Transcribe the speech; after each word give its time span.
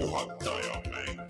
puhata 0.00 0.50
ja 0.50 0.76
mängida. 0.90 1.24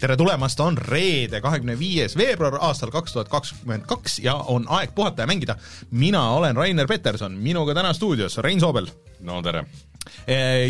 tere 0.00 0.16
tulemast, 0.20 0.60
on 0.60 0.76
reede, 0.76 1.40
kahekümne 1.40 1.78
viies 1.80 2.16
veebruar 2.18 2.58
aastal 2.66 2.92
kaks 2.92 3.14
tuhat 3.14 3.30
kakskümmend 3.32 3.86
kaks 3.88 4.18
ja 4.20 4.34
on 4.52 4.66
aeg 4.68 4.92
puhata 4.94 5.24
ja 5.24 5.26
mängida. 5.30 5.56
mina 5.90 6.28
olen 6.36 6.56
Rainer 6.56 6.86
Peterson, 6.86 7.32
minuga 7.32 7.74
täna 7.74 7.92
stuudios 7.92 8.36
Rein 8.38 8.60
Soobel. 8.60 8.90
no 9.20 9.40
tere. 9.42 9.64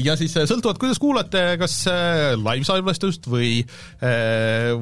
ja 0.05 0.17
siis 0.17 0.37
äh, 0.37 0.47
sõltuvalt, 0.47 0.79
kuidas 0.79 1.03
kuulate, 1.03 1.43
kas 1.59 1.81
äh, 1.91 2.39
live-salvestust 2.39 3.27
või, 3.27 3.67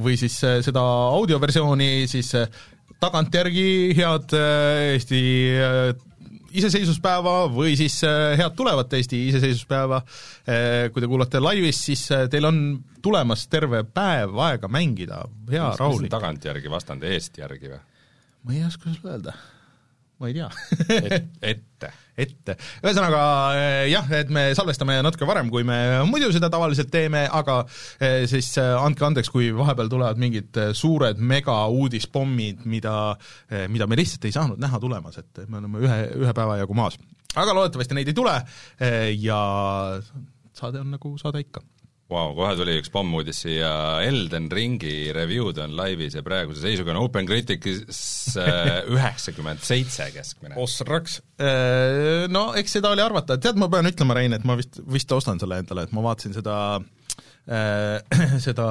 või 0.04 0.20
siis 0.20 0.36
seda 0.36 0.84
audioversiooni, 1.16 2.06
siis 2.06 2.34
tagantjärgi 3.01 3.95
head 3.96 4.37
Eesti 4.37 5.23
iseseisvuspäeva 6.59 7.34
või 7.52 7.77
siis 7.79 7.98
äh, 8.06 8.37
head 8.41 8.56
tulevat 8.59 8.93
Eesti 8.98 9.27
iseseisvuspäeva. 9.30 10.02
kui 10.93 11.02
te 11.02 11.09
kuulate 11.09 11.41
laivis, 11.41 11.80
siis 11.87 12.05
äh, 12.12 12.27
teil 12.30 12.45
on 12.48 12.59
tulemas 13.02 13.47
terve 13.51 13.83
päev 13.84 14.37
aega 14.47 14.69
mängida, 14.69 15.23
hea 15.51 15.73
rahulik. 15.79 16.10
tagantjärgi 16.12 16.70
vastand 16.70 17.05
eest 17.09 17.38
järgi 17.38 17.73
või? 17.73 17.80
ma 18.43 18.55
ei 18.57 18.65
oska 18.66 18.91
sulle 18.91 19.15
öelda, 19.15 19.34
ma 20.19 20.30
ei 20.30 20.38
tea 20.38 20.51
ette. 21.52 21.93
ette. 22.16 22.57
ühesõnaga 22.83 23.23
eh, 23.57 23.87
jah, 23.93 24.09
et 24.19 24.30
me 24.33 24.45
salvestame 24.57 24.98
natuke 25.05 25.27
varem, 25.29 25.48
kui 25.52 25.65
me 25.66 26.02
muidu 26.09 26.30
seda 26.35 26.51
tavaliselt 26.52 26.91
teeme, 26.93 27.25
aga 27.41 27.62
eh, 28.01 28.23
siis 28.30 28.51
eh, 28.61 28.75
andke 28.77 29.07
andeks, 29.09 29.33
kui 29.33 29.51
vahepeal 29.57 29.91
tulevad 29.93 30.21
mingid 30.21 30.61
suured 30.77 31.21
mega 31.21 31.62
uudispommid, 31.73 32.66
mida, 32.69 32.97
mida 33.73 33.88
me 33.88 33.99
lihtsalt 33.99 34.29
ei 34.29 34.35
saanud 34.35 34.60
näha 34.63 34.80
tulemas, 34.82 35.19
et 35.23 35.45
me 35.49 35.60
oleme 35.63 35.82
ühe, 35.82 35.99
ühe 36.23 36.37
päeva 36.37 36.59
jagu 36.60 36.77
maas. 36.77 36.99
aga 37.35 37.54
loodetavasti 37.57 37.96
neid 37.96 38.10
ei 38.13 38.16
tule 38.16 38.35
ja 39.23 39.41
saade 40.52 40.82
on 40.82 40.93
nagu 40.93 41.16
saade 41.21 41.41
ikka. 41.47 41.65
Vau, 42.13 42.35
kohe 42.37 42.52
tuli 42.59 42.74
üks 42.80 42.91
pommuudis 42.93 43.43
siia, 43.46 43.73
Elden 44.05 44.51
Ringi 44.52 45.13
review'd 45.16 45.60
on 45.65 45.73
laivis 45.79 46.16
ja 46.19 46.23
praeguse 46.27 46.60
seisuga 46.65 46.93
on 46.93 47.01
Open 47.01 47.29
Criticus 47.29 48.02
üheksakümmend 48.95 49.65
seitse 49.65 50.10
keskmine. 50.13 50.57
Osraks. 50.60 51.21
No 52.32 52.45
eks 52.59 52.79
seda 52.79 52.93
oli 52.93 53.04
arvata, 53.04 53.38
tead, 53.41 53.60
ma 53.60 53.71
pean 53.73 53.88
ütlema, 53.88 54.16
Rein, 54.19 54.37
et 54.37 54.45
ma 54.49 54.59
vist, 54.60 54.82
vist 54.93 55.16
ostan 55.16 55.41
selle 55.41 55.63
endale, 55.63 55.87
et 55.88 55.96
ma 55.96 56.04
vaatasin 56.04 56.37
seda, 56.37 56.57
seda 58.47 58.69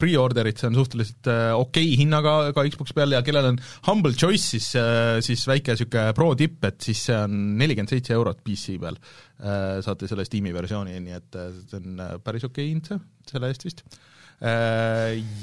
pre-orderit, 0.00 0.60
see 0.60 0.70
on 0.70 0.78
suhteliselt 0.78 1.30
äh, 1.30 1.50
okei 1.56 1.86
okay 1.86 1.98
hinnaga 2.00 2.34
ka 2.56 2.64
Xbox 2.68 2.94
peal 2.96 3.14
ja 3.14 3.22
kellel 3.26 3.50
on 3.52 3.60
Humble 3.88 4.14
Choice, 4.18 4.56
siis, 4.56 4.70
siis 5.26 5.44
väike 5.48 5.76
niisugune 5.76 6.14
pro 6.16 6.30
tipp, 6.38 6.64
et 6.68 6.80
siis 6.84 7.04
see 7.10 7.18
on 7.18 7.36
nelikümmend 7.60 7.92
seitse 7.92 8.16
eurot 8.16 8.42
PC 8.46 8.78
peal. 8.82 8.98
Saate 9.84 10.08
selle 10.10 10.26
Steam'i 10.28 10.52
versiooni, 10.52 10.98
nii 11.00 11.16
et 11.16 11.36
äh, 11.40 11.52
see 11.70 11.80
on 11.80 12.00
äh, 12.04 12.16
päris 12.24 12.44
okei 12.48 12.66
okay 12.66 12.74
hind 12.74 12.90
see, 12.90 13.00
selle 13.30 13.52
eest 13.52 13.64
vist. 13.64 13.84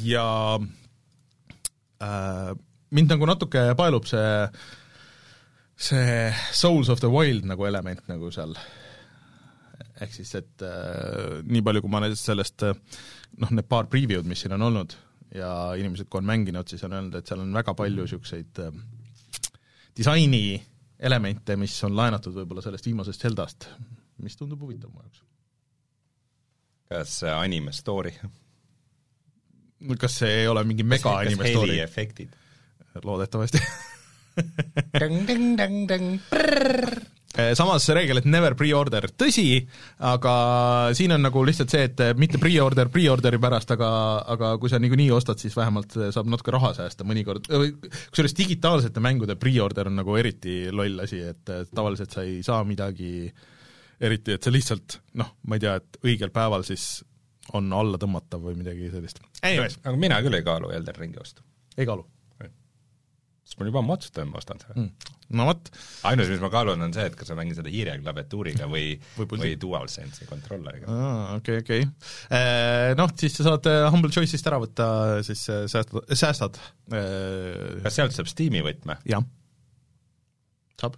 Ja 0.05 0.27
äh, 2.01 2.51
mind 2.93 3.13
nagu 3.13 3.29
natuke 3.29 3.71
paelub 3.77 4.05
see 4.09 4.27
see 5.77 6.33
Souls 6.51 6.89
of 6.89 6.99
the 6.99 7.09
Wild 7.09 7.45
nagu 7.45 7.65
element 7.69 8.01
nagu 8.09 8.31
seal, 8.33 8.55
ehk 10.01 10.13
siis 10.13 10.33
et 10.39 10.65
äh, 10.65 11.37
nii 11.45 11.61
palju, 11.65 11.83
kui 11.85 11.93
ma 11.93 12.01
sellest 12.17 12.65
äh, 12.65 12.73
noh, 13.41 13.51
need 13.51 13.67
paar 13.69 13.89
preview'd, 13.91 14.27
mis 14.29 14.43
siin 14.43 14.55
on 14.57 14.65
olnud 14.69 14.95
ja 15.35 15.49
inimesed, 15.77 16.07
kui 16.09 16.21
on 16.21 16.27
mänginud, 16.29 16.67
siis 16.69 16.83
on 16.87 16.95
öelnud, 16.95 17.17
et 17.19 17.27
seal 17.27 17.43
on 17.43 17.53
väga 17.53 17.73
palju 17.77 18.05
niisuguseid 18.05 18.61
äh, 18.63 18.79
disaini 19.97 20.41
elemente, 20.99 21.57
mis 21.59 21.75
on 21.85 21.95
laenatud 21.97 22.35
võib-olla 22.37 22.63
sellest 22.65 22.87
viimasest 22.87 23.27
Zeldast, 23.27 23.69
mis 24.23 24.37
tundub 24.39 24.63
huvitav 24.65 24.91
mu 24.93 25.03
jaoks. 25.03 25.23
kas 26.87 27.19
see 27.21 27.33
anime 27.33 27.73
story? 27.75 28.15
kas 29.99 30.19
see 30.23 30.41
ei 30.41 30.47
ole 30.47 30.63
mingi 30.65 30.87
mega 30.87 31.17
anime 31.19 31.51
story? 31.51 31.79
efektid? 31.83 32.33
loodetavasti 33.03 33.61
samas 37.57 37.85
see 37.85 37.95
reegel, 37.97 38.21
et 38.21 38.27
never 38.29 38.55
pre-order, 38.57 39.07
tõsi, 39.19 39.47
aga 40.09 40.33
siin 40.97 41.13
on 41.15 41.23
nagu 41.25 41.43
lihtsalt 41.47 41.73
see, 41.73 41.87
et 41.89 42.03
mitte 42.19 42.39
pre-order 42.41 42.91
pre-orderi 42.93 43.39
pärast, 43.41 43.73
aga, 43.75 43.89
aga 44.35 44.53
kui 44.61 44.71
sa 44.71 44.79
niikuinii 44.81 45.09
ostad, 45.15 45.41
siis 45.41 45.55
vähemalt 45.57 45.97
saab 46.15 46.31
natuke 46.31 46.53
raha 46.55 46.73
säästa 46.79 47.07
mõnikord, 47.07 47.49
kusjuures 47.49 48.37
digitaalsete 48.37 49.03
mängude 49.03 49.37
pre-order 49.39 49.91
on 49.91 49.99
nagu 50.01 50.17
eriti 50.19 50.59
loll 50.73 51.05
asi, 51.05 51.21
et 51.33 51.53
tavaliselt 51.73 52.15
sa 52.15 52.25
ei 52.25 52.41
saa 52.45 52.63
midagi 52.67 53.29
eriti, 54.01 54.37
et 54.37 54.43
sa 54.43 54.53
lihtsalt 54.53 54.99
noh, 55.21 55.35
ma 55.47 55.57
ei 55.57 55.65
tea, 55.65 55.77
et 55.81 56.01
õigel 56.05 56.33
päeval 56.33 56.65
siis 56.67 57.01
on 57.55 57.71
alla 57.71 57.99
tõmmatav 58.01 58.41
või 58.43 58.57
midagi 58.59 58.89
sellist. 58.91 59.21
Aga 59.39 59.95
mina 59.95 60.19
küll 60.25 60.35
ei 60.35 60.43
kaalu 60.45 60.73
Elden 60.75 60.97
Ringi 60.99 61.21
ostu. 61.21 61.45
ei 61.77 61.85
kaalu 61.87 62.03
sest 63.47 63.59
ma 63.59 63.69
juba 63.69 63.81
ammu 63.83 63.95
otsustasin, 63.95 64.31
ma 64.31 64.41
ostan 64.41 64.61
selle 64.63 64.75
mm.. 64.81 65.15
No 65.35 65.47
vot, 65.49 65.69
ainus, 66.07 66.29
mis 66.31 66.39
ma 66.43 66.49
kaalun, 66.53 66.83
on 66.85 66.93
see, 66.95 67.07
et 67.09 67.15
kas 67.19 67.31
ma 67.33 67.39
mängin 67.41 67.57
seda 67.57 67.71
hiireklaviatuuriga 67.71 68.69
või, 68.71 68.93
Või 69.17 69.27
või 69.33 69.55
DualSense'i 69.59 70.27
kontrolleriga. 70.29 70.87
okei, 71.35 71.59
okei. 71.63 71.87
Noh, 72.99 73.11
siis 73.19 73.35
sa 73.35 73.49
saad 73.49 73.67
äh, 73.71 73.87
Humble 73.91 74.13
Choice'ist 74.13 74.47
ära 74.47 74.61
võtta, 74.63 74.87
siis 75.27 75.43
äh, 75.51 75.65
säästad, 75.71 76.07
säästad. 76.15 76.61
kas 77.83 77.99
sealt 77.99 78.15
saab 78.15 78.31
Steam'i 78.31 78.63
võtme? 78.65 78.95
jah, 79.09 79.25
saab. 80.79 80.95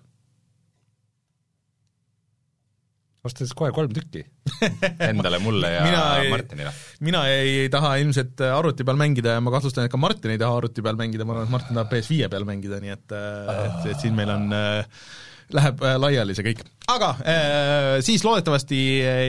Osta 3.28 3.44
siis 3.44 3.54
kohe 3.58 3.72
kolm 3.76 3.92
tükki 3.96 4.22
endale, 5.10 5.40
mulle 5.44 5.72
ja 5.74 5.82
Mina 5.88 6.04
ei- 6.24 6.30
Martinile. 6.32 6.72
mina 7.06 7.24
ei 7.32 7.66
taha 7.74 7.96
ilmselt 8.04 8.40
äh, 8.46 8.54
arvuti 8.56 8.86
peal 8.88 9.00
mängida 9.00 9.36
ja 9.38 9.42
ma 9.44 9.52
kahtlustan, 9.56 9.88
et 9.90 9.92
ka 9.94 10.00
Martin 10.00 10.32
ei 10.36 10.40
taha 10.42 10.60
arvuti 10.62 10.84
peal 10.86 10.96
mängida, 11.00 11.26
ma 11.28 11.36
arvan, 11.36 11.50
et 11.50 11.56
Martin 11.58 11.76
tahab 11.80 11.92
PS5 11.96 12.30
peal 12.32 12.48
mängida, 12.48 12.80
nii 12.84 12.94
et 12.96 13.18
et, 13.18 13.90
et 13.94 14.06
siin 14.06 14.16
meil 14.20 14.32
on 14.38 14.48
äh, 14.56 15.02
Läheb 15.50 15.80
äh, 15.82 15.96
laiali 15.98 16.36
see 16.38 16.44
kõik. 16.46 16.60
aga 16.94 17.08
äh, 17.26 17.96
siis 18.06 18.22
loodetavasti 18.22 18.78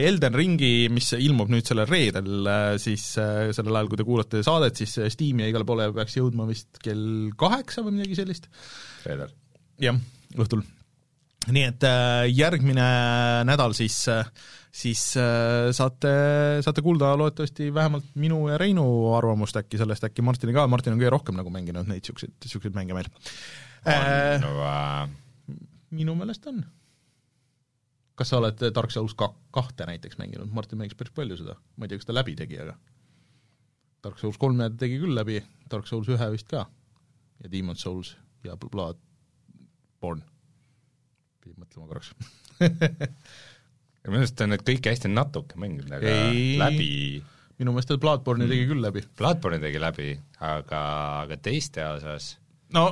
Elden 0.05 0.35
Ringi, 0.37 0.85
mis 0.93 1.07
ilmub 1.17 1.49
nüüd 1.49 1.65
sellel 1.65 1.87
reedel 1.89 2.45
äh,, 2.45 2.75
siis 2.77 3.07
äh, 3.17 3.47
sellel 3.57 3.79
ajal, 3.79 3.89
kui 3.89 3.97
te 3.97 4.05
kuulate 4.05 4.43
saadet, 4.45 4.77
siis 4.77 4.93
äh, 5.01 5.09
Steam'i 5.09 5.47
ja 5.47 5.49
igale 5.49 5.65
poole 5.65 5.87
peaks 5.97 6.19
jõudma 6.19 6.45
vist 6.45 6.77
kell 6.85 7.31
kaheksa 7.41 7.81
või 7.87 7.95
midagi 7.97 8.19
sellist. 8.21 8.45
reedel. 9.07 9.33
jah, 9.81 9.97
õhtul. 10.37 10.61
Nii 11.49 11.63
et 11.65 11.85
äh, 11.87 12.27
järgmine 12.29 12.87
nädal 13.49 13.73
siis, 13.73 13.97
siis 14.71 15.05
äh, 15.17 15.71
saate, 15.73 16.11
saate 16.61 16.83
kuulda 16.85 17.15
loodetavasti 17.17 17.71
vähemalt 17.73 18.11
minu 18.15 18.43
ja 18.51 18.59
Reinu 18.61 18.85
arvamust 19.17 19.57
äkki 19.57 19.79
sellest, 19.81 20.05
äkki 20.05 20.21
Martini 20.21 20.53
ka, 20.53 20.67
Martin 20.69 20.93
on 20.93 21.01
kõige 21.01 21.15
rohkem 21.15 21.39
nagu 21.39 21.53
mänginud 21.53 21.89
neid 21.89 22.03
niisuguseid, 22.03 22.35
niisuguseid 22.45 22.77
mänge 22.77 22.97
meil 22.97 23.09
äh,. 23.89 24.37
no 24.43 24.53
äh, 24.67 25.09
minu 25.89 26.15
meelest 26.19 26.45
on. 26.51 26.61
kas 28.15 28.29
sa 28.29 28.37
oled 28.37 28.61
Dark 28.75 28.93
Souls 28.93 29.17
ka-, 29.17 29.33
kahte 29.55 29.87
näiteks 29.89 30.21
mänginud, 30.21 30.51
Martin 30.53 30.77
mängis 30.81 30.97
päris 30.99 31.15
palju 31.15 31.39
seda, 31.41 31.57
ma 31.75 31.87
ei 31.87 31.91
tea, 31.93 32.01
kas 32.01 32.11
ta 32.11 32.15
läbi 32.15 32.37
tegi, 32.37 32.61
aga 32.61 32.77
Dark 34.05 34.21
Souls 34.21 34.37
kolme 34.41 34.69
ta 34.69 34.83
tegi 34.85 34.99
küll 35.01 35.17
läbi, 35.17 35.41
Dark 35.69 35.89
Souls 35.89 36.09
ühe 36.09 36.29
vist 36.33 36.49
ka 36.49 36.67
ja 37.41 37.51
Demon 37.51 37.77
Souls 37.77 38.15
ja 38.45 38.57
Bloodborne. 38.57 40.25
Pidin 41.43 41.57
mõtlema 41.61 41.89
korraks. 41.89 42.13
minu 44.01 44.17
meelest 44.17 44.41
on 44.45 44.55
need 44.55 44.65
kõik 44.67 44.91
hästi 44.91 45.11
natuke 45.11 45.59
mänginud, 45.61 45.91
aga 45.97 46.15
Ei. 46.31 46.55
läbi, 46.61 46.93
minu 47.61 47.75
meelest 47.75 47.91
ta 47.93 47.99
Bloodborne'i 48.01 48.49
tegi 48.49 48.69
küll 48.69 48.83
läbi. 48.83 49.03
Bloodborne'i 49.19 49.63
tegi 49.63 49.81
läbi, 49.81 50.13
aga, 50.39 50.85
aga 51.25 51.41
teiste 51.41 51.85
osas 51.87 52.35
no 52.71 52.85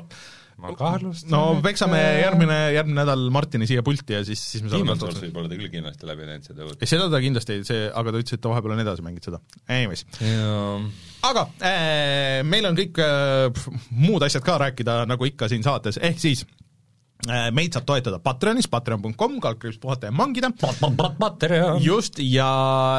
ma 0.59 0.73
kahtlustan 0.75 1.31
no 1.31 1.41
peksame 1.63 1.99
järgmine, 2.19 2.57
järgmine 2.75 2.99
nädal 2.99 3.21
Martini 3.31 3.67
siia 3.69 3.83
pulti 3.85 4.17
ja 4.17 4.25
siis, 4.27 4.41
siis 4.53 4.63
me 4.65 4.71
saame 4.71 4.83
Demon's 4.83 4.99
talt 4.99 5.13
Souls 5.13 5.15
otsa. 5.15 5.25
võib-olla 5.27 5.51
ta 5.51 5.59
küll 5.61 5.71
kindlasti 5.71 6.09
läbi 6.09 6.27
näinud 6.27 6.49
seda 6.49 6.67
uut. 6.67 6.81
ei, 6.83 6.89
seda 6.91 7.07
ta 7.13 7.21
kindlasti 7.23 7.55
ei, 7.55 7.65
see, 7.69 7.85
aga 8.01 8.11
ta 8.11 8.23
ütles, 8.23 8.35
et 8.35 8.43
ta 8.43 8.51
vahepeal 8.51 8.75
on 8.75 8.83
edasi 8.83 9.05
mänginud 9.05 9.29
seda. 9.29 9.39
Anyways, 9.71 10.03
aga 11.29 11.45
äh, 11.63 12.41
meil 12.47 12.67
on 12.69 12.79
kõik 12.79 12.99
äh, 13.05 13.69
muud 13.95 14.27
asjad 14.27 14.43
ka 14.45 14.59
rääkida, 14.65 15.01
nagu 15.09 15.31
ikka 15.31 15.47
siin 15.51 15.63
saates, 15.65 16.01
ehk 16.03 16.19
siis 16.19 16.43
äh, 16.43 16.58
meid 17.27 17.75
saab 17.75 17.83
toetada 17.83 18.19
Patreonis, 18.23 18.69
patreon.com, 18.71 19.39
kaldkriips 19.43 19.79
puhata 19.81 20.07
ja 20.07 20.15
mangida, 20.15 20.51
just, 21.83 22.21
ja 22.23 22.47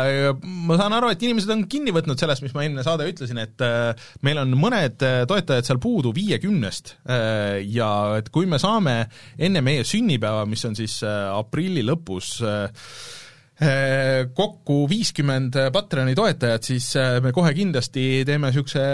äh, 0.05 0.35
ma 0.45 0.77
saan 0.77 0.93
aru, 0.99 1.09
et 1.15 1.25
inimesed 1.25 1.53
on 1.55 1.65
kinni 1.71 1.95
võtnud 1.97 2.21
sellest, 2.21 2.45
mis 2.45 2.53
ma 2.57 2.67
eelmine 2.67 2.85
saade 2.85 3.09
ütlesin, 3.09 3.41
et 3.41 3.65
äh, 3.65 4.11
meil 4.27 4.43
on 4.43 4.53
mõned 4.61 5.01
äh, 5.07 5.23
toetajad 5.31 5.71
seal 5.71 5.81
puudu 5.81 6.13
viiekümnest 6.17 6.95
äh, 7.09 7.63
ja 7.65 7.91
et 8.21 8.29
kui 8.35 8.49
me 8.51 8.61
saame 8.61 8.99
enne 9.41 9.65
meie 9.65 9.89
sünnipäeva, 9.89 10.45
mis 10.51 10.69
on 10.69 10.77
siis 10.77 11.01
äh, 11.07 11.31
aprilli 11.33 11.85
lõpus 11.87 12.37
äh, 12.45 12.69
kokku 14.35 14.87
viiskümmend 14.89 15.57
Patreoni 15.75 16.15
toetajat, 16.17 16.65
siis 16.65 16.87
äh, 16.97 17.19
me 17.21 17.29
kohe 17.37 17.51
kindlasti 17.53 18.23
teeme 18.25 18.49
niisuguse 18.49 18.85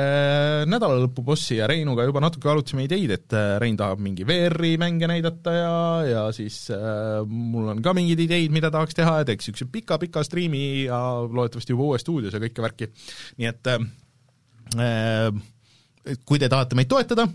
nädalalõpubossi 0.67 1.61
ja 1.61 1.69
Reinuga 1.71 2.03
juba 2.09 2.23
natuke 2.25 2.51
arutasime 2.51 2.87
ideid, 2.89 3.13
et 3.15 3.37
Rein 3.63 3.79
tahab 3.79 4.03
mingi 4.03 4.27
VR-i 4.27 4.75
mänge 4.83 5.07
näidata 5.07 5.55
ja, 5.55 5.77
ja 6.11 6.25
siis 6.35 6.65
äh, 6.75 7.23
mul 7.27 7.71
on 7.77 7.83
ka 7.85 7.95
mingeid 7.95 8.25
ideid, 8.27 8.55
mida 8.55 8.73
tahaks 8.75 8.99
teha 8.99 9.21
ja 9.21 9.29
teeks 9.29 9.47
niisuguse 9.47 9.71
pika-pika 9.71 10.25
striimi 10.27 10.65
ja 10.89 10.99
loodetavasti 11.23 11.77
juba 11.77 11.93
uues 11.93 12.03
stuudios 12.03 12.35
ja 12.35 12.43
kõike 12.43 12.67
värki. 12.67 12.91
nii 13.39 13.53
et 13.53 13.71
äh, 13.71 15.31
kui 16.27 16.43
te 16.43 16.51
tahate 16.51 16.75
meid 16.75 16.91
toetada, 16.91 17.29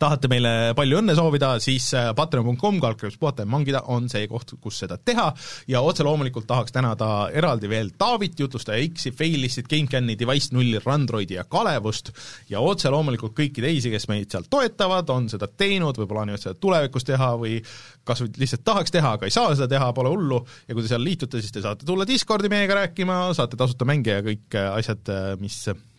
tahate 0.00 0.30
meile 0.32 0.50
palju 0.76 1.00
õnne 1.00 1.14
soovida, 1.16 1.52
siis 1.62 1.90
äh, 1.96 2.10
patreon.com, 2.16 2.78
kaldkriips 2.80 3.18
puhata 3.20 3.44
ja 3.44 3.50
mangida 3.50 3.82
on 3.92 4.08
see 4.12 4.24
koht, 4.30 4.54
kus 4.62 4.80
seda 4.84 4.96
teha. 4.96 5.28
Ja 5.68 5.82
otse 5.84 6.06
loomulikult 6.06 6.48
tahaks 6.48 6.72
tänada 6.74 7.28
eraldi 7.36 7.68
veel 7.70 7.92
Taavit, 8.00 8.38
jutlustaja 8.40 8.80
X-i, 8.88 9.12
Failistit, 9.16 9.68
GameCami, 9.70 10.16
Device 10.18 10.54
nulli, 10.56 10.80
Randroidi 10.84 11.36
ja 11.36 11.44
Kalevust. 11.44 12.12
Ja 12.50 12.62
otse 12.64 12.92
loomulikult 12.92 13.36
kõiki 13.36 13.64
teisi, 13.64 13.92
kes 13.92 14.08
meid 14.10 14.32
sealt 14.32 14.48
toetavad, 14.52 15.12
on 15.12 15.28
seda 15.32 15.50
teinud 15.50 16.00
või 16.00 16.08
plaanivad 16.10 16.42
seda 16.42 16.56
tulevikus 16.60 17.06
teha 17.08 17.34
või 17.40 17.58
kas 18.06 18.24
või 18.24 18.32
lihtsalt 18.40 18.64
tahaks 18.64 18.94
teha, 18.94 19.14
aga 19.18 19.28
ei 19.28 19.34
saa 19.34 19.52
seda 19.52 19.68
teha, 19.74 19.92
pole 19.94 20.10
hullu, 20.14 20.40
ja 20.66 20.74
kui 20.74 20.82
te 20.82 20.90
seal 20.90 21.04
liitute, 21.04 21.42
siis 21.44 21.52
te 21.52 21.62
saate 21.64 21.86
tulla 21.86 22.08
Discordi 22.08 22.48
meiega 22.50 22.80
rääkima, 22.80 23.22
saate 23.36 23.60
tasuta 23.60 23.86
mänge 23.88 24.16
ja 24.16 24.24
kõik 24.24 24.56
äh, 24.56 24.72
asjad, 24.80 25.12
mis 25.40 25.66
Eh, 25.68 25.89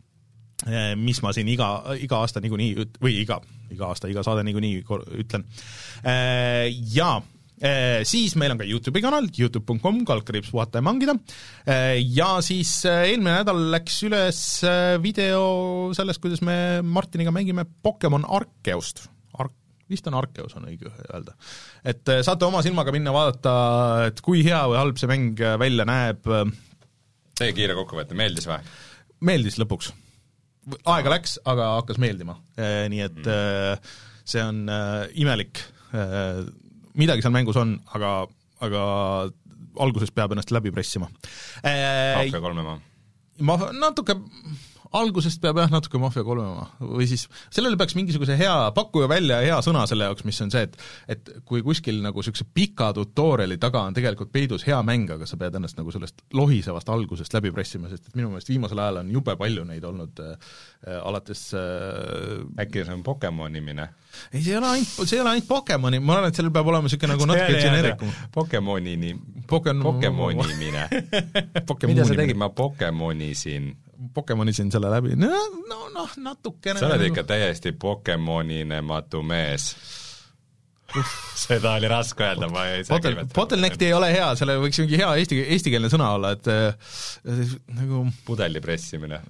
mis 0.99 1.21
ma 1.23 1.33
siin 1.33 1.49
iga, 1.49 1.67
iga 1.97 2.21
aasta 2.21 2.41
niikuinii 2.43 2.87
või 3.01 3.21
iga, 3.23 3.39
iga 3.73 3.91
aasta, 3.91 4.09
iga 4.11 4.23
saade 4.25 4.43
niikuinii 4.45 4.81
ütlen. 5.23 5.45
Eh, 6.05 6.67
ja 6.93 7.15
eh, 7.57 8.01
siis 8.07 8.35
meil 8.39 8.53
on 8.53 8.61
ka 8.61 8.67
Youtube'i 8.69 9.03
kanal, 9.03 9.29
Youtube.com, 9.37 10.03
kaldkriips 10.07 10.51
puhata 10.53 10.81
ja 10.81 10.85
mangida, 10.85 11.15
ja 12.01 12.29
siis 12.45 12.75
eelmine 12.89 13.39
nädal 13.39 13.63
läks 13.73 14.01
üles 14.07 14.43
video 15.01 15.41
sellest, 15.97 16.21
kuidas 16.21 16.43
me 16.45 16.55
Martiniga 16.85 17.33
mängime 17.33 17.65
Pokemon 17.65 18.27
Arceust. 18.29 19.07
Ark-, 19.41 19.57
vist 19.89 20.09
on 20.11 20.19
Arceus, 20.19 20.53
on 20.59 20.69
õige 20.69 20.93
öelda. 21.07 21.33
et 21.85 22.13
saate 22.21 22.45
oma 22.45 22.61
silmaga 22.65 22.93
minna 22.93 23.13
vaadata, 23.15 23.55
et 24.11 24.21
kui 24.25 24.45
hea 24.45 24.61
või 24.69 24.77
halb 24.81 25.01
see 25.01 25.09
mäng 25.09 25.41
välja 25.61 25.89
näeb. 25.89 26.29
tee 27.41 27.51
kiire 27.57 27.77
kokkuvõte, 27.81 28.17
meeldis 28.17 28.45
või? 28.49 28.61
meeldis 29.25 29.57
lõpuks 29.61 29.91
aega 30.93 31.13
läks, 31.15 31.37
aga 31.47 31.71
hakkas 31.79 31.99
meeldima, 32.01 32.37
äh, 32.59 32.85
nii 32.91 33.03
et 33.07 33.21
mm. 33.21 33.91
see 34.33 34.43
on 34.45 34.63
äh, 34.69 35.07
imelik, 35.21 35.63
midagi 36.95 37.23
seal 37.23 37.33
mängus 37.35 37.57
on, 37.59 37.73
aga, 37.97 38.13
aga 38.63 38.83
alguses 39.83 40.13
peab 40.15 40.31
ennast 40.35 40.53
läbi 40.55 40.71
pressima. 40.71 41.09
Mafia 41.63 42.39
kolme 42.43 42.63
ma? 42.63 42.77
ma 43.41 43.57
natuke 43.73 44.15
algusest 44.97 45.41
peab 45.43 45.59
jah 45.61 45.71
natuke 45.71 45.99
Mafia 46.01 46.23
kolmema 46.27 46.67
või 46.79 47.07
siis 47.09 47.27
sellele 47.53 47.77
peaks 47.79 47.95
mingisuguse 47.95 48.35
hea, 48.39 48.55
pakkuja 48.75 49.07
välja 49.11 49.39
hea 49.43 49.59
sõna 49.63 49.85
selle 49.89 50.09
jaoks, 50.09 50.25
mis 50.27 50.41
on 50.43 50.51
see, 50.53 50.65
et 50.67 50.77
et 51.15 51.31
kui 51.47 51.63
kuskil 51.65 52.01
nagu 52.03 52.19
niisuguse 52.21 52.47
pika 52.53 52.91
tutorial'i 52.95 53.57
taga 53.61 53.85
on 53.87 53.95
tegelikult 53.95 54.31
peidus 54.33 54.65
hea 54.67 54.79
mäng, 54.85 55.09
aga 55.15 55.27
sa 55.29 55.39
pead 55.39 55.55
ennast 55.59 55.79
nagu 55.79 55.93
sellest 55.95 56.25
lohisevast 56.35 56.91
algusest 56.91 57.33
läbi 57.37 57.53
pressima, 57.55 57.89
sest 57.91 58.09
et 58.09 58.19
minu 58.19 58.31
meelest 58.33 58.51
viimasel 58.51 58.83
ajal 58.83 59.01
on 59.03 59.11
jube 59.15 59.35
palju 59.39 59.65
neid 59.67 59.85
olnud 59.87 60.23
äh, 60.25 60.55
alates 61.01 61.47
äh, 61.57 62.41
äkki 62.61 62.85
see 62.85 62.97
on 62.97 63.05
Pokemonimine? 63.07 63.87
ei, 64.33 64.41
see 64.41 64.51
ei 64.51 64.57
ole 64.59 64.73
ainult, 64.75 64.97
see 65.05 65.17
ei 65.17 65.23
ole 65.23 65.35
ainult 65.35 65.47
Pokemoni, 65.47 66.01
ma 66.03 66.17
arvan, 66.17 66.31
et 66.31 66.39
sellel 66.39 66.53
peab 66.55 66.67
olema 66.71 66.87
niisugune 66.87 67.15
nagu 67.15 67.27
natuke 67.29 67.61
geneerikum. 67.61 68.11
Pokemonini 68.35 69.13
Poken-, 69.47 69.83
Pokemonimine 69.83 70.87
mida 71.91 72.05
sa 72.07 72.17
tegid, 72.17 72.39
ma 72.39 72.51
Pokemonisin 72.55 73.71
Pokemonisin 74.13 74.71
selle 74.73 74.91
läbi, 74.91 75.15
no, 75.19 75.31
no 75.69 75.89
noh, 75.93 76.13
natukene. 76.17 76.79
Sa 76.79 76.89
oled 76.89 77.09
ikka 77.11 77.25
täiesti 77.29 77.73
Pokemoninematu 77.77 79.21
mees. 79.25 79.75
Seda 81.41 81.75
oli 81.79 81.87
raske 81.87 82.25
öelda, 82.25 82.49
ma 82.51 82.65
ei 82.67 82.83
saa 82.83 82.97
Bottl-, 82.97 83.23
bottleneck'i 83.35 83.87
ei 83.87 83.95
ole 83.95 84.11
hea, 84.11 84.27
sellel 84.35 84.59
võiks 84.63 84.81
mingi 84.83 84.99
hea 84.99 85.09
eesti, 85.21 85.39
eestikeelne 85.55 85.91
sõna 85.91 86.09
olla, 86.17 86.33
et 86.35 86.49
äh, 86.51 87.55
nagu 87.77 88.03
pudeli 88.27 88.61
pressimine. 88.63 89.21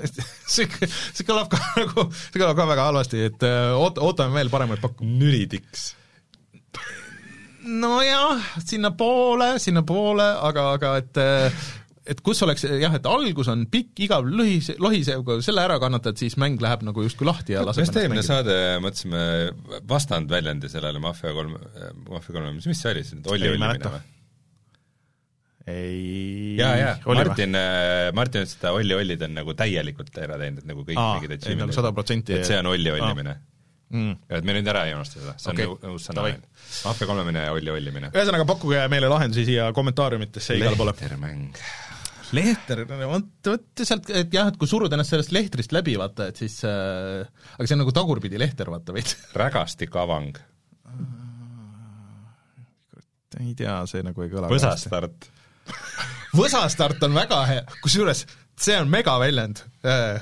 See, 0.50 0.66
see 0.66 1.26
kõlab 1.28 1.50
ka 1.52 1.60
nagu, 1.80 2.08
see 2.16 2.40
kõlab 2.40 2.56
ka 2.58 2.68
väga 2.72 2.90
halvasti, 2.90 3.24
et 3.30 3.46
äh, 3.46 3.72
oot-, 3.76 4.00
ootame 4.00 4.40
veel 4.40 4.52
paremaid 4.52 4.82
pakku-. 4.82 5.06
nüridiks 5.06 5.90
nojah, 7.60 8.40
sinnapoole, 8.64 9.58
sinnapoole, 9.60 10.24
aga, 10.48 10.62
aga 10.78 10.94
et 11.00 11.20
äh, 11.20 11.66
et 12.10 12.20
kus 12.26 12.40
oleks 12.46 12.64
jah, 12.66 12.94
et 12.96 13.08
algus 13.08 13.50
on 13.52 13.64
pikk, 13.70 13.92
igav, 14.06 14.26
lõhis, 14.26 14.72
lohisev, 14.82 15.22
kui 15.26 15.44
selle 15.46 15.62
ära 15.62 15.78
kannatad, 15.82 16.18
siis 16.20 16.36
mäng 16.40 16.60
läheb 16.62 16.82
nagu 16.86 17.04
justkui 17.04 17.28
lahti 17.28 17.54
ja 17.54 17.64
laseb 17.66 17.84
just 17.84 17.98
eelmine 18.00 18.24
saade 18.26 18.56
mõtlesime 18.82 19.82
vastandväljendi 19.90 20.70
sellele 20.72 21.02
Mafia 21.02 21.34
kolm, 21.36 21.58
Mafia 22.08 22.34
kolme, 22.36 22.54
mis, 22.56 22.66
mis 22.70 22.80
see 22.82 22.94
oli, 22.94 23.04
see 23.06 23.22
Olli 23.30 23.52
Ollimine 23.52 23.92
või? 23.94 24.08
ei 25.70 26.56
jaa, 26.58 26.72
jaa, 26.80 26.96
Martin, 27.14 27.54
äh, 27.54 28.08
Martin 28.16 28.42
ütles, 28.42 28.56
et 28.56 28.64
ta 28.64 28.72
Olli 28.74 28.96
Ollid 28.96 29.22
on 29.28 29.36
nagu 29.36 29.54
täielikult 29.54 30.18
ära 30.18 30.40
teinud, 30.40 30.64
et 30.64 30.70
nagu 30.72 30.82
kõik 30.88 30.98
Aa, 30.98 31.12
mingid 31.18 31.36
ei, 31.36 31.58
nagu 31.60 31.76
sada 31.76 31.92
protsenti 31.94 32.34
et 32.38 32.48
see 32.48 32.58
on 32.58 32.72
Olli 32.72 32.92
Ollimine. 32.96 33.36
Mm. 33.90 34.12
et 34.30 34.44
me 34.46 34.54
nüüd 34.54 34.68
ära 34.70 34.84
ei 34.86 34.92
unusta 34.94 35.18
seda, 35.18 35.32
see 35.42 35.50
on 35.50 35.56
okay. 35.58 35.90
uus 35.90 36.04
sõna. 36.06 36.28
Mafia 36.86 37.08
kolmemine 37.10 37.46
ja 37.48 37.54
Olli 37.54 37.72
Ollimine. 37.74 38.10
ühesõnaga, 38.14 38.46
pakkuge 38.46 38.82
meile 38.90 39.10
lahendusi 39.10 39.46
siia 39.48 39.70
kommentaariumitesse 39.74 40.58
igale 40.58 40.78
poole. 40.78 40.94
lehtermäng 40.94 41.62
Lehter, 42.36 42.84
vot, 42.86 43.30
vot 43.48 43.82
sealt, 43.82 44.10
et 44.14 44.34
jah, 44.34 44.50
et 44.52 44.58
kui 44.60 44.70
suruda 44.70 44.94
ennast 44.96 45.14
sellest 45.14 45.32
lehtrist 45.34 45.74
läbi, 45.74 45.96
vaata, 45.98 46.28
et 46.30 46.38
siis 46.38 46.60
äh, 46.68 47.24
aga 47.56 47.66
see 47.66 47.76
on 47.76 47.82
nagu 47.84 47.94
tagurpidi 47.96 48.38
lehter, 48.40 48.70
vaata 48.70 48.94
veits. 48.94 49.16
rägastikavang. 49.38 50.38
ei 53.40 53.54
tea, 53.58 53.76
see 53.90 54.04
nagu 54.06 54.26
ei 54.26 54.30
kõla 54.32 54.50
võsastart 54.50 55.30
võsastart 56.36 57.02
on 57.06 57.14
väga 57.16 57.40
hea, 57.48 57.64
kusjuures 57.82 58.24
see 58.60 58.76
on 58.78 58.90
megaväljend 58.92 59.62
äh, 59.86 60.20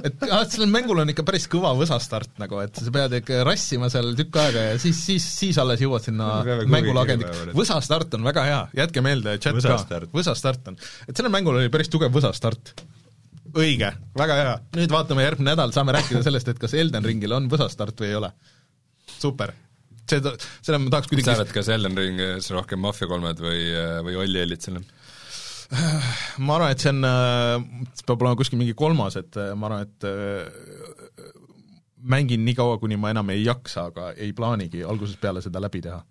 et 0.00 0.24
ah, 0.28 0.44
sellel 0.48 0.70
mängul 0.72 1.00
on 1.02 1.12
ikka 1.12 1.24
päris 1.26 1.46
kõva 1.50 1.72
võsastart 1.78 2.38
nagu, 2.42 2.60
et 2.64 2.80
sa 2.80 2.92
pead 2.94 3.16
ikka 3.20 3.40
rassima 3.46 3.90
seal 3.92 4.12
tükk 4.18 4.38
aega 4.42 4.66
ja 4.70 4.78
siis, 4.82 5.00
siis, 5.06 5.26
siis 5.40 5.58
alles 5.62 5.82
jõuad 5.82 6.06
sinna 6.06 6.40
mängule 6.70 7.02
agendiks. 7.02 7.50
võsastart 7.56 8.18
on 8.18 8.26
väga 8.26 8.46
hea, 8.48 8.60
jätke 8.82 9.04
meelde, 9.04 9.36
chat 9.42 9.58
võsastart. 9.58 10.10
ka, 10.10 10.18
võsastart 10.18 10.72
on. 10.72 10.78
et 11.06 11.14
sellel 11.14 11.34
mängul 11.34 11.60
oli 11.60 11.72
päris 11.72 11.92
tugev 11.92 12.14
võsastart. 12.14 12.74
õige, 13.54 13.94
väga 14.18 14.38
hea. 14.42 14.54
nüüd 14.78 14.94
vaatame 14.94 15.26
järgmine 15.26 15.54
nädal, 15.54 15.74
saame 15.76 15.96
rääkida 15.98 16.22
sellest, 16.26 16.52
et 16.52 16.62
kas 16.62 16.76
Elden 16.78 17.06
Ringil 17.06 17.36
on 17.38 17.50
võsastart 17.52 17.98
või 18.00 18.12
ei 18.12 18.20
ole. 18.20 18.32
super 19.16 19.54
seda, 20.10 20.32
selle 20.60 20.80
ma 20.82 20.90
tahaks 20.94 21.10
kuidagi 21.10 21.28
sa 21.28 21.36
arvad, 21.36 21.52
kas 21.54 21.68
Elden 21.74 21.98
Ringis 21.98 22.50
rohkem 22.54 22.82
Mafia 22.82 23.08
kolmed 23.10 23.42
või, 23.42 23.60
või 24.06 24.18
Olli 24.24 24.58
on? 24.72 24.84
ma 26.46 26.56
arvan, 26.56 26.72
et 26.74 26.82
see 26.82 26.90
on, 26.92 27.04
see 27.94 28.06
peab 28.08 28.24
olema 28.24 28.38
kuskil 28.38 28.58
mingi 28.60 28.74
kolmas, 28.78 29.18
et 29.20 29.38
äh, 29.38 29.52
ma 29.58 29.70
arvan, 29.70 29.86
et 29.86 30.08
äh, 30.08 31.30
mängin 32.10 32.44
nii 32.46 32.56
kaua, 32.58 32.78
kuni 32.82 32.98
ma 33.00 33.12
enam 33.14 33.30
ei 33.34 33.44
jaksa, 33.44 33.88
aga 33.92 34.10
ei 34.16 34.32
plaanigi 34.36 34.82
algusest 34.86 35.20
peale 35.22 35.42
seda 35.44 35.62
läbi 35.62 35.82
teha. 35.84 36.02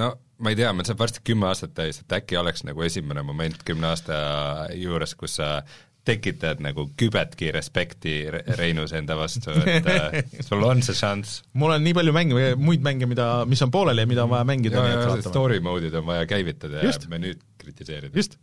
no 0.00 0.14
ma 0.40 0.52
ei 0.52 0.56
tea, 0.56 0.72
meil 0.72 0.88
saab 0.88 1.02
varsti 1.02 1.22
kümme 1.26 1.50
aastat 1.50 1.74
täis, 1.76 2.00
et 2.00 2.18
äkki 2.20 2.38
oleks 2.40 2.64
nagu 2.64 2.82
esimene 2.86 3.24
moment 3.26 3.60
kümne 3.66 3.90
aasta 3.90 4.16
juures, 4.78 5.14
kus 5.18 5.36
sa 5.40 5.58
tekitad 6.06 6.62
nagu 6.64 6.86
kübetki 6.96 7.50
respekti 7.52 8.14
Reinus 8.56 8.94
enda 8.96 9.18
vastu, 9.18 9.52
et 9.68 9.88
äh, 9.92 10.22
sul 10.46 10.64
on 10.64 10.80
see 10.82 10.96
šanss. 10.96 11.42
mul 11.60 11.76
on 11.76 11.84
nii 11.84 11.96
palju 11.98 12.16
mänge, 12.16 12.54
muid 12.56 12.84
mänge, 12.86 13.10
mida, 13.10 13.28
mis 13.50 13.60
on 13.66 13.72
pooleli 13.74 14.06
ja 14.06 14.08
mida 14.08 14.24
on 14.24 14.32
vaja 14.32 14.48
mängida. 14.48 14.86
story 15.26 15.60
mode'id 15.60 16.00
on 16.00 16.08
vaja 16.08 16.24
käivitada 16.30 16.86
Just. 16.86 17.04
ja 17.04 17.12
menüüd 17.12 17.44
kritiseerida. 17.70 18.14
just 18.18 18.40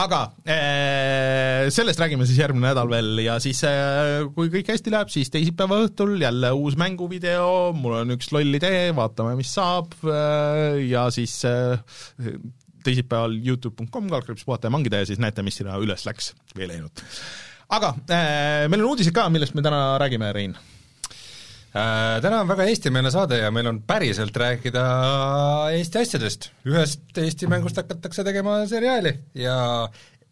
aga 0.00 0.20
äh, 0.48 1.68
sellest 1.74 2.00
räägime 2.02 2.26
siis 2.26 2.40
järgmine 2.40 2.66
nädal 2.70 2.90
veel 2.90 3.20
ja 3.22 3.36
siis 3.42 3.60
äh, 3.68 4.24
kui 4.34 4.50
kõik 4.52 4.72
hästi 4.72 4.92
läheb, 4.94 5.12
siis 5.12 5.30
teisipäeva 5.30 5.78
õhtul 5.84 6.16
jälle 6.22 6.50
uus 6.56 6.78
mänguvideo, 6.80 7.72
mul 7.78 8.00
on 8.00 8.16
üks 8.16 8.32
loll 8.34 8.58
idee, 8.58 8.88
vaatame, 8.96 9.36
mis 9.38 9.52
saab 9.54 9.94
äh, 10.02 10.82
ja 10.88 11.06
siis 11.14 11.36
äh, 11.48 11.78
teisipäeval 12.84 13.38
Youtube.com, 13.38 14.10
kaldkriips 14.10 14.46
puhata 14.46 14.68
ja 14.68 14.74
mangida 14.74 15.02
ja 15.02 15.08
siis 15.08 15.22
näete, 15.22 15.46
mis 15.46 15.60
sinna 15.60 15.78
üles 15.80 16.06
läks 16.08 16.32
või 16.56 16.68
läinud. 16.72 17.04
aga 17.74 17.94
äh, 18.08 18.64
meil 18.72 18.82
on 18.82 18.94
uudised 18.94 19.14
ka, 19.14 19.28
millest 19.32 19.54
me 19.54 19.64
täna 19.64 19.86
räägime, 20.02 20.32
Rein? 20.34 20.58
Täna 21.74 22.40
on 22.44 22.46
väga 22.46 22.68
eestimeelne 22.70 23.10
saade 23.10 23.40
ja 23.40 23.48
meil 23.50 23.66
on 23.66 23.80
päriselt 23.82 24.36
rääkida 24.38 24.82
Eesti 25.74 25.98
asjadest. 26.04 26.50
ühest 26.70 27.18
Eesti 27.18 27.48
mängust 27.50 27.80
hakatakse 27.80 28.22
tegema 28.24 28.60
seriaali 28.70 29.10
ja 29.42 29.56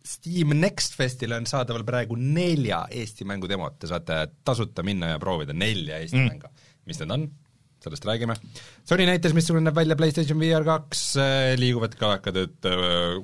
Steam 0.07 0.55
Next 0.61 0.95
Festil 0.95 1.35
on 1.35 1.47
saadaval 1.51 1.83
praegu 1.87 2.15
nelja 2.19 2.85
Eesti 2.91 3.27
mängu 3.27 3.51
demot, 3.51 3.75
te 3.79 3.91
saate 3.91 4.21
tasuta 4.47 4.85
minna 4.87 5.15
ja 5.17 5.23
proovida 5.23 5.55
nelja 5.55 5.99
Eesti 5.99 6.21
mm. 6.21 6.31
mängu. 6.31 6.51
mis 6.87 7.03
need 7.03 7.15
on? 7.15 7.31
sellest 7.83 8.05
räägime. 8.07 8.37
Sony 8.87 9.07
näitas, 9.07 9.35
missugune 9.35 9.67
näeb 9.67 9.75
välja 9.75 9.97
PlayStation 9.99 10.39
VR 10.39 10.63
kaks, 10.67 11.01
liiguvad 11.59 11.97
kalakad, 11.99 12.39
et 12.39 12.69
äh, 12.71 13.17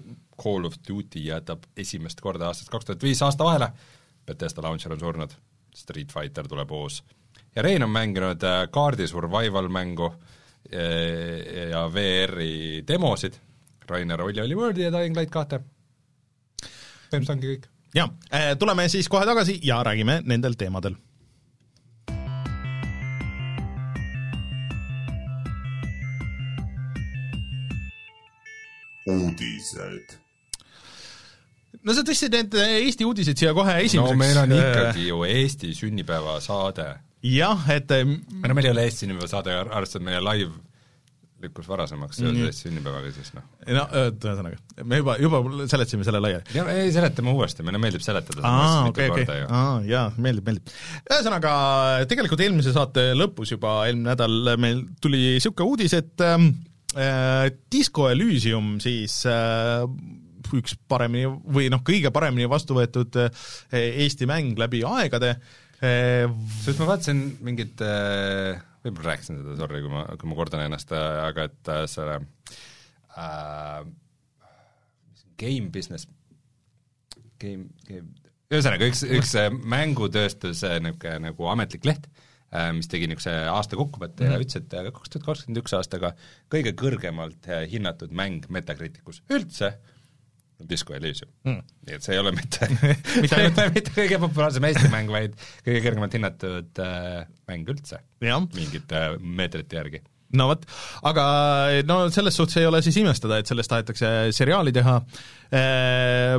Call 0.43 0.67
of 0.67 0.75
Duty 0.89 1.23
jätab 1.29 1.67
esimest 1.79 2.21
korda 2.21 2.51
aastast 2.51 2.71
kaks 2.73 2.89
tuhat 2.89 3.07
viis 3.07 3.23
aasta 3.23 3.47
vahele, 3.47 3.71
Bethesda 4.27 4.65
launcher 4.67 4.97
on 4.97 5.03
surnud, 5.03 5.37
Street 5.75 6.11
Fighter 6.11 6.51
tuleb 6.51 6.75
uus. 6.75 7.05
Ja 7.59 7.63
Rein 7.63 7.83
on 7.83 7.91
mänginud 7.91 8.45
äh, 8.47 8.69
kaardi 8.71 9.09
survival 9.11 9.69
mängu 9.69 10.13
äh, 10.71 11.71
ja 11.73 11.89
VR-i 11.91 12.85
demosid, 12.87 13.35
Rainer 13.89 14.23
Olli 14.23 14.41
oli 14.41 14.55
Worldi 14.55 14.87
ja 14.87 14.93
Dying 14.95 15.17
Light 15.17 15.35
kahte. 15.35 15.59
põhimõtteliselt 17.09 17.35
ongi 17.35 17.51
kõik. 17.51 17.67
jaa, 17.99 18.09
tuleme 18.61 18.87
siis 18.89 19.09
kohe 19.09 19.27
tagasi 19.27 19.59
ja 19.65 19.83
räägime 19.83 20.21
nendel 20.25 20.55
teemadel 20.61 20.95
uudised. 29.09 30.15
no 31.83 31.95
sa 31.97 32.07
tõstsid 32.07 32.39
need 32.39 32.55
Eesti 32.61 33.09
uudised 33.09 33.41
siia 33.41 33.57
kohe 33.57 33.81
esimeseks. 33.81 34.15
no 34.15 34.23
meil 34.23 34.45
on 34.45 34.57
ikkagi 34.61 35.09
ju 35.09 35.25
Eesti 35.27 35.75
sünnipäevasaade. 35.75 37.08
Jah, 37.23 37.69
et 37.75 37.91
no 37.91 38.55
meil 38.55 38.69
ei 38.69 38.75
ole 38.75 38.89
Eesti 38.89 39.07
sünnipäevasaade, 39.07 39.55
arvestades 39.67 40.07
meie 40.07 40.21
live 40.23 40.53
lükkus 41.43 41.69
varasemaks 41.71 42.19
seoses 42.19 42.61
sünnipäevaga, 42.65 43.11
siis 43.15 43.31
noh. 43.37 43.45
no 43.77 43.85
ühesõnaga, 44.01 44.59
me 44.91 44.99
juba, 44.99 45.15
juba 45.23 45.41
seletasime 45.71 46.07
selle 46.07 46.21
laiali. 46.23 46.63
ei, 46.75 46.89
seletame 46.95 47.31
uuesti, 47.35 47.63
meile 47.67 47.79
meeldib 47.83 48.03
seletada. 48.03 48.43
aa, 48.43 48.81
okei, 48.91 49.07
okei, 49.13 49.45
aa 49.47 49.77
jaa, 49.87 50.07
meeldib, 50.19 50.49
meeldib. 50.49 50.73
ühesõnaga, 51.07 51.53
tegelikult 52.11 52.43
eelmise 52.43 52.75
saate 52.75 53.13
lõpus 53.19 53.55
juba, 53.55 53.81
eelmine 53.87 54.11
nädal 54.11 54.55
meil 54.61 54.83
tuli 55.03 55.23
niisugune 55.37 55.71
uudis, 55.71 55.95
et 55.99 56.27
ähm, 56.27 56.51
äh, 56.97 57.47
Disco 57.71 58.09
Elysium 58.11 58.77
siis 58.83 59.21
äh, 59.31 59.87
üks 60.59 60.75
paremini 60.91 61.29
või 61.29 61.71
noh, 61.71 61.85
kõige 61.87 62.11
paremini 62.15 62.51
vastu 62.51 62.75
võetud 62.79 63.15
äh, 63.23 63.49
Eesti 64.09 64.27
mäng 64.27 64.59
läbi 64.59 64.83
aegade 64.87 65.37
äh,. 65.37 65.57
Sest 65.79 66.81
ma 66.81 66.89
vaatasin 66.89 67.23
mingit 67.47 67.81
äh 67.85 68.65
võib-olla 68.89 69.15
rääkisin 69.15 69.41
seda, 69.41 69.57
sorry, 69.59 69.81
kui 69.85 69.93
ma, 69.93 70.05
kui 70.19 70.31
ma 70.31 70.39
kordan 70.39 70.63
ennast, 70.65 70.93
aga 70.95 71.49
et 71.49 71.73
äh, 71.73 71.83
selle 71.91 72.21
äh, 73.19 73.83
game 75.41 75.73
business, 75.75 76.09
game, 77.43 77.69
game, 77.89 78.07
ühesõnaga 78.53 78.89
üks, 78.91 79.05
üks 79.19 79.35
äh, 79.41 79.51
mängutööstuse 79.51 80.79
niisugune 80.85 81.29
nagu 81.29 81.51
ametlik 81.53 81.89
leht, 81.89 82.09
äh, 82.55 82.71
mis 82.77 82.91
tegi 82.91 83.11
niisuguse 83.11 83.35
aasta 83.53 83.79
kokkuvõtte 83.81 84.25
mm 84.25 84.31
-hmm. 84.31 84.39
ja 84.39 84.47
ütles, 84.47 84.63
et 84.63 84.95
kaks 84.99 85.15
tuhat 85.15 85.29
kakskümmend 85.31 85.63
üks 85.65 85.77
aastaga 85.79 86.15
kõige 86.53 86.75
kõrgemalt 86.79 87.51
hinnatud 87.71 88.15
mäng 88.15 88.47
Metacriticus 88.49 89.23
üldse 89.29 89.77
Disco 90.67 90.95
Elysium. 90.97 91.31
Mm.. 91.47 91.65
nii 91.87 91.97
et 91.99 92.05
see 92.05 92.17
ei 92.17 92.21
ole 92.23 92.33
mitte 92.35 92.69
mitte 93.23 93.39
ainult 93.39 93.61
mitte 93.77 93.95
kõige 93.95 94.21
populaarsem 94.25 94.69
Eesti 94.69 94.91
mäng, 94.93 95.11
vaid 95.13 95.35
kõige 95.63 95.83
kõrgemalt 95.87 96.19
hinnatud 96.19 96.83
äh, 96.85 97.25
mäng 97.51 97.75
üldse. 97.75 98.03
Mingite 98.23 99.03
äh, 99.13 99.19
meetrite 99.23 99.79
järgi. 99.79 100.03
No 100.37 100.51
vot, 100.51 100.67
aga 101.09 101.25
no 101.89 102.03
selles 102.13 102.37
suhtes 102.37 102.59
ei 102.61 102.69
ole 102.69 102.83
siis 102.85 102.99
imestada, 103.01 103.39
et 103.41 103.49
sellest 103.49 103.71
tahetakse 103.73 104.11
seriaali 104.37 104.75
teha. 104.77 104.99
Eee, 105.57 106.35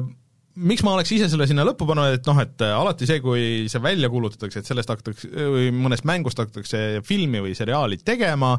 miks 0.70 0.84
ma 0.86 0.94
oleks 0.94 1.16
ise 1.16 1.30
selle 1.32 1.48
sinna 1.50 1.66
lõppu 1.66 1.88
pannud, 1.90 2.20
et 2.20 2.30
noh, 2.30 2.42
et 2.44 2.66
alati 2.68 3.08
see, 3.10 3.22
kui 3.24 3.46
see 3.72 3.82
välja 3.82 4.12
kuulutatakse, 4.14 4.62
et 4.62 4.70
sellest 4.70 4.94
hakatakse, 4.94 5.32
või 5.56 5.72
mõnest 5.74 6.06
mängust 6.10 6.42
hakatakse 6.42 7.02
filmi 7.08 7.42
või 7.48 7.56
seriaali 7.58 7.98
tegema, 8.06 8.54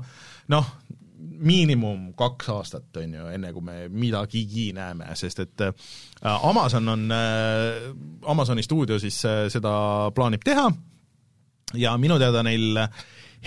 noh, 0.50 0.74
miinimum 1.20 2.10
kaks 2.18 2.48
aastat, 2.54 2.88
on 3.00 3.16
ju, 3.16 3.26
enne 3.34 3.52
kui 3.54 3.64
me 3.64 3.76
midagigi 3.92 4.70
näeme, 4.76 5.08
sest 5.18 5.42
et 5.44 5.64
äh, 5.66 5.74
Amazon 6.48 6.88
on, 6.92 7.06
äh, 7.14 7.90
Amazoni 8.30 8.64
stuudio 8.66 8.98
siis 9.02 9.20
äh, 9.28 9.44
seda 9.52 9.72
plaanib 10.16 10.44
teha. 10.46 10.68
Ja 11.78 11.94
minu 12.02 12.18
teada 12.18 12.42
neil 12.42 12.80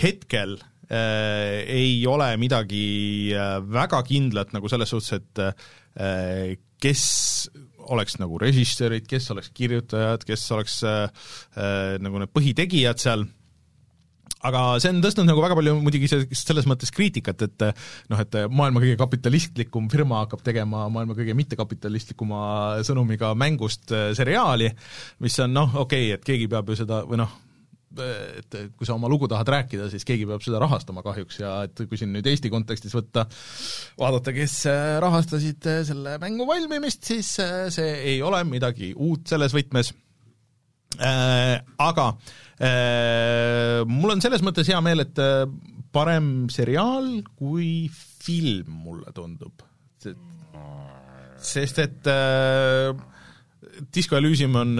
hetkel 0.00 0.56
äh, 0.88 1.60
ei 1.68 1.98
ole 2.08 2.32
midagi 2.40 3.34
väga 3.68 4.02
kindlat 4.06 4.54
nagu 4.56 4.70
selles 4.72 4.94
suhtes, 4.94 5.20
et 5.20 5.44
äh, 5.44 6.56
kes 6.80 7.04
oleks 7.92 8.18
nagu 8.20 8.38
režissöörid, 8.40 9.06
kes 9.08 9.30
oleks 9.34 9.50
kirjutajad, 9.56 10.24
kes 10.24 10.44
oleks 10.56 10.80
äh, 10.88 11.08
nagu 12.00 12.22
need 12.22 12.32
põhitegijad 12.32 13.02
seal 13.02 13.26
aga 14.44 14.64
see 14.82 14.92
on 14.92 15.00
tõstnud 15.04 15.28
nagu 15.28 15.42
väga 15.44 15.56
palju 15.58 15.76
muidugi 15.80 16.08
selles 16.10 16.68
mõttes 16.68 16.92
kriitikat, 16.94 17.46
et 17.46 17.64
noh, 18.12 18.20
et 18.20 18.36
maailma 18.52 18.82
kõige 18.82 18.98
kapitalistlikum 19.00 19.88
firma 19.92 20.24
hakkab 20.24 20.44
tegema 20.44 20.84
maailma 20.92 21.16
kõige 21.16 21.36
mittekapitalistlikuma 21.38 22.42
sõnumiga 22.86 23.32
mängust 23.38 23.94
äh, 23.94 24.10
seriaali, 24.16 24.70
mis 25.24 25.40
on 25.44 25.56
noh, 25.56 25.80
okei 25.84 26.10
okay,, 26.10 26.18
et 26.18 26.28
keegi 26.28 26.50
peab 26.52 26.70
ju 26.70 26.78
seda 26.82 27.02
või 27.08 27.22
noh, 27.22 27.32
et 27.94 28.56
kui 28.74 28.86
sa 28.88 28.96
oma 28.96 29.08
lugu 29.10 29.28
tahad 29.30 29.48
rääkida, 29.54 29.86
siis 29.92 30.04
keegi 30.06 30.26
peab 30.26 30.42
seda 30.44 30.58
rahastama 30.62 31.04
kahjuks 31.06 31.38
ja 31.38 31.56
et 31.68 31.84
kui 31.86 31.98
siin 32.00 32.10
nüüd 32.12 32.26
Eesti 32.26 32.50
kontekstis 32.52 32.94
võtta, 32.96 33.28
vaadata, 34.00 34.34
kes 34.36 34.60
äh, 34.70 34.96
rahastasid 35.04 35.70
selle 35.88 36.18
mängu 36.22 36.48
valmimist, 36.50 37.04
siis 37.06 37.36
see 37.38 37.92
ei 38.14 38.18
ole 38.22 38.42
midagi 38.48 38.92
uut 38.94 39.28
selles 39.30 39.54
võtmes. 39.56 39.94
Äh,, 40.94 41.56
aga 41.82 42.12
äh, 42.12 42.42
mul 42.60 44.14
on 44.14 44.22
selles 44.22 44.44
mõttes 44.46 44.68
hea 44.70 44.80
meel, 44.84 45.02
et 45.02 45.18
äh, 45.18 45.42
parem 45.94 46.48
seriaal 46.52 47.22
kui 47.34 47.88
film, 47.90 48.82
mulle 48.86 49.10
tundub. 49.16 49.64
sest 51.44 51.78
et 51.82 52.06
äh, 52.08 52.94
Disco 53.94 54.16
Elysium 54.16 54.54
on 54.56 54.76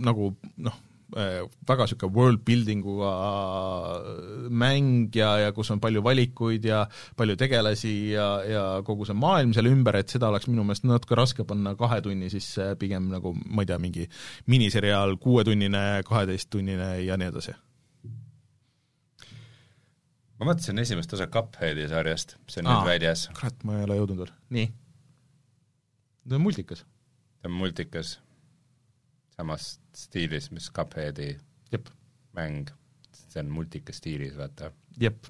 nagu, 0.00 0.30
noh, 0.56 0.76
Äh, 0.76 0.85
väga 1.14 1.84
niisugune 1.86 2.14
world 2.16 2.40
building 2.44 2.82
uga 2.82 3.10
mäng 4.50 5.14
ja, 5.14 5.36
ja 5.38 5.52
kus 5.54 5.70
on 5.70 5.80
palju 5.80 6.02
valikuid 6.02 6.64
ja 6.66 6.80
palju 7.16 7.36
tegelasi 7.38 7.92
ja, 8.10 8.26
ja 8.42 8.64
kogu 8.86 9.06
see 9.06 9.14
maailm 9.14 9.52
selle 9.54 9.70
ümber, 9.70 10.00
et 10.00 10.10
seda 10.10 10.32
oleks 10.32 10.48
minu 10.50 10.64
meelest 10.66 10.86
natuke 10.88 11.18
raske 11.18 11.46
panna 11.46 11.76
kahe 11.78 12.00
tunni 12.02 12.30
sisse, 12.32 12.72
pigem 12.80 13.06
nagu 13.12 13.36
ma 13.36 13.62
ei 13.62 13.70
tea, 13.70 13.78
mingi 13.78 14.08
miniseriaal 14.50 15.14
kuuetunnine, 15.22 16.02
kaheteisttunnine 16.08 16.90
ja 17.06 17.20
nii 17.20 17.30
edasi. 17.30 17.54
ma 20.36 20.50
mõtlesin 20.50 20.82
esimest 20.82 21.14
osa 21.16 21.30
Cupheadi 21.32 21.86
sarjast, 21.88 22.36
see 22.50 22.64
on 22.64 22.72
Aa, 22.72 22.80
nüüd 22.80 22.90
väljas. 22.90 23.28
kurat, 23.38 23.62
ma 23.64 23.78
ei 23.78 23.86
ole 23.86 24.02
jõudnud 24.02 24.24
veel. 24.24 24.36
nii? 24.58 24.68
ta 26.26 26.34
on 26.34 26.48
multikas. 26.50 26.82
ta 27.38 27.52
on 27.52 27.60
multikas 27.62 28.16
samas 29.36 29.76
stiilis, 29.96 30.50
mis 30.54 30.70
Cupheadi 30.72 31.34
Jep. 31.72 31.90
mäng, 32.36 32.70
see 33.12 33.42
on 33.42 33.50
multikas 33.52 34.00
stiilis, 34.00 34.36
vaata. 34.38 34.70
jep. 35.00 35.28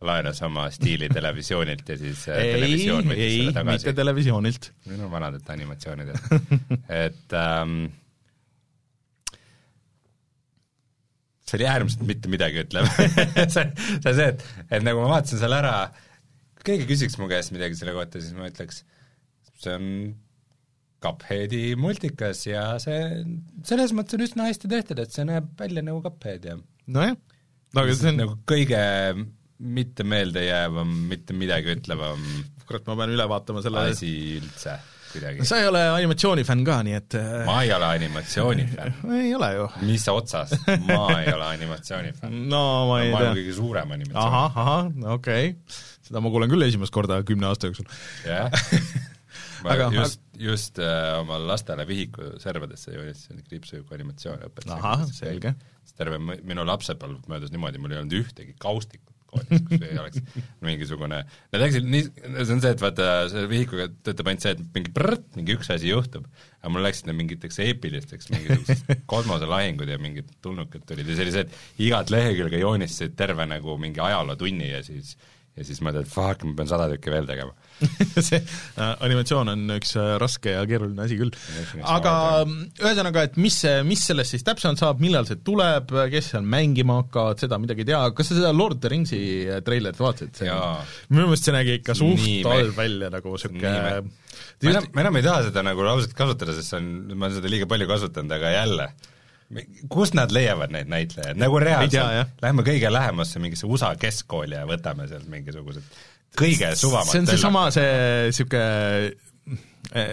laenas 0.00 0.40
oma 0.42 0.70
stiili 0.72 1.10
televisioonilt 1.18 1.88
ja 1.88 1.96
siis 2.00 2.26
äh, 2.28 2.40
ei, 2.40 2.52
televisioon 2.56 3.10
võttis 3.10 3.24
ei, 3.24 3.38
selle 3.38 3.56
tagasi. 3.58 3.86
mitte 3.86 3.96
televisioonilt. 4.00 4.70
no 4.96 5.10
vanadelt 5.12 5.50
animatsioonidelt 5.54 6.30
et 7.04 7.36
ähm, 7.36 7.74
see 11.44 11.58
oli 11.60 11.68
äärmiselt 11.68 12.06
mitte 12.08 12.32
midagi 12.32 12.64
ütlev 12.64 12.88
see, 13.54 13.66
see 13.76 14.14
see, 14.14 14.30
et, 14.32 14.46
et 14.70 14.86
nagu 14.86 15.04
ma 15.04 15.12
vaatasin 15.18 15.42
selle 15.42 15.60
ära, 15.60 15.76
kui 16.56 16.72
keegi 16.72 16.88
küsiks 16.90 17.20
mu 17.20 17.28
käest 17.30 17.54
midagi 17.54 17.78
selle 17.78 17.94
kohta, 17.94 18.22
siis 18.22 18.34
ma 18.38 18.48
ütleks, 18.50 18.82
see 19.60 19.76
on 19.76 19.86
Cupheadi 21.00 21.74
multikas 21.80 22.44
ja 22.44 22.64
see 22.82 23.24
selles 23.66 23.94
mõttes 23.96 24.18
on 24.18 24.24
üsna 24.26 24.48
hästi 24.50 24.70
tehtud, 24.70 25.00
et 25.00 25.14
see 25.14 25.26
näeb 25.28 25.52
välja 25.58 25.84
nagu 25.86 26.02
Cuphead 26.04 26.48
ja 26.50 26.56
nojah, 26.92 27.16
aga 27.74 27.96
see 27.96 28.12
on 28.12 28.20
nagu 28.20 28.38
kõige 28.48 28.80
mitte 29.60 30.06
meeldejäävam, 30.08 30.92
mitte 31.10 31.36
midagi 31.36 31.76
ütlevam 31.76 32.22
kurat, 32.70 32.86
ma 32.86 32.96
pean 33.02 33.12
üle 33.16 33.26
vaatama 33.28 33.62
selle 33.64 33.84
asi 33.90 34.10
üldse 34.38 34.78
kuidagi. 35.10 35.44
sa 35.48 35.58
ei 35.60 35.68
ole 35.68 35.82
animatsioonifänn 35.96 36.64
ka, 36.66 36.80
nii 36.86 36.96
et 36.96 37.16
äh, 37.18 37.30
ma 37.48 37.60
ei 37.64 37.72
ole 37.74 37.88
animatsioonifänn 37.98 39.14
ei 39.20 39.32
ole 39.36 39.52
ju. 39.56 39.68
mis 39.88 40.06
otsast, 40.12 40.68
ma 40.86 41.04
ei 41.18 41.32
ole 41.34 41.48
animatsioonifänn 41.48 42.44
no 42.54 42.64
ma 42.90 43.00
ei 43.02 43.08
tea. 43.10 43.14
ma 43.14 43.22
olen 43.24 43.40
kõige 43.40 43.56
suurem 43.58 43.96
animatsioon. 43.98 44.26
ahah, 44.26 44.60
ahah, 44.64 44.92
okei 45.16 45.54
okay., 45.54 45.80
seda 46.06 46.22
ma 46.24 46.32
kuulen 46.32 46.52
küll 46.52 46.68
esimest 46.68 46.94
korda 46.94 47.22
kümne 47.26 47.50
aasta 47.50 47.70
jooksul. 47.70 47.90
jah 48.28 48.48
ma 49.64 49.74
aga, 49.76 49.90
just, 49.94 50.22
just 50.40 50.80
äh, 50.82 51.12
oma 51.20 51.38
lastele 51.42 51.86
vihiku 51.88 52.34
servadesse 52.42 52.94
joonistasin 52.96 53.44
kriipsujuku 53.46 53.96
animatsioone 53.96 54.50
õpetasin. 54.50 54.76
ahah, 54.78 55.06
selge. 55.14 55.54
terve 56.00 56.20
minu 56.22 56.64
lapsepõlv 56.64 57.26
möödus 57.28 57.52
niimoodi, 57.52 57.80
mul 57.82 57.92
ei 57.92 58.00
olnud 58.00 58.20
ühtegi 58.22 58.54
kaustikut 58.60 59.10
koolis, 59.30 59.62
kus 59.66 59.84
ei 59.86 59.98
oleks 60.00 60.20
mingisugune, 60.66 61.20
nad 61.52 61.62
läksid 61.62 61.86
nii, 61.86 62.06
see 62.10 62.54
on 62.56 62.62
see, 62.62 62.72
et 62.74 62.82
vaata, 62.82 63.08
selle 63.32 63.50
vihikuga 63.50 63.88
töötab 64.06 64.30
ainult 64.30 64.46
see, 64.46 64.54
et 64.56 64.62
mingi 64.76 64.94
prrrt, 64.96 65.26
mingi 65.38 65.56
üks 65.56 65.70
asi 65.74 65.90
juhtub, 65.90 66.26
aga 66.60 66.72
mul 66.74 66.84
läksid 66.86 67.10
need 67.10 67.18
mingiteks 67.22 67.60
eepilisteks 67.66 68.30
mingisugused 68.34 68.94
kosmoselahingud 69.12 69.90
ja 69.90 69.98
mingid 70.02 70.30
tulnukad 70.44 70.86
tulid 70.88 71.08
ja 71.08 71.18
see 71.18 71.26
oli 71.26 71.36
see, 71.36 71.46
et 71.46 71.86
igat 71.86 72.14
lehekülge 72.14 72.62
joonistasid 72.62 73.16
terve 73.18 73.46
nagu 73.50 73.76
mingi 73.80 74.02
ajalootunni 74.04 74.72
ja 74.72 74.82
siis 74.86 75.14
ja 75.60 75.66
siis 75.68 75.82
mõtled, 75.84 76.06
et 76.08 76.12
fuck, 76.12 76.44
ma 76.48 76.56
pean 76.56 76.70
sada 76.70 76.86
tükki 76.90 77.12
veel 77.12 77.28
tegema. 77.28 77.52
see 78.26 78.40
äh, 78.40 78.94
animatsioon 79.06 79.52
on 79.52 79.74
üks 79.76 79.94
äh, 80.00 80.14
raske 80.20 80.52
ja 80.52 80.64
keeruline 80.68 81.00
asi 81.04 81.16
küll 81.16 81.30
aga 81.80 82.12
mm, 82.44 82.66
ühesõnaga, 82.82 83.24
et 83.28 83.38
mis 83.40 83.56
see, 83.62 83.78
mis 83.88 84.02
sellest 84.08 84.36
siis 84.36 84.44
täpsemalt 84.44 84.82
saab, 84.82 85.00
millal 85.00 85.28
see 85.28 85.38
tuleb, 85.46 85.92
kes 86.12 86.32
seal 86.34 86.44
mängima 86.44 86.98
hakkavad, 87.02 87.40
seda 87.40 87.60
midagi 87.62 87.86
ei 87.86 87.90
tea, 87.92 88.02
kas 88.16 88.32
sa 88.32 88.36
seda 88.40 88.52
Lord 88.56 88.78
of 88.78 88.84
the 88.84 88.92
Ringsi 88.92 89.20
äh, 89.46 89.62
treilerit 89.64 90.00
vaatasid? 90.00 90.42
Minu 91.12 91.28
meelest 91.30 91.48
see 91.48 91.56
nägi 91.56 91.78
ikka 91.80 91.96
suht 91.96 92.26
halb 92.48 92.76
välja 92.76 93.12
nagu 93.12 93.36
sihuke 93.40 93.60
Nii 93.60 93.86
me- 93.86 94.20
ma 94.60 94.70
enam, 94.74 94.90
ma 94.92 95.04
enam 95.04 95.16
ei 95.16 95.24
taha 95.24 95.46
seda 95.48 95.62
nagu 95.64 95.84
ausalt 95.88 96.12
kasutada, 96.16 96.52
sest 96.56 96.72
see 96.72 96.80
on, 96.80 96.90
ma 97.14 97.28
olen 97.28 97.38
seda 97.38 97.52
liiga 97.52 97.68
palju 97.70 97.88
kasutanud, 97.90 98.34
aga 98.36 98.52
jälle, 98.54 98.86
kust 99.90 100.14
nad 100.14 100.32
leiavad 100.34 100.72
neid 100.74 100.90
näitlejaid, 100.90 101.38
nagu 101.40 101.58
reaalselt, 101.62 102.36
lähme 102.42 102.64
kõige 102.66 102.92
lähemasse 102.92 103.42
mingisse 103.42 103.66
USA 103.66 103.94
keskkooli 103.98 104.58
ja 104.58 104.66
võtame 104.68 105.08
sealt 105.10 105.26
mingisugused 105.30 106.00
kõige 106.38 106.70
suvamad 106.78 107.10
see 107.10 107.24
on 107.24 107.30
seesama, 107.30 107.64
see 107.74 107.90
niisugune 108.30 109.29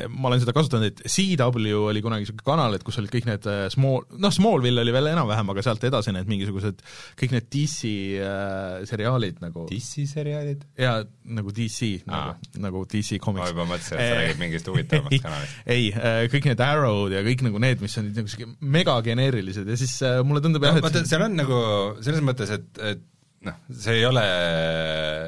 ma 0.10 0.30
olen 0.30 0.42
seda 0.42 0.54
kasutanud, 0.56 0.88
et 0.90 1.02
CW 1.12 1.82
oli 1.90 2.02
kunagi 2.02 2.24
niisugune 2.24 2.46
kanal, 2.48 2.74
et 2.78 2.86
kus 2.86 2.98
olid 3.02 3.12
kõik 3.14 3.28
need 3.30 3.48
äh, 3.50 3.66
small, 3.74 4.06
noh, 4.18 4.34
Smallville 4.34 4.82
oli 4.82 4.94
veel 4.96 5.10
enam-vähem, 5.12 5.52
aga 5.54 5.64
sealt 5.66 5.84
edasi 5.86 6.14
need 6.16 6.30
mingisugused 6.32 6.80
kõik 7.20 7.36
need 7.36 7.50
DC 7.54 7.92
äh, 8.24 8.86
seriaalid 8.90 9.42
nagu 9.44 9.68
Dissi 9.70 10.08
seriaalid? 10.10 10.64
jaa, 10.82 11.04
nagu 11.38 11.54
DC 11.54 11.92
nagu, 12.10 12.38
nagu 12.64 12.86
DC 12.90 13.20
ma 13.20 13.26
Comics. 13.28 13.52
juba 13.54 13.68
mõtlesin, 13.74 14.00
et 14.00 14.10
sa 14.14 14.22
räägid 14.22 14.42
mingist 14.42 14.72
huvitavamast 14.72 15.28
kanalist. 15.28 15.60
ei, 15.76 15.92
kõik 16.34 16.50
need 16.50 16.66
Arrow'd 16.68 17.18
ja 17.18 17.26
kõik 17.28 17.46
nagu 17.50 17.62
need, 17.68 17.84
mis 17.84 18.00
on 18.02 18.10
nagu 18.16 18.34
siuke 18.34 18.50
megageneerilised 18.80 19.70
ja 19.70 19.78
siis 19.80 19.94
äh, 20.08 20.24
mulle 20.26 20.42
tundub 20.46 20.66
jah, 20.66 20.80
no 20.80 20.88
vaata, 20.88 21.04
et 21.06 21.12
seal 21.12 21.28
on 21.28 21.38
nagu 21.38 21.62
selles 22.02 22.26
mõttes, 22.26 22.56
et, 22.58 22.84
et 22.94 23.06
noh, 23.46 23.60
see 23.70 24.00
ei 24.00 24.06
ole, 24.08 24.24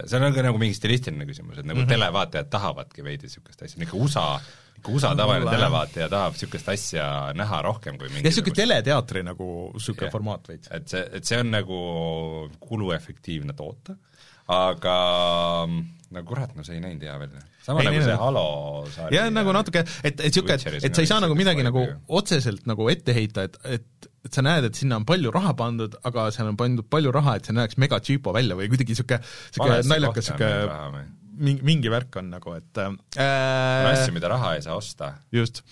seal 0.10 0.26
on 0.26 0.34
ka 0.36 0.46
nagu 0.46 0.62
mingi 0.62 0.78
stilistiline 0.78 1.28
küsimus, 1.30 1.60
et 1.60 1.68
nagu 1.68 1.78
mm 1.78 1.86
-hmm. 1.86 1.94
televaatajad 1.94 2.50
tahavadki 2.50 3.06
veidi 3.06 3.30
niisugust 3.30 3.62
asja, 3.62 3.80
niisugune 3.80 4.06
USA, 4.06 4.26
niisugune 4.40 4.96
USA 4.96 5.14
tavaline 5.16 5.46
jah. 5.46 5.56
televaataja 5.58 6.10
tahab 6.10 6.34
niisugust 6.34 6.70
asja 6.74 7.06
näha 7.38 7.62
rohkem 7.62 7.98
kui 7.98 8.08
ja 8.08 8.14
niisugune 8.14 8.24
mingisugust 8.24 8.62
teleteatri 8.64 9.24
nagu 9.24 9.48
niisugune 9.74 10.08
Jah. 10.08 10.12
formaat 10.18 10.50
veits. 10.50 10.72
et 10.72 10.88
see, 10.88 11.06
et 11.14 11.26
see 11.26 11.40
on 11.40 11.52
nagu 11.52 11.80
kuluefektiivne 12.60 13.54
toota, 13.54 13.96
aga 14.48 14.98
no 16.16 16.24
kurat, 16.28 16.54
no 16.58 16.66
see 16.66 16.78
ei 16.78 16.84
näinud 16.84 17.06
hea 17.06 17.16
välja. 17.22 17.44
sama 17.66 17.84
Ei 17.84 17.90
nagu 17.90 18.06
see 18.06 18.18
Halo 18.24 18.46
sari 18.94 19.18
jah, 19.18 19.30
nagu 19.34 19.54
natuke, 19.56 19.84
et, 19.86 20.14
et 20.14 20.24
niisugune, 20.28 20.58
et, 20.58 20.88
et 20.90 20.96
sa 20.96 21.06
ei 21.06 21.10
on 21.10 21.12
saa 21.12 21.24
nagu 21.26 21.38
midagi 21.38 21.66
nagu 21.66 21.86
otseselt 22.20 22.66
nagu 22.70 22.90
ette 22.94 23.16
heita, 23.18 23.46
et, 23.50 23.60
et 23.78 24.10
et 24.20 24.36
sa 24.36 24.44
näed, 24.44 24.66
et 24.68 24.76
sinna 24.76 24.98
on 25.00 25.06
palju 25.08 25.32
raha 25.32 25.54
pandud, 25.56 25.94
aga 26.04 26.26
seal 26.36 26.50
on 26.52 26.58
pandud 26.60 26.84
palju 26.92 27.14
raha, 27.16 27.38
et 27.40 27.48
see 27.48 27.56
näeks 27.56 27.80
mega 27.80 28.02
cheapo 28.04 28.34
välja 28.36 28.58
või 28.60 28.68
kuidagi 28.72 28.92
niisugune, 28.92 29.22
niisugune 29.24 29.80
naljakas 29.88 30.34
on 30.34 30.44
niisugune 30.44 31.06
mingi, 31.40 31.64
mingi 31.66 31.92
värk 31.92 32.20
on 32.20 32.32
nagu, 32.34 32.56
et 32.60 32.82
on 32.84 32.98
äh, 33.16 33.90
asju, 33.94 34.16
mida 34.16 34.32
raha 34.32 34.56
ei 34.58 34.66
saa 34.66 34.76
osta. 34.80 35.14
just. 35.36 35.64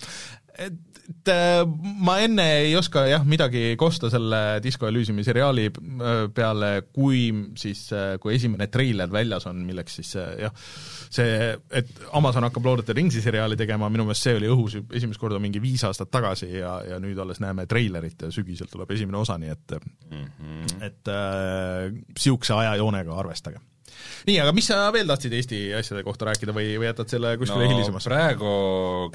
et, 0.56 0.80
et 1.08 1.32
äh, 1.32 1.62
ma 2.04 2.18
enne 2.24 2.46
ei 2.66 2.76
oska 2.76 3.06
jah 3.08 3.24
midagi 3.28 3.76
kosta 3.80 4.10
selle 4.12 4.60
Disco 4.64 4.88
Elysiumi 4.90 5.24
seriaali 5.24 5.70
äh, 5.70 6.18
peale, 6.36 6.72
kui 6.94 7.30
siis, 7.56 7.86
kui 8.22 8.36
esimene 8.36 8.68
treiler 8.72 9.12
väljas 9.12 9.48
on, 9.48 9.62
milleks 9.68 10.00
siis 10.02 10.16
äh, 10.20 10.34
jah, 10.46 10.66
see, 11.10 11.54
et 11.72 11.94
Amazon 12.18 12.48
hakkab 12.48 12.68
Lord 12.68 12.84
of 12.84 12.90
the 12.90 12.98
Ringsi 12.98 13.24
seriaali 13.24 13.60
tegema, 13.60 13.90
minu 13.94 14.08
meelest 14.08 14.28
see 14.28 14.36
oli 14.40 14.52
õhus 14.52 14.80
esimest 15.00 15.22
korda 15.22 15.40
mingi 15.40 15.62
viis 15.64 15.86
aastat 15.88 16.12
tagasi 16.12 16.52
ja, 16.58 16.78
ja 16.92 17.00
nüüd 17.04 17.20
alles 17.24 17.40
näeme 17.44 17.68
treilerit 17.72 18.28
ja 18.28 18.32
sügisel 18.34 18.68
tuleb 18.72 18.92
esimene 18.98 19.24
osa, 19.24 19.40
nii 19.40 19.56
et 19.56 19.78
Mm 20.12 20.26
-hmm. 20.26 20.84
et 20.86 21.10
niisuguse 22.16 22.54
äh, 22.54 22.60
ajajoonega 22.60 23.16
arvestage. 23.20 23.60
nii, 24.28 24.38
aga 24.44 24.54
mis 24.56 24.70
sa 24.72 24.88
veel 24.96 25.10
tahtsid 25.10 25.36
Eesti 25.38 25.62
asjade 25.78 26.04
kohta 26.08 26.30
rääkida 26.32 26.56
või, 26.56 26.74
või 26.80 26.90
jätad 26.90 27.14
selle 27.14 27.34
kuskile 27.42 27.68
no, 27.68 27.72
hilisemasse? 27.76 28.12
praegu 28.12 28.54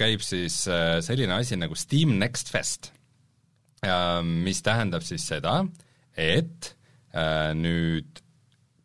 käib 0.01 0.25
siis 0.27 0.63
äh, 0.71 0.99
selline 1.05 1.35
asi 1.39 1.59
nagu 1.61 1.79
Steam 1.79 2.17
Next 2.23 2.53
Fest, 2.53 2.93
mis 4.23 4.63
tähendab 4.63 5.03
siis 5.03 5.25
seda, 5.27 5.65
et 6.15 6.75
äh, 7.17 7.51
nüüd 7.59 8.23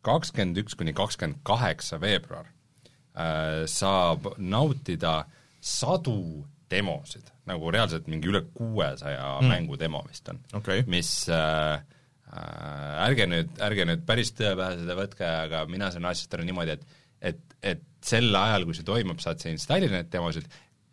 kakskümmend 0.06 0.58
üks 0.62 0.76
kuni 0.78 0.94
kakskümmend 0.96 1.42
kaheksa 1.46 2.00
veebruar 2.02 2.48
äh, 2.48 3.64
saab 3.70 4.32
nautida 4.38 5.22
sadu 5.60 6.46
demosid, 6.70 7.30
nagu 7.48 7.70
reaalselt 7.72 8.08
mingi 8.10 8.28
üle 8.30 8.42
kuuesaja 8.54 9.38
mm. 9.40 9.52
mängu 9.52 9.78
demo 9.80 10.02
vist 10.08 10.28
on 10.32 10.40
Okei. 10.58 10.84
mis 10.90 11.10
äh, 11.32 11.80
ärge 12.28 13.26
nüüd, 13.30 13.52
ärge 13.64 13.84
nüüd 13.88 14.06
päris 14.08 14.32
tõe 14.36 14.54
pähe 14.58 14.78
seda 14.80 14.96
võtke, 14.98 15.28
aga 15.46 15.66
mina 15.70 15.90
saan 15.94 16.08
asjast 16.10 16.34
aru 16.34 16.46
niimoodi, 16.48 16.76
et 16.78 16.96
et, 17.18 17.38
et 17.66 17.84
sel 18.04 18.34
ajal, 18.36 18.64
kui 18.66 18.76
see 18.76 18.86
toimub, 18.86 19.18
saad 19.22 19.40
sa 19.42 19.50
installida 19.50 19.96
neid 19.96 20.10
demosid, 20.12 20.46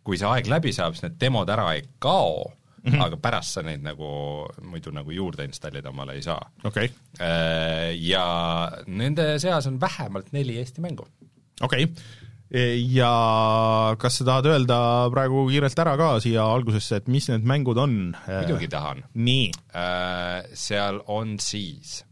kui 0.06 0.18
see 0.18 0.26
aeg 0.26 0.48
läbi 0.50 0.72
saab, 0.74 0.96
siis 0.96 1.06
need 1.06 1.18
demod 1.22 1.50
ära 1.52 1.68
ei 1.76 1.84
kao 2.02 2.46
mm, 2.46 2.92
-hmm. 2.92 3.04
aga 3.04 3.16
pärast 3.22 3.56
sa 3.56 3.62
neid 3.66 3.82
nagu 3.82 4.08
muidu 4.62 4.90
nagu 4.94 5.10
juurde 5.10 5.44
installida 5.44 5.90
omale 5.90 6.14
ei 6.14 6.22
saa. 6.22 6.50
okei, 6.64 6.90
Ja 8.00 8.26
nende 8.86 9.38
seas 9.38 9.66
on 9.66 9.80
vähemalt 9.80 10.32
neli 10.32 10.58
Eesti 10.58 10.80
mängu. 10.80 11.06
okei. 11.60 11.94
Ja 12.50 13.10
kas 13.98 14.20
sa 14.20 14.26
tahad 14.28 14.46
öelda 14.52 14.78
praegu 15.10 15.46
kiirelt 15.50 15.80
ära 15.82 15.96
ka 15.98 16.10
siia 16.22 16.44
algusesse, 16.46 17.00
et 17.00 17.08
mis 17.10 17.26
need 17.32 17.46
mängud 17.48 17.78
on? 17.82 17.96
muidugi 18.26 18.68
tahan. 18.70 19.02
nii, 19.14 19.50
Seal 20.54 21.00
on 21.10 21.36
siis 21.42 22.04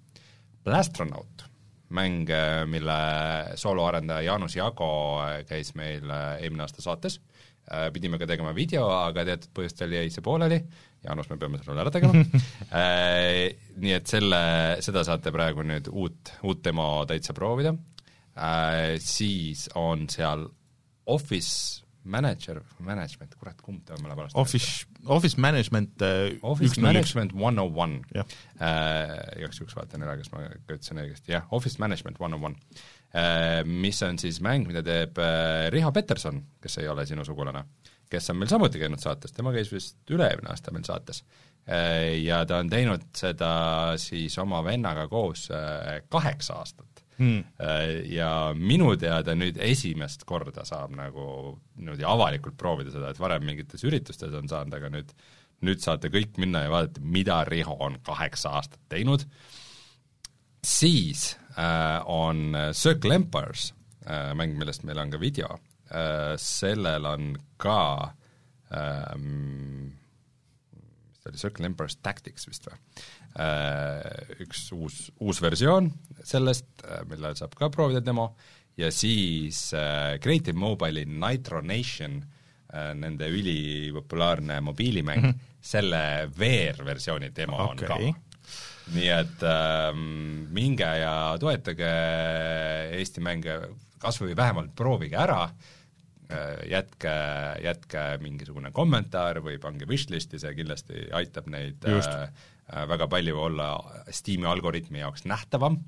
Plastronaut, 0.64 1.44
mäng, 1.94 2.31
mille 2.73 2.99
sooloarendaja 3.61 4.25
Jaanus 4.31 4.57
Jago 4.57 4.90
käis 5.49 5.75
meil 5.79 6.09
eelmine 6.09 6.64
aasta 6.64 6.83
saates, 6.83 7.20
pidime 7.92 8.18
ka 8.18 8.27
tegema 8.29 8.55
video, 8.57 8.88
aga 8.97 9.27
teatud 9.29 9.53
põhjustel 9.57 9.94
jäi 9.94 10.11
see 10.12 10.25
pooleli, 10.25 10.59
Jaanus, 11.05 11.29
me 11.31 11.37
peame 11.38 11.61
selle 11.61 11.85
ära 11.85 11.92
tegema. 11.92 12.25
Nii 13.85 13.92
et 13.92 14.09
selle, 14.09 14.40
seda 14.85 15.05
saate 15.05 15.33
praegu 15.35 15.62
nüüd 15.68 15.90
uut, 15.92 16.33
uut 16.49 16.64
demo 16.64 16.88
täitsa 17.09 17.37
proovida, 17.37 17.75
siis 18.99 19.68
on 19.79 20.09
seal 20.11 20.49
Office 21.07 21.85
Manager, 22.05 22.61
Management, 22.85 23.35
kurat, 23.40 23.61
kumb 23.64 23.81
ta 23.87 23.94
on, 23.97 24.05
läheb 24.05 24.18
valesti 24.18 24.38
Office, 24.40 24.87
Office 25.09 25.40
Management 25.40 26.03
äh, 26.05 26.35
Office. 26.42 26.81
Management 26.81 27.33
one 27.33 27.61
on 27.62 27.73
one 27.77 28.01
Jah.. 28.12 28.27
igaks 29.38 29.61
juhuks 29.61 29.77
vaatan 29.79 30.05
üle, 30.05 30.18
kas 30.20 30.29
ma 30.35 30.42
ka 30.44 30.77
ütlesin 30.77 31.01
õigesti, 31.01 31.33
jah, 31.33 31.47
Office 31.57 31.81
Management 31.81 32.20
one 32.20 32.37
on 32.37 32.51
one. 32.51 32.85
Mis 33.70 34.01
on 34.03 34.18
siis 34.18 34.40
mäng, 34.44 34.66
mida 34.68 34.83
teeb 34.85 35.18
äh, 35.23 35.70
Riho 35.73 35.92
Peterson, 35.94 36.42
kes 36.61 36.81
ei 36.83 36.88
ole 36.92 37.07
sinu 37.09 37.25
sugulane, 37.25 37.64
kes 38.11 38.33
on 38.33 38.40
meil 38.40 38.53
samuti 38.53 38.83
käinud 38.83 39.01
saates, 39.01 39.33
tema 39.33 39.55
käis 39.55 39.73
vist 39.73 40.12
üle-eelmine 40.12 40.53
aasta 40.53 40.75
meil 40.75 40.85
saates. 40.85 41.23
Ja 42.20 42.42
ta 42.44 42.59
on 42.61 42.68
teinud 42.68 43.07
seda 43.16 43.55
siis 43.97 44.35
oma 44.42 44.59
vennaga 44.66 45.07
koos 45.09 45.47
äh, 45.55 46.03
kaheksa 46.12 46.59
aastat 46.61 46.94
Hmm. 47.14 47.44
ja 48.11 48.50
minu 48.59 48.96
teada 48.98 49.37
nüüd 49.38 49.61
esimest 49.62 50.24
korda 50.27 50.64
saab 50.66 50.96
nagu 50.98 51.27
niimoodi 51.77 52.03
avalikult 52.11 52.57
proovida 52.59 52.90
seda, 52.90 53.12
et 53.14 53.20
varem 53.22 53.44
mingites 53.46 53.85
üritustes 53.87 54.35
on 54.35 54.50
saanud, 54.50 54.74
aga 54.74 54.90
nüüd 54.90 55.12
nüüd 55.64 55.83
saate 55.83 56.11
kõik 56.12 56.38
minna 56.40 56.64
ja 56.64 56.72
vaadata, 56.72 57.03
mida 57.05 57.42
Riho 57.48 57.77
on 57.87 57.98
kaheksa 58.05 58.57
aastat 58.59 58.81
teinud, 58.92 59.24
siis 60.64 61.35
äh, 61.57 62.00
on 62.11 62.57
Circle 62.72 63.14
Empires 63.20 63.72
äh,, 64.07 64.33
mäng, 64.37 64.57
millest 64.59 64.85
meil 64.85 65.00
on 65.03 65.12
ka 65.12 65.20
video 65.20 65.59
äh,, 65.90 66.35
sellel 66.40 67.09
on 67.09 67.35
ka 67.61 67.81
ähm, 68.74 69.92
mis 69.94 71.20
ta 71.22 71.33
oli, 71.33 71.40
Circle 71.40 71.70
Empires 71.70 71.98
Tactics 72.03 72.48
vist 72.50 72.68
või? 72.68 72.81
Üks 73.35 74.68
uus, 74.77 75.09
uus 75.18 75.40
versioon 75.42 75.88
sellest, 76.23 76.85
millel 77.11 77.35
saab 77.35 77.57
ka 77.59 77.66
proovida 77.75 77.99
demo, 78.05 78.29
ja 78.79 78.92
siis 78.94 79.73
äh, 79.75 80.20
Creative 80.23 80.55
Mobile'i 80.59 81.07
Nitro 81.09 81.62
Nation, 81.62 82.20
nende 82.75 83.29
ülipopulaarne 83.31 84.57
mobiilimäng 84.66 85.20
mm, 85.20 85.31
-hmm. 85.31 85.59
selle 85.62 86.31
VR-versiooni 86.38 87.29
demo 87.37 87.61
okay. 87.62 87.70
on 87.70 87.77
ka 87.87 87.99
nii 88.92 89.09
et 89.09 89.44
ähm, 89.49 90.01
minge 90.53 90.88
ja 90.99 91.37
toetage 91.40 91.92
Eesti 92.99 93.23
mänge, 93.25 93.55
kas 94.03 94.18
või 94.20 94.35
vähemalt 94.37 94.75
proovige 94.77 95.16
ära, 95.16 95.47
jätke, 96.68 97.14
jätke 97.62 98.03
mingisugune 98.23 98.73
kommentaar 98.75 99.40
või 99.44 99.59
pange 99.61 99.87
wishlist'i, 99.88 100.40
see 100.40 100.55
kindlasti 100.57 101.07
aitab 101.14 101.49
neid 101.53 101.85
Just. 101.88 102.09
äh, 102.09 102.51
väga 102.72 103.09
palju 103.12 103.38
olla 103.48 103.68
Steam'i 104.09 104.48
algoritmi 104.48 105.03
jaoks 105.03 105.27
nähtavam 105.29 105.79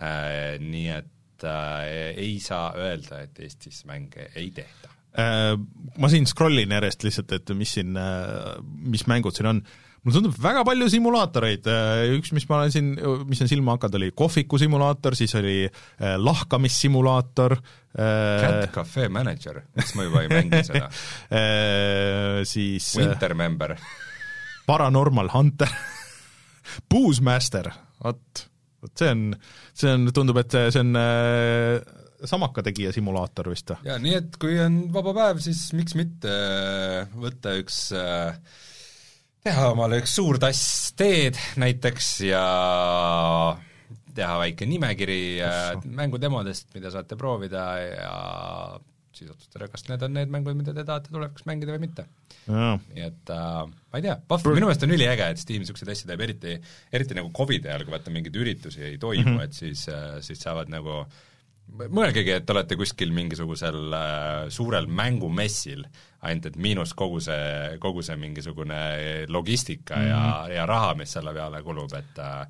äh, 0.00 0.58
nii 0.62 0.88
et 0.94 1.46
äh, 1.46 2.16
ei 2.16 2.36
saa 2.42 2.72
öelda, 2.78 3.22
et 3.26 3.40
Eestis 3.42 3.84
mänge 3.88 4.30
ei 4.38 4.50
tehta. 4.54 4.92
Äh, 5.18 5.54
ma 5.98 6.10
siin 6.12 6.28
scroll 6.30 6.62
in 6.62 6.74
järjest 6.74 7.06
lihtsalt, 7.06 7.32
et 7.36 7.56
mis 7.56 7.74
siin, 7.78 7.96
mis 8.92 9.06
mängud 9.10 9.36
siin 9.36 9.50
on 9.50 9.64
mulle 10.02 10.18
tundub 10.18 10.38
väga 10.42 10.64
palju 10.66 10.88
simulaatoreid, 10.90 11.68
üks, 12.16 12.32
mis 12.34 12.46
ma 12.50 12.58
olen 12.58 12.72
siin, 12.74 12.88
mis 13.28 13.42
on 13.44 13.50
silma 13.50 13.76
hakanud, 13.76 14.00
oli 14.00 14.10
kohviku 14.18 14.58
simulaator, 14.58 15.14
siis 15.18 15.34
oli 15.38 15.56
äh, 15.68 16.16
lahkamissimulaator 16.18 17.54
äh,. 17.54 18.42
Cat 18.42 18.74
Cafe 18.74 19.06
Manager, 19.12 19.62
miks 19.78 19.94
ma 19.94 20.08
juba 20.08 20.24
ei 20.24 20.32
mängi 20.32 20.64
seda 20.70 20.88
äh,? 20.88 22.42
Siis 22.48 22.90
Winter 22.98 23.36
Member 23.38 23.76
Paranormal 24.66 25.30
Hunter 25.34 25.70
Boozmaster, 26.90 27.70
vot, 28.04 28.44
vot 28.82 29.02
see 29.02 29.10
on, 29.14 29.26
see 29.74 29.92
on, 29.92 30.06
tundub, 30.14 30.40
et 30.42 30.58
see 30.74 30.82
on 30.82 30.98
äh, 31.00 32.00
samaka 32.28 32.64
tegija 32.66 32.92
simulaator 32.94 33.50
vist 33.52 33.72
või? 33.74 33.88
jaa, 33.90 33.98
nii 34.02 34.14
et 34.18 34.38
kui 34.40 34.58
on 34.62 34.84
vaba 34.94 35.14
päev, 35.16 35.42
siis 35.44 35.64
miks 35.76 35.96
mitte 35.98 36.36
võtta 37.18 37.56
üks 37.60 37.84
äh, 37.98 38.38
teha 39.42 39.72
omale 39.74 40.02
üks 40.02 40.16
suur 40.18 40.38
tass 40.42 40.92
teed 40.98 41.38
näiteks 41.60 42.14
ja 42.28 42.46
teha 44.14 44.38
väike 44.44 44.68
nimekiri 44.68 45.22
äh, 45.42 45.74
mängudemodest, 45.98 46.70
mida 46.76 46.92
saate 46.94 47.18
proovida 47.18 47.66
ja 47.82 48.16
siis 49.16 49.32
otsustada, 49.32 49.68
kas 49.72 49.86
need 49.88 50.04
on 50.06 50.14
need 50.16 50.30
mängud, 50.32 50.56
mida 50.58 50.74
te 50.76 50.84
tahate 50.88 51.12
tulevikus 51.12 51.46
mängida 51.48 51.74
või 51.74 51.84
mitte. 51.86 52.06
nii 52.46 53.04
et 53.06 53.32
äh, 53.34 53.58
ma 53.66 54.00
ei 54.00 54.06
tea, 54.06 54.16
Pahv, 54.28 54.48
minu 54.54 54.68
meelest 54.68 54.86
on 54.86 54.94
üliäge, 54.96 55.28
et 55.32 55.42
Steam 55.42 55.62
niisuguseid 55.62 55.92
asju 55.94 56.08
teeb, 56.10 56.24
eriti 56.26 56.56
eriti 56.92 57.18
nagu 57.18 57.32
Covidi 57.36 57.70
ajal, 57.70 57.84
kui 57.86 57.94
vaata 57.94 58.14
mingeid 58.14 58.38
üritusi 58.44 58.82
ei 58.88 58.98
toimu 58.98 59.28
mm, 59.28 59.36
-hmm. 59.38 59.44
et 59.44 59.52
siis, 59.52 59.84
äh, 59.88 60.16
siis 60.24 60.42
saavad 60.42 60.72
nagu 60.72 61.04
mõelgegi, 61.72 62.34
et 62.36 62.50
olete 62.50 62.76
kuskil 62.76 63.12
mingisugusel 63.16 63.94
äh, 63.96 64.48
suurel 64.52 64.86
mängumessil, 64.86 65.84
ainult 66.22 66.50
et 66.50 66.56
miinus 66.56 66.92
kogu 66.94 67.20
see, 67.20 67.78
kogu 67.82 68.02
see 68.02 68.16
mingisugune 68.16 68.82
logistika 69.28 69.96
mm 69.96 70.02
-hmm. 70.02 70.08
ja, 70.08 70.42
mhm. 70.42 70.52
ja 70.56 70.66
raha, 70.66 70.94
mis 70.94 71.12
selle 71.12 71.34
peale 71.34 71.62
kulub, 71.62 71.92
et 71.98 72.18
äh, 72.18 72.46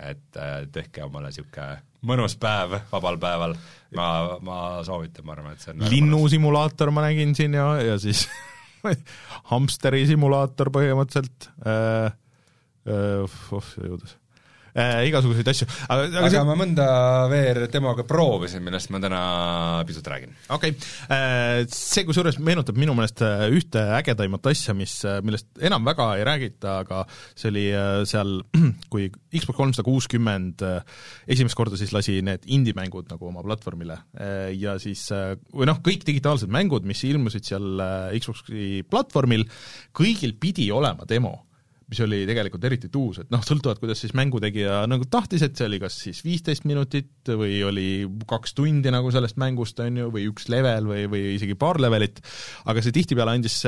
et 0.00 0.40
äh, 0.40 0.56
tehke 0.74 1.04
omale 1.06 1.30
niisugune 1.30 1.82
mõnus 2.04 2.34
päev 2.40 2.74
vabal 2.90 3.16
päeval, 3.20 3.54
ma, 3.96 4.08
ma 4.44 4.58
soovitan, 4.84 5.24
ma 5.26 5.36
arvan, 5.36 5.54
et 5.54 5.62
see 5.62 5.72
on 5.72 5.86
linnusimulaator 5.92 6.92
ma 6.92 7.06
nägin 7.06 7.36
siin 7.38 7.56
ja, 7.56 7.68
ja 7.80 7.94
siis 8.02 8.26
hamsteri 9.52 10.04
simulaator 10.10 10.72
põhimõtteliselt. 10.74 11.48
Äh,, 11.64 12.12
äh, 12.90 13.40
oh, 13.54 13.72
jõudes 13.80 14.18
äh, 14.74 15.04
igasuguseid 15.08 15.48
asju. 15.50 15.68
aga, 15.86 16.06
aga, 16.08 16.20
aga 16.20 16.30
see... 16.32 16.42
ma 16.48 16.56
mõnda 16.58 16.86
VR 17.30 17.62
demoga 17.72 18.04
proovisin, 18.08 18.64
millest 18.66 18.90
ma 18.94 19.00
täna 19.02 19.20
pisut 19.88 20.08
räägin. 20.10 20.34
okei 20.48 20.74
okay. 20.74 20.92
äh,, 21.14 21.62
see 21.70 22.04
kusjuures 22.08 22.40
meenutab 22.42 22.78
minu 22.80 22.96
meelest 22.98 23.22
äh, 23.24 23.46
ühte 23.54 23.84
ägedaimat 23.98 24.50
asja, 24.50 24.74
mis, 24.76 24.96
äh, 25.08 25.20
millest 25.26 25.48
enam 25.62 25.86
väga 25.86 26.10
ei 26.18 26.26
räägita, 26.26 26.78
aga 26.84 27.04
see 27.32 27.50
oli 27.52 27.64
seal, 28.10 28.36
kui 28.92 29.08
Xbox 29.34 29.58
kolmsada 29.58 29.86
kuuskümmend 29.86 30.62
esimest 31.30 31.58
korda 31.58 31.78
siis 31.78 31.94
lasi 31.94 32.18
need 32.24 32.44
indie-mängud 32.50 33.08
nagu 33.12 33.30
oma 33.30 33.42
platvormile 33.44 33.96
ja 34.58 34.76
siis, 34.82 35.06
või 35.54 35.68
noh, 35.70 35.80
kõik 35.84 36.04
digitaalsed 36.06 36.52
mängud, 36.52 36.86
mis 36.86 37.02
ilmusid 37.06 37.46
seal 37.46 37.82
Xbox'i 38.18 38.84
platvormil, 38.90 39.46
kõigil 39.96 40.36
pidi 40.40 40.68
olema 40.74 41.06
demo 41.08 41.34
mis 41.90 42.00
oli 42.04 42.22
tegelikult 42.28 42.64
eriti 42.64 42.88
tuus, 42.92 43.20
et 43.20 43.30
noh, 43.32 43.42
sõltuvalt, 43.44 43.80
kuidas 43.82 44.00
siis 44.00 44.14
mängutegija 44.16 44.82
nagu 44.90 45.06
tahtis, 45.10 45.44
et 45.44 45.58
see 45.58 45.68
oli 45.68 45.80
kas 45.82 45.96
siis 46.06 46.22
viisteist 46.24 46.64
minutit 46.68 47.28
või 47.28 47.58
oli 47.66 47.88
kaks 48.30 48.56
tundi 48.56 48.92
nagu 48.94 49.10
sellest 49.14 49.38
mängust, 49.40 49.80
on 49.84 50.00
ju, 50.00 50.08
või 50.14 50.26
üks 50.30 50.48
level 50.52 50.88
või, 50.88 51.04
või 51.10 51.34
isegi 51.34 51.56
paar 51.60 51.80
levelit, 51.82 52.22
aga 52.70 52.84
see 52.84 52.94
tihtipeale 52.96 53.36
andis 53.36 53.58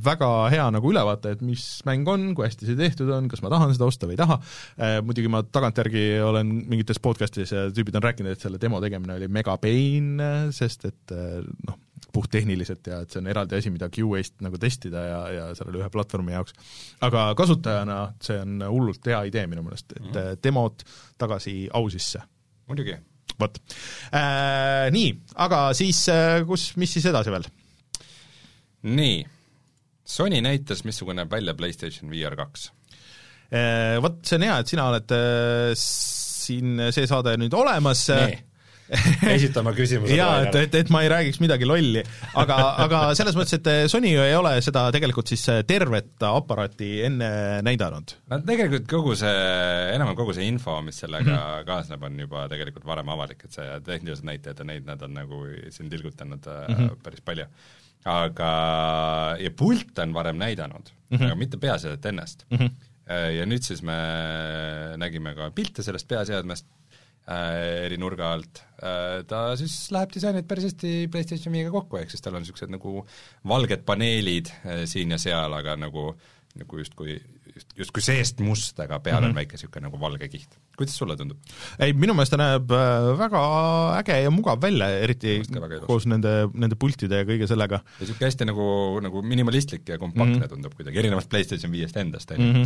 väga 0.00 0.30
hea 0.54 0.70
nagu 0.72 0.92
ülevaate, 0.92 1.36
et 1.36 1.44
mis 1.44 1.66
mäng 1.88 2.08
on, 2.10 2.30
kui 2.36 2.46
hästi 2.48 2.70
see 2.70 2.78
tehtud 2.78 3.12
on, 3.14 3.28
kas 3.30 3.44
ma 3.44 3.52
tahan 3.52 3.74
seda 3.76 3.90
osta 3.90 4.08
või 4.08 4.16
ei 4.16 4.22
taha, 4.22 4.40
äh, 4.80 4.96
muidugi 5.04 5.32
ma 5.32 5.42
tagantjärgi 5.44 6.06
olen 6.24 6.56
mingites 6.70 7.02
podcast'is 7.02 7.54
ja 7.56 7.68
tüübid 7.74 8.00
on 8.00 8.08
rääkinud, 8.08 8.34
et 8.34 8.48
selle 8.48 8.60
demo 8.62 8.80
tegemine 8.82 9.18
oli 9.18 9.30
mega 9.32 9.56
pain, 9.60 10.16
sest 10.56 10.88
et 10.88 11.16
äh, 11.16 11.40
noh, 11.68 11.78
puhttehniliselt 12.12 12.86
ja 12.90 13.00
et 13.04 13.12
see 13.12 13.20
on 13.22 13.28
eraldi 13.30 13.58
asi, 13.58 13.72
mida 13.72 13.88
QA-st 13.92 14.44
nagu 14.44 14.58
testida 14.60 15.02
ja, 15.06 15.20
ja 15.34 15.44
sellele 15.58 15.82
ühe 15.82 15.90
platvormi 15.92 16.34
jaoks. 16.34 16.56
aga 17.06 17.30
kasutajana 17.38 18.00
see 18.22 18.38
on 18.42 18.64
hullult 18.66 19.06
hea 19.10 19.22
idee 19.30 19.46
minu 19.50 19.64
meelest, 19.66 19.92
et 19.96 20.02
mm 20.02 20.12
-hmm. 20.12 20.42
demod 20.44 20.84
tagasi 21.18 21.68
au 21.72 21.90
sisse. 21.90 22.22
muidugi. 22.66 22.96
vot 23.40 23.58
äh,. 24.14 24.90
Nii, 24.90 25.14
aga 25.34 25.72
siis 25.74 26.08
äh, 26.08 26.46
kus, 26.46 26.76
mis 26.76 26.92
siis 26.92 27.06
edasi 27.06 27.30
veel? 27.30 27.48
nii, 28.82 29.24
Sony 30.04 30.40
näitas, 30.40 30.84
missugune 30.84 31.22
näeb 31.22 31.30
välja 31.30 31.54
PlayStation 31.54 32.10
VR 32.10 32.36
kaks 32.36 32.72
äh,. 33.52 34.02
Vot 34.02 34.24
see 34.24 34.36
on 34.36 34.42
hea, 34.42 34.58
et 34.58 34.66
sina 34.66 34.88
oled 34.88 35.10
äh, 35.10 35.72
siin 35.74 36.88
see 36.90 37.06
saade 37.06 37.36
nüüd 37.36 37.54
olemas 37.54 38.08
nee 38.08 38.49
esitama 39.34 39.72
küsimuse 39.76 40.16
jaa, 40.18 40.44
et, 40.46 40.56
et, 40.64 40.76
et 40.82 40.90
ma 40.92 41.02
ei 41.04 41.10
räägiks 41.12 41.40
midagi 41.42 41.66
lolli, 41.68 42.02
aga, 42.40 42.56
aga 42.84 43.02
selles 43.18 43.36
mõttes, 43.38 43.60
et 43.60 43.90
Sony 43.92 44.12
ju 44.12 44.22
ei 44.24 44.34
ole 44.36 44.56
seda 44.64 44.86
tegelikult 44.94 45.30
siis 45.30 45.44
tervet 45.68 46.24
aparaati 46.26 46.90
enne 47.06 47.30
näidanud. 47.66 48.16
no 48.32 48.40
tegelikult 48.46 48.88
kogu 48.90 49.14
see, 49.18 49.36
enam-vähem 49.94 50.18
kogu 50.18 50.34
see 50.36 50.48
info, 50.50 50.80
mis 50.86 50.98
sellega 51.04 51.28
mm 51.28 51.36
-hmm. 51.36 51.68
kaasneb, 51.68 52.08
on 52.08 52.18
juba 52.26 52.48
tegelikult 52.50 52.86
varem 52.88 53.14
avalik, 53.14 53.46
et 53.46 53.60
see 53.60 53.80
tehnilised 53.86 54.26
näitajad 54.26 54.64
ja 54.64 54.68
neid 54.72 54.88
nad 54.88 55.02
on 55.06 55.14
nagu 55.14 55.44
siin 55.70 55.90
tilgutanud 55.90 56.50
mm 56.50 56.74
-hmm. 56.74 56.98
päris 57.04 57.20
palju. 57.24 57.46
aga, 58.04 58.50
ja 59.38 59.50
pult 59.50 59.98
on 59.98 60.14
varem 60.14 60.36
näidanud 60.36 60.88
mm, 60.88 61.16
-hmm. 61.16 61.26
aga 61.26 61.34
mitte 61.34 61.56
peaseadet 61.56 62.06
ennast 62.06 62.46
mm. 62.50 62.56
-hmm 62.56 62.70
ja 63.10 63.46
nüüd 63.46 63.62
siis 63.62 63.82
me 63.82 63.96
nägime 64.96 65.34
ka 65.34 65.50
pilte 65.50 65.82
sellest 65.82 66.08
peaseadmest 66.08 66.66
eri 67.30 67.98
nurga 68.00 68.32
alt 68.34 68.62
äh,, 68.82 69.20
ta 69.28 69.44
siis 69.60 69.76
läheb 69.94 70.12
disainilt 70.14 70.48
päris 70.50 70.70
hästi 70.70 71.06
PlayStation 71.12 71.54
viiega 71.54 71.72
kokku, 71.74 72.00
ehk 72.00 72.12
siis 72.12 72.24
tal 72.24 72.36
on 72.36 72.44
niisugused 72.44 72.72
nagu 72.72 73.04
valged 73.48 73.86
paneelid 73.86 74.52
äh, 74.64 74.84
siin 74.90 75.14
ja 75.14 75.20
seal, 75.20 75.54
aga 75.60 75.78
nagu 75.80 76.12
nagu 76.58 76.80
justkui, 76.80 77.14
just, 77.54 77.68
justkui 77.78 78.02
seest 78.02 78.40
must, 78.42 78.78
aga 78.82 78.98
peal 78.98 79.20
mm 79.20 79.22
-hmm. 79.22 79.24
on 79.24 79.30
mhm. 79.30 79.38
väike 79.38 79.56
niisugune 79.56 79.84
nagu 79.86 80.00
valge 80.00 80.28
kiht. 80.28 80.58
kuidas 80.76 80.96
sulle 80.98 81.16
tundub? 81.16 81.38
ei, 81.78 81.92
minu 81.92 82.14
meelest 82.14 82.34
ta 82.34 82.36
näeb 82.40 82.72
äh, 82.72 83.10
väga 83.18 83.42
äge 84.00 84.16
ja 84.22 84.30
mugav 84.30 84.62
välja, 84.62 84.88
eriti 84.88 85.40
koos 85.86 86.06
nende, 86.06 86.48
nende 86.54 86.76
pultide 86.76 87.22
ja 87.22 87.28
kõige 87.28 87.46
sellega. 87.46 87.82
ja 87.84 88.00
niisugune 88.00 88.26
hästi 88.26 88.48
nagu, 88.50 88.66
nagu 89.02 89.22
minimalistlik 89.22 89.88
ja 89.88 89.98
kompaktne 89.98 90.36
mm 90.36 90.42
-hmm. 90.42 90.48
tundub 90.48 90.74
kuidagi, 90.74 90.98
erinevalt 90.98 91.28
PlayStation 91.28 91.72
viiest 91.72 91.96
endast, 91.96 92.30
on 92.30 92.40
ju 92.40 92.52
mhm 92.52 92.62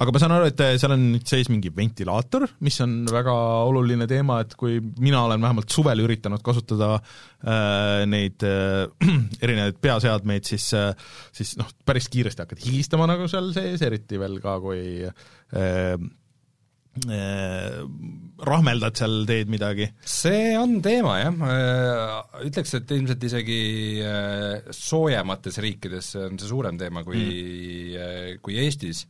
aga 0.00 0.14
ma 0.14 0.20
saan 0.22 0.34
aru, 0.36 0.48
et 0.50 0.62
eh, 0.64 0.74
seal 0.80 0.94
on 0.96 1.04
nüüd 1.12 1.28
sees 1.28 1.50
mingi 1.52 1.70
ventilaator, 1.74 2.46
mis 2.64 2.78
on 2.84 2.96
väga 3.10 3.34
oluline 3.68 4.08
teema, 4.10 4.40
et 4.44 4.56
kui 4.58 4.80
mina 5.02 5.24
olen 5.28 5.42
vähemalt 5.44 5.74
suvel 5.74 6.02
üritanud 6.04 6.42
kasutada 6.44 6.96
äh, 6.98 8.02
neid 8.10 8.44
äh, 8.46 8.88
erinevaid 9.44 9.80
peaseadmeid, 9.84 10.50
siis 10.50 10.72
äh, 10.78 10.92
siis 11.34 11.54
noh, 11.60 11.70
päris 11.86 12.10
kiiresti 12.12 12.44
hakkad 12.44 12.64
higistama 12.64 13.08
nagu 13.10 13.30
seal 13.30 13.52
sees, 13.56 13.84
eriti 13.86 14.20
veel 14.20 14.40
ka, 14.42 14.58
kui 14.64 15.04
äh, 15.04 15.96
rahmeldad 18.46 18.94
seal, 18.94 19.16
teed 19.26 19.48
midagi? 19.50 19.88
see 20.06 20.52
on 20.58 20.76
teema 20.82 21.16
jah, 21.18 21.40
ütleks, 22.46 22.76
et 22.78 22.92
ilmselt 22.94 23.26
isegi 23.26 23.58
soojemates 24.70 25.58
riikides 25.64 26.12
on 26.22 26.38
see 26.38 26.50
suurem 26.52 26.78
teema 26.78 27.02
kui 27.06 27.18
mm., 27.18 28.38
kui 28.46 28.60
Eestis 28.62 29.02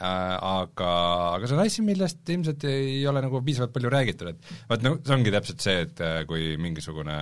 aga, 0.00 0.90
aga 1.36 1.48
see 1.48 1.56
on 1.56 1.64
asi, 1.64 1.84
millest 1.86 2.34
ilmselt 2.34 2.66
ei 2.68 3.00
ole 3.08 3.22
nagu 3.24 3.40
piisavalt 3.44 3.74
palju 3.74 3.92
räägitud, 3.92 4.32
et 4.34 4.54
vaat 4.70 4.84
no 4.86 4.96
see 5.00 5.16
ongi 5.16 5.34
täpselt 5.34 5.64
see, 5.64 5.80
et 5.86 6.04
äh, 6.04 6.20
kui 6.28 6.54
mingisugune 6.60 7.18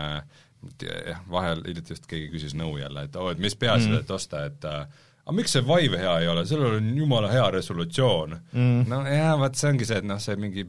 jah, 0.82 1.24
vahel 1.30 1.64
hiljuti 1.66 1.94
just 1.94 2.06
keegi 2.10 2.30
küsis 2.32 2.54
nõu 2.58 2.78
jälle, 2.80 3.06
et 3.08 3.16
oo, 3.20 3.30
et 3.34 3.42
mis 3.42 3.56
peaasjad 3.58 4.00
mm. 4.00 4.14
osta, 4.16 4.44
et 4.50 4.68
äh, 4.68 4.84
aga 5.24 5.36
miks 5.36 5.54
see 5.56 5.64
Vive 5.64 6.00
hea 6.00 6.18
ei 6.22 6.28
ole, 6.30 6.44
sellel 6.48 6.78
on 6.80 6.90
jumala 6.98 7.30
hea 7.32 7.46
resolutsioon 7.56 8.36
mm.. 8.52 8.84
no 8.90 9.00
jaa, 9.08 9.32
vaat 9.40 9.58
see 9.60 9.72
ongi 9.72 9.88
see, 9.88 10.02
et 10.02 10.08
noh, 10.08 10.20
see 10.22 10.36
mingi 10.40 10.66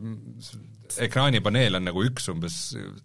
ekraanipaneel 1.05 1.79
on 1.79 1.87
nagu 1.89 2.03
üks 2.05 2.29
umbes 2.31 2.57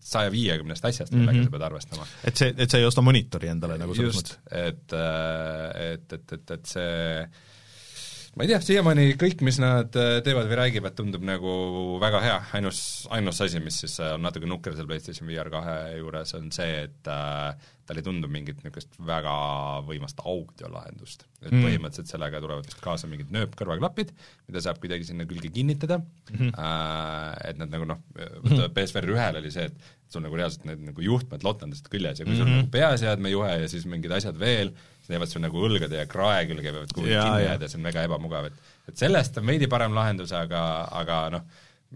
saja 0.05 0.31
viiekümnest 0.33 0.85
asjast, 0.85 1.15
millega 1.15 1.33
mm 1.33 1.41
-hmm. 1.41 1.49
sa 1.49 1.55
pead 1.57 1.67
arvestama. 1.71 2.09
et 2.25 2.43
see, 2.43 2.55
et 2.57 2.71
sa 2.71 2.79
ei 2.79 2.87
osta 2.87 3.03
monitori 3.03 3.51
endale 3.51 3.79
nagu 3.81 3.95
selles 3.97 4.21
mõttes? 4.21 4.39
et, 4.51 4.97
et, 6.13 6.35
et, 6.37 6.51
et 6.59 6.75
see 6.75 7.25
ma 8.37 8.47
ei 8.47 8.51
tea, 8.53 8.61
siiamaani 8.63 9.17
kõik, 9.19 9.43
mis 9.47 9.59
nad 9.63 9.97
äh, 9.99 10.21
teevad 10.27 10.47
või 10.51 10.61
räägivad, 10.61 10.95
tundub 10.99 11.25
nagu 11.27 11.53
väga 12.03 12.21
hea, 12.23 12.39
ainus, 12.59 12.81
ainus 13.15 13.43
asi, 13.43 13.63
mis 13.63 13.81
siis 13.83 13.97
äh, 14.03 14.15
on 14.15 14.23
natuke 14.27 14.49
nukker 14.51 14.77
seal 14.77 14.89
PlayStation 14.91 15.29
VR 15.31 15.51
kahe 15.53 15.77
juures, 15.99 16.35
on 16.39 16.51
see, 16.55 16.85
et 16.87 17.11
äh, 17.11 17.71
tal 17.91 17.99
ei 17.99 18.07
tundu 18.07 18.31
mingit 18.31 18.61
niisugust 18.63 18.95
väga 19.03 19.33
võimast 19.89 20.23
audiolahendust. 20.23 21.27
et 21.41 21.51
mm. 21.51 21.65
põhimõtteliselt 21.65 22.13
sellega 22.13 22.43
tulevad 22.45 22.69
vist 22.69 22.83
kaasa 22.85 23.11
mingid 23.11 23.33
nööpkõrvaklapid, 23.35 24.13
mida 24.47 24.63
saab 24.63 24.79
kuidagi 24.83 25.09
sinna 25.09 25.27
külge 25.27 25.51
kinnitada 25.51 25.99
mm, 25.99 26.37
-hmm. 26.37 26.53
äh, 26.55 27.51
et 27.51 27.59
nad 27.59 27.75
nagu 27.75 27.89
noh, 27.89 27.99
PSVR 28.77 29.11
ühel 29.17 29.41
oli 29.41 29.51
see, 29.51 29.67
et 29.73 29.91
sul 30.11 30.23
nagu 30.23 30.39
reaalselt 30.39 30.69
need 30.71 30.87
nagu 30.87 31.03
juhtmed 31.03 31.43
lotndasid 31.47 31.91
küljes 31.91 32.23
ja 32.23 32.29
kui 32.29 32.37
sul 32.37 32.47
mm 32.47 32.53
-hmm. 32.53 32.63
nagu 32.63 32.75
peaseadmejuhe 32.79 33.53
ja 33.65 33.69
siis 33.75 33.87
mingid 33.91 34.15
asjad 34.15 34.39
veel, 34.39 34.71
jäävad 35.17 35.33
sul 35.33 35.45
nagu 35.45 35.65
õlgade 35.67 36.03
ja 36.03 36.07
krae 36.11 36.45
külge 36.51 36.73
peavad 36.73 36.95
kuhugi 36.95 37.17
kinni 37.17 37.47
jääda 37.47 37.69
see 37.71 37.81
on 37.81 37.89
väga 37.91 38.07
ebamugav, 38.09 38.51
et 38.51 38.71
et 38.91 39.03
sellest 39.03 39.39
on 39.39 39.47
veidi 39.47 39.69
parem 39.71 39.95
lahendus, 39.95 40.33
aga, 40.35 40.63
aga 41.01 41.21
noh, 41.37 41.45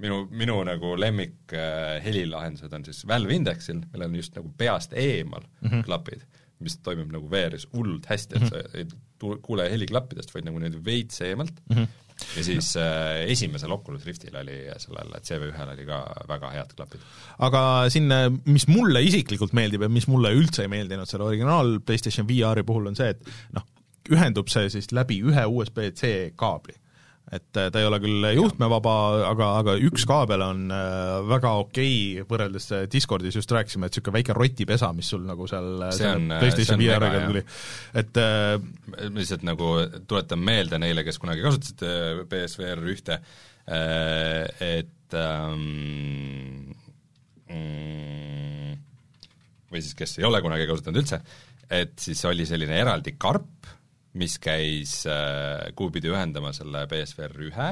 minu, 0.03 0.21
minu 0.31 0.61
nagu 0.67 0.95
lemmik 1.01 1.55
äh, 1.55 1.99
helilahendused 2.05 2.73
on 2.77 2.87
siis 2.87 3.03
Valve 3.09 3.35
Indexil, 3.35 3.83
millel 3.93 4.11
on 4.11 4.21
just 4.21 4.39
nagu 4.39 4.53
peast 4.59 4.95
eemal 4.99 5.43
mm 5.43 5.69
-hmm. 5.69 5.85
klapid, 5.89 6.23
mis 6.65 6.79
toimib 6.79 7.11
nagu 7.13 7.31
VR-is 7.31 7.67
hullult 7.73 8.07
hästi, 8.07 8.39
et 8.39 8.49
sa 8.49 8.63
ei 8.75 8.87
tu-, 9.19 9.39
kuule 9.43 9.67
heli 9.71 9.87
klappidest, 9.91 10.35
vaid 10.35 10.47
nagu 10.47 10.59
neid 10.63 10.79
veits 10.85 11.21
eemalt. 11.21 11.61
Mm, 11.71 11.77
-hmm 11.77 12.01
ja 12.37 12.45
siis 12.47 12.75
äh, 12.81 13.25
esimesel 13.31 13.73
Oculus 13.75 14.05
Riftil 14.07 14.37
oli 14.39 14.61
sellel 14.83 15.15
CV1-l 15.19 15.73
oli 15.75 15.87
ka 15.89 16.01
väga 16.31 16.53
head 16.55 16.75
klapid. 16.77 17.03
aga 17.49 17.63
siin, 17.93 18.11
äh, 18.15 18.29
mis 18.47 18.69
mulle 18.71 19.03
isiklikult 19.05 19.55
meeldib 19.57 19.87
ja 19.87 19.91
mis 19.93 20.09
mulle 20.11 20.35
üldse 20.37 20.65
ei 20.65 20.73
meeldinud 20.73 21.11
selle 21.11 21.27
originaal 21.29 21.79
PlayStation 21.87 22.29
VR-i 22.29 22.67
puhul, 22.67 22.91
on 22.91 22.99
see, 22.99 23.11
et 23.17 23.35
noh, 23.57 23.67
ühendub 24.15 24.51
see 24.53 24.71
siis 24.73 24.93
läbi 24.93 25.21
ühe 25.25 25.47
USB-C 25.49 26.35
kaabli 26.39 26.77
et 27.33 27.57
äh, 27.57 27.71
ta 27.73 27.81
ei 27.81 27.87
ole 27.89 27.99
küll 28.03 28.27
juhtmevaba, 28.37 28.95
aga, 29.31 29.49
aga 29.63 29.75
üks 29.87 30.05
kaabel 30.09 30.43
on 30.45 30.67
äh, 30.75 31.23
väga 31.31 31.55
okei 31.63 31.95
okay, 32.21 32.27
võrreldes 32.29 32.69
äh, 32.77 32.85
Discordis 32.91 33.39
just 33.39 33.53
rääkisime, 33.55 33.89
et 33.89 33.97
niisugune 33.97 34.19
väike 34.19 34.37
rotipesa, 34.37 34.91
mis 34.97 35.09
sul 35.15 35.25
nagu 35.25 35.49
seal 35.51 35.87
see 35.97 36.11
on, 36.11 36.29
PlayStation 36.43 36.81
VR-iga 36.81 37.25
tuli, 37.25 37.45
et 38.03 38.21
lihtsalt 39.17 39.47
nagu 39.49 39.73
tuletan 40.11 40.45
meelde 40.45 40.81
neile, 40.83 41.07
kes 41.07 41.21
kunagi 41.23 41.45
kasutasid 41.45 42.29
PSVR 42.29 42.85
ühte, 42.93 43.19
et 43.65 45.17
ähm, 45.17 45.65
mm, 47.49 48.77
või 49.73 49.81
siis 49.81 49.97
kes 49.97 50.19
ei 50.21 50.29
ole 50.29 50.45
kunagi 50.45 50.69
kasutanud 50.69 51.01
üldse, 51.01 51.23
et 51.73 51.97
siis 52.05 52.21
oli 52.29 52.45
selline 52.49 52.77
eraldi 52.85 53.17
karp, 53.17 53.73
mis 54.21 54.39
käis, 54.43 55.03
äh, 55.11 55.71
kuhu 55.77 55.93
pidi 55.95 56.13
ühendama 56.13 56.53
selle 56.55 56.85
BSVR 56.91 57.35
ühe, 57.49 57.71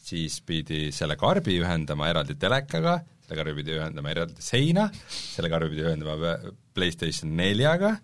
siis 0.00 0.40
pidi 0.46 0.88
selle 0.94 1.16
karbi 1.20 1.58
ühendama 1.60 2.08
eraldi 2.10 2.36
telekaga, 2.40 3.00
selle 3.26 3.40
karbi 3.40 3.56
pidi 3.60 3.76
ühendama 3.78 4.12
eraldi 4.14 4.44
seina, 4.44 4.88
selle 5.10 5.50
karbi 5.52 5.74
pidi 5.74 5.86
ühendama 5.88 6.34
PlayStation 6.76 7.34
neljaga, 7.38 7.96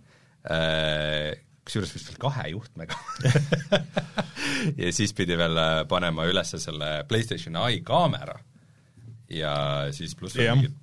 äh, 0.51 1.33
kusjuures 1.66 1.94
vist 1.96 2.11
veel 2.11 2.20
kahe 2.22 2.51
juhtmega 2.53 2.99
ja 4.83 4.90
siis 4.94 5.14
pidi 5.16 5.38
veel 5.38 5.59
äh, 5.59 5.81
panema 5.90 6.27
üles 6.31 6.55
selle 6.62 6.90
PlayStation 7.11 7.59
Eye 7.64 7.83
kaamera 7.87 8.37
ja 9.32 9.52
siis 9.94 10.14
pluss 10.18 10.36
veel 10.38 10.52
mingid 10.54 10.74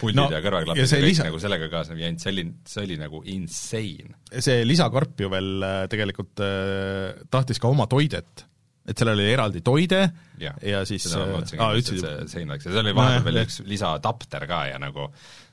puldid 0.00 0.18
no, 0.18 0.26
ja 0.32 0.40
kõrvaklapid 0.42 0.80
ja, 0.80 0.86
ja 0.86 0.98
kõik 0.98 1.06
lisa... 1.06 1.26
nagu 1.28 1.40
sellega 1.42 1.68
kaasnev 1.70 2.00
jant, 2.02 2.22
see 2.22 2.32
oli, 2.32 2.44
see 2.68 2.86
oli 2.86 2.96
nagu 3.00 3.20
insane. 3.30 4.16
see 4.42 4.64
lisakarp 4.66 5.22
ju 5.22 5.30
veel 5.32 5.66
äh, 5.66 5.76
tegelikult 5.92 6.42
äh, 6.42 7.20
tahtis 7.32 7.62
ka 7.62 7.70
oma 7.70 7.86
toidet, 7.90 8.44
et 8.88 8.98
sellel 8.98 9.22
oli 9.22 9.30
eraldi 9.30 9.62
toide 9.66 10.02
ja, 10.42 10.56
ja 10.66 10.82
siis 10.88 11.06
seda 11.06 11.28
ma 11.28 11.38
mõtlesingi 11.38 11.62
äh,, 11.62 11.78
et 11.78 11.92
see 11.92 12.34
sein 12.34 12.50
läks 12.50 12.66
ja 12.66 12.74
seal 12.74 12.84
oli 12.84 12.96
vahepeal 12.98 13.28
veel 13.30 13.40
üks 13.44 13.62
lisadapter 13.68 14.48
ka 14.50 14.64
ja 14.72 14.82
nagu 14.82 15.08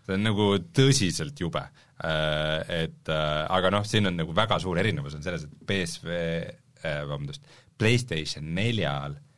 see 0.07 0.17
on 0.17 0.27
nagu 0.31 0.51
tõsiselt 0.73 1.45
jube 1.45 1.61
äh,. 1.61 1.77
Et 2.79 3.13
äh, 3.13 3.39
aga 3.51 3.73
noh, 3.77 3.85
siin 3.85 4.09
on 4.09 4.17
nagu 4.23 4.33
väga 4.35 4.57
suur 4.63 4.79
erinevus 4.81 5.17
on 5.19 5.25
selles, 5.25 5.45
et 5.45 5.65
BSV 5.69 6.13
äh,, 6.17 7.01
vabandust, 7.05 7.45
PlayStation 7.79 8.55
neljal 8.57 9.19
äh, 9.19 9.28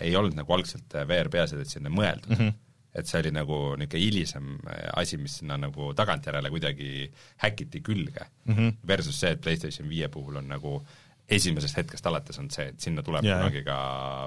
ei 0.00 0.16
olnud 0.16 0.36
nagu 0.38 0.56
algselt 0.56 0.94
äh, 0.94 1.06
VR 1.08 1.30
peaseadet 1.32 1.70
sinna 1.70 1.92
mõeldud 1.92 2.36
mm. 2.36 2.42
-hmm 2.42 2.58
et 2.90 3.06
see 3.06 3.20
oli 3.20 3.30
nagu 3.30 3.56
niisugune 3.78 4.02
hilisem 4.02 4.46
äh, 4.66 4.88
asi, 4.98 5.18
mis 5.22 5.36
sinna 5.38 5.54
nagu 5.60 5.92
tagantjärele 5.94 6.50
kuidagi 6.50 7.10
häkiti 7.44 7.80
külge 7.86 8.24
mm, 8.44 8.54
-hmm. 8.54 8.72
versus 8.86 9.20
see, 9.20 9.30
et 9.30 9.40
PlayStation 9.40 9.88
viie 9.88 10.08
puhul 10.08 10.36
on 10.36 10.48
nagu 10.48 10.80
esimesest 11.30 11.76
hetkest 11.76 12.06
alates 12.06 12.38
on 12.38 12.50
see, 12.50 12.66
et 12.72 12.80
sinna 12.80 13.02
tuleb 13.06 13.24
yeah. 13.24 13.38
kunagi 13.38 13.62
ka 13.64 13.76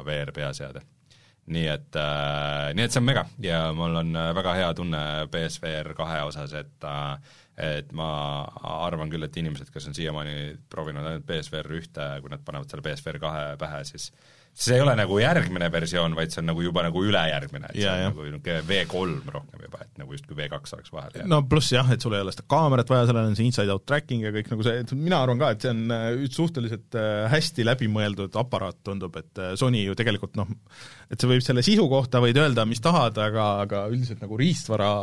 VR 0.06 0.32
peaseade. 0.32 0.82
nii 1.46 1.68
et 1.68 1.96
äh,, 2.00 2.72
nii 2.74 2.86
et 2.86 2.92
see 2.92 3.02
on 3.02 3.06
mega 3.06 3.26
ja 3.44 3.74
mul 3.76 3.96
on 4.00 4.16
äh, 4.16 4.30
väga 4.36 4.54
hea 4.56 4.74
tunne 4.74 5.00
PSVR 5.32 5.94
kahe 5.94 6.22
osas, 6.24 6.54
et 6.54 6.88
äh, 6.88 7.18
et 7.58 7.92
ma 7.92 8.46
arvan 8.64 9.12
küll, 9.12 9.24
et 9.28 9.36
inimesed, 9.38 9.70
kes 9.70 9.88
on 9.88 9.94
siiamaani 9.94 10.56
proovinud 10.70 11.06
ainult 11.06 11.26
PSVR 11.28 11.68
ühte, 11.78 12.08
kui 12.22 12.32
nad 12.32 12.42
panevad 12.46 12.72
selle 12.72 12.86
PSVR 12.86 13.20
kahe 13.22 13.44
pähe, 13.62 13.84
siis 13.86 14.08
see 14.54 14.76
ei 14.78 14.84
ole 14.84 14.94
nagu 14.98 15.18
järgmine 15.18 15.68
versioon, 15.74 16.14
vaid 16.18 16.34
see 16.34 16.42
on 16.44 16.48
nagu 16.52 16.62
juba 16.62 16.84
nagu 16.86 17.02
ülejärgmine, 17.04 17.72
et 17.72 17.80
ja, 17.80 17.88
see 17.88 17.94
on 17.94 18.02
ja. 18.04 18.10
nagu 18.12 18.26
niisugune 18.28 18.60
V3 18.70 19.34
rohkem 19.34 19.64
juba, 19.66 19.82
et 19.82 20.02
nagu 20.02 20.14
justkui 20.14 20.38
V2 20.38 20.76
oleks 20.78 20.94
vahel 20.94 21.18
jäänud. 21.18 21.32
no 21.32 21.40
pluss 21.50 21.74
jah, 21.74 21.90
et 21.94 22.06
sul 22.06 22.14
ei 22.14 22.22
ole 22.22 22.36
seda 22.36 22.46
kaamerat 22.54 22.94
vaja, 22.94 23.08
sellel 23.10 23.32
on 23.32 23.38
see 23.40 23.48
inside-out 23.50 23.86
tracking 23.90 24.28
ja 24.28 24.34
kõik 24.36 24.52
nagu 24.54 24.68
see, 24.68 24.84
et 24.86 24.94
mina 24.94 25.24
arvan 25.26 25.42
ka, 25.42 25.52
et 25.56 25.66
see 25.66 25.74
on 25.74 25.96
äh, 25.98 26.06
üks 26.28 26.38
suhteliselt 26.38 27.00
äh, 27.00 27.26
hästi 27.34 27.66
läbimõeldud 27.66 28.38
aparaat, 28.44 28.84
tundub, 28.86 29.18
et 29.22 29.42
äh, 29.42 29.56
Sony 29.60 29.82
ju 29.88 29.98
tegelikult 29.98 30.38
noh, 30.38 30.54
et 31.10 31.18
sa 31.18 31.30
võib 31.32 31.42
selle 31.46 31.66
sisu 31.66 31.90
kohta 31.90 32.22
võid 32.24 32.38
öelda, 32.38 32.68
mis 32.70 32.84
tahad, 32.84 33.18
aga, 33.26 33.50
aga 33.66 33.88
üldiselt 33.90 34.22
nagu 34.22 34.38
riistvara 34.38 34.94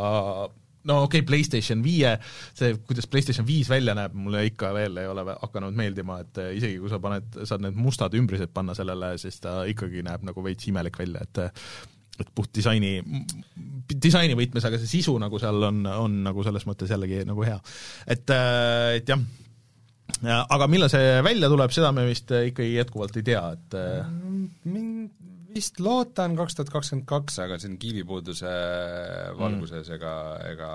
no 0.89 1.03
okei 1.05 1.21
okay,, 1.21 1.27
PlayStation 1.27 1.83
viie, 1.85 2.15
see, 2.57 2.75
kuidas 2.89 3.09
PlayStation 3.11 3.47
viis 3.49 3.69
välja 3.71 3.95
näeb, 3.97 4.17
mulle 4.17 4.45
ikka 4.49 4.73
veel 4.77 5.01
ei 5.03 5.09
ole 5.11 5.25
hakanud 5.29 5.77
meeldima, 5.77 6.21
et 6.25 6.43
eh, 6.43 6.53
isegi 6.59 6.81
kui 6.81 6.93
sa 6.93 7.01
paned, 7.03 7.41
saad 7.49 7.65
need 7.65 7.79
mustad 7.79 8.15
ümbrised 8.17 8.53
panna 8.55 8.77
sellele, 8.77 9.15
siis 9.21 9.41
ta 9.45 9.61
ikkagi 9.71 10.05
näeb 10.07 10.25
nagu 10.29 10.45
veits 10.45 10.71
imelik 10.71 11.01
välja, 11.01 11.27
et 11.27 11.45
et 12.21 12.29
puht 12.37 12.51
disaini, 12.53 12.99
disaini 13.97 14.35
võtmes, 14.37 14.65
aga 14.69 14.77
see 14.77 14.91
sisu 14.91 15.15
nagu 15.23 15.39
seal 15.41 15.63
on, 15.71 15.79
on 15.89 16.19
nagu 16.27 16.43
selles 16.45 16.67
mõttes 16.69 16.91
jällegi 16.93 17.23
nagu 17.25 17.47
hea. 17.47 17.57
et, 18.05 18.35
eh, 18.37 18.99
et 18.99 19.09
jah, 19.09 19.23
aga 20.45 20.69
millal 20.69 20.93
see 20.93 21.17
välja 21.25 21.49
tuleb, 21.53 21.73
seda 21.73 21.95
me 21.97 22.05
vist 22.09 22.33
ikkagi 22.35 22.75
jätkuvalt 22.75 23.17
ei 23.17 23.27
tea, 23.31 23.47
et 23.57 23.79
mind 24.69 25.20
vist 25.55 25.81
loodan 25.83 26.37
kaks 26.39 26.59
tuhat 26.59 26.73
kakskümmend 26.75 27.09
kaks, 27.11 27.41
aga 27.45 27.59
siin 27.61 27.79
kiivipuuduse 27.81 28.53
valguses 29.39 29.89
mm. 29.89 29.97
ega, 29.97 30.15
ega, 30.53 30.71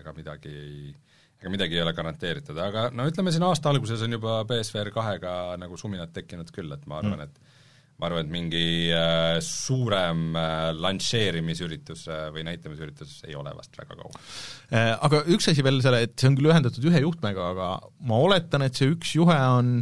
ega 0.00 0.16
midagi 0.16 0.54
ei 0.54 0.94
ega 1.36 1.52
midagi 1.52 1.76
ei 1.76 1.82
ole 1.84 1.92
garanteeritud, 1.96 2.56
aga 2.58 2.88
no 2.96 3.04
ütleme, 3.08 3.32
siin 3.34 3.44
aasta 3.46 3.70
alguses 3.70 4.00
on 4.06 4.16
juba 4.16 4.40
BSVR 4.48 4.90
kahega 4.94 5.34
nagu 5.60 5.76
suminad 5.80 6.14
tekkinud 6.16 6.50
küll, 6.54 6.72
et 6.72 6.88
ma 6.88 7.00
arvan 7.02 7.20
mm., 7.20 7.28
et 7.28 7.54
ma 7.96 8.10
arvan, 8.10 8.26
et 8.26 8.32
mingi 8.32 8.64
äh, 8.92 9.38
suurem 9.44 10.34
äh, 10.36 10.70
lansseerimisüritus 10.76 12.06
äh, 12.12 12.26
või 12.34 12.44
näitamisüritus 12.48 13.22
ei 13.28 13.36
ole 13.38 13.54
vast 13.56 13.76
väga 13.78 13.96
kaugel 13.96 14.18
äh,. 14.20 14.92
Aga 14.96 15.22
üks 15.32 15.48
asi 15.52 15.64
veel 15.64 15.80
selle, 15.84 16.02
et 16.04 16.16
see 16.16 16.28
on 16.28 16.36
küll 16.36 16.50
ühendatud 16.50 16.88
ühe 16.90 17.04
juhtmega, 17.04 17.52
aga 17.54 17.70
ma 18.08 18.20
oletan, 18.26 18.66
et 18.66 18.76
see 18.76 18.90
üks 18.92 19.14
juhe 19.16 19.36
on 19.36 19.78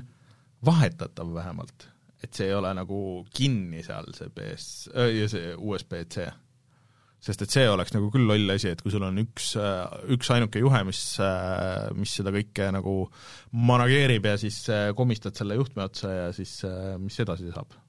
vahetatav 0.65 1.35
vähemalt 1.35 1.89
et 2.25 2.33
see 2.37 2.49
ei 2.51 2.57
ole 2.57 2.73
nagu 2.77 2.99
kinni 3.35 3.85
seal, 3.85 4.09
see 4.17 4.33
PS, 4.35 4.89
ja 4.95 5.29
see 5.31 5.53
USB-C. 5.55 6.27
sest 7.25 7.45
et 7.47 7.55
see 7.55 7.69
oleks 7.71 7.95
nagu 7.95 8.11
küll 8.13 8.29
loll 8.29 8.53
asi, 8.53 8.73
et 8.75 8.83
kui 8.85 8.93
sul 8.93 9.07
on 9.07 9.23
üks, 9.23 9.55
üks 10.13 10.33
ainuke 10.35 10.61
juhe, 10.61 10.83
mis, 10.89 11.01
mis 11.97 12.19
seda 12.21 12.35
kõike 12.35 12.69
nagu 12.75 12.99
manageerib 13.71 14.29
ja 14.29 14.37
siis 14.41 14.61
komistad 14.97 15.37
selle 15.39 15.57
juhtme 15.61 15.87
otsa 15.89 16.13
ja 16.13 16.29
siis 16.37 16.61
mis 17.01 17.19
edasi 17.25 17.53
saab? 17.55 17.81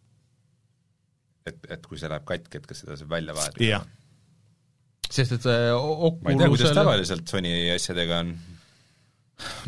et, 1.45 1.61
et 1.69 1.85
kui 1.85 1.99
see 2.01 2.09
läheb 2.09 2.25
katki, 2.27 2.61
et 2.61 2.67
kas 2.69 2.81
seda 2.83 2.97
saab 2.99 3.11
välja 3.13 3.35
vahetada? 3.37 3.67
jah. 3.67 3.85
sest 5.05 5.37
et 5.37 5.45
see 5.45 5.71
Oculusele 5.75 6.23
ma 6.25 6.33
ei 6.33 6.41
tea, 6.41 6.51
kuidas 6.55 6.77
tavaliselt 6.79 7.31
Sony 7.35 7.55
asjadega 7.75 8.23
on 8.23 8.35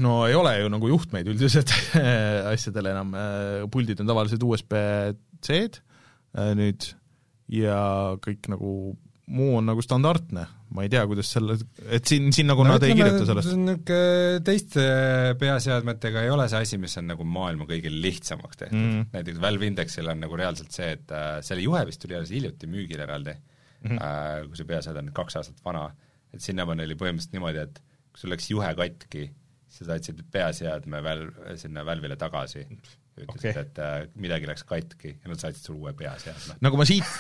no 0.04 0.20
ei 0.28 0.38
ole 0.38 0.54
ju 0.62 0.70
nagu 0.72 0.92
juhtmeid 0.94 1.28
üldiselt 1.32 1.74
asjadel 2.54 2.94
enam, 2.94 3.12
puldid 3.74 4.00
on 4.04 4.10
tavaliselt 4.10 4.46
USB-C-d 4.48 5.82
äh, 5.82 6.54
nüüd 6.58 6.92
ja 7.52 7.82
kõik 8.24 8.50
nagu 8.52 8.72
muu 9.28 9.58
on 9.60 9.66
nagu 9.68 9.84
standardne, 9.84 10.46
ma 10.72 10.84
ei 10.86 10.92
tea, 10.92 11.02
kuidas 11.08 11.30
selle, 11.36 11.58
et 11.92 12.08
siin, 12.08 12.30
siin 12.36 12.48
nagu 12.48 12.64
no, 12.64 12.74
nad 12.74 12.84
ütleme, 12.84 12.96
ei 12.96 13.00
kirjuta 13.02 13.28
sellest. 13.28 13.52
niisugune 13.60 14.44
teiste 14.48 14.86
peaseadmetega 15.42 16.24
ei 16.24 16.32
ole 16.32 16.48
see 16.52 16.62
asi, 16.64 16.80
mis 16.80 16.96
on 17.02 17.10
nagu 17.12 17.28
maailma 17.28 17.68
kõige 17.68 17.92
lihtsamaks 17.92 18.62
tehtud 18.62 18.78
mm. 18.78 18.94
-hmm. 18.94 19.10
näiteks 19.16 19.42
Valve 19.44 19.68
Indexil 19.68 20.12
on 20.14 20.24
nagu 20.24 20.40
reaalselt 20.40 20.76
see, 20.76 20.94
et 20.96 21.12
äh, 21.16 21.28
selle 21.48 21.66
juhe 21.66 21.84
vist 21.90 22.02
tuli 22.04 22.16
alles 22.16 22.32
hiljuti 22.32 22.72
müügile 22.72 23.04
eraldi 23.04 23.36
mm, 23.36 23.90
-hmm. 23.90 24.00
äh, 24.00 24.48
kui 24.48 24.62
see 24.62 24.70
peaseade 24.72 25.04
on 25.04 25.12
kaks 25.20 25.40
aastat 25.42 25.60
vana, 25.66 25.90
et 26.34 26.44
sinnamaani 26.44 26.88
oli 26.88 27.00
põhimõtteliselt 27.00 27.36
niimoodi, 27.36 27.68
et 27.68 27.84
kui 28.12 28.24
sul 28.24 28.32
läks 28.36 28.50
juhe 28.54 28.72
katki, 28.80 29.28
sa 29.78 29.92
saatsid 29.92 30.24
peaseadme 30.34 31.04
väl-, 31.06 31.28
sinna 31.62 31.86
välvile 31.88 32.18
tagasi 32.20 32.66
ütlesid 33.18 33.50
okay., 33.50 33.64
et 33.64 33.80
äh, 33.82 33.96
midagi 34.22 34.50
läks 34.50 34.64
katki 34.68 35.14
ja 35.16 35.32
nad 35.32 35.42
saatsid 35.42 35.66
sulle 35.66 35.82
uue 35.82 35.94
peaseadme. 35.98 36.58
no 36.62 36.72
kui 36.74 36.82
ma 36.82 36.88
siit, 36.88 37.14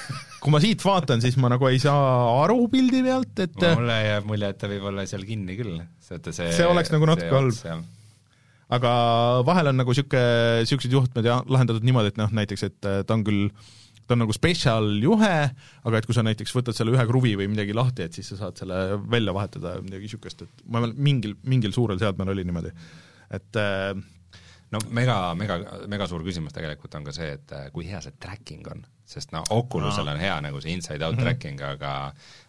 kui 0.43 0.54
ma 0.54 0.62
siit 0.63 0.84
vaatan, 0.86 1.24
siis 1.24 1.38
ma 1.41 1.52
nagu 1.54 1.70
ei 1.70 1.80
saa 1.82 2.02
aru 2.43 2.67
pildi 2.74 3.02
pealt, 3.06 3.43
et 3.46 3.62
mulle 3.80 3.98
jääb 4.06 4.28
mulje, 4.30 4.52
et 4.54 4.60
ta 4.62 4.70
võib 4.72 4.89
olla 4.91 5.06
seal 5.10 5.26
kinni 5.28 5.58
küll, 5.60 5.80
vaata 6.10 6.36
see 6.36 6.52
See 6.58 6.67
oleks 6.70 6.93
nagu 6.93 7.10
natuke 7.10 7.32
halb. 7.34 7.58
halb. 7.72 7.88
aga 8.78 8.93
vahel 9.48 9.72
on 9.74 9.82
nagu 9.82 9.96
niisugune, 9.96 10.24
niisugused 10.65 10.98
juhtmed 11.00 11.32
ja 11.32 11.41
lahendatud 11.48 11.86
niimoodi, 11.88 12.13
et 12.13 12.22
noh, 12.22 12.34
näiteks 12.41 12.70
et 12.70 12.89
äh, 12.89 13.02
ta 13.08 13.17
on 13.17 13.26
küll 13.28 13.50
ta 14.08 14.15
on 14.15 14.24
nagu 14.24 14.36
spetsial 14.36 14.89
juhe, 15.04 15.36
aga 15.84 16.00
et 16.00 16.08
kui 16.08 16.15
sa 16.15 16.24
näiteks 16.26 16.54
võtad 16.56 16.78
selle 16.78 16.93
ühe 16.96 17.06
kruvi 17.10 17.36
või 17.39 17.50
midagi 17.52 17.76
lahti, 17.76 18.08
et 18.08 18.17
siis 18.17 18.32
sa 18.32 18.39
saad 18.39 18.60
selle 18.60 19.00
välja 19.12 19.36
vahetada 19.36 19.78
või 19.78 19.89
midagi 19.89 20.08
niisugust, 20.08 20.46
et 20.48 20.67
ma 20.67 20.82
mäletan, 20.82 21.02
mingil, 21.10 21.36
mingil 21.43 21.76
suurel 21.76 22.00
seadmel 22.02 22.32
oli 22.32 22.46
niimoodi. 22.48 22.72
et 23.36 23.60
äh, 23.60 23.91
no 24.72 24.82
mega, 24.96 25.17
mega, 25.39 25.58
mega 25.91 26.08
suur 26.08 26.24
küsimus 26.26 26.56
tegelikult 26.56 26.96
on 27.00 27.08
ka 27.08 27.15
see, 27.15 27.34
et 27.38 27.56
äh, 27.56 27.67
kui 27.76 27.88
hea 27.89 28.00
see 28.04 28.15
tracking 28.20 28.67
on, 28.72 28.84
sest 29.08 29.36
no 29.36 29.43
Oculusel 29.56 30.08
on 30.12 30.20
hea 30.22 30.36
nagu 30.43 30.62
see 30.63 30.76
inside-out 30.76 31.15
mm 31.15 31.20
-hmm. 31.20 31.28
tracking, 31.28 31.62
aga 31.62 31.93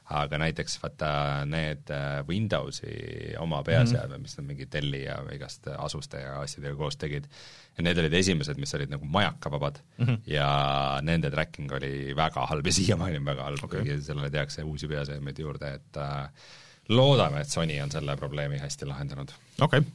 aga 0.08 0.38
näiteks 0.40 0.78
vaata 0.82 1.08
need 1.48 1.90
äh, 1.92 2.20
Windowsi 2.28 2.92
oma 3.42 3.60
peaseadmed, 3.66 4.22
mis 4.22 4.38
nad 4.38 4.46
mingi 4.48 4.68
Delli 4.72 5.02
ja 5.04 5.18
igast 5.34 5.68
asuste 5.76 6.22
ja 6.22 6.38
asjadega 6.40 6.78
koos 6.78 6.96
tegid, 6.96 7.26
ja 7.76 7.84
need 7.84 8.00
olid 8.00 8.16
esimesed, 8.20 8.60
mis 8.60 8.72
olid 8.78 8.94
nagu 8.94 9.08
majakavabad 9.18 9.82
mm 9.98 10.06
-hmm. 10.06 10.22
ja 10.32 10.48
nende 11.02 11.30
tracking 11.30 11.72
oli 11.72 12.16
väga 12.16 12.46
halb 12.46 12.66
ja 12.66 12.72
siiamaani 12.80 13.20
on 13.20 13.24
väga 13.24 13.44
halb 13.50 13.64
okay., 13.64 13.80
kuigi 13.80 14.00
sellele 14.02 14.30
tehakse 14.30 14.62
uusi 14.62 14.88
peaseadmeid 14.88 15.38
juurde, 15.38 15.74
et 15.74 15.96
äh, 15.96 16.30
loodame, 16.88 17.40
et 17.40 17.48
Sony 17.48 17.80
on 17.80 17.90
selle 17.90 18.16
probleemi 18.16 18.58
hästi 18.58 18.86
lahendanud 18.86 19.32
okei 19.60 19.78
okay., 19.78 19.92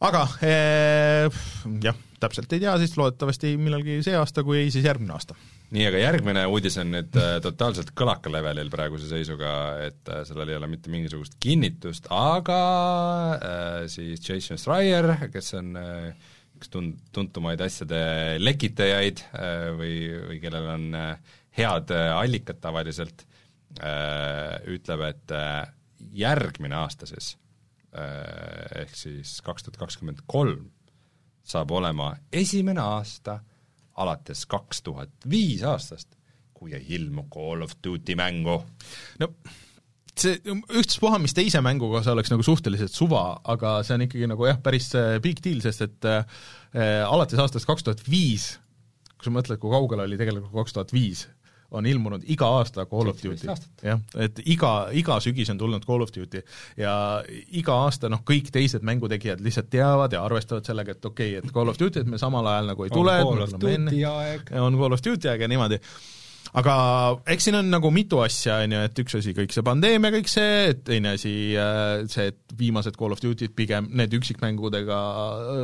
aga 0.00 0.24
eh, 0.42 1.42
jah, 1.82 1.96
täpselt 2.20 2.52
ei 2.52 2.62
tea, 2.64 2.76
siis 2.80 2.96
loodetavasti 2.98 3.56
millalgi 3.60 4.00
see 4.06 4.16
aasta, 4.18 4.44
kui 4.46 4.58
ei, 4.64 4.70
siis 4.74 4.84
järgmine 4.84 5.14
aasta. 5.14 5.36
nii, 5.74 5.88
aga 5.88 6.00
järgmine 6.00 6.44
uudis 6.50 6.76
on 6.82 6.92
nüüd 6.94 7.16
äh, 7.18 7.36
totaalselt 7.42 7.90
kõlaka 7.98 8.30
levelil 8.32 8.70
praeguse 8.72 9.08
seisuga, 9.10 9.50
et 9.88 10.10
äh, 10.12 10.22
sellel 10.28 10.52
ei 10.52 10.58
ole 10.58 10.68
mitte 10.70 10.92
mingisugust 10.92 11.36
kinnitust, 11.42 12.06
aga 12.14 12.58
äh, 13.34 13.78
siis 13.90 14.22
Jason 14.22 14.60
Schreier, 14.60 15.10
kes 15.34 15.54
on 15.58 15.74
äh, 15.80 16.34
üks 16.54 16.70
tun-, 16.70 16.94
tuntumaid 17.14 17.62
asjade 17.64 18.00
lekitajaid 18.42 19.24
äh, 19.32 19.70
või, 19.78 19.96
või 20.30 20.38
kellel 20.42 20.70
on 20.76 20.86
äh, 20.98 21.38
head 21.58 21.90
allikad 21.94 22.58
tavaliselt 22.62 23.26
ütleb, 23.74 25.00
et 25.02 25.32
järgmine 26.14 26.76
aasta 26.78 27.06
siis 27.10 27.32
ehk 27.94 28.92
siis 28.94 29.32
kaks 29.42 29.66
tuhat 29.66 29.78
kakskümmend 29.80 30.20
kolm 30.30 30.68
saab 31.46 31.74
olema 31.74 32.12
esimene 32.34 32.82
aasta 32.82 33.40
alates 34.00 34.46
kaks 34.50 34.82
tuhat 34.86 35.28
viis 35.30 35.62
aastast, 35.66 36.16
kui 36.54 36.74
ei 36.74 36.86
ilmu 36.98 37.28
Call 37.32 37.62
of 37.66 37.76
Duty 37.84 38.16
mängu. 38.18 38.58
no 39.20 39.30
see 40.18 40.38
ükstaspuha, 40.46 41.18
mis 41.22 41.34
teise 41.34 41.60
mänguga 41.64 42.02
see 42.04 42.12
oleks 42.14 42.30
nagu 42.30 42.44
suhteliselt 42.46 42.94
suva, 42.94 43.24
aga 43.50 43.76
see 43.86 43.96
on 43.96 44.04
ikkagi 44.06 44.28
nagu 44.30 44.46
jah, 44.46 44.60
päris 44.62 44.90
äh, 44.98 45.16
big 45.22 45.42
deal, 45.44 45.62
sest 45.64 45.86
et 45.88 46.08
äh, 46.10 46.44
alates 47.06 47.40
aastast 47.42 47.66
kaks 47.68 47.86
tuhat 47.86 48.04
viis, 48.06 48.52
kui 49.14 49.26
sa 49.26 49.34
mõtled, 49.34 49.60
kui 49.62 49.74
kaugel 49.74 50.04
oli 50.06 50.18
tegelikult 50.20 50.54
kaks 50.54 50.76
tuhat 50.76 50.94
viis, 50.94 51.26
on 51.74 51.86
ilmunud 51.86 52.24
iga 52.30 52.48
aasta 52.58 52.86
Call 52.90 53.10
of 53.10 53.20
Duty 53.22 53.48
jah, 53.82 54.00
et 54.26 54.40
iga, 54.46 54.72
iga 54.92 55.18
sügis 55.24 55.50
on 55.52 55.60
tulnud 55.60 55.84
Call 55.86 56.04
of 56.04 56.12
Duty 56.14 56.42
ja 56.80 56.94
iga 57.58 57.78
aasta 57.86 58.10
noh, 58.12 58.24
kõik 58.26 58.50
teised 58.54 58.86
mängutegijad 58.86 59.42
lihtsalt 59.44 59.70
teavad 59.72 60.14
ja 60.14 60.24
arvestavad 60.24 60.66
sellega, 60.66 60.96
et 60.96 61.04
okei 61.04 61.36
okay,, 61.36 61.44
et 61.44 61.54
Call 61.54 61.72
of 61.72 61.80
Duty, 61.80 62.04
et 62.04 62.10
me 62.10 62.20
samal 62.20 62.46
ajal 62.52 62.72
nagu 62.72 62.86
ei 62.86 62.92
tule, 62.94 63.16
Call 63.22 63.46
of 63.46 63.56
Duty 63.58 64.04
aeg. 64.10 64.52
on 64.60 64.78
Call 64.80 64.98
of 64.98 65.04
Duty 65.04 65.32
aeg 65.32 65.46
ja 65.46 65.50
niimoodi. 65.50 65.80
Aga 66.54 66.74
eks 67.34 67.48
siin 67.48 67.56
on 67.58 67.70
nagu 67.72 67.90
mitu 67.94 68.20
asja, 68.22 68.60
on 68.62 68.74
ju, 68.76 68.82
et 68.86 69.00
üks 69.02 69.16
asi 69.18 69.32
kõik 69.34 69.54
see 69.54 69.64
pandeemia, 69.66 70.12
kõik 70.14 70.30
see, 70.30 70.52
et 70.70 70.84
teine 70.86 71.14
asi 71.16 71.32
äh, 71.58 72.04
see, 72.10 72.28
et 72.30 72.54
viimased 72.58 72.94
Call 72.98 73.14
of 73.14 73.22
Duty'd 73.22 73.56
pigem 73.58 73.88
need 73.98 74.14
üksikmängudega 74.14 75.00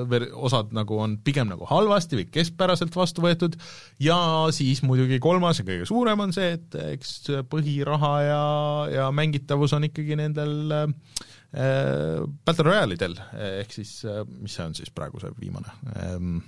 äh, 0.03 0.27
osad 0.35 0.75
nagu 0.75 0.99
on 1.03 1.15
pigem 1.27 1.51
nagu 1.53 1.69
halvasti 1.71 2.19
või 2.19 2.27
keskpäraselt 2.35 2.97
vastu 2.99 3.23
võetud. 3.25 3.55
Ja 4.03 4.19
siis 4.55 4.83
muidugi 4.87 5.21
kolmas 5.23 5.63
ja 5.63 5.67
kõige 5.69 5.87
suurem 5.89 6.27
on 6.27 6.35
see, 6.35 6.57
et 6.59 6.79
eks 6.97 7.15
põhiraha 7.53 8.15
ja, 8.27 8.45
ja 8.97 9.09
mängitavus 9.15 9.77
on 9.79 9.87
ikkagi 9.87 10.19
nendel 10.19 10.75
äh, 10.75 10.87
äh, 11.55 12.27
Battle 12.43 12.67
Royale'idel, 12.67 13.19
ehk 13.63 13.79
siis 13.79 14.01
mis 14.35 14.59
see 14.59 14.67
on 14.67 14.79
siis 14.79 14.91
praegu 14.91 15.23
see 15.23 15.31
viimane 15.39 15.71
ähm, 15.95 16.39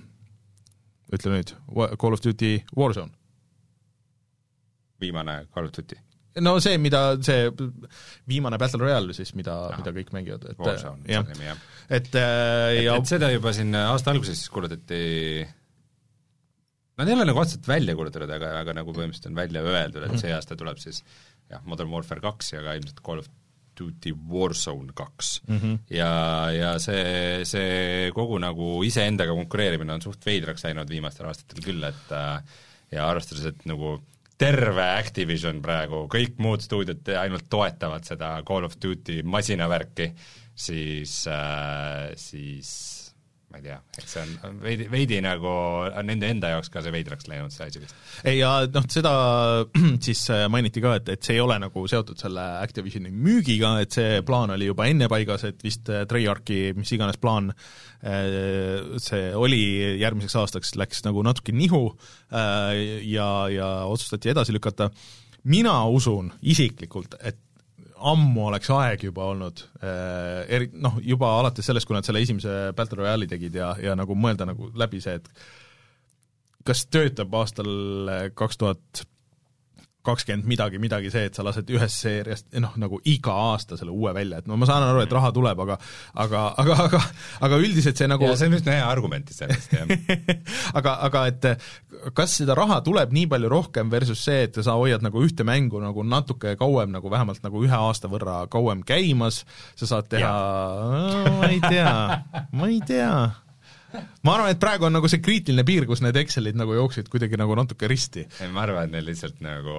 ütle 1.15 1.37
nüüd, 1.37 1.55
Call 1.71 2.19
of 2.19 2.23
Duty 2.23 2.57
Warzone 2.75 3.22
viimane 5.03 5.43
Call 5.53 5.69
of 5.69 5.75
Duty. 5.75 5.99
no 6.43 6.55
see, 6.63 6.79
mida 6.81 7.03
see 7.21 7.49
viimane 8.29 8.57
Battle 8.61 8.81
Royale 8.85 9.15
siis, 9.17 9.33
mida 9.37 9.57
mida 9.77 9.93
kõik 9.95 10.13
mängivad, 10.15 10.47
et 10.53 10.63
Warzone, 10.63 11.03
jah 11.11 11.27
jah. 11.43 11.67
et 11.89 12.15
äh, 12.15 12.69
et, 12.77 12.85
ja 12.87 12.95
et 12.97 13.11
seda 13.11 13.29
juba 13.33 13.53
siin 13.55 13.75
aasta 13.83 14.15
alguses 14.15 14.39
siis 14.39 14.53
kuulutati 14.53 15.03
Nad 16.93 17.09
ei 17.09 17.15
ole 17.15 17.25
nagu 17.25 17.39
otseselt 17.41 17.65
välja 17.65 17.95
kuulutatud, 17.97 18.29
aga, 18.29 18.51
aga 18.59 18.73
nagu 18.77 18.93
põhimõtteliselt 18.93 19.31
on 19.31 19.37
välja 19.39 19.63
öeldud, 19.65 20.03
et 20.05 20.19
see 20.21 20.33
aasta 20.35 20.53
tuleb 20.57 20.77
siis 20.77 20.99
jah, 21.49 21.63
Modern 21.65 21.89
Warfare 21.89 22.21
kaks 22.21 22.53
ja 22.53 22.61
ka 22.61 22.75
ilmselt 22.77 23.01
Call 23.05 23.23
of 23.23 23.29
Duty 23.73 24.13
Warzone 24.29 24.93
kaks 24.93 25.39
mm. 25.47 25.57
-hmm. 25.57 25.79
ja, 25.97 26.11
ja 26.53 26.73
see, 26.79 27.41
see 27.49 28.11
kogu 28.13 28.37
nagu 28.41 28.75
iseendaga 28.85 29.33
konkureerimine 29.33 29.95
on 29.95 30.05
suht 30.05 30.25
veidraks 30.25 30.65
läinud 30.67 30.89
viimastel 30.89 31.29
aastatel 31.29 31.65
küll, 31.65 31.83
et 31.87 32.13
äh, 32.13 32.59
ja 32.93 33.07
arvestades, 33.09 33.47
et 33.49 33.65
nagu 33.69 33.97
terve 34.43 34.85
Activision 34.99 35.61
praegu, 35.63 36.03
kõik 36.11 36.39
muud 36.43 36.63
stuudiod 36.63 37.13
ainult 37.15 37.45
toetavad 37.51 38.03
seda 38.07 38.35
Call 38.47 38.67
of 38.67 38.75
Duty 38.81 39.21
masinavärki, 39.23 40.09
siis 40.65 41.21
äh,, 41.31 42.11
siis 42.19 43.02
ma 43.53 43.59
ei 43.61 43.65
tea, 43.67 43.75
et 44.01 44.09
see 44.09 44.21
on 44.47 44.55
veidi, 44.63 44.87
veidi 44.89 45.19
nagu 45.21 45.51
nende 46.07 46.25
enda 46.33 46.49
jaoks 46.55 46.71
ka 46.73 46.81
see 46.81 46.93
veidraks 46.95 47.27
läinud, 47.29 47.53
see 47.53 47.67
asi 47.69 47.81
vist. 47.83 47.93
ei 48.25 48.39
ja 48.39 48.49
noh, 48.65 48.87
seda 48.89 49.11
siis 50.07 50.23
äh, 50.33 50.47
mainiti 50.49 50.81
ka, 50.81 50.95
et, 50.97 51.11
et 51.13 51.21
see 51.21 51.37
ei 51.37 51.43
ole 51.43 51.59
nagu 51.61 51.83
seotud 51.89 52.17
selle 52.17 52.41
Activisioni 52.63 53.13
müügiga, 53.13 53.75
et 53.83 53.93
see 53.93 54.23
plaan 54.25 54.55
oli 54.55 54.71
juba 54.71 54.87
enne 54.89 55.05
paigas, 55.11 55.45
et 55.51 55.61
vist 55.61 55.91
äh, 55.93 56.07
Treyarchi 56.09 56.73
mis 56.79 56.95
iganes 56.97 57.21
plaan 57.21 57.51
äh, 57.53 58.97
see 58.97 59.29
oli 59.37 59.61
järgmiseks 60.01 60.39
aastaks, 60.41 60.73
läks 60.81 61.05
nagu 61.05 61.21
natuke 61.25 61.53
nihu 61.53 61.85
ja, 62.33 63.27
ja 63.53 63.67
otsustati 63.85 64.31
edasi 64.33 64.55
lükata. 64.55 64.89
mina 65.43 65.75
usun 65.93 66.31
isiklikult, 66.41 67.19
et 67.21 67.42
ammu 68.11 68.47
oleks 68.49 68.69
aeg 68.73 69.05
juba 69.07 69.29
olnud 69.31 69.63
äh, 69.81 70.43
eri-, 70.57 70.71
noh, 70.73 70.99
juba 71.03 71.29
alates 71.39 71.69
sellest, 71.69 71.87
kui 71.87 71.97
nad 71.97 72.07
selle 72.07 72.23
esimese 72.23 72.73
Battle 72.75 73.01
Royale'i 73.01 73.29
tegid 73.31 73.55
ja, 73.59 73.73
ja 73.81 73.95
nagu 73.99 74.17
mõelda 74.19 74.47
nagu 74.49 74.69
läbi 74.79 75.01
see, 75.03 75.15
et 75.21 75.29
kas 76.67 76.85
töötab 76.91 77.33
aastal 77.35 77.71
kaks 78.39 78.59
tuhat 78.59 79.03
kakskümmend 80.03 80.47
midagi, 80.47 80.79
midagi 80.83 81.11
see, 81.13 81.27
et 81.29 81.37
sa 81.37 81.45
lased 81.45 81.69
ühest 81.71 82.03
seeriast 82.03 82.49
noh, 82.59 82.73
nagu 82.79 82.99
iga 83.09 83.33
aasta 83.53 83.77
selle 83.79 83.93
uue 83.95 84.11
välja, 84.15 84.41
et 84.41 84.49
no 84.49 84.57
ma 84.59 84.67
saan 84.67 84.83
aru, 84.85 85.03
et 85.05 85.15
raha 85.15 85.31
tuleb, 85.35 85.61
aga 85.65 85.77
aga, 86.25 86.41
aga, 86.59 86.77
aga 86.87 87.01
aga 87.47 87.59
üldiselt 87.63 87.99
see 87.99 88.09
nagu 88.11 88.27
ja 88.27 88.35
see 88.39 88.51
on 88.51 88.57
üsna 88.59 88.75
hea 88.75 88.89
argument 88.89 89.31
iseenesest, 89.31 89.75
jah. 89.77 90.33
aga, 90.79 90.97
aga 91.07 91.25
et 91.31 91.47
kas 92.17 92.35
seda 92.41 92.57
raha 92.59 92.81
tuleb 92.85 93.15
nii 93.15 93.29
palju 93.31 93.51
rohkem 93.53 93.91
versus 93.93 94.25
see, 94.27 94.43
et 94.49 94.59
sa 94.65 94.75
hoiad 94.79 95.05
nagu 95.05 95.23
ühte 95.23 95.47
mängu 95.47 95.79
nagu 95.83 96.03
natuke 96.03 96.57
kauem 96.59 96.91
nagu 96.93 97.11
vähemalt 97.13 97.43
nagu 97.45 97.63
ühe 97.63 97.79
aasta 97.79 98.11
võrra 98.11 98.43
kauem 98.51 98.83
käimas, 98.87 99.43
sa 99.79 99.89
saad 99.95 100.11
teha, 100.11 100.35
ma 101.39 101.49
ei 101.51 101.63
tea, 101.63 101.95
ma 102.51 102.69
ei 102.71 102.83
tea 102.87 103.13
ma 104.25 104.35
arvan, 104.35 104.51
et 104.53 104.61
praegu 104.61 104.87
on 104.87 104.95
nagu 104.95 105.09
see 105.11 105.21
kriitiline 105.23 105.65
piir, 105.67 105.87
kus 105.89 106.01
need 106.05 106.17
Excelid 106.21 106.57
nagu 106.59 106.75
jooksid 106.77 107.09
kuidagi 107.11 107.39
nagu 107.39 107.57
natuke 107.59 107.89
risti. 107.91 108.25
ei, 108.41 108.49
ma 108.53 108.65
arvan, 108.65 108.87
et 108.87 108.95
neil 108.97 109.09
lihtsalt 109.11 109.43
nagu 109.45 109.77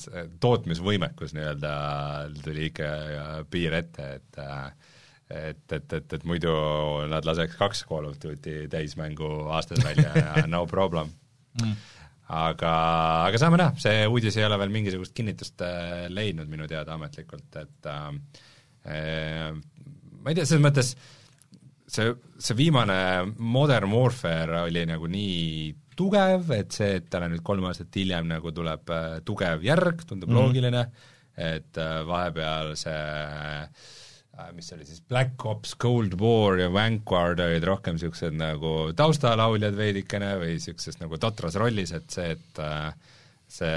see 0.00 0.26
tootmisvõimekus 0.42 1.36
nii-öelda 1.36 1.72
tuli 2.44 2.70
ikka 2.70 2.92
piir 3.52 3.80
ette, 3.80 4.12
et 4.20 4.44
et, 5.26 5.72
et, 5.72 5.92
et, 5.92 6.12
et 6.18 6.24
muidu 6.28 6.52
nad 7.10 7.26
laseks 7.26 7.58
kaks 7.58 7.84
Call 7.88 8.06
of 8.06 8.18
Duty 8.22 8.68
täismängu 8.70 9.30
aastas 9.56 9.82
välja 9.84 10.12
ja 10.14 10.44
no 10.54 10.62
problem 10.70 11.10
mm.. 11.62 11.72
aga, 12.30 12.74
aga 13.26 13.40
saame 13.42 13.58
näha, 13.58 13.74
see 13.82 14.04
uudis 14.06 14.38
ei 14.38 14.46
ole 14.46 14.58
veel 14.62 14.74
mingisugust 14.76 15.16
kinnitust 15.16 15.64
äh, 15.66 16.06
leidnud 16.12 16.50
minu 16.52 16.68
teada 16.70 16.94
ametlikult, 16.94 17.48
et 17.58 17.90
äh, 17.90 18.06
äh, 18.86 19.50
ma 20.20 20.30
ei 20.30 20.38
tea, 20.38 20.46
selles 20.46 20.62
mõttes 20.62 20.94
see, 21.86 22.14
see 22.38 22.56
viimane 22.58 22.98
Modern 23.38 23.92
Warfare 23.92 24.62
oli 24.66 24.84
nagu 24.88 25.08
nii 25.10 25.74
tugev, 25.96 26.50
et 26.56 26.74
see, 26.76 26.98
et 27.00 27.06
talle 27.10 27.30
nüüd 27.32 27.44
kolm 27.46 27.66
aastat 27.70 27.94
hiljem 27.96 28.28
nagu 28.28 28.52
tuleb 28.54 28.92
äh, 28.92 29.06
tugev 29.26 29.64
järg, 29.64 30.04
tundub 30.08 30.30
mm 30.30 30.36
loogiline, 30.36 30.82
et 31.36 31.80
äh, 31.80 31.96
vahepeal 32.08 32.74
see 32.78 32.96
äh, 32.96 34.50
mis 34.56 34.68
oli 34.76 34.84
siis 34.88 35.00
Black 35.08 35.44
Ops, 35.48 35.74
Cold 35.80 36.18
War 36.20 36.60
ja 36.60 36.68
Vanguard 36.72 37.40
olid 37.40 37.64
rohkem 37.64 37.96
niisugused 37.96 38.36
nagu 38.36 38.92
taustalauljad 38.96 39.76
veidikene 39.76 40.34
või 40.42 40.56
niisuguses 40.56 41.00
nagu 41.00 41.20
totras 41.20 41.56
rollis, 41.60 41.94
et 41.96 42.10
see, 42.12 42.34
et 42.36 42.60
see 43.46 43.74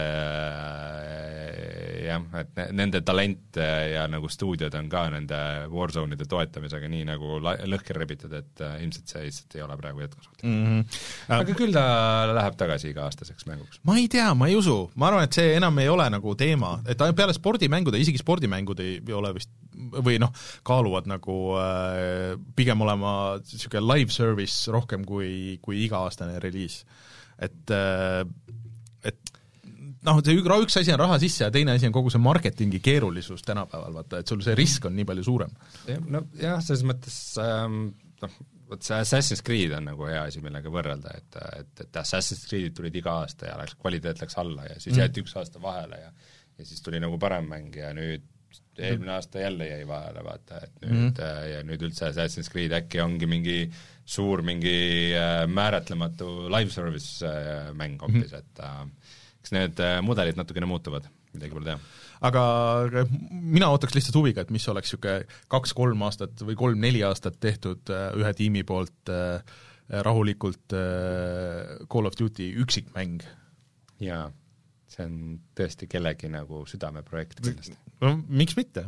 jah, 2.10 2.24
et 2.42 2.50
ne-, 2.58 2.68
nende 2.80 3.02
talent 3.06 3.60
ja 3.60 4.06
nagu 4.10 4.30
stuudiod 4.32 4.74
on 4.80 4.90
ka 4.92 5.04
nende 5.14 5.40
Warzone'ide 5.72 6.26
toetamisega 6.30 6.90
nii 6.92 7.06
nagu 7.10 7.38
lõhki 7.44 7.96
rebitud, 7.98 8.34
et 8.40 8.64
äh, 8.66 8.80
ilmselt 8.84 9.14
see 9.14 9.28
lihtsalt 9.28 9.58
ei 9.58 9.64
ole 9.66 9.78
praegu 9.80 10.04
jätkusuutlik 10.04 10.48
mm. 10.48 10.66
-hmm. 10.66 11.38
aga 11.38 11.58
küll 11.62 11.76
ta 11.76 11.86
läheb 12.34 12.58
tagasi 12.60 12.92
iga-aastaseks 12.94 13.48
mänguks. 13.50 13.82
ma 13.86 13.98
ei 14.02 14.10
tea, 14.12 14.32
ma 14.34 14.50
ei 14.50 14.58
usu, 14.60 14.80
ma 14.96 15.12
arvan, 15.12 15.28
et 15.28 15.38
see 15.38 15.54
enam 15.58 15.78
ei 15.84 15.90
ole 15.94 16.10
nagu 16.10 16.36
teema, 16.40 16.76
et 16.90 17.06
peale 17.16 17.36
spordimängude, 17.38 18.02
isegi 18.02 18.22
spordimängud 18.22 18.82
ei 18.84 19.00
ole 19.14 19.34
vist 19.38 19.54
või 19.80 20.18
noh, 20.20 20.34
kaaluvad 20.68 21.08
nagu 21.08 21.38
äh, 21.62 22.36
pigem 22.56 22.82
olema 22.84 23.14
niisugune 23.40 23.86
live 23.94 24.14
service 24.14 24.72
rohkem 24.72 25.06
kui, 25.08 25.60
kui 25.62 25.86
iga-aastane 25.86 26.40
reliis. 26.44 26.84
et 27.40 27.72
äh, 27.72 28.26
noh, 30.08 30.22
see 30.26 30.38
üks 30.40 30.80
asi 30.82 30.94
on 30.94 31.02
raha 31.02 31.18
sisse 31.22 31.44
ja 31.46 31.52
teine 31.54 31.76
asi 31.76 31.90
on 31.90 31.96
kogu 31.96 32.14
see 32.14 32.22
marketingi 32.24 32.80
keerulisus 32.84 33.44
tänapäeval, 33.48 34.00
vaata, 34.02 34.22
et 34.22 34.32
sul 34.32 34.44
see 34.46 34.56
risk 34.60 34.88
on 34.90 34.96
nii 34.96 35.08
palju 35.10 35.26
suurem. 35.28 35.52
nojah, 35.88 36.64
selles 36.66 36.86
mõttes 36.88 37.20
ähm, 37.44 37.82
noh, 38.24 38.40
vot 38.70 38.86
see 38.86 38.98
Assassin's 39.02 39.44
Creed 39.46 39.74
on 39.76 39.88
nagu 39.90 40.10
hea 40.10 40.24
asi, 40.30 40.42
millega 40.46 40.72
võrrelda, 40.74 41.16
et, 41.18 41.40
et, 41.60 41.86
et 41.86 42.02
Assassin's 42.04 42.46
Creed'id 42.50 42.76
tulid 42.78 42.96
iga 43.02 43.20
aasta 43.24 43.50
ja 43.50 43.60
läks, 43.60 43.78
kvaliteet 43.82 44.22
läks 44.24 44.38
alla 44.42 44.68
ja 44.70 44.78
siis 44.78 44.94
mm. 44.94 45.02
jäeti 45.04 45.26
üks 45.26 45.38
aasta 45.40 45.62
vahele 45.64 46.04
ja 46.04 46.12
ja 46.60 46.66
siis 46.68 46.82
tuli 46.84 47.00
nagu 47.00 47.16
parem 47.20 47.48
mäng 47.48 47.76
ja 47.76 47.94
nüüd 47.96 48.26
eelmine 48.80 49.14
aasta 49.16 49.40
jälle 49.40 49.68
jäi 49.68 49.86
vahele, 49.88 50.24
vaata, 50.24 50.60
et 50.64 50.84
nüüd 50.84 51.20
mm. 51.20 51.48
ja 51.54 51.62
nüüd 51.68 51.84
üldse 51.88 52.10
Assassin's 52.10 52.52
Creed 52.52 52.74
äkki 52.76 53.02
ongi 53.04 53.28
mingi 53.30 53.58
suur 54.10 54.44
mingi 54.46 54.76
äh, 55.16 55.44
määratlematu 55.48 56.50
live 56.52 56.74
service 56.74 57.26
äh, 57.26 57.70
mäng 57.78 58.00
hoopis 58.02 58.32
mm., 58.34 58.40
et 58.40 58.64
äh, 58.66 59.18
eks 59.50 59.56
need 59.56 59.82
äh, 59.82 60.00
mudelid 60.06 60.38
natukene 60.38 60.68
muutuvad, 60.70 61.08
midagi 61.34 61.56
pole 61.56 61.66
teha. 61.66 61.80
aga 62.28 62.44
mina 63.32 63.70
ootaks 63.74 63.96
lihtsalt 63.96 64.18
huviga, 64.20 64.44
et 64.44 64.54
mis 64.54 64.68
oleks 64.70 64.92
niisugune 64.92 65.26
kaks-kolm 65.52 66.02
aastat 66.06 66.44
või 66.46 66.58
kolm-neli 66.60 67.04
aastat 67.08 67.40
tehtud 67.42 67.90
äh, 67.94 68.12
ühe 68.20 68.34
tiimi 68.38 68.64
poolt 68.64 69.10
äh, 69.14 69.42
rahulikult 69.90 70.70
Call 71.90 72.06
of 72.06 72.14
Duty 72.20 72.52
üksikmäng. 72.62 73.24
jaa, 74.06 74.28
see 74.92 75.08
on 75.08 75.16
tõesti 75.58 75.90
kellegi 75.90 76.30
nagu 76.30 76.62
südameprojekt 76.70 77.42
kindlasti. 77.42 77.78
no 78.04 78.20
miks 78.30 78.58
mitte, 78.60 78.86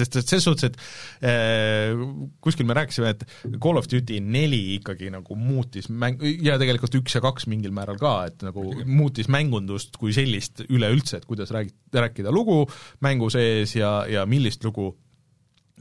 sest 0.00 0.18
et 0.20 0.32
selles 0.32 0.46
suhtes, 0.48 0.70
et 0.70 1.28
äh, 1.30 2.00
kuskil 2.44 2.68
me 2.68 2.76
rääkisime, 2.78 3.12
et 3.14 3.24
Call 3.60 3.80
of 3.80 3.88
Duty 3.90 4.20
neli 4.24 4.76
ikkagi 4.78 5.12
nagu 5.12 5.36
muutis 5.38 5.90
mäng, 5.92 6.22
ja 6.44 6.58
tegelikult 6.60 6.98
üks 7.00 7.16
ja 7.16 7.24
kaks 7.24 7.48
mingil 7.50 7.74
määral 7.76 8.00
ka, 8.00 8.14
et 8.30 8.46
nagu 8.46 8.66
muutis 8.88 9.30
mängundust 9.32 10.00
kui 10.00 10.14
sellist 10.16 10.64
üleüldse, 10.68 11.20
et 11.20 11.28
kuidas 11.28 11.52
räägi-, 11.54 11.76
rääkida 11.94 12.32
lugu 12.34 12.64
mängu 13.04 13.30
sees 13.32 13.76
ja, 13.78 14.00
ja 14.10 14.26
millist 14.28 14.64
lugu, 14.66 14.92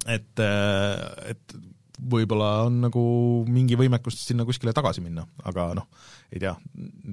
et 0.07 0.43
äh,, 0.43 1.33
et 1.33 1.59
võib-olla 1.99 2.49
on 2.67 2.79
nagu 2.85 3.03
mingi 3.49 3.77
võimekust 3.79 4.23
sinna 4.23 4.45
kuskile 4.47 4.73
tagasi 4.75 5.03
minna, 5.03 5.25
aga 5.49 5.69
noh, 5.77 5.89
ei 6.31 6.41
tea, 6.41 6.53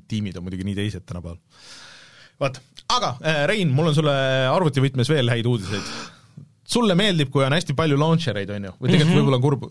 tiimid 0.09 0.39
on 0.39 0.47
muidugi 0.47 0.67
nii 0.69 0.77
teised 0.79 1.07
tänapäeval. 1.09 1.41
vot, 2.41 2.61
aga 2.95 3.17
äh, 3.23 3.45
Rein, 3.51 3.73
mul 3.75 3.91
on 3.91 3.97
sulle 3.97 4.15
arvutivõtmes 4.53 5.11
veel 5.11 5.33
häid 5.33 5.49
uudiseid 5.51 5.91
sulle 6.67 6.97
meeldib, 6.99 7.31
kui 7.33 7.45
on 7.47 7.55
hästi 7.55 7.77
palju 7.79 7.99
launcher 8.01 8.37
eid, 8.41 8.51
on 8.55 8.69
ju, 8.69 8.75
või 8.81 8.91
tegelikult 8.91 9.07
mm 9.07 9.13
-hmm. 9.13 9.21
võib-olla 9.21 9.37
on 9.37 9.45
kurb, 9.45 9.67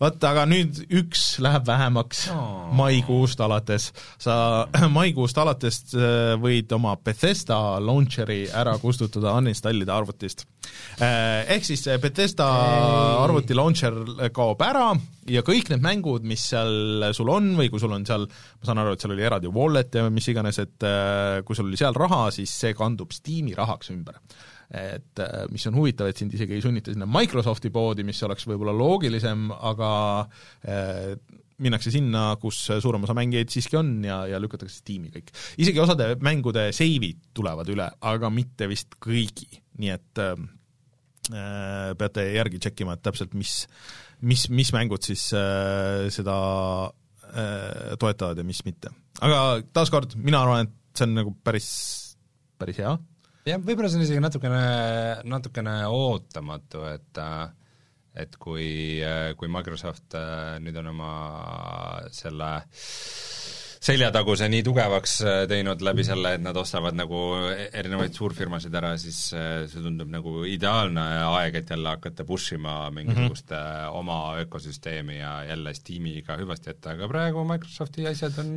vot 0.00 0.26
aga 0.30 0.46
nüüd 0.50 0.80
üks 1.00 1.22
läheb 1.44 1.66
vähemaks 1.66 2.24
oh. 2.34 2.72
maikuust 2.74 3.40
alates. 3.40 3.92
sa 4.18 4.66
maikuust 4.98 5.38
alates 5.38 5.82
äh, 5.94 6.34
võid 6.40 6.72
oma 6.74 6.96
Bethesda 6.96 7.78
launcheri 7.80 8.48
ära 8.52 8.78
kustutada, 8.78 9.36
uninstallida 9.38 9.96
arvutist. 9.96 10.46
Äh, 11.00 11.44
ehk 11.54 11.64
siis 11.64 11.84
Bethesda 12.00 12.46
hey. 12.48 13.24
arvuti 13.24 13.54
launcher 13.54 13.94
kaob 14.32 14.62
ära 14.62 14.94
ja 15.28 15.42
kõik 15.42 15.70
need 15.70 15.84
mängud, 15.84 16.24
mis 16.26 16.48
seal 16.50 17.12
sul 17.16 17.30
on 17.32 17.54
või 17.58 17.70
kui 17.70 17.80
sul 17.80 17.92
on 17.92 18.06
seal, 18.06 18.26
ma 18.26 18.66
saan 18.66 18.82
aru, 18.82 18.94
et 18.94 19.04
seal 19.04 19.14
oli 19.14 19.22
eraldi 19.22 19.52
wallet 19.52 19.94
ja 19.94 20.08
mis 20.10 20.28
iganes, 20.28 20.58
et 20.58 20.88
äh, 20.88 21.44
kui 21.44 21.56
sul 21.56 21.68
oli 21.70 21.80
seal 21.80 21.94
raha, 21.94 22.26
siis 22.34 22.50
see 22.50 22.74
kandub 22.74 23.12
Steam'i 23.12 23.54
rahaks 23.54 23.92
ümber 23.94 24.18
et 24.70 25.22
äh, 25.22 25.44
mis 25.52 25.66
on 25.68 25.76
huvitav, 25.78 26.08
et 26.08 26.20
sind 26.20 26.34
isegi 26.34 26.56
ei 26.56 26.64
sunnita 26.64 26.94
sinna 26.94 27.08
Microsofti 27.10 27.70
poodi, 27.74 28.04
mis 28.06 28.22
oleks 28.26 28.46
võib-olla 28.48 28.74
loogilisem, 28.76 29.50
aga 29.54 29.90
äh, 30.64 31.14
minnakse 31.62 31.92
sinna, 31.94 32.32
kus 32.42 32.58
suurem 32.82 33.04
osa 33.06 33.14
mängijaid 33.16 33.52
siiski 33.52 33.78
on 33.78 33.92
ja, 34.06 34.24
ja 34.30 34.40
lükatakse 34.42 34.82
tiimi 34.86 35.12
kõik. 35.14 35.30
isegi 35.62 35.82
osade 35.82 36.10
mängude 36.24 36.66
seivid 36.74 37.20
tulevad 37.36 37.70
üle, 37.70 37.86
aga 38.10 38.30
mitte 38.34 38.68
vist 38.70 38.98
kõigi, 39.02 39.48
nii 39.78 39.94
et 39.94 40.22
äh, 40.22 40.34
äh 41.30 41.94
peate 41.98 42.26
järgi 42.34 42.60
tšekkima, 42.64 42.96
et 42.96 43.04
täpselt 43.06 43.36
mis, 43.38 43.62
mis, 44.26 44.48
mis 44.50 44.74
mängud 44.74 45.06
siis 45.06 45.28
äh, 45.38 46.10
seda 46.14 46.36
äh, 47.30 47.94
toetavad 48.00 48.40
ja 48.40 48.46
mis 48.46 48.64
mitte. 48.66 48.90
aga 49.20 49.62
taaskord, 49.72 50.18
mina 50.18 50.42
arvan, 50.42 50.66
et 50.66 50.98
see 50.98 51.06
on 51.06 51.18
nagu 51.22 51.36
päris, 51.44 51.68
päris 52.58 52.82
hea 52.82 52.96
jah, 53.44 53.60
võib-olla 53.60 53.90
see 53.90 54.00
on 54.00 54.06
isegi 54.06 54.24
natukene, 54.24 54.64
natukene 55.28 55.76
ootamatu, 55.90 56.86
et 56.94 57.22
et 58.14 58.36
kui, 58.38 59.02
kui 59.34 59.50
Microsoft 59.50 60.14
äh, 60.14 60.60
nüüd 60.62 60.76
on 60.78 60.92
oma 60.92 61.14
selle 62.14 62.50
seljataguse 63.84 64.46
nii 64.48 64.62
tugevaks 64.64 65.16
äh, 65.26 65.40
teinud 65.50 65.82
läbi 65.84 66.04
selle, 66.06 66.36
et 66.36 66.44
nad 66.44 66.56
ostavad 66.56 66.96
nagu 66.96 67.18
erinevaid 67.66 68.14
suurfirmasid 68.16 68.74
ära, 68.78 68.94
siis 69.00 69.18
äh, 69.36 69.64
see 69.70 69.82
tundub 69.84 70.12
nagu 70.12 70.44
ideaalne 70.48 71.04
aeg, 71.26 71.58
et 71.60 71.74
jälle 71.74 71.96
hakata 71.96 72.26
push 72.28 72.56
ima 72.56 72.88
mingisugust 72.94 73.50
mm 73.50 73.58
-hmm. 73.58 73.98
oma 74.00 74.18
ökosüsteemi 74.44 75.18
ja 75.18 75.34
jälle 75.50 75.74
Steamiga 75.74 76.38
hüvasti 76.40 76.70
jätta, 76.70 76.94
aga 76.94 77.08
praegu 77.08 77.44
Microsofti 77.44 78.06
asjad 78.08 78.38
on 78.38 78.54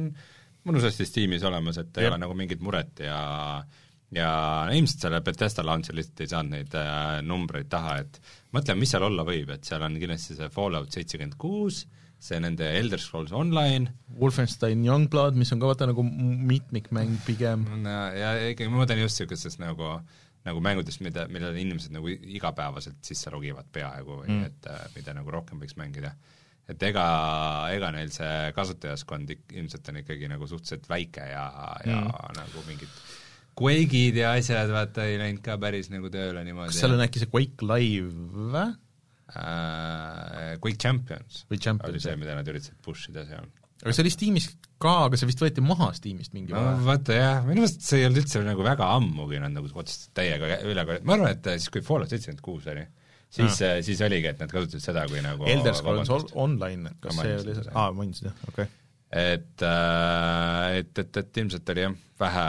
mõnusasti 0.68 1.06
Steamis 1.06 1.44
olemas, 1.44 1.78
et 1.78 1.98
ei 1.98 2.08
ole 2.08 2.18
nagu 2.18 2.34
mingit 2.34 2.62
muret 2.62 3.00
ja 3.00 3.64
ja 4.16 4.32
ilmselt 4.72 5.04
selle 5.04 5.22
Bethesda 5.26 5.66
launch'il 5.68 5.98
lihtsalt 6.00 6.24
ei 6.24 6.32
saanud 6.32 6.56
neid 6.56 6.76
äh, 6.80 7.20
numbreid 7.28 7.70
taha, 7.72 7.98
et 8.06 8.20
mõtleme, 8.56 8.84
mis 8.84 8.94
seal 8.94 9.06
olla 9.08 9.26
võib, 9.28 9.52
et 9.54 9.68
seal 9.68 9.84
on 9.84 9.98
kindlasti 10.00 10.38
see 10.38 10.52
Fallout 10.54 10.96
seitsekümmend 10.96 11.36
kuus, 11.42 11.84
see 12.18 12.40
nende 12.42 12.70
Elder 12.80 13.02
Scrolls 13.02 13.34
Online 13.36 13.92
Wolfenstein 14.18 14.86
Youngblood, 14.88 15.36
mis 15.38 15.52
on 15.54 15.60
ka 15.62 15.70
vaata 15.70 15.90
nagu 15.90 16.06
mitmikmäng 16.08 17.20
pigem. 17.28 17.68
no 17.84 17.98
ja 18.16 18.32
ikkagi 18.54 18.72
ma 18.72 18.82
mõtlen 18.82 19.04
just 19.04 19.20
niisugustest 19.20 19.62
nagu 19.62 19.98
nagu 20.48 20.64
mängudest, 20.64 21.02
mida, 21.04 21.28
millele 21.28 21.60
inimesed 21.60 21.92
nagu 21.92 22.08
igapäevaselt 22.08 23.02
sisse 23.04 23.32
logivad 23.34 23.68
peaaegu 23.74 24.22
või 24.22 24.32
mm. 24.32 24.48
et 24.48 24.72
äh, 24.72 24.84
mida 24.96 25.16
nagu 25.18 25.34
rohkem 25.34 25.60
võiks 25.60 25.76
mängida. 25.80 26.14
et 26.72 26.84
ega, 26.84 27.06
ega 27.76 27.92
neil 27.96 28.10
see 28.16 28.52
kasutajaskond 28.56 29.36
ilmselt 29.36 29.92
on 29.92 30.02
ikkagi 30.02 30.32
nagu 30.32 30.48
suhteliselt 30.48 30.88
väike 30.90 31.28
ja, 31.34 31.46
ja 31.86 32.02
mm. 32.02 32.38
nagu 32.40 32.64
mingit 32.72 33.02
Quake'id 33.58 34.18
ja 34.20 34.34
asjad, 34.38 34.70
vaata, 34.74 35.08
ei 35.10 35.18
läinud 35.22 35.42
ka 35.46 35.58
päris 35.62 35.90
nagu 35.94 36.12
tööle 36.14 36.44
niimoodi. 36.46 36.74
kas 36.74 36.82
seal 36.84 36.94
on 36.94 37.06
äkki 37.06 37.24
see 37.24 37.32
Quake 37.32 37.66
Live 37.66 38.12
või 38.12 38.68
uh,? 38.68 38.76
Quake 40.62 40.78
Champions, 40.80 41.44
Champions 41.60 41.90
oli 41.92 42.04
see, 42.04 42.16
mida 42.20 42.38
nad 42.38 42.48
üritasid 42.48 42.78
push 42.86 43.10
ida 43.12 43.26
seal. 43.28 43.50
aga 43.84 43.96
see 43.96 44.06
oli 44.06 44.14
Steamis 44.14 44.48
ka, 44.82 44.94
aga 45.08 45.20
see 45.20 45.30
vist 45.30 45.42
võeti 45.44 45.64
maha 45.66 45.90
Steamist 45.98 46.38
mingi 46.38 46.56
no 46.56 46.64
vaata 46.86 47.18
jah, 47.18 47.42
minu 47.48 47.64
meelest 47.64 47.84
see 47.86 48.02
ei 48.02 48.08
olnud 48.08 48.24
üldse 48.24 48.46
nagu 48.46 48.66
väga 48.66 48.88
ammugi, 48.96 49.42
nad 49.44 49.58
nagu 49.58 49.70
otseselt 49.74 50.14
täiega 50.18 50.62
üle, 50.64 50.88
ma 51.02 51.18
arvan, 51.18 51.34
et 51.34 51.52
siis, 51.58 51.70
kui 51.74 51.84
Fallout 51.86 52.14
seitsekümmend 52.14 52.46
kuus 52.46 52.70
oli, 52.72 52.88
siis 53.28 53.60
no., 53.60 53.76
siis 53.90 54.02
oligi, 54.08 54.32
et 54.32 54.42
nad 54.42 54.54
kasutasid 54.54 54.86
seda 54.92 55.06
kui 55.12 55.22
nagu 55.26 55.50
Elder 55.50 55.76
Scrolls 55.78 56.34
Online, 56.38 56.98
kas 57.04 57.20
see 57.20 57.40
oli 57.42 57.58
see, 57.58 57.72
aa, 57.74 57.90
mainisid 57.98 58.32
jah, 58.32 58.44
okei 58.48 58.70
okay 58.70 58.76
et, 59.08 59.64
äh, 59.64 60.78
et, 60.82 60.92
et, 61.00 61.20
et 61.22 61.40
ilmselt 61.40 61.70
oli 61.72 61.84
jah, 61.86 61.96
vähe, 62.20 62.46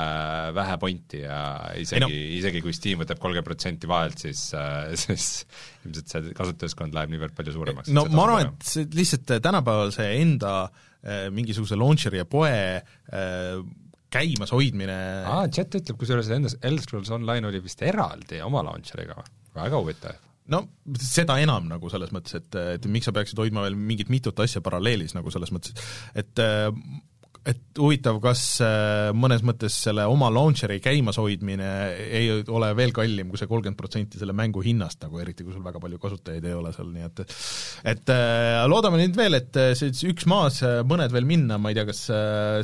vähe 0.57 0.77
pointi 0.83 1.21
ja 1.23 1.39
isegi 1.79 2.03
no., 2.03 2.09
isegi 2.11 2.63
kui 2.65 2.75
Steam 2.75 3.05
võtab 3.05 3.21
kolmkümmend 3.23 3.47
protsenti 3.47 3.91
vahelt, 3.91 4.19
siis, 4.19 4.49
äh, 4.59 4.91
siis 5.05 5.47
ilmselt 5.87 6.15
see 6.15 6.37
kasutajaskond 6.39 6.99
läheb 6.99 7.15
niivõrd 7.15 7.37
palju 7.39 7.55
suuremaks. 7.55 7.93
no 7.95 8.09
ma 8.11 8.27
arvan, 8.27 8.53
et 8.53 8.71
see 8.75 8.89
lihtsalt 8.99 9.37
tänapäeval 9.45 9.95
see 9.95 10.11
enda 10.19 10.55
äh, 10.67 11.29
mingisuguse 11.35 11.79
launcher'i 11.79 12.25
ja 12.25 12.29
poe 12.29 12.55
käimas 14.09 14.51
hoidmine 14.57 14.97
aa, 15.29 15.45
chat 15.53 15.79
ütleb 15.79 15.99
kusjuures, 16.01 16.31
et 16.33 16.65
Elder 16.65 16.83
Scrolls 16.83 17.13
Online 17.15 17.51
oli 17.51 17.61
vist 17.63 17.85
eraldi 17.87 18.43
oma 18.43 18.65
launcher'iga, 18.67 19.21
väga 19.55 19.79
huvitav 19.79 20.25
no 20.53 20.63
seda 21.03 21.39
enam 21.43 21.69
nagu 21.71 21.91
selles 21.93 22.13
mõttes, 22.15 22.39
et, 22.41 22.59
et 22.79 22.89
miks 22.91 23.09
sa 23.09 23.15
peaksid 23.17 23.39
hoidma 23.41 23.67
veel 23.67 23.77
mingit 23.79 24.13
mitut 24.13 24.41
asja 24.45 24.63
paralleelis 24.65 25.17
nagu 25.17 25.33
selles 25.35 25.53
mõttes, 25.55 25.89
et 26.19 26.45
et 27.49 27.79
huvitav, 27.81 28.19
kas 28.21 28.43
äh, 28.65 29.09
mõnes 29.17 29.43
mõttes 29.47 29.77
selle 29.87 30.05
oma 30.11 30.29
launcher'i 30.33 30.81
käimashoidmine 30.85 31.69
ei 32.19 32.31
ole 32.45 32.71
veel 32.77 32.93
kallim 32.97 33.31
kui 33.31 33.41
see 33.41 33.49
kolmkümmend 33.49 33.79
protsenti 33.79 34.21
selle 34.21 34.35
mängu 34.37 34.61
hinnast 34.65 35.01
nagu, 35.05 35.21
eriti 35.23 35.47
kui 35.47 35.55
sul 35.55 35.65
väga 35.65 35.81
palju 35.81 36.01
kasutajaid 36.03 36.45
ei 36.45 36.57
ole 36.57 36.73
seal, 36.77 36.91
nii 36.93 37.07
et 37.07 37.23
et 37.95 38.13
äh, 38.13 38.61
loodame 38.69 39.01
nüüd 39.01 39.17
veel, 39.17 39.39
et 39.39 39.61
äh, 39.61 39.73
see 39.79 40.11
üks 40.11 40.29
maas, 40.31 40.61
mõned 40.89 41.15
veel 41.15 41.29
minna, 41.29 41.61
ma 41.63 41.73
ei 41.73 41.79
tea, 41.79 41.87
kas 41.89 42.03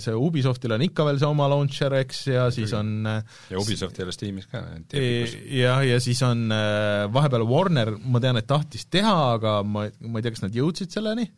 see 0.05 0.17
Ubisoftil 0.19 0.77
on 0.77 0.85
ikka 0.85 1.07
veel 1.09 1.21
see 1.23 1.31
oma 1.31 1.49
launcher, 1.53 1.97
eks, 2.03 2.25
ja 2.33 2.49
siis 2.55 2.75
on 2.77 3.07
ja 3.07 3.61
Ubisoft 3.61 4.01
ei 4.01 4.09
ole 4.09 4.17
Steamis 4.17 4.51
ka, 4.51 4.65
et 4.81 4.99
jah, 4.99 5.81
ja 5.87 6.01
siis 6.03 6.21
on 6.27 6.51
vahepeal 7.15 7.47
Warner, 7.49 7.95
ma 8.05 8.21
tean, 8.25 8.41
et 8.41 8.51
tahtis 8.51 8.89
teha, 8.93 9.15
aga 9.39 9.63
ma, 9.65 9.87
ma 10.05 10.21
ei 10.21 10.27
tea, 10.27 10.35
kas 10.37 10.45
nad 10.45 10.61
jõudsid 10.61 10.93
selleni 10.93 11.31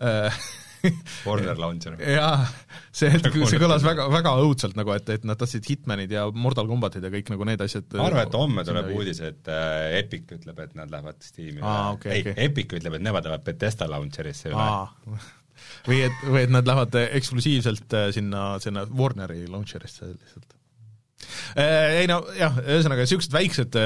Warner 1.26 1.58
Launcher. 1.58 1.96
jaa, 2.00 2.44
see, 2.92 3.10
see 3.20 3.60
kõlas 3.60 3.84
väga, 3.84 4.06
väga 4.12 4.34
õudselt 4.42 4.76
nagu, 4.78 4.92
et, 4.96 5.08
et 5.16 5.26
nad 5.28 5.38
tahtsid 5.40 5.66
Hitmanid 5.68 6.12
ja 6.14 6.26
Mortal 6.34 6.68
Combatid 6.70 7.04
ja 7.04 7.12
kõik 7.12 7.32
nagu 7.32 7.48
need 7.48 7.64
asjad 7.64 7.98
ma 7.98 8.06
arvan, 8.08 8.28
et 8.28 8.38
homme 8.38 8.64
tuleb 8.66 8.92
uudis, 8.96 9.20
et 9.26 9.50
äh, 9.52 9.98
Epic 10.00 10.30
ütleb, 10.38 10.62
et 10.64 10.76
nad 10.78 10.92
lähevad 10.92 11.20
Steam'i 11.24 11.60
Aa, 11.62 11.90
okay, 11.96 12.16
ei 12.16 12.24
okay., 12.24 12.36
Epic 12.46 12.78
ütleb, 12.78 12.96
et 12.98 13.04
nemad 13.04 13.26
lähevad 13.26 13.44
Bethesda 13.46 13.88
Launcherisse 13.90 14.52
üle. 14.52 15.18
või 15.88 16.00
et, 16.06 16.24
või 16.24 16.46
et 16.46 16.54
nad 16.54 16.68
lähevad 16.68 16.96
eksklusiivselt 17.02 17.98
äh, 17.98 18.08
sinna, 18.16 18.54
sinna 18.62 18.86
Warneri 18.88 19.44
Launcherisse 19.50 20.12
lihtsalt 20.14 20.56
äh, 21.56 22.00
ei 22.02 22.10
no 22.10 22.22
jah, 22.38 22.56
ühesõnaga 22.64 23.04
niisugused 23.04 23.34
väiksed, 23.36 23.80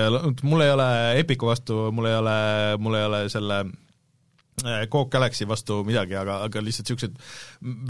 mul 0.47 0.67
ei 0.67 0.75
ole 0.75 0.91
Epicu 1.23 1.51
vastu, 1.51 1.89
mul 1.95 2.13
ei 2.13 2.21
ole, 2.23 2.37
mul 2.83 3.01
ei 3.01 3.09
ole 3.11 3.25
selle 3.33 3.65
Äh, 3.65 3.84
Coke 4.63 5.11
Galaxy 5.11 5.49
vastu 5.51 5.81
midagi, 5.87 6.15
aga, 6.19 6.39
aga 6.47 6.63
lihtsalt 6.63 6.89
niisugused 6.89 7.17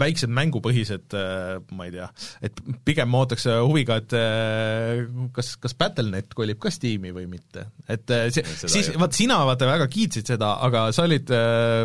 väiksed 0.01 0.31
mängupõhised, 0.33 1.13
äh, 1.15 1.59
ma 1.77 1.87
ei 1.87 1.93
tea, 1.93 2.07
et 2.49 2.61
pigem 2.87 3.11
ma 3.11 3.21
ootaks 3.23 3.45
huviga, 3.51 3.99
et 4.01 4.15
äh, 4.17 5.03
kas, 5.35 5.53
kas 5.61 5.77
Battle.net 5.77 6.33
kolib 6.37 6.59
ka 6.63 6.73
Steam'i 6.73 7.13
või 7.15 7.27
mitte. 7.31 7.67
et 7.87 8.15
see, 8.33 8.43
siis, 8.65 8.91
vaat 8.97 9.15
sina 9.17 9.37
vaata 9.47 9.69
väga 9.69 9.87
kiitsid 9.91 10.33
seda, 10.33 10.55
aga 10.65 10.87
sa 10.95 11.05
olid 11.05 11.31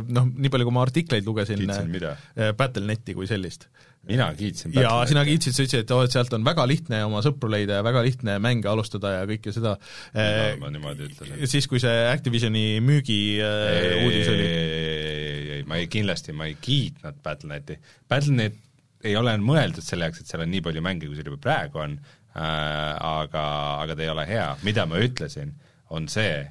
noh, 0.08 0.32
nii 0.32 0.52
palju, 0.52 0.68
kui 0.70 0.78
ma 0.78 0.86
artikleid 0.88 1.28
lugesin, 1.28 1.66
Battle.neti 2.56 3.16
kui 3.18 3.28
sellist 3.30 3.68
mina 4.08 4.30
kiitsin. 4.34 4.72
jaa, 4.74 5.02
sina 5.08 5.24
kiitsid, 5.28 5.54
sa 5.54 5.64
ütlesid, 5.64 5.84
et 5.84 5.92
oo, 5.94 6.04
et 6.06 6.14
sealt 6.14 6.32
on 6.36 6.44
väga 6.46 6.64
lihtne 6.68 7.02
oma 7.04 7.20
sõpru 7.24 7.50
leida 7.52 7.80
ja 7.80 7.84
väga 7.86 8.02
lihtne 8.06 8.38
mänge 8.42 8.70
alustada 8.70 9.12
ja 9.18 9.26
kõike 9.28 9.52
seda. 9.54 9.76
ma 10.60 10.72
niimoodi 10.72 11.10
ütlesin. 11.10 11.44
siis, 11.50 11.68
kui 11.70 11.82
see 11.82 12.06
Activisioni 12.10 12.64
müügi 12.84 13.20
ei, 13.44 13.92
uudis 14.06 14.32
oli. 14.32 14.48
ei, 14.48 14.80
ei, 14.80 15.44
ei, 15.58 15.68
ma 15.68 15.80
ei, 15.80 15.90
kindlasti 15.92 16.36
ma 16.36 16.48
ei 16.48 16.56
kiitnud 16.60 17.20
Battle.neti. 17.24 17.78
Battle.net 18.08 18.58
ei 19.04 19.16
ole 19.16 19.34
mõeldud 19.40 19.84
selle 19.84 20.08
jaoks, 20.08 20.22
et 20.22 20.30
seal 20.30 20.44
on 20.44 20.50
nii 20.52 20.62
palju 20.64 20.84
mänge, 20.84 21.08
kui 21.08 21.18
seal 21.18 21.30
juba 21.30 21.40
praegu 21.44 21.80
on 21.80 21.96
äh,, 21.96 22.40
aga, 22.40 23.44
aga 23.84 23.96
ta 23.96 24.04
ei 24.04 24.12
ole 24.12 24.26
hea. 24.28 24.48
mida 24.66 24.86
ma 24.88 25.00
ütlesin, 25.00 25.54
on 25.96 26.08
see, 26.12 26.44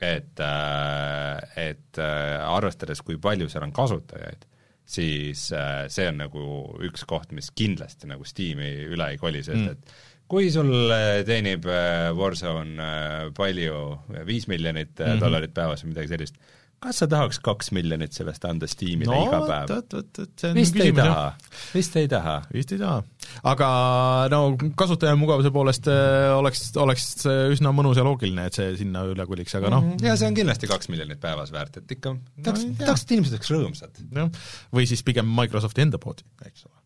et 0.00 0.44
äh,, 0.44 1.60
et 1.68 2.00
äh, 2.00 2.36
arvestades, 2.44 3.02
kui 3.04 3.20
palju 3.20 3.48
seal 3.52 3.64
on 3.68 3.74
kasutajaid, 3.76 4.44
siis 4.90 5.48
äh, 5.54 5.84
see 5.92 6.08
on 6.10 6.20
nagu 6.24 6.44
üks 6.86 7.04
koht, 7.08 7.34
mis 7.36 7.52
kindlasti 7.56 8.10
nagu 8.10 8.26
Steam'i 8.26 8.70
üle 8.90 9.12
ei 9.12 9.20
koli, 9.20 9.42
sest 9.46 9.60
mm. 9.60 9.76
et 9.76 10.30
kui 10.30 10.50
sul 10.54 10.90
äh, 10.94 11.20
teenib 11.26 11.66
äh, 11.70 12.10
Warzone 12.16 12.88
palju, 13.36 13.76
viis 14.26 14.48
miljonit 14.50 14.96
mm 14.98 15.04
-hmm. 15.06 15.22
dollarit 15.22 15.54
päevas 15.54 15.84
või 15.84 15.94
midagi 15.94 16.14
sellist, 16.14 16.40
kas 16.80 17.02
sa 17.02 17.08
tahaks 17.10 17.40
kaks 17.44 17.70
miljonit 17.76 18.14
sellest 18.16 18.44
anda 18.48 18.68
Steamile 18.70 19.10
no, 19.10 19.20
iga 19.26 19.40
päev? 19.44 19.72
vot, 19.72 19.96
vot, 19.98 20.20
vot 20.22 20.42
see 20.42 20.50
on 20.50 20.56
vist 20.56 20.78
ei 20.80 20.94
taha, 20.96 21.26
vist 21.74 21.98
ei 22.00 22.08
taha. 22.10 22.36
vist 22.54 22.74
ei 22.74 22.80
taha. 22.80 23.02
aga 23.52 23.68
no 24.32 24.40
kasutajamugavuse 24.80 25.52
poolest 25.54 25.90
äh, 25.92 26.30
oleks, 26.38 26.64
oleks 26.80 27.08
üsna 27.28 27.74
mõnus 27.76 28.00
ja 28.00 28.06
loogiline, 28.06 28.48
et 28.48 28.56
see 28.56 28.72
sinna 28.80 29.04
üle 29.12 29.28
koliks, 29.28 29.56
aga 29.60 29.72
noh 29.76 29.84
mm 29.84 29.94
-hmm. 29.94 30.08
ja 30.08 30.16
see 30.16 30.32
on 30.32 30.40
kindlasti 30.40 30.70
kaks 30.70 30.92
miljonit 30.92 31.20
päevas 31.20 31.52
väärt, 31.52 31.82
et 31.82 31.96
ikka 31.98 32.16
tahaks 32.42 32.64
no,, 32.64 32.74
tahaks, 32.84 33.04
et 33.04 33.16
inimesed 33.16 33.38
oleks 33.38 33.54
rõõmsad. 33.56 34.04
jah, 34.22 34.44
või 34.72 34.88
siis 34.88 35.04
pigem 35.04 35.28
Microsofti 35.40 35.84
enda 35.84 36.00
poodi, 36.00 36.24
eks 36.48 36.64
ole 36.64 36.79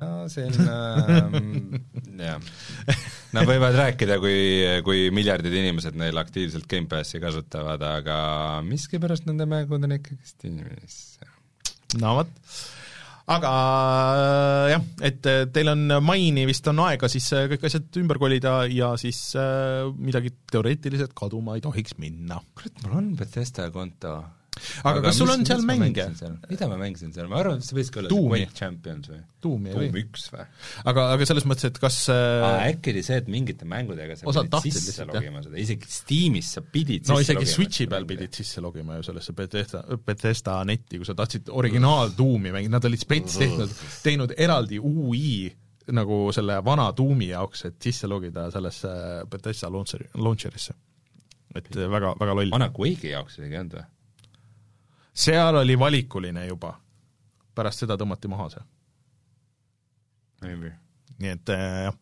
no 0.00 0.28
see 0.30 0.46
on 0.46 0.56
äh, 0.68 1.36
jah, 2.28 2.40
nad 3.36 3.48
võivad 3.48 3.76
rääkida, 3.78 4.18
kui, 4.22 4.38
kui 4.86 5.08
miljardid 5.14 5.54
inimesed 5.60 5.98
neil 5.98 6.18
aktiivselt 6.20 6.68
Gamepassi 6.70 7.20
kasutavad, 7.22 7.82
aga 7.82 8.18
miskipärast 8.66 9.28
nende 9.28 9.48
mängud 9.50 9.84
on 9.84 9.98
ikkagi 9.98 10.20
Steamis. 10.28 10.98
no 11.98 12.14
vot, 12.20 12.32
aga 13.34 13.52
jah, 14.74 14.88
et 15.10 15.30
teil 15.54 15.74
on 15.74 15.98
maini 16.04 16.46
vist 16.48 16.66
on 16.70 16.84
aega 16.86 17.10
siis 17.12 17.28
kõik 17.52 17.68
asjad 17.68 18.00
ümber 18.00 18.22
kolida 18.22 18.60
ja 18.72 18.94
siis 19.00 19.20
äh, 19.38 19.86
midagi 19.98 20.34
teoreetiliselt 20.52 21.14
kaduma 21.18 21.58
ei 21.58 21.64
tohiks 21.64 21.98
minna. 22.02 22.42
kurat, 22.54 22.82
mul 22.86 23.00
on 23.02 23.14
Bethesda 23.18 23.70
konto 23.74 24.18
aga, 24.88 25.02
kas 25.08 25.18
sul 25.20 25.32
on 25.32 25.44
seal 25.48 25.64
mänge? 25.66 26.06
mida 26.48 26.68
ma 26.70 26.78
mängisin 26.80 27.12
seal, 27.14 27.28
ma 27.30 27.40
arvan, 27.42 27.60
et 27.60 27.66
see 27.66 27.76
võiski 27.78 28.02
olla 28.02 28.12
Tuumi. 28.12 28.40
Quake 28.44 28.56
Champions 28.58 29.10
või? 29.12 29.20
Tuumi 29.44 29.74
Tuum 29.74 30.00
üks 30.02 30.26
või? 30.34 30.46
aga, 30.92 31.06
aga 31.14 31.28
selles 31.30 31.46
mõttes, 31.48 31.68
et 31.70 31.80
kas 31.82 32.00
äh... 32.14 32.46
äkki 32.72 32.94
oli 32.94 33.04
see, 33.06 33.20
et 33.22 33.30
mingite 33.32 33.68
mängudega 33.68 34.18
sa 34.18 34.26
pidid 34.28 34.58
sisse 34.66 34.84
lihtsalt, 34.88 35.14
logima 35.14 35.44
seda, 35.44 35.60
isegi 35.62 35.92
Steamis 35.98 36.52
sa 36.58 36.64
pidid 36.64 37.08
no 37.10 37.20
isegi 37.22 37.48
Switchi 37.48 37.88
peal 37.90 38.08
pidid 38.08 38.34
sisse 38.38 38.64
logima 38.64 38.98
ju 38.98 39.06
sellesse 39.10 39.36
Bethesda, 39.38 39.84
Bethesda 40.04 40.58
netti, 40.68 41.00
kui 41.00 41.08
sa 41.08 41.16
tahtsid 41.18 41.52
originaal 41.54 42.14
Tuumi 42.18 42.52
mängida, 42.54 42.78
nad 42.78 42.90
olid 42.90 43.02
spets 43.02 43.38
tehtud, 43.40 43.72
teinud 44.04 44.36
eraldi 44.38 44.80
UI 44.82 45.48
nagu 45.94 46.28
selle 46.34 46.58
vana 46.64 46.90
Tuumi 46.96 47.30
jaoks, 47.32 47.64
et 47.68 47.78
sisse 47.88 48.08
logida 48.10 48.48
sellesse 48.52 48.90
Bethesda 49.30 49.70
launcheri, 49.72 50.08
launcherisse. 50.16 50.74
et 51.56 51.70
väga, 51.74 52.14
väga 52.20 52.34
loll. 52.36 52.50
vana 52.52 52.68
Quake'i 52.74 53.14
jaoks 53.14 53.38
isegi 53.38 53.56
ei 53.56 53.62
olnud 53.62 53.78
või? 53.78 53.86
Seal 55.18 55.60
oli 55.62 55.76
valikuline 55.78 56.46
juba, 56.48 56.74
pärast 57.56 57.84
seda 57.84 57.98
tõmmati 57.98 58.30
maha 58.30 58.48
see. 58.54 58.64
nii 61.18 61.30
et 61.34 61.50
äh, 61.50 61.62
jah, 61.88 61.96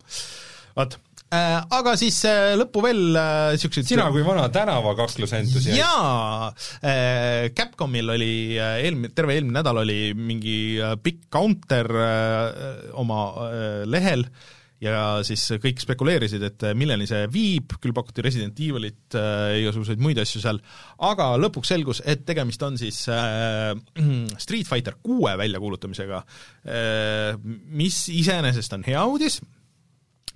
vot 0.77 0.99
äh,, 1.33 1.63
aga 1.79 1.95
siis 1.97 2.19
äh, 2.29 2.53
lõppu 2.61 2.83
veel 2.85 3.01
niisuguseid 3.17 3.87
äh, 3.87 3.93
sina 3.95 4.11
kui 4.13 4.27
vana 4.27 4.51
tänavakaklusentusiast. 4.53 5.79
jaa! 5.79 6.51
Äh,, 6.85 7.49
Capcomil 7.57 8.13
oli 8.17 8.35
äh, 8.61 8.83
eelmine, 8.85 9.15
terve 9.17 9.39
eelmine 9.39 9.57
nädal 9.63 9.81
oli 9.87 10.13
mingi 10.13 10.59
äh, 10.77 10.99
pikk 11.01 11.31
counter 11.33 11.89
äh, 11.89 12.93
oma 13.01 13.23
äh, 13.49 13.81
lehel. 13.89 14.29
äh, 14.29 14.55
ja 14.83 15.03
siis 15.27 15.43
kõik 15.63 15.81
spekuleerisid, 15.81 16.43
et 16.45 16.67
milleni 16.77 17.07
see 17.09 17.25
viib, 17.33 17.77
küll 17.81 17.95
pakuti 17.97 18.25
Resident 18.25 18.59
Evilit 18.61 19.17
äh,, 19.17 19.61
igasuguseid 19.63 20.03
muid 20.03 20.21
asju 20.21 20.43
seal, 20.43 20.61
aga 21.09 21.31
lõpuks 21.41 21.73
selgus, 21.73 22.03
et 22.05 22.27
tegemist 22.29 22.63
on 22.67 22.77
siis 22.81 23.03
äh, 23.13 23.73
Street 24.45 24.69
Fighter 24.69 24.99
kuue 25.05 25.33
väljakuulutamisega 25.41 26.21
äh,, 26.21 27.33
mis 27.73 28.03
iseenesest 28.13 28.77
on 28.77 28.85
hea 28.87 29.07
uudis, 29.09 29.41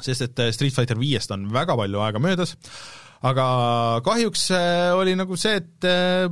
sest 0.00 0.24
et 0.30 0.42
Street 0.56 0.72
Fighter 0.72 1.00
viiest 1.00 1.32
on 1.36 1.50
väga 1.52 1.76
palju 1.76 2.00
aega 2.00 2.22
möödas 2.22 2.56
äh,, 2.56 3.09
aga 3.20 3.46
kahjuks 4.04 4.46
äh, 4.56 4.90
oli 4.96 5.12
nagu 5.18 5.36
see, 5.36 5.58
et 5.60 5.84
äh, 5.84 6.24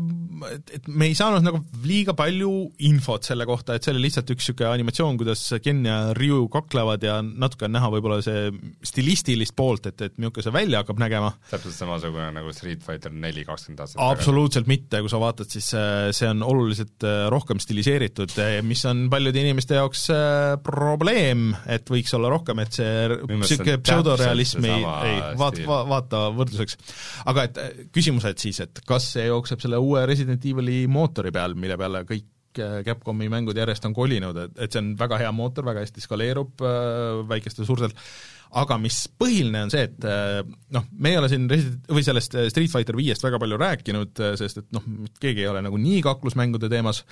et, 0.49 0.71
et 0.79 0.87
me 0.89 1.09
ei 1.11 1.17
saanud 1.19 1.45
nagu 1.45 1.61
liiga 1.85 2.15
palju 2.17 2.51
infot 2.89 3.27
selle 3.29 3.45
kohta, 3.49 3.77
et 3.77 3.85
see 3.85 3.93
oli 3.93 4.07
lihtsalt 4.07 4.31
üks 4.33 4.49
niisugune 4.49 4.71
animatsioon, 4.73 5.19
kuidas 5.21 5.43
Ken 5.65 5.83
ja 5.85 5.99
Ryu 6.17 6.47
kaklevad 6.53 7.05
ja 7.05 7.19
natuke 7.23 7.67
on 7.69 7.75
näha 7.77 7.91
võib-olla 7.93 8.23
see 8.25 8.49
stilistilist 8.87 9.57
poolt, 9.59 9.91
et, 9.91 10.07
et 10.07 10.17
milline 10.17 10.45
see 10.45 10.55
välja 10.55 10.83
hakkab 10.83 11.03
nägema. 11.03 11.33
täpselt 11.51 11.77
samasugune 11.77 12.31
nagu 12.39 12.53
Street 12.57 12.85
Fighter 12.87 13.13
neli 13.13 13.45
kakskümmend 13.49 13.85
aastat 13.85 14.01
absoluutselt 14.05 14.65
tagasi. 14.65 14.79
mitte, 14.79 15.03
kui 15.05 15.13
sa 15.13 15.21
vaatad, 15.21 15.53
siis 15.53 15.69
äh, 15.77 16.09
see 16.17 16.31
on 16.33 16.45
oluliselt 16.47 17.09
rohkem 17.33 17.61
stiliseeritud, 17.61 18.33
mis 18.65 18.85
on 18.89 19.07
paljude 19.13 19.43
inimeste 19.43 19.77
jaoks 19.77 20.07
probleem, 20.65 21.51
et 21.69 21.91
võiks 21.93 22.17
olla 22.17 22.33
rohkem, 22.33 22.65
et 22.65 22.81
see 22.81 23.21
niisugune 23.29 23.79
pseudorealismi, 23.85 24.73
ei, 24.73 25.21
vaata, 25.39 25.81
vaata 25.93 26.25
võrdluseks, 26.37 26.78
aga 27.31 27.47
et 27.49 27.61
äh, 27.61 27.85
küsimused 27.95 28.41
siis, 28.43 28.61
et 28.65 28.83
kas 28.89 29.13
see 29.15 29.29
jookseb 29.29 29.63
selle 29.65 29.81
uue 29.83 30.05
Resident 30.09 30.45
Evil'i 30.45 30.83
mootori 30.91 31.33
peal, 31.35 31.57
mille 31.59 31.79
peale 31.81 32.05
kõik 32.09 32.63
äh, 32.63 32.81
Capcomi 32.87 33.31
mängud 33.33 33.59
järjest 33.59 33.87
on 33.89 33.97
kolinud, 33.97 34.43
et, 34.47 34.57
et 34.65 34.75
see 34.75 34.83
on 34.83 34.93
väga 34.99 35.21
hea 35.25 35.33
mootor, 35.35 35.67
väga 35.69 35.85
hästi 35.85 36.05
skaleerub 36.05 36.65
äh, 36.65 37.23
väikestel 37.31 37.69
suurtel, 37.69 37.95
aga 38.59 38.79
mis 38.81 39.03
põhiline 39.21 39.67
on 39.67 39.75
see, 39.75 39.89
et 39.91 40.09
äh, 40.09 40.41
noh, 40.75 40.87
me 40.97 41.13
ei 41.13 41.21
ole 41.21 41.33
siin 41.33 41.51
Resident, 41.51 41.91
või 41.93 42.07
sellest 42.07 42.39
Street 42.53 42.73
Fighter 42.73 42.97
viiest 42.99 43.25
väga 43.25 43.41
palju 43.43 43.61
rääkinud, 43.61 44.25
sest 44.41 44.65
et 44.65 44.73
noh, 44.77 44.89
keegi 45.21 45.45
ei 45.45 45.53
ole 45.53 45.65
nagu 45.67 45.81
nii 45.81 46.01
kaklusmängude 46.07 46.71
teemas, 46.73 47.05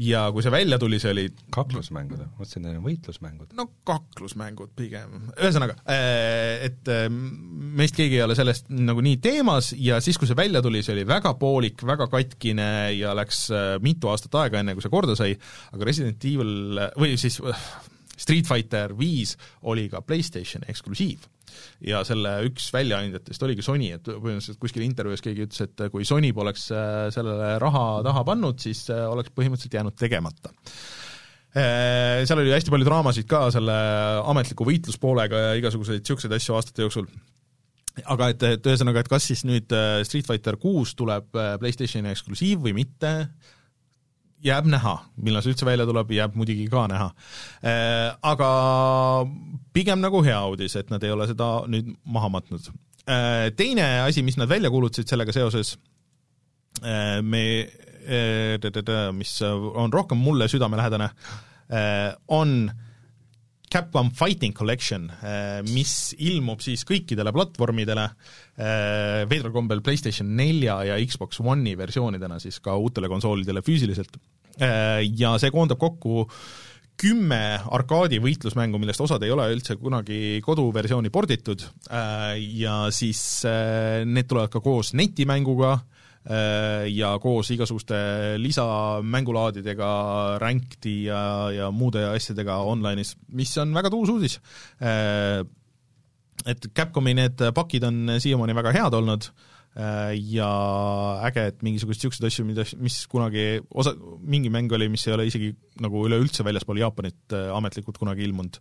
ja 0.00 0.24
kui 0.34 0.42
see 0.42 0.52
välja 0.52 0.78
tuli, 0.82 0.98
see 1.02 1.12
oli 1.14 1.24
kaklusmängud, 1.54 2.18
ma 2.18 2.40
mõtlesin, 2.40 2.64
need 2.64 2.78
on 2.78 2.86
võitlusmängud. 2.86 3.52
no 3.58 3.66
kaklusmängud 3.86 4.72
pigem, 4.78 5.28
ühesõnaga, 5.36 5.76
äh, 5.86 6.66
et 6.68 6.90
äh, 6.90 7.06
meist 7.10 7.96
keegi 7.98 8.18
ei 8.18 8.24
ole 8.26 8.36
sellest 8.38 8.70
nagu 8.74 9.04
nii 9.04 9.20
teemas 9.22 9.72
ja 9.78 10.00
siis, 10.04 10.18
kui 10.18 10.30
see 10.30 10.38
välja 10.38 10.62
tuli, 10.64 10.82
see 10.82 10.96
oli 10.96 11.06
väga 11.08 11.36
poolik, 11.38 11.84
väga 11.86 12.08
katkine 12.12 12.68
ja 12.96 13.14
läks 13.16 13.46
äh, 13.54 13.74
mitu 13.84 14.10
aastat 14.10 14.34
aega, 14.42 14.62
enne 14.62 14.74
kui 14.74 14.84
see 14.84 14.94
korda 14.94 15.16
sai, 15.18 15.36
aga 15.72 15.90
Resident 15.90 16.26
Evil 16.30 16.80
või 16.98 17.14
siis 17.20 17.38
Street 18.14 18.46
Fighter 18.46 18.94
viis 18.98 19.36
oli 19.70 19.86
ka 19.92 20.02
PlayStationi 20.06 20.70
eksklusiiv 20.70 21.30
ja 21.84 22.02
selle 22.06 22.36
üks 22.48 22.68
väljaandjatest 22.74 23.46
oligi 23.46 23.64
Sony, 23.64 23.90
et 23.96 24.08
põhimõtteliselt 24.08 24.60
kuskil 24.62 24.84
intervjuus 24.86 25.24
keegi 25.24 25.46
ütles, 25.46 25.64
et 25.66 25.84
kui 25.92 26.06
Sony 26.08 26.32
poleks 26.36 26.68
äh, 26.74 27.06
sellele 27.14 27.54
raha 27.62 27.86
taha 28.06 28.24
pannud, 28.26 28.60
siis 28.62 28.86
äh, 28.92 29.04
oleks 29.10 29.34
põhimõtteliselt 29.34 29.78
jäänud 29.78 29.98
tegemata 30.00 30.52
äh, 31.54 32.24
seal 32.26 32.42
oli 32.42 32.54
hästi 32.54 32.74
palju 32.74 32.88
draamasid 32.88 33.28
ka 33.30 33.46
selle 33.54 33.76
ametliku 34.32 34.66
võitluspoolega 34.68 35.46
ja 35.48 35.54
igasuguseid 35.60 36.02
niisuguseid 36.02 36.36
asju 36.38 36.58
aastate 36.58 36.86
jooksul. 36.86 37.08
aga 38.10 38.30
et, 38.34 38.46
et 38.56 38.70
ühesõnaga, 38.70 39.04
et 39.04 39.10
kas 39.10 39.28
siis 39.30 39.44
nüüd 39.46 39.70
Street 40.06 40.26
Fighter 40.26 40.58
kuus 40.60 40.96
tuleb 40.98 41.30
PlayStationi 41.34 42.10
eksklusiiv 42.10 42.64
või 42.66 42.74
mitte, 42.82 43.14
jääb 44.44 44.68
näha, 44.68 44.94
millal 45.24 45.44
see 45.44 45.54
üldse 45.54 45.66
välja 45.66 45.86
tuleb, 45.88 46.12
jääb 46.14 46.36
muidugi 46.38 46.66
ka 46.72 46.84
näha. 46.90 47.08
Äh, 47.64 48.10
aga 48.32 48.50
pigem 49.76 50.02
nagu 50.04 50.20
hea 50.26 50.40
uudis, 50.50 50.76
et 50.80 50.92
nad 50.92 51.04
ei 51.04 51.14
ole 51.14 51.28
seda 51.30 51.48
nüüd 51.70 51.94
maha 52.04 52.30
matnud. 52.36 52.68
Äh, 53.08 53.48
teine 53.56 53.86
asi, 54.04 54.24
mis 54.26 54.38
nad 54.40 54.50
välja 54.50 54.72
kuulutasid 54.72 55.08
sellega 55.10 55.34
seoses, 55.34 55.76
äh, 56.82 57.20
me, 57.24 57.44
mis 59.16 59.38
on 59.40 59.92
rohkem 59.92 60.18
mulle 60.20 60.44
südamelähedane, 60.52 61.06
on 62.36 62.50
Capcom 63.72 64.10
Fighting 64.12 64.52
Collection, 64.52 65.06
mis 65.70 65.94
ilmub 66.20 66.60
siis 66.60 66.84
kõikidele 66.84 67.32
platvormidele, 67.32 68.04
veidral 69.24 69.54
kombel 69.56 69.80
PlayStation 69.80 70.34
nelja 70.36 70.76
ja 70.90 71.00
Xbox 71.00 71.40
One'i 71.40 71.72
versioonidena 71.80 72.36
siis 72.44 72.60
ka 72.60 72.76
uutele 72.76 73.08
konsoolidele 73.08 73.64
füüsiliselt 73.64 74.20
ja 74.58 75.34
see 75.42 75.50
koondab 75.54 75.80
kokku 75.80 76.26
kümme 77.00 77.58
arkaadi 77.74 78.20
võitlusmängu, 78.22 78.78
millest 78.78 79.02
osad 79.02 79.22
ei 79.26 79.32
ole 79.34 79.48
üldse 79.54 79.76
kunagi 79.80 80.38
koduversiooni 80.44 81.10
porditud 81.14 81.64
äh, 81.90 82.36
ja 82.60 82.84
siis 82.94 83.20
äh, 83.48 84.04
need 84.06 84.28
tulevad 84.30 84.52
ka 84.52 84.62
koos 84.64 84.94
netimänguga 84.94 85.78
ja 86.24 87.10
koos 87.20 87.50
igasuguste 87.52 87.98
lisamängulaadidega, 88.40 89.88
rankedi 90.40 90.94
ja, 91.10 91.18
ja 91.52 91.66
muude 91.68 92.00
asjadega 92.14 92.62
online'is, 92.64 93.10
mis 93.36 93.52
on 93.60 93.74
väga 93.76 93.90
tuus 93.92 94.08
uudis. 94.08 94.38
Et 96.48 96.68
Capcomi 96.72 97.12
need 97.18 97.44
pakid 97.52 97.84
on 97.84 98.14
siiamaani 98.24 98.56
väga 98.56 98.72
head 98.72 98.96
olnud 98.96 99.28
Äh, 99.28 99.63
ja 99.74 100.48
äge, 101.26 101.48
et 101.50 101.62
mingisuguseid 101.66 102.04
niisuguseid 102.04 102.28
asju, 102.28 102.44
mida, 102.46 102.64
mis 102.78 102.98
kunagi 103.10 103.58
osa, 103.74 103.94
mingi 104.22 104.52
mäng 104.52 104.70
oli, 104.76 104.86
mis 104.92 105.02
ei 105.08 105.14
ole 105.16 105.26
isegi 105.26 105.48
nagu 105.82 106.04
üleüldse 106.06 106.46
väljaspool 106.46 106.78
Jaapanit 106.78 107.34
äh, 107.34 107.48
ametlikult 107.56 107.98
kunagi 107.98 108.22
ilmunud, 108.28 108.60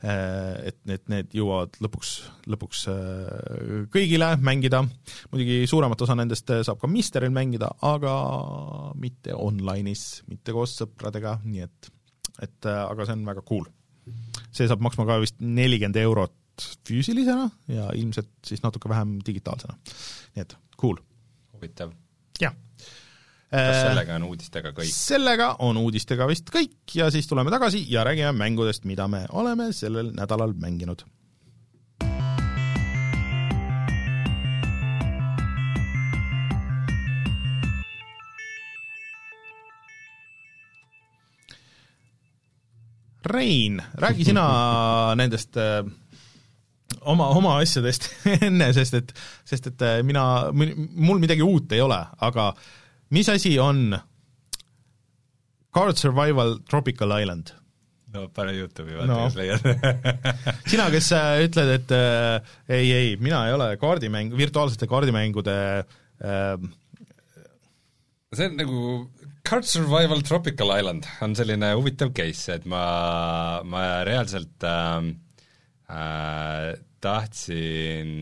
äh, 0.00 0.70
et 0.70 0.78
need, 0.88 1.04
need 1.12 1.36
jõuavad 1.36 1.76
lõpuks, 1.84 2.12
lõpuks 2.48 2.86
kõigile 3.92 4.30
mängida, 4.40 4.80
muidugi 5.34 5.60
suuremat 5.68 6.06
osa 6.06 6.16
nendest 6.16 6.54
saab 6.64 6.80
ka 6.80 6.88
Misteril 6.88 7.34
mängida, 7.36 7.68
aga 7.84 8.16
mitte 8.96 9.36
online'is, 9.36 10.24
mitte 10.30 10.56
koos 10.56 10.78
sõpradega, 10.80 11.36
nii 11.44 11.68
et 11.68 11.92
et 12.44 12.66
aga 12.68 13.04
see 13.08 13.16
on 13.16 13.22
väga 13.24 13.42
cool. 13.48 13.64
see 14.52 14.68
saab 14.68 14.82
maksma 14.84 15.06
ka 15.08 15.20
vist 15.20 15.38
nelikümmend 15.40 15.96
eurot 16.00 16.34
füüsilisena 16.88 17.48
ja 17.68 17.90
ilmselt 17.94 18.30
siis 18.46 18.62
natuke 18.62 18.88
vähem 18.88 19.18
digitaalsena. 19.26 19.76
nii 20.36 20.42
et 20.42 20.56
cool. 20.80 20.96
huvitav. 21.52 21.92
jah. 22.40 22.54
kas 23.50 23.76
äh, 23.76 23.82
sellega 23.88 24.16
on 24.20 24.28
uudistega 24.30 24.72
kõik? 24.76 24.92
sellega 24.92 25.50
on 25.58 25.76
uudistega 25.82 26.28
vist 26.28 26.50
kõik 26.54 26.96
ja 27.00 27.10
siis 27.10 27.28
tuleme 27.28 27.50
tagasi 27.50 27.84
ja 27.88 28.04
räägime 28.04 28.32
mängudest, 28.32 28.84
mida 28.84 29.08
me 29.08 29.26
oleme 29.32 29.72
sellel 29.72 30.12
nädalal 30.16 30.56
mänginud 30.56 31.06
Rein, 43.26 43.82
räägi 43.94 44.24
sina 44.24 44.46
nendest 45.18 45.56
äh, 45.56 45.82
oma, 47.12 47.28
oma 47.38 47.56
asjadest 47.62 48.08
enne, 48.46 48.70
sest 48.76 48.98
et, 48.98 49.12
sest 49.48 49.70
et 49.72 49.86
äh, 49.86 50.00
mina, 50.06 50.24
mul 50.52 51.22
midagi 51.22 51.44
uut 51.46 51.72
ei 51.76 51.84
ole, 51.84 52.00
aga 52.26 52.50
mis 53.14 53.30
asi 53.32 53.56
on 53.62 53.94
Card 55.76 56.00
Survival 56.00 56.58
Tropical 56.68 57.14
Island? 57.20 57.54
no 58.16 58.28
pane 58.32 58.54
Youtube'i 58.56 58.96
vaata 58.96 59.10
no., 59.10 59.20
kas 59.26 59.36
leiad 59.38 59.66
sina, 60.70 60.88
kes 60.94 61.12
äh, 61.16 61.44
ütled, 61.46 61.74
et 61.80 61.94
äh, 61.94 62.56
ei, 62.68 62.90
ei, 62.92 63.12
mina 63.20 63.44
ei 63.48 63.56
ole 63.56 63.70
kaardimäng, 63.80 64.32
virtuaalsete 64.38 64.88
kaardimängude 64.90 65.56
äh, 65.84 66.66
see 68.36 68.48
on 68.50 68.58
nagu 68.60 68.80
Card 69.46 69.68
Survival 69.68 70.22
Tropical 70.26 70.72
Island 70.74 71.06
on 71.22 71.36
selline 71.38 71.70
huvitav 71.76 72.10
case, 72.16 72.56
et 72.56 72.64
ma, 72.68 73.62
ma 73.62 73.84
reaalselt 74.06 74.66
äh, 74.66 75.10
äh, 75.92 76.72
tahtsin 77.06 78.12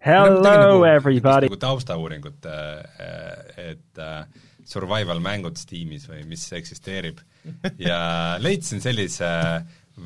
Hello 0.00 0.40
nagu, 0.42 0.84
everybody! 0.88 1.50
nagu 1.50 1.58
taustauuringut, 1.60 2.46
äh, 2.48 3.66
et 3.70 4.00
äh, 4.00 4.24
survival 4.66 5.20
mängud 5.22 5.58
Steamis 5.60 6.06
või 6.08 6.24
mis 6.30 6.46
eksisteerib 6.56 7.20
ja 7.78 8.00
leidsin 8.44 8.82
sellise 8.82 9.28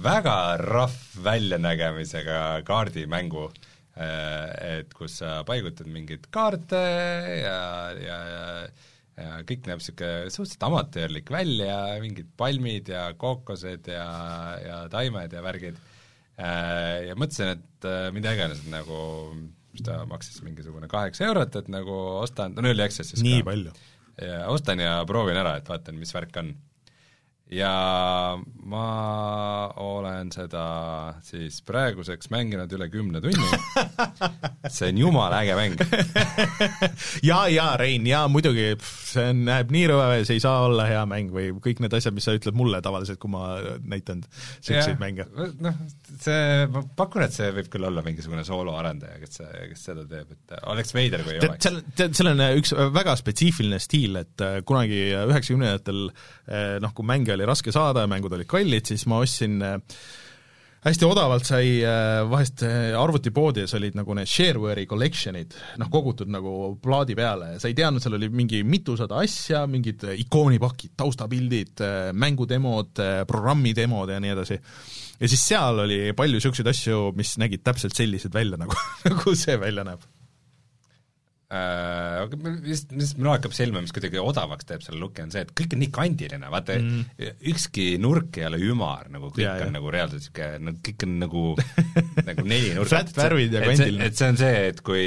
väga 0.04 0.38
rahv 0.60 0.98
väljanägemisega 1.24 2.40
kaardimängu, 2.66 3.46
äh, 3.94 4.80
et 4.80 4.92
kus 4.98 5.20
sa 5.22 5.38
paigutad 5.46 5.88
mingeid 5.88 6.26
kaarte 6.34 6.82
ja, 7.44 7.60
ja, 7.94 8.18
ja 8.34 8.48
ja 9.14 9.36
kõik 9.46 9.68
näeb 9.70 9.78
niisugune 9.78 10.30
suhteliselt 10.34 10.64
amatöörlik 10.66 11.28
välja, 11.30 11.76
mingid 12.02 12.32
palmid 12.34 12.88
ja 12.90 13.12
kookosed 13.14 13.86
ja, 13.86 14.06
ja 14.58 14.78
taimed 14.90 15.36
ja 15.38 15.42
värgid 15.44 15.78
Äh, 15.78 15.93
ja 17.08 17.16
mõtlesin, 17.18 17.54
et 17.56 17.88
äh, 17.88 18.08
mida 18.14 18.34
iganes, 18.34 18.62
nagu 18.70 18.98
mis 19.74 19.82
ta 19.86 20.00
maksis, 20.08 20.40
mingisugune 20.46 20.88
kaheksa 20.90 21.28
eurot, 21.28 21.56
et 21.60 21.70
nagu 21.72 21.94
ostan, 22.20 22.54
no 22.54 22.66
early 22.70 22.84
access'is 22.86 23.22
nii 23.24 23.42
ka. 23.42 23.50
palju? 23.50 23.74
ostan 24.46 24.78
ja 24.78 25.00
proovin 25.08 25.40
ära, 25.40 25.56
et 25.58 25.66
vaatan, 25.66 25.96
mis 25.98 26.12
värk 26.14 26.36
on 26.38 26.52
ja 27.52 28.38
ma 28.64 28.84
olen 29.84 30.30
seda 30.32 30.64
siis 31.24 31.58
praeguseks 31.66 32.30
mänginud 32.32 32.72
üle 32.72 32.86
kümne 32.88 33.20
tunni 33.20 33.58
see 34.72 34.88
on 34.88 35.00
jumala 35.02 35.42
äge 35.44 35.56
mäng 35.58 35.76
jaa, 37.30 37.42
jaa, 37.52 37.74
Rein, 37.76 38.06
jaa 38.08 38.24
muidugi, 38.32 38.70
see 38.80 39.26
on, 39.34 39.42
näeb 39.50 39.74
nii 39.74 39.84
rõve, 39.92 40.22
see 40.24 40.38
ei 40.38 40.44
saa 40.44 40.62
olla 40.70 40.86
hea 40.88 41.02
mäng 41.10 41.34
või 41.34 41.50
kõik 41.64 41.82
need 41.84 41.96
asjad, 41.98 42.16
mis 42.16 42.24
sa 42.24 42.34
ütled 42.36 42.56
mulle 42.56 42.80
tavaliselt, 42.84 43.20
kui 43.20 43.34
ma 43.34 43.58
näitan 43.84 44.24
niisuguseid 44.24 45.02
mänge. 45.02 45.28
noh, 45.60 45.76
see, 46.08 46.64
ma 46.72 46.84
pakun, 46.96 47.26
et 47.26 47.36
see 47.36 47.50
võib 47.58 47.68
küll 47.76 47.88
olla 47.90 48.04
mingisugune 48.06 48.46
sooloarendaja, 48.48 49.20
kes, 49.20 49.42
kes 49.74 49.84
seda 49.90 50.06
teeb, 50.08 50.32
et 50.32 50.56
oleks 50.72 50.96
veider, 50.96 51.26
kui 51.26 51.36
ei 51.36 51.44
oleks. 51.44 51.68
seal, 51.68 52.08
seal 52.08 52.32
on 52.32 52.42
üks 52.48 52.72
väga 52.96 53.18
spetsiifiline 53.20 53.82
stiil, 53.82 54.16
et 54.24 54.48
kunagi 54.64 55.04
üheksakümnendatel 55.12 56.06
noh, 56.80 56.96
kui 56.96 57.12
mänge 57.12 57.33
oli 57.36 57.44
oli 57.44 57.52
raske 57.52 57.72
saada 57.74 58.04
ja 58.04 58.10
mängud 58.10 58.32
olid 58.34 58.48
kallid, 58.48 58.86
siis 58.88 59.04
ma 59.10 59.20
ostsin 59.22 59.60
äh, 59.64 59.76
hästi 60.84 61.06
odavalt 61.08 61.46
sai 61.48 61.78
äh, 61.84 62.22
vahest 62.28 62.64
äh, 62.66 62.92
arvutipoodides 62.98 63.76
olid 63.78 63.96
nagu 63.98 64.16
need 64.16 64.30
shareware'i 64.30 64.88
collection'id, 64.90 65.56
noh, 65.80 65.90
kogutud 65.92 66.32
nagu 66.32 66.74
plaadi 66.82 67.16
peale 67.18 67.54
ja 67.54 67.60
sa 67.62 67.70
ei 67.70 67.76
teadnud, 67.76 68.04
seal 68.04 68.18
oli 68.18 68.30
mingi 68.32 68.62
mitusada 68.68 69.20
asja, 69.24 69.64
mingid 69.70 70.06
ikoonipakid, 70.24 70.94
taustapildid, 71.00 71.84
mängudemod, 72.16 73.04
programmidemod 73.28 74.14
ja 74.14 74.20
nii 74.22 74.34
edasi. 74.34 74.60
ja 75.20 75.30
siis 75.30 75.46
seal 75.52 75.84
oli 75.84 76.00
palju 76.16 76.40
niisuguseid 76.40 76.74
asju, 76.74 77.06
mis 77.18 77.36
nägid 77.40 77.64
täpselt 77.64 77.96
sellised 77.96 78.34
välja, 78.34 78.60
nagu, 78.60 78.76
nagu 79.08 79.38
see 79.38 79.60
välja 79.60 79.86
näeb 79.86 80.13
aga 81.54 82.38
mis, 82.64 82.82
mis 82.96 83.12
mul 83.18 83.30
hakkab 83.34 83.52
silma, 83.54 83.82
mis 83.84 83.92
kuidagi 83.94 84.18
odavaks 84.20 84.66
teeb 84.68 84.82
selle 84.84 84.98
looki, 85.02 85.22
on 85.26 85.32
see, 85.34 85.44
et 85.44 85.52
kõik 85.56 85.76
on 85.76 85.82
nii 85.82 85.90
kandiline, 85.94 86.48
vaata 86.50 86.76
mm. 86.80 87.26
ükski 87.52 87.84
nurk 88.02 88.38
ei 88.40 88.46
ole 88.48 88.60
ümar, 88.64 89.10
nagu 89.12 89.28
kõik 89.28 89.44
ja, 89.44 89.52
on 89.60 89.68
jaa. 89.68 89.74
nagu 89.76 89.92
reaalselt 89.92 90.24
niisugune, 90.24 90.60
no 90.64 90.74
kõik 90.88 91.06
on 91.06 91.14
nagu 91.20 91.44
nagu 92.30 92.46
nelinurk. 92.48 92.90
Flat 92.90 93.12
värvid 93.18 93.54
ja 93.58 93.64
kandiline. 93.66 94.08
et 94.08 94.18
see 94.18 94.30
on 94.32 94.40
see, 94.40 94.62
et 94.72 94.82
kui, 94.86 95.06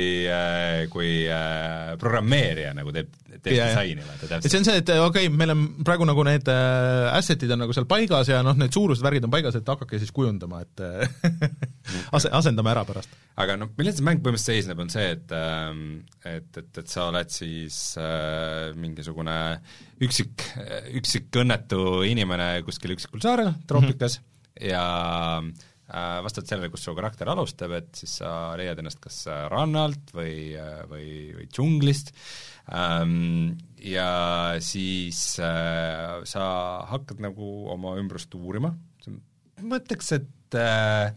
kui 0.93 1.11
äh, 1.25 1.93
programmeerija 2.01 2.73
nagu 2.77 2.93
teeb, 2.95 3.11
teeb 3.41 3.57
jaa. 3.57 3.71
disaini, 3.73 4.05
vaata 4.05 4.31
täpselt. 4.35 4.51
see 4.51 4.61
on 4.61 4.69
see, 4.69 4.81
et 4.83 4.93
okei 4.93 5.27
okay,, 5.27 5.35
meil 5.41 5.55
on 5.55 5.65
praegu 5.87 6.07
nagu 6.07 6.27
need 6.27 6.51
äh, 6.53 7.11
asset'id 7.17 7.55
on 7.57 7.65
nagu 7.65 7.75
seal 7.75 7.89
paigas 7.89 8.31
ja 8.31 8.43
noh, 8.45 8.57
need 8.59 8.75
suurused, 8.77 9.03
värgid 9.05 9.27
on 9.27 9.33
paigas, 9.33 9.57
et 9.57 9.73
hakake 9.73 9.99
siis 10.01 10.13
kujundama, 10.15 10.63
et 10.63 10.85
äh, 10.85 11.49
ase-, 12.15 12.31
asendame 12.31 12.75
ära 12.75 12.85
pärast. 12.87 13.11
Aga 13.37 13.57
noh, 13.59 13.69
milles 13.77 13.99
see 13.99 14.05
mäng 14.05 14.21
põhimõtteliselt 14.25 14.55
seisneb, 14.55 14.81
on 14.81 14.91
see, 14.91 15.05
et 15.13 15.33
ähm, 15.37 15.81
et, 16.25 16.49
et, 16.57 16.81
et 16.81 16.89
sa 16.89 17.07
oled 17.11 17.31
siis 17.33 17.77
äh, 18.01 18.73
mingisugune 18.77 19.37
üksik, 20.03 20.45
üksik 20.97 21.41
õnnetu 21.43 22.01
inimene 22.09 22.55
kuskil 22.65 22.95
üksikul 22.95 23.21
saarel 23.23 23.53
troopikas 23.69 24.19
mm 24.19 24.25
-hmm. 24.25 24.67
ja 24.71 24.85
äh, 25.43 26.17
vastavalt 26.25 26.49
sellele, 26.49 26.71
kus 26.73 26.87
su 26.87 26.95
karakter 26.97 27.29
alustab, 27.29 27.77
et 27.77 27.93
siis 27.95 28.17
sa 28.23 28.55
leiad 28.57 28.81
ennast 28.81 29.01
kas 29.03 29.25
äh, 29.29 29.45
rannalt 29.53 30.13
või, 30.17 30.57
või, 30.89 31.07
või 31.37 31.47
džunglist 31.53 32.13
ähm, 32.73 33.57
ja 33.77 34.57
siis 34.59 35.37
äh, 35.39 36.23
sa 36.25 36.45
hakkad 36.89 37.21
nagu 37.21 37.69
oma 37.69 37.97
ümbrust 38.01 38.33
uurima, 38.33 38.73
ma 39.61 39.77
ütleks, 39.77 40.11
et 40.17 40.57
äh, 40.57 41.13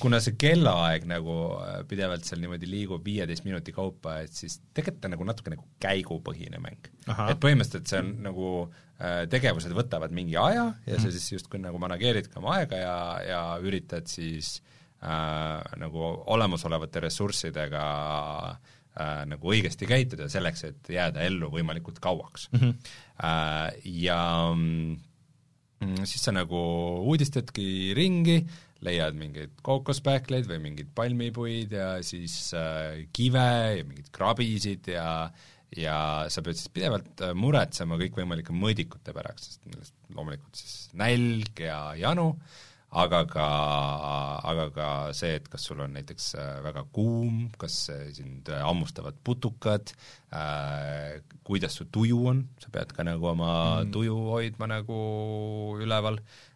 kuna 0.00 0.20
see 0.22 0.36
kellaaeg 0.40 1.06
nagu 1.08 1.34
äh, 1.58 1.78
pidevalt 1.88 2.26
seal 2.26 2.42
niimoodi 2.42 2.68
liigub 2.70 3.04
viieteist 3.06 3.46
minuti 3.46 3.74
kaupa, 3.74 4.18
et 4.24 4.34
siis 4.34 4.58
tegelikult 4.76 5.02
ta 5.04 5.10
nagu 5.12 5.26
natuke 5.28 5.54
nagu 5.54 5.66
käigupõhine 5.82 6.60
mäng. 6.62 6.90
Et 7.06 7.40
põhimõtteliselt 7.42 7.90
see 7.90 8.02
on 8.02 8.12
nagu 8.26 8.50
äh, 8.64 9.24
tegevused 9.32 9.74
võtavad 9.76 10.14
mingi 10.16 10.38
aja 10.40 10.70
ja 10.86 11.00
sa 11.00 11.12
siis 11.14 11.30
justkui 11.36 11.62
nagu 11.62 11.80
manageeridki 11.82 12.40
oma 12.40 12.58
aega 12.60 12.80
ja, 12.80 12.98
ja 13.28 13.42
üritad 13.62 14.10
siis 14.10 14.56
äh, 15.02 15.58
nagu 15.80 16.04
olemasolevate 16.34 17.04
ressurssidega 17.06 17.86
äh, 18.54 19.24
nagu 19.30 19.54
õigesti 19.54 19.88
käituda 19.90 20.30
selleks, 20.32 20.68
et 20.70 20.94
jääda 20.96 21.26
ellu 21.26 21.52
võimalikult 21.54 22.02
kauaks 22.04 22.50
mm. 22.52 22.60
-hmm. 22.60 22.94
Äh, 23.14 23.76
ja 24.02 24.18
Mm, 25.84 26.06
siis 26.08 26.22
sa 26.24 26.32
nagu 26.34 26.58
uudistadki 27.10 27.92
ringi, 27.96 28.38
leiad 28.84 29.16
mingeid 29.18 29.56
kookospähkleid 29.64 30.48
või 30.50 30.60
mingeid 30.68 30.92
palmipuid 30.96 31.74
ja 31.76 31.88
siis 32.04 32.36
äh, 32.58 33.04
kive 33.16 33.48
ja 33.80 33.88
mingeid 33.88 34.12
krabisid 34.14 34.92
ja 34.94 35.08
ja 35.74 35.96
sa 36.30 36.42
pead 36.44 36.58
siis 36.58 36.70
pidevalt 36.74 37.24
äh, 37.24 37.32
muretsema 37.34 37.98
kõikvõimalike 38.00 38.54
mõõdikute 38.54 39.14
pärast, 39.16 39.48
sest 39.48 39.66
millest 39.66 39.96
loomulikult 40.14 40.60
siis 40.60 40.76
nälg 40.98 41.64
ja 41.64 41.80
janu, 41.98 42.32
aga 42.94 43.24
ka, 43.26 43.46
aga 44.46 44.66
ka 44.74 44.88
see, 45.16 45.34
et 45.40 45.48
kas 45.50 45.66
sul 45.66 45.82
on 45.82 45.96
näiteks 45.98 46.28
äh, 46.38 46.50
väga 46.64 46.84
kuum, 46.94 47.48
kas 47.58 47.88
äh, 47.90 48.06
sind 48.14 48.48
äh, 48.52 48.62
hammustavad 48.62 49.18
putukad 49.26 49.92
äh,, 50.30 51.20
kuidas 51.46 51.74
su 51.80 51.88
tuju 51.90 52.22
on, 52.30 52.44
sa 52.62 52.70
pead 52.74 52.94
ka 52.94 53.06
nagu 53.06 53.32
oma 53.32 53.50
mm. 53.82 53.94
tuju 53.94 54.18
hoidma 54.30 54.70
nagu 54.76 54.98
üleval 55.82 56.20
ähm,, 56.20 56.53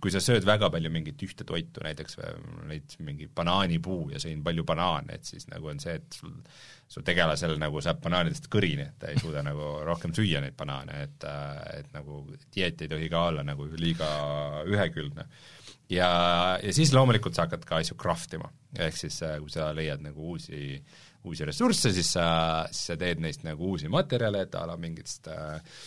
kui 0.00 0.12
sa 0.14 0.20
sööd 0.24 0.46
väga 0.48 0.70
palju 0.72 0.88
mingit 0.92 1.20
ühte 1.26 1.44
toitu, 1.44 1.82
näiteks 1.84 2.16
või 2.16 2.68
neid 2.70 2.94
mingi 3.04 3.26
banaanipuu 3.28 4.12
ja 4.14 4.20
sõin 4.22 4.40
palju 4.44 4.64
banaane, 4.64 5.18
et 5.18 5.28
siis 5.28 5.44
nagu 5.52 5.68
on 5.68 5.82
see, 5.82 5.98
et 6.00 6.16
sul 6.16 6.32
su 6.92 7.00
tegelasel 7.04 7.56
nagu 7.60 7.80
saab 7.84 8.02
banaanidest 8.04 8.50
kõrini, 8.52 8.84
et 8.84 8.98
ta 9.00 9.10
ei 9.12 9.20
suuda 9.20 9.42
nagu 9.44 9.78
rohkem 9.86 10.12
süüa 10.16 10.42
neid 10.44 10.56
banaane, 10.58 11.04
et 11.06 11.26
et 11.78 11.88
nagu 11.94 12.24
dieet 12.52 12.84
ei 12.84 12.90
tohi 12.90 13.08
ka 13.12 13.26
olla 13.30 13.44
nagu 13.46 13.68
liiga 13.80 14.08
ühekülgne. 14.68 15.26
Ja, 15.92 16.10
ja 16.62 16.72
siis 16.72 16.92
loomulikult 16.94 17.36
sa 17.36 17.46
hakkad 17.46 17.64
ka 17.68 17.80
asju 17.82 17.96
craft 18.00 18.36
ima, 18.38 18.48
ehk 18.80 18.96
siis 18.96 19.18
äh, 19.26 19.38
kui 19.40 19.52
sa 19.52 19.70
leiad 19.76 20.04
nagu 20.04 20.32
uusi, 20.32 20.76
uusi 21.28 21.48
ressursse, 21.48 21.92
siis 21.92 22.12
sa, 22.16 22.26
siis 22.70 22.92
sa 22.92 22.96
teed 23.00 23.20
neist 23.24 23.44
nagu 23.44 23.72
uusi 23.74 23.90
materjale, 23.92 24.46
et 24.46 24.56
a 24.56 24.64
la 24.68 24.78
mingitest 24.80 25.28
äh, 25.32 25.58
äh, 25.58 25.82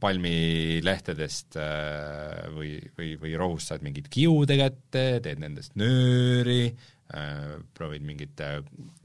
palmilehtedest 0.00 1.56
äh, 1.58 2.44
või, 2.54 2.76
või, 2.96 3.14
või 3.20 3.32
rohust 3.38 3.72
saad 3.72 3.82
mingid 3.84 4.06
kiude 4.12 4.56
kätte, 4.60 5.02
teed 5.24 5.42
nendest 5.42 5.74
nööri 5.80 6.68
äh,, 6.70 7.56
proovid 7.74 8.06
mingit, 8.06 8.40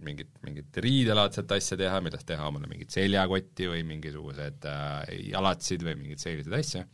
mingit, 0.06 0.30
mingit 0.46 0.78
riidelaadset 0.86 1.52
asja 1.58 1.80
teha, 1.80 2.00
millest 2.06 2.28
teha 2.30 2.48
omale 2.48 2.70
mingit 2.70 2.94
seljakotti 2.94 3.68
või 3.72 3.84
mingisugused 3.90 4.70
äh, 4.70 5.12
jalatsid 5.34 5.84
või 5.88 5.98
mingeid 6.04 6.22
selliseid 6.22 6.58
asju 6.62 6.86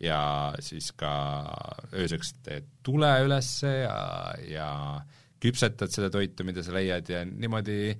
ja 0.00 0.20
siis 0.64 0.90
ka 0.96 1.12
ööseks 1.92 2.34
teed 2.46 2.68
tule 2.86 3.10
ülesse 3.26 3.72
ja, 3.82 3.96
ja 4.48 4.68
küpsetad 5.40 5.92
seda 5.92 6.08
toitu, 6.12 6.44
mida 6.48 6.64
sa 6.64 6.72
leiad 6.76 7.08
ja 7.12 7.20
niimoodi 7.28 7.92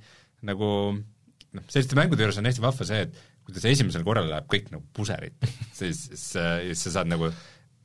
nagu 0.49 0.70
noh, 0.97 1.66
selliste 1.68 1.99
mängude 1.99 2.24
juures 2.24 2.41
on 2.41 2.49
hästi 2.49 2.64
vahva 2.64 2.86
see, 2.88 3.05
et 3.05 3.20
kuidas 3.55 3.70
esimesel 3.70 4.05
korral 4.07 4.28
läheb 4.30 4.48
kõik 4.51 4.70
nagu 4.72 4.84
puserit, 4.96 5.36
siis, 5.78 6.07
siis, 6.12 6.26
siis 6.34 6.84
sa 6.86 6.96
saad 6.98 7.12
nagu 7.12 7.30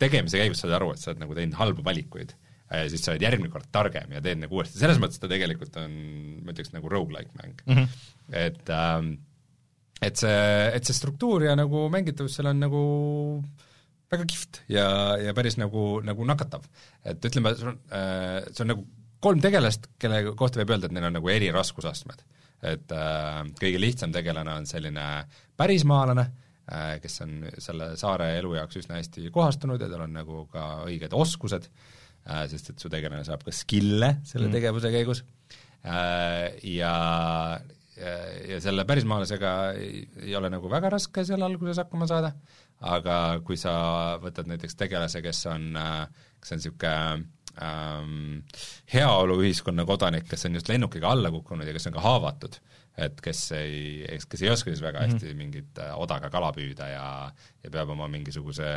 tegemise 0.01 0.41
käigus 0.41 0.63
saad 0.63 0.76
aru, 0.78 0.91
et 0.93 1.01
sa 1.01 1.11
oled 1.11 1.24
nagu 1.24 1.38
teinud 1.38 1.57
halbu 1.59 1.86
valikuid 1.86 2.34
ja 2.66 2.88
siis 2.91 3.03
sa 3.05 3.13
oled 3.13 3.24
järgmine 3.24 3.53
kord 3.53 3.70
targem 3.74 4.16
ja 4.16 4.24
teed 4.26 4.41
nagu 4.41 4.57
uuesti, 4.57 4.80
selles 4.82 4.99
mõttes 5.01 5.22
ta 5.22 5.30
tegelikult 5.32 5.78
on, 5.80 5.93
ma 6.43 6.55
ütleks, 6.55 6.74
nagu 6.74 6.89
rogu-like 6.91 7.32
mäng 7.38 7.61
mm. 7.66 7.78
-hmm. 7.78 8.09
et 8.41 8.74
ähm, 8.74 9.13
et 10.03 10.20
see, 10.20 10.41
et 10.76 10.84
see 10.84 10.97
struktuur 10.97 11.45
ja 11.45 11.55
nagu 11.55 11.86
mängitavus 11.93 12.36
seal 12.36 12.51
on 12.51 12.59
nagu 12.66 12.82
väga 14.11 14.26
kihvt 14.30 14.61
ja, 14.72 14.88
ja 15.22 15.34
päris 15.38 15.57
nagu, 15.61 16.01
nagu 16.05 16.28
nakatav. 16.28 16.66
et 17.05 17.26
ütleme, 17.26 17.53
on 17.61 17.80
äh,, 17.91 18.43
see 18.51 18.66
on 18.66 18.74
nagu 18.74 18.86
kolm 19.26 19.41
tegelast, 19.41 19.89
kelle 20.01 20.22
kohta 20.38 20.61
võib 20.61 20.76
öelda, 20.76 20.89
et 20.89 20.95
neil 20.95 21.07
on 21.07 21.16
nagu 21.18 21.30
eri 21.34 21.47
raskusastmed. 21.53 22.20
Et 22.64 22.91
äh, 22.95 23.41
kõige 23.60 23.82
lihtsam 23.82 24.14
tegelane 24.16 24.53
on 24.62 24.68
selline 24.70 25.06
pärismaalane 25.58 26.26
äh,, 26.72 26.95
kes 27.03 27.22
on 27.26 27.38
selle 27.62 27.93
saare 27.99 28.32
elu 28.39 28.56
jaoks 28.60 28.82
üsna 28.84 28.99
hästi 28.99 29.30
kohastunud 29.34 29.82
ja 29.82 29.89
tal 29.91 30.06
on 30.08 30.16
nagu 30.16 30.45
ka 30.51 30.86
õiged 30.88 31.16
oskused 31.16 31.68
äh,, 31.68 32.45
sest 32.51 32.74
et 32.74 32.82
su 32.82 32.91
tegelane 32.91 33.26
saab 33.28 33.45
ka 33.45 33.53
skill'e 33.53 34.18
selle 34.24 34.49
mm. 34.49 34.58
tegevuse 34.60 34.93
käigus 34.95 35.24
äh, 35.86 36.56
ja 36.76 36.95
ja, 37.95 38.60
selle 38.60 38.84
pärismaalasega 38.88 39.51
ei, 39.80 40.03
ei 40.26 40.34
ole 40.36 40.49
nagu 40.51 40.68
väga 40.72 40.89
raske 40.97 41.24
seal 41.28 41.45
alguses 41.45 41.80
hakkama 41.80 42.08
saada, 42.10 42.34
aga 42.84 43.39
kui 43.47 43.56
sa 43.56 43.76
võtad 44.20 44.49
näiteks 44.51 44.76
tegelase, 44.76 45.22
kes 45.24 45.45
on, 45.47 45.70
kes 46.43 46.51
on 46.51 46.60
niisugune 46.60 47.35
ähm, 47.64 48.43
heaoluühiskonna 48.93 49.86
kodanik, 49.86 50.28
kes 50.30 50.45
on 50.45 50.56
just 50.60 50.70
lennukiga 50.70 51.12
alla 51.12 51.32
kukkunud 51.32 51.68
ja 51.68 51.74
kes 51.74 51.88
on 51.88 51.95
ka 51.95 52.03
haavatud, 52.06 52.60
et 52.98 53.20
kes 53.22 53.39
ei, 53.58 54.06
kes 54.30 54.43
ei 54.46 54.52
oska 54.54 54.72
siis 54.72 54.84
väga 54.84 55.04
hästi 55.04 55.28
mm. 55.28 55.39
mingit 55.39 55.82
äh, 55.84 55.91
odaga 56.00 56.30
kala 56.32 56.54
püüda 56.56 56.88
ja 56.88 57.08
ja 57.66 57.72
peab 57.74 57.91
oma 57.96 58.08
mingisuguse 58.12 58.68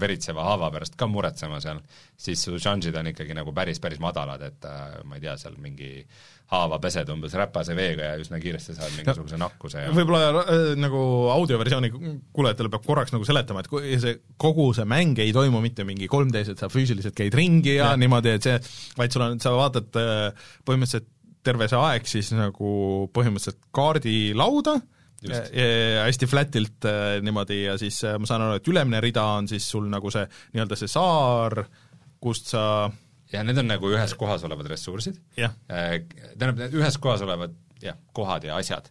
veritseva 0.00 0.46
haava 0.46 0.70
pärast 0.72 0.96
ka 0.98 1.06
muretsema 1.10 1.60
seal, 1.62 1.82
siis 2.16 2.42
su 2.46 2.56
šansid 2.62 2.96
on 2.96 3.10
ikkagi 3.12 3.36
nagu 3.36 3.52
päris, 3.54 3.80
päris 3.82 4.00
madalad, 4.02 4.42
et 4.46 4.66
äh, 4.68 4.98
ma 5.04 5.18
ei 5.18 5.24
tea, 5.24 5.36
seal 5.40 5.58
mingi 5.62 5.90
haava 6.48 6.78
pesed 6.80 7.10
umbes 7.12 7.34
räpase 7.36 7.76
veega 7.76 8.06
ja 8.08 8.20
üsna 8.22 8.40
kiiresti 8.40 8.74
saad 8.78 8.94
mingisuguse 8.96 9.36
no, 9.36 9.50
nakkuse 9.50 9.84
ja 9.84 9.92
võib-olla 9.92 10.44
äh, 10.46 10.70
nagu 10.80 11.02
audioversiooni 11.34 11.92
kuulajatele 11.92 12.72
peab 12.72 12.88
korraks 12.88 13.12
nagu 13.14 13.28
seletama, 13.28 13.62
et 13.62 13.70
kui 13.70 14.00
see, 14.00 14.16
kogu 14.40 14.70
see 14.76 14.88
mäng 14.88 15.20
ei 15.22 15.34
toimu 15.36 15.60
mitte 15.64 15.84
mingi 15.88 16.08
3D-s, 16.10 16.54
et 16.54 16.64
sa 16.64 16.72
füüsiliselt 16.72 17.16
käid 17.18 17.36
ringi 17.36 17.76
ja, 17.76 17.92
ja. 17.92 18.00
niimoodi, 18.00 18.34
et 18.38 18.48
see, 18.48 18.56
vaid 18.98 19.12
sul 19.12 19.28
on, 19.28 19.38
sa 19.44 19.52
vaatad 19.58 20.00
äh, 20.00 20.50
põhimõtteliselt 20.64 21.12
terve 21.48 21.68
see 21.70 21.80
aeg 21.80 22.08
siis 22.08 22.30
nagu 22.36 22.70
põhimõtteliselt 23.14 23.60
kaardilauda, 23.74 24.78
hästi 26.04 26.28
flat'ilt 26.30 26.86
äh, 26.86 27.18
niimoodi 27.26 27.62
ja 27.64 27.74
siis 27.80 27.98
äh, 28.06 28.18
ma 28.22 28.28
saan 28.28 28.44
aru, 28.46 28.60
et 28.60 28.70
ülemine 28.70 29.00
rida 29.02 29.24
on 29.38 29.48
siis 29.50 29.66
sul 29.66 29.88
nagu 29.90 30.12
see 30.14 30.22
nii-öelda 30.54 30.78
see 30.78 30.92
saar, 30.92 31.64
kust 32.22 32.52
sa 32.52 32.62
jah, 33.32 33.42
need 33.46 33.58
on 33.58 33.66
nagu 33.72 33.90
ühes 33.90 34.14
kohas 34.18 34.44
olevad 34.46 34.70
ressursid, 34.70 35.18
tähendab, 35.34 36.62
ühes 36.70 37.00
kohas 37.02 37.24
olevad 37.26 37.56
jah, 37.82 37.98
kohad 38.14 38.46
ja 38.46 38.56
asjad. 38.58 38.90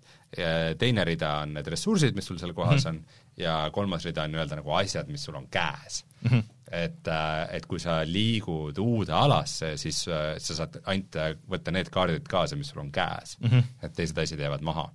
teine 0.79 1.03
rida 1.07 1.29
on 1.45 1.53
need 1.55 1.67
ressursid, 1.71 2.15
mis 2.15 2.27
sul 2.27 2.37
seal 2.39 2.51
kohas 2.53 2.83
mm 2.83 2.91
-hmm. 2.91 2.99
on, 2.99 3.37
ja 3.37 3.69
kolmas 3.73 4.05
rida 4.05 4.23
on 4.23 4.31
nii-öelda 4.35 4.59
nagu 4.59 4.73
asjad, 4.75 5.07
mis 5.07 5.23
sul 5.23 5.35
on 5.35 5.47
käes 5.47 6.03
mm. 6.21 6.29
-hmm. 6.29 6.43
Et, 6.71 7.09
et 7.55 7.65
kui 7.69 7.79
sa 7.79 8.01
liigud 8.07 8.77
uude 8.83 9.13
alasse, 9.15 9.75
siis 9.79 10.03
sa 10.07 10.37
saad 10.39 10.81
ainult 10.85 11.19
võtta 11.47 11.71
need 11.71 11.91
kaardid 11.93 12.27
kaasa, 12.27 12.59
mis 12.59 12.73
sul 12.73 12.83
on 12.83 12.91
käes 12.91 13.37
mm. 13.39 13.49
-hmm. 13.49 13.63
et 13.81 13.95
teised 13.95 14.17
asjad 14.17 14.39
jäävad 14.43 14.65
maha 14.67 14.89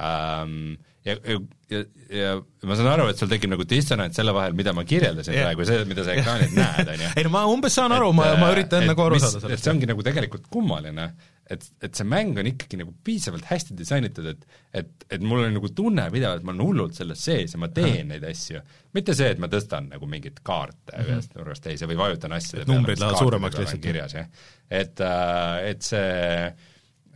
um, 0.00 0.76
ja, 1.04 1.16
ja, 1.24 1.38
ja, 1.70 1.80
ja 2.20 2.32
ma 2.68 2.76
saan 2.76 2.90
aru, 2.92 3.08
et 3.12 3.20
sul 3.20 3.30
tekib 3.30 3.52
nagu 3.54 3.64
dissonants 3.68 4.18
selle 4.20 4.34
vahel, 4.36 4.54
mida 4.56 4.74
ma 4.76 4.84
kirjeldasin 4.88 5.34
yeah. 5.34 5.48
praegu, 5.48 5.66
see, 5.68 5.84
mida 5.88 6.04
sa 6.06 6.16
ekraanilt 6.16 6.56
näed, 6.56 6.92
on 6.94 7.04
ju. 7.04 7.10
ei 7.18 7.26
no 7.26 7.34
ma 7.34 7.44
umbes 7.50 7.76
saan 7.78 7.94
aru, 7.96 8.12
ma, 8.16 8.32
ma 8.40 8.50
üritan 8.54 8.84
et 8.84 8.92
nagu 8.92 9.06
aru 9.06 9.18
mis, 9.18 9.26
saada 9.26 9.44
sellest. 9.46 9.64
see 9.64 9.74
ongi 9.74 9.88
nagu 9.90 10.04
tegelikult 10.06 10.48
kummaline, 10.52 11.08
et, 11.50 11.66
et 11.82 11.98
see 11.98 12.06
mäng 12.06 12.38
on 12.38 12.48
ikkagi 12.48 12.78
nagu 12.80 12.92
piisavalt 13.04 13.48
hästi 13.50 13.76
disainitud, 13.78 14.28
et 14.30 14.46
et, 14.80 14.90
et 15.10 15.24
mul 15.24 15.42
on 15.42 15.54
nagu 15.56 15.70
tunne 15.74 16.06
pidevalt, 16.14 16.44
ma 16.46 16.54
olen 16.54 16.64
hullult 16.68 16.98
selles 16.98 17.24
sees 17.26 17.56
ja 17.56 17.60
ma 17.60 17.70
teen 17.74 18.12
neid 18.12 18.24
asju. 18.26 18.62
mitte 18.96 19.16
see, 19.18 19.32
et 19.34 19.42
ma 19.42 19.50
tõstan 19.50 19.90
nagu 19.90 20.08
mingeid 20.10 20.40
kaarte 20.46 20.94
mm 20.94 21.02
-hmm. 21.02 21.12
ühest 21.12 21.36
nurgast 21.38 21.66
teise 21.66 21.90
või 21.90 21.98
vajutan 21.98 22.36
asjade 22.38 22.62
Et 22.66 22.70
numbrid 22.70 23.02
lähevad 23.02 23.18
suuremaks 23.18 23.58
lihtsalt. 23.58 23.82
kirjas, 23.82 24.14
jah. 24.14 24.26
et 24.70 25.00
äh, 25.00 25.56
et 25.70 25.82
see 25.82 26.54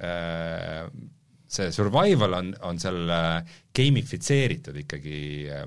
äh, 0.03 0.87
see 1.55 1.71
survival 1.71 2.35
on, 2.35 2.55
on 2.67 2.79
seal 2.83 3.11
äh, 3.15 3.59
gamifitseeritud 3.77 4.77
ikkagi, 4.83 5.19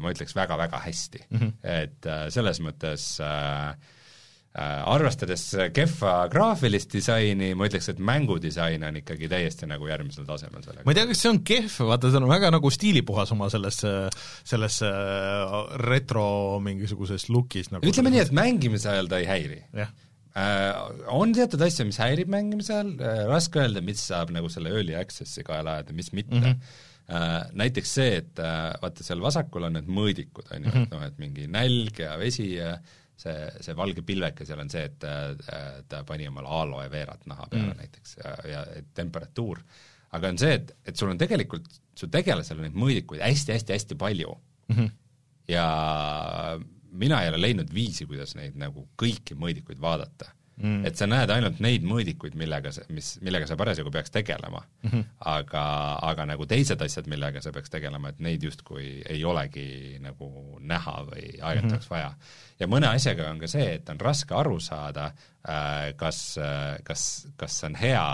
ma 0.04 0.12
ütleks, 0.12 0.36
väga-väga 0.36 0.82
hästi 0.84 1.24
mm. 1.30 1.38
-hmm. 1.38 1.54
et 1.64 2.10
selles 2.36 2.60
mõttes 2.60 3.14
äh, 3.24 3.96
arvestades 4.58 5.44
kehva 5.76 6.14
graafilist 6.34 6.96
disaini, 6.96 7.52
ma 7.58 7.68
ütleks, 7.70 7.92
et 7.92 8.00
mängudisain 8.02 8.82
on 8.88 8.98
ikkagi 9.02 9.30
täiesti 9.30 9.70
nagu 9.70 9.86
järgmisel 9.90 10.26
tasemel 10.26 10.66
sellega. 10.66 10.86
ma 10.86 10.96
ei 10.96 10.98
tea, 10.98 11.06
kas 11.12 11.22
see 11.22 11.32
on 11.34 11.44
kehv, 11.46 11.78
vaata 11.92 12.10
see 12.10 12.22
on 12.22 12.30
väga 12.32 12.50
nagu 12.56 12.72
stiilipuhas 12.74 13.36
oma 13.36 13.52
selles, 13.54 13.84
selles 14.48 14.82
äh, 14.88 15.56
retro 15.86 16.28
mingisuguses 16.66 17.30
look'is 17.30 17.70
nagu 17.74 17.86
ütleme 17.86 18.14
nii, 18.16 18.26
et 18.26 18.36
mängimise 18.36 18.90
ajal 18.96 19.14
ta 19.14 19.22
ei 19.22 19.30
häiri 19.30 19.62
Äh, 20.38 20.74
on 21.18 21.32
teatud 21.34 21.62
asju, 21.66 21.88
mis 21.88 21.98
häirib 22.02 22.30
mängimise 22.30 22.76
ajal, 22.76 22.92
raske 23.32 23.64
öelda, 23.64 23.82
mis 23.86 24.04
saab 24.12 24.30
nagu 24.36 24.52
selle 24.54 24.70
early 24.76 24.94
access'i 25.00 25.46
kaela 25.48 25.80
ajada, 25.80 25.96
mis 25.98 26.14
mitte 26.14 26.36
mm. 26.36 26.52
-hmm. 26.52 26.86
Näiteks 27.56 27.92
see, 27.96 28.16
et 28.20 28.40
äh, 28.44 28.74
vaata 28.82 29.04
seal 29.06 29.22
vasakul 29.24 29.64
on 29.64 29.78
need 29.78 29.86
mõõdikud, 29.88 30.50
on 30.52 30.66
ju, 30.68 30.74
et 30.76 30.92
noh, 30.92 31.04
et 31.06 31.22
mingi 31.22 31.46
nälg 31.48 32.02
ja 32.04 32.18
vesi 32.20 32.50
ja 32.58 32.74
see, 33.18 33.36
see 33.66 33.76
valge 33.78 34.04
pilveke 34.06 34.46
seal 34.48 34.62
on 34.64 34.72
see, 34.72 34.86
et 34.88 35.06
ta 35.90 36.04
pani 36.08 36.30
omale 36.30 36.52
aloe 36.62 36.88
veerat 36.94 37.26
naha 37.30 37.50
peale 37.52 37.74
mm. 37.74 37.82
näiteks 37.82 38.18
ja, 38.22 38.36
ja 38.52 38.64
temperatuur. 38.98 39.62
aga 40.18 40.32
on 40.34 40.40
see, 40.42 40.56
et, 40.60 40.74
et 40.86 40.96
sul 40.96 41.12
on 41.12 41.20
tegelikult, 41.20 41.68
su 41.98 42.10
tegelasel 42.14 42.62
on 42.62 42.68
neid 42.68 42.80
mõõdikuid 42.80 43.24
hästi-hästi-hästi 43.26 44.00
palju 44.00 44.32
mm. 44.34 44.76
-hmm. 44.76 44.92
ja 45.52 45.68
mina 46.92 47.22
ei 47.24 47.34
ole 47.34 47.42
leidnud 47.42 47.74
viisi, 47.74 48.06
kuidas 48.06 48.36
neid 48.38 48.58
nagu 48.58 48.88
kõiki 49.02 49.38
mõõdikuid 49.38 49.82
vaadata 49.82 50.32
mm.. 50.58 50.86
et 50.88 51.00
sa 51.00 51.08
näed 51.10 51.32
ainult 51.34 51.62
neid 51.64 51.86
mõõdikuid, 51.88 52.36
millega 52.40 52.72
sa, 52.76 52.86
mis, 52.94 53.16
millega 53.26 53.48
sa 53.50 53.58
parasjagu 53.60 53.92
peaks 53.94 54.14
tegelema 54.14 54.62
mm. 54.62 54.90
-hmm. 54.90 55.06
aga, 55.34 55.64
aga 56.10 56.28
nagu 56.34 56.48
teised 56.50 56.82
asjad, 56.82 57.10
millega 57.12 57.42
sa 57.44 57.54
peaks 57.56 57.74
tegelema, 57.74 58.14
et 58.14 58.20
neid 58.24 58.44
justkui 58.44 59.02
ei 59.06 59.24
olegi 59.26 59.98
nagu 60.04 60.60
näha 60.60 60.98
või 61.12 61.24
aeg-ajalt 61.38 61.64
mm 61.64 61.70
-hmm. 61.70 61.78
oleks 61.78 61.90
vaja. 61.90 62.12
ja 62.60 62.68
mõne 62.68 62.90
asjaga 62.90 63.30
on 63.32 63.40
ka 63.40 63.48
see, 63.48 63.74
et 63.80 63.90
on 63.90 64.00
raske 64.00 64.36
aru 64.36 64.60
saada 64.60 65.12
äh,, 65.48 65.94
kas 65.96 66.38
äh,, 66.38 66.78
kas, 66.84 67.28
kas 67.38 67.60
see 67.60 67.70
on 67.70 67.76
hea 67.76 68.08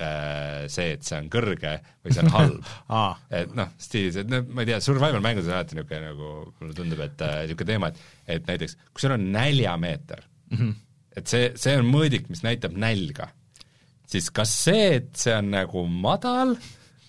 äh, 0.00 0.66
see, 0.66 0.92
et 0.92 1.02
see 1.02 1.18
on 1.18 1.30
kõrge 1.30 1.78
või 2.04 2.14
see 2.14 2.24
on 2.24 2.32
halb 2.32 2.74
ah.. 2.88 3.20
et 3.30 3.54
noh, 3.54 3.72
stiilis, 3.78 4.16
et 4.16 4.30
noh, 4.30 4.44
ma 4.48 4.64
ei 4.64 4.72
tea, 4.72 4.80
survival 4.80 5.20
mängudes 5.20 5.50
on 5.50 5.58
alati 5.58 5.78
niisugune 5.78 6.12
nagu, 6.12 6.54
mulle 6.60 6.74
tundub, 6.74 7.00
et 7.00 7.26
niisugune 7.44 7.72
teema, 7.72 7.88
et 7.88 8.04
et 8.38 8.46
näiteks 8.46 8.76
kui 8.92 9.00
sul 9.00 9.16
on 9.16 9.32
näljameeter 9.32 10.22
mm, 10.50 10.58
-hmm. 10.58 10.74
Et 11.18 11.30
see, 11.30 11.52
see 11.58 11.76
on 11.78 11.88
mõõdik, 11.90 12.28
mis 12.32 12.44
näitab 12.46 12.76
nälga, 12.78 13.30
siis 14.08 14.30
kas 14.34 14.52
see, 14.64 14.98
et 15.02 15.12
see 15.18 15.34
on 15.36 15.52
nagu 15.54 15.84
madal, 15.88 16.56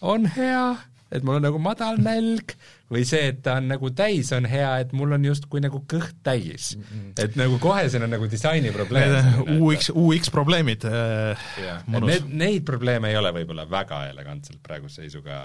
on 0.05 0.27
hea, 0.35 0.65
et 1.09 1.25
mul 1.25 1.39
on 1.39 1.47
nagu 1.47 1.59
madal 1.61 1.97
nälg 2.01 2.53
või 2.89 3.03
see, 3.07 3.29
et 3.31 3.41
ta 3.45 3.57
on 3.59 3.69
nagu 3.69 3.91
täis, 3.97 4.31
on 4.35 4.47
hea, 4.49 4.69
et 4.83 4.93
mul 4.97 5.13
on 5.17 5.25
justkui 5.25 5.61
nagu 5.63 5.81
kõht 5.89 6.17
täis 6.25 6.71
mm. 6.75 6.85
-hmm. 6.89 7.11
et 7.25 7.37
nagu 7.39 7.59
kohe 7.61 7.85
siin 7.89 8.05
on 8.05 8.13
nagu 8.13 8.29
disaini 8.29 8.71
probleem. 8.73 9.17
UX, 9.59 9.91
UX 9.93 10.31
probleemid 10.33 10.85
äh. 10.89 11.45
Need, 11.87 12.29
neid 12.29 12.65
probleeme 12.65 13.09
ei 13.09 13.17
ole 13.17 13.33
võib-olla 13.35 13.67
väga 13.69 14.07
elegantselt 14.09 14.61
praeguse 14.65 15.01
seisuga 15.03 15.37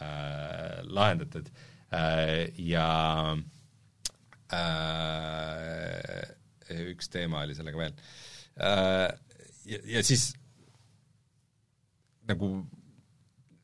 äh, 0.00 0.80
lahendatud 0.84 1.48
äh, 1.92 2.52
ja 2.56 2.88
äh, 4.52 6.41
üks 6.92 7.10
teema 7.12 7.44
oli 7.46 7.58
sellega 7.58 7.84
veel 7.84 7.98
äh,. 8.60 9.10
Ja, 9.62 9.78
ja 9.86 10.00
siis 10.02 10.32
nagu 12.26 12.48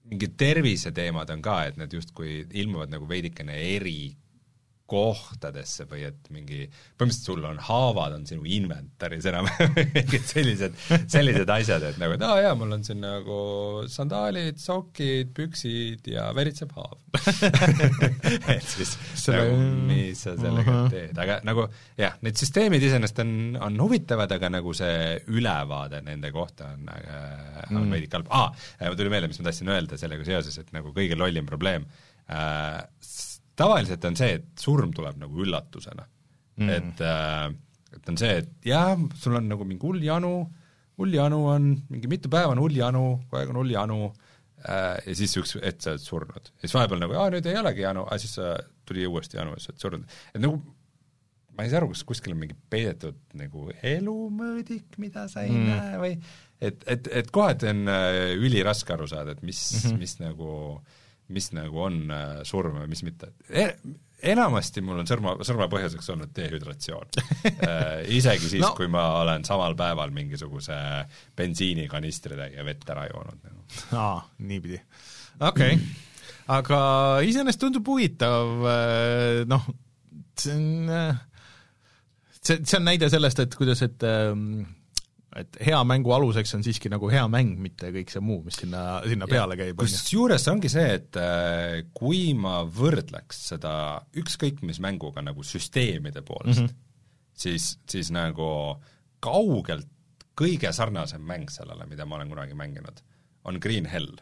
mingid 0.09 0.37
terviseteemad 0.41 1.31
on 1.35 1.43
ka, 1.43 1.57
et 1.69 1.79
need 1.81 1.93
justkui 1.97 2.45
ilmuvad 2.63 2.93
nagu 2.93 3.09
veidikene 3.11 3.57
eri 3.75 4.15
kohtadesse 4.89 5.85
või 5.89 6.07
et 6.09 6.31
mingi, 6.33 6.63
põhimõtteliselt 6.97 7.29
sul 7.29 7.45
on 7.45 7.59
haavad, 7.69 8.15
on 8.17 8.25
sinu 8.29 8.47
inventaris 8.57 9.27
enam 9.29 9.49
mingid 9.97 10.25
sellised, 10.25 10.79
sellised 11.11 11.53
asjad, 11.53 11.85
et 11.91 12.01
nagu, 12.01 12.17
et 12.17 12.25
aa 12.25 12.39
jaa, 12.47 12.55
mul 12.59 12.73
on 12.79 12.87
siin 12.87 13.03
nagu 13.05 13.39
sandaalid, 13.93 14.61
sokid, 14.63 15.35
püksid 15.37 16.09
ja 16.15 16.29
veritseb 16.37 16.73
haav 16.77 16.97
et 18.55 18.65
siis 18.65 18.95
Selle... 19.13 19.45
nagu, 19.45 19.61
mis 19.91 20.25
sa 20.25 20.35
sellega 20.39 20.73
uh 20.73 20.81
-huh. 20.81 20.91
teed, 20.93 21.23
aga 21.25 21.39
nagu 21.45 21.69
jah, 21.99 22.17
need 22.25 22.41
süsteemid 22.41 22.89
iseenesest 22.89 23.23
on, 23.25 23.33
on 23.69 23.81
huvitavad, 23.85 24.33
aga 24.39 24.53
nagu 24.57 24.75
see 24.77 25.19
ülevaade 25.29 26.03
nende 26.07 26.33
kohta 26.33 26.73
on 26.75 26.89
äh,, 26.95 27.65
on 27.71 27.85
mm. 27.85 27.97
veidike 27.97 28.21
halb, 28.21 28.33
aa, 28.33 28.53
mul 28.87 28.97
tuli 28.97 29.13
meelde, 29.13 29.29
mis 29.29 29.41
ma 29.41 29.51
tahtsin 29.51 29.73
öelda 29.75 30.01
sellega 30.01 30.25
seoses, 30.25 30.59
et 30.63 30.73
nagu 30.73 30.97
kõige 30.97 31.19
lollim 31.19 31.49
probleem 31.49 31.85
äh,, 32.33 32.85
tavaliselt 33.59 34.05
on 34.09 34.19
see, 34.19 34.39
et 34.39 34.63
surm 34.63 34.93
tuleb 34.95 35.19
nagu 35.21 35.43
üllatusena 35.45 36.07
mm.. 36.59 36.71
et 36.77 37.03
äh, 37.05 37.49
et 37.97 38.11
on 38.11 38.19
see, 38.21 38.41
et 38.43 38.69
jah, 38.69 38.97
sul 39.19 39.37
on 39.39 39.47
nagu 39.51 39.67
mingi 39.67 39.87
hull 39.87 40.03
janu, 40.05 40.33
hull 41.01 41.15
janu 41.15 41.43
on, 41.53 41.71
mingi 41.93 42.11
mitu 42.11 42.31
päeva 42.33 42.53
on 42.55 42.63
hull 42.63 42.77
janu, 42.77 43.05
kogu 43.27 43.41
aeg 43.41 43.53
on 43.53 43.61
hull 43.63 43.75
janu 43.75 44.01
äh,, 44.09 44.99
ja 45.07 45.15
siis 45.17 45.37
üks 45.41 45.57
hetk 45.63 45.85
sa 45.85 45.95
oled 45.95 46.05
surnud. 46.05 46.51
ja 46.51 46.67
siis 46.67 46.77
vahepeal 46.77 47.05
nagu, 47.05 47.17
aa 47.19 47.31
nüüd 47.35 47.49
ei 47.49 47.61
olegi 47.61 47.87
janu, 47.87 48.05
aga 48.09 48.21
siis 48.23 48.37
sa, 48.41 48.57
tuli 48.89 49.07
uuesti 49.09 49.41
janu 49.41 49.57
ja 49.57 49.63
sa 49.65 49.73
oled 49.73 49.87
surnud. 49.87 50.19
et 50.35 50.45
nagu 50.45 50.61
ma 51.57 51.67
ei 51.67 51.73
saa 51.73 51.81
aru, 51.81 51.91
kas 51.95 52.05
kuskil 52.07 52.37
on 52.37 52.43
mingi 52.45 52.55
peidetud 52.71 53.19
nagu 53.39 53.67
elumõõdik, 53.83 54.93
mida 55.03 55.27
sa 55.33 55.43
ei 55.47 55.57
mm. 55.57 55.73
näe 55.73 55.99
või 56.05 56.15
et, 56.61 56.85
et, 56.87 57.11
et 57.23 57.35
kohati 57.35 57.73
on 57.73 57.89
äh, 57.91 58.37
üliraske 58.39 58.95
aru 58.95 59.09
saada, 59.11 59.35
et 59.35 59.43
mis 59.47 59.59
mm, 59.73 59.85
-hmm. 59.89 60.03
mis 60.05 60.19
nagu 60.23 60.51
äh, 60.77 60.98
mis 61.35 61.51
nagu 61.57 61.83
on 61.85 62.03
äh, 62.11 62.43
surm 62.49 62.81
ja 62.83 62.87
mis 62.91 63.05
mitte 63.07 63.33
e. 63.49 63.71
Enamasti 64.29 64.83
mul 64.83 64.99
on 64.99 65.07
surma, 65.07 65.37
surma 65.47 65.69
põhjuseks 65.71 66.09
olnud 66.11 66.33
dehüdratsioon 66.35 67.21
äh, 67.69 68.09
isegi 68.17 68.51
siis 68.51 68.65
no., 68.65 68.73
kui 68.79 68.89
ma 68.91 69.05
olen 69.21 69.47
samal 69.47 69.77
päeval 69.79 70.11
mingisuguse 70.15 70.79
bensiinikanistritäie 71.39 72.65
vett 72.67 72.91
ära 72.95 73.07
joonud 73.13 73.45
nagu. 73.47 73.63
aa, 73.99 74.19
niipidi. 74.49 74.81
okei 75.39 75.79
okay. 75.79 75.87
aga 76.59 76.81
iseenesest 77.29 77.63
tundub 77.63 77.87
huvitav, 77.93 78.67
äh, 78.73 79.45
noh, 79.47 79.71
see 80.39 80.57
on 80.57 81.17
see, 82.49 82.59
see 82.65 82.79
on 82.79 82.87
näide 82.89 83.11
sellest, 83.13 83.45
et 83.45 83.55
kuidas, 83.59 83.83
et 83.87 84.05
ähm, 84.09 84.65
et 85.39 85.59
hea 85.69 85.79
mängu 85.87 86.13
aluseks 86.15 86.55
on 86.59 86.65
siiski 86.67 86.91
nagu 86.93 87.11
hea 87.13 87.25
mäng, 87.31 87.57
mitte 87.63 87.93
kõik 87.95 88.13
see 88.13 88.23
muu, 88.25 88.41
mis 88.47 88.59
sinna, 88.61 89.01
sinna 89.09 89.29
peale 89.31 89.59
käib. 89.59 89.79
kusjuures 89.81 90.47
ongi 90.53 90.71
see, 90.73 90.87
et 90.99 91.19
äh, 91.21 91.81
kui 91.97 92.33
ma 92.39 92.61
võrdleks 92.65 93.45
seda 93.53 93.73
ükskõik 94.19 94.63
mis 94.67 94.81
mänguga 94.85 95.25
nagu 95.25 95.45
süsteemide 95.47 96.25
poolest 96.27 96.65
mm, 96.65 96.71
-hmm. 96.71 97.35
siis, 97.45 97.71
siis 97.89 98.13
nagu 98.15 98.51
kaugelt 99.25 99.89
kõige 100.39 100.71
sarnasem 100.73 101.23
mäng 101.27 101.51
sellele, 101.51 101.87
mida 101.91 102.07
ma 102.07 102.17
olen 102.17 102.31
kunagi 102.31 102.55
mänginud, 102.55 103.03
on 103.45 103.59
Green 103.63 103.87
Hell 103.87 104.19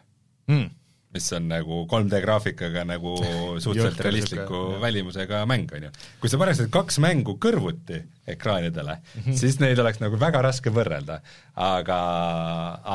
mm 0.47 0.76
mis 1.15 1.27
on 1.33 1.47
nagu 1.47 1.79
3D 1.87 2.19
graafikaga 2.23 2.83
nagu 2.87 3.13
suhteliselt 3.63 4.01
realistliku 4.03 4.61
välimusega 4.81 5.41
mäng, 5.49 5.71
on 5.77 5.87
ju. 5.87 5.91
kui 6.21 6.31
sa 6.31 6.39
paneksid 6.41 6.69
kaks 6.73 6.99
mängu 7.03 7.37
kõrvuti 7.43 8.01
ekraanidele 8.27 8.97
mm, 8.97 9.21
-hmm. 9.21 9.37
siis 9.39 9.59
neid 9.63 9.79
oleks 9.79 10.01
nagu 10.03 10.19
väga 10.19 10.41
raske 10.43 10.73
võrrelda. 10.73 11.19
aga, 11.55 11.99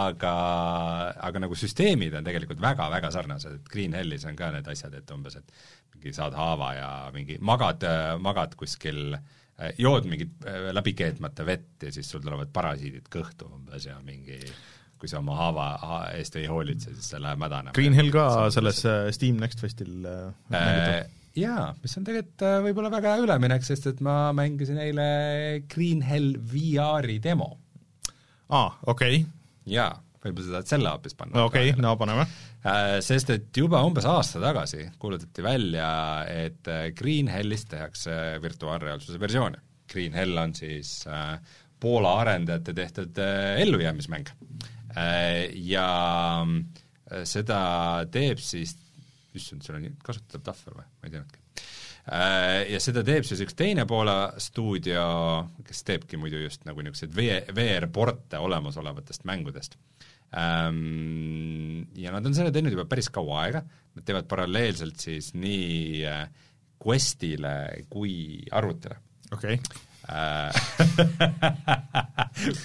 aga, 0.04 0.34
aga 1.28 1.44
nagu 1.46 1.56
süsteemid 1.58 2.14
on 2.14 2.24
tegelikult 2.24 2.60
väga-väga 2.60 3.10
sarnased, 3.10 3.54
et 3.60 3.68
Green 3.68 3.94
Hellis 3.96 4.24
on 4.24 4.36
ka 4.36 4.50
need 4.50 4.68
asjad, 4.68 4.94
et 4.94 5.10
umbes, 5.10 5.36
et 5.36 5.54
mingi 5.94 6.12
saad 6.12 6.34
haava 6.34 6.74
ja 6.74 6.90
mingi 7.14 7.38
magad, 7.40 7.84
magad 8.20 8.54
kuskil 8.60 9.16
jood 9.78 10.06
mingit 10.10 10.44
läbi 10.72 10.92
keetmata 10.98 11.46
vett 11.46 11.82
ja 11.82 11.92
siis 11.92 12.10
sul 12.10 12.20
tulevad 12.20 12.50
parasiidid 12.52 13.08
kõhtu 13.12 13.48
umbes 13.54 13.86
ja 13.86 13.98
mingi 14.04 14.40
kui 15.02 15.10
sa 15.10 15.18
oma 15.18 15.34
haava 15.34 15.66
eest 16.14 16.36
ei 16.38 16.46
hoolitse, 16.46 16.92
siis 16.94 17.08
see 17.10 17.18
läheb 17.22 17.40
mädanema. 17.42 17.74
Green 17.74 17.96
Hill 17.98 18.12
ka 18.14 18.46
selles 18.54 18.84
äh, 18.86 19.08
Steam 19.14 19.40
Next 19.42 19.58
Festil 19.58 20.06
äh, 20.06 20.54
äh, 20.54 21.08
jaa, 21.38 21.72
mis 21.82 21.98
on 21.98 22.06
tegelikult 22.06 22.44
äh, 22.46 22.60
võib-olla 22.68 22.92
väga 22.92 23.16
hea 23.16 23.24
üleminek, 23.24 23.66
sest 23.66 23.88
et 23.90 24.02
ma 24.04 24.30
mängisin 24.36 24.78
eile 24.78 25.06
Green 25.72 26.04
Hell 26.06 26.36
VR-i 26.52 27.18
demo. 27.24 27.50
aa, 28.54 28.68
okei 28.92 29.24
okay.. 29.24 29.26
jaa, 29.74 29.90
võib-olla 30.22 30.46
sa 30.46 30.54
tahad 30.60 30.70
selle 30.70 30.92
hoopis 30.94 31.18
panna. 31.18 31.48
okei 31.48 31.72
okay,, 31.72 31.82
no 31.82 31.96
paneme. 31.98 32.28
Sest 33.02 33.32
et 33.34 33.58
juba 33.58 33.80
umbes 33.82 34.06
aasta 34.06 34.38
tagasi 34.38 34.84
kuulutati 35.02 35.42
välja, 35.42 35.88
et 36.30 36.68
Green 36.94 37.26
Hellist 37.26 37.72
tehakse 37.72 38.14
virtuaalreaalsuse 38.44 39.18
versiooni. 39.18 39.58
Green 39.90 40.14
Hell 40.14 40.38
on 40.38 40.54
siis 40.54 41.00
Poola 41.82 42.12
arendajate 42.20 42.70
tehtud 42.78 43.18
ellujäämismäng 43.64 44.30
Ja 44.96 45.86
äh, 46.42 47.22
seda 47.28 47.60
teeb 48.12 48.42
siis, 48.42 48.74
issand, 49.36 49.64
seal 49.64 49.78
on 49.78 49.94
kasutatav 50.04 50.44
tahvel 50.50 50.80
või, 50.80 50.88
ma 50.88 51.08
ei 51.08 51.14
teadnudki. 51.14 51.38
Ja 52.02 52.80
seda 52.82 53.04
teeb 53.06 53.22
siis 53.22 53.38
üks 53.44 53.54
teine 53.54 53.84
Poola 53.86 54.32
stuudio, 54.42 55.02
kes 55.62 55.84
teebki 55.86 56.18
muidu 56.18 56.40
just 56.42 56.64
nagu 56.66 56.82
niisuguseid 56.82 57.54
VR-porte 57.54 58.40
olemasolevatest 58.42 59.22
mängudest 59.30 59.76
Ähm, 60.32 61.84
ja 61.94 62.12
nad 62.12 62.24
on 62.24 62.32
selle 62.32 62.52
teinud 62.54 62.72
juba 62.72 62.86
päris 62.88 63.10
kaua 63.12 63.42
aega, 63.44 63.60
nad 63.92 64.04
teevad 64.08 64.28
paralleelselt 64.30 65.02
siis 65.02 65.34
nii 65.36 66.06
äh, 66.08 66.22
Questile 66.82 67.84
kui 67.92 68.14
arvutile. 68.50 68.96
okei 69.30 69.58
okay. 69.60 69.82
Äh, 70.10 70.50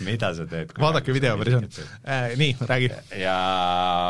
mida 0.08 0.32
sa 0.34 0.48
teed? 0.50 0.72
vaadake 0.82 1.14
videoversioon 1.14 1.68
äh,. 1.70 2.32
Nii, 2.40 2.56
räägi. 2.66 2.90
ja 3.22 3.38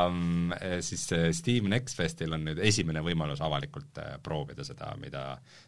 mm, 0.08 0.54
siis 0.80 1.04
Steam 1.36 1.68
Next 1.74 2.00
Festil 2.00 2.32
on 2.38 2.46
nüüd 2.48 2.62
esimene 2.64 3.04
võimalus 3.04 3.44
avalikult 3.44 4.00
äh, 4.00 4.16
proovida 4.24 4.64
seda, 4.64 4.94
mida 5.02 5.26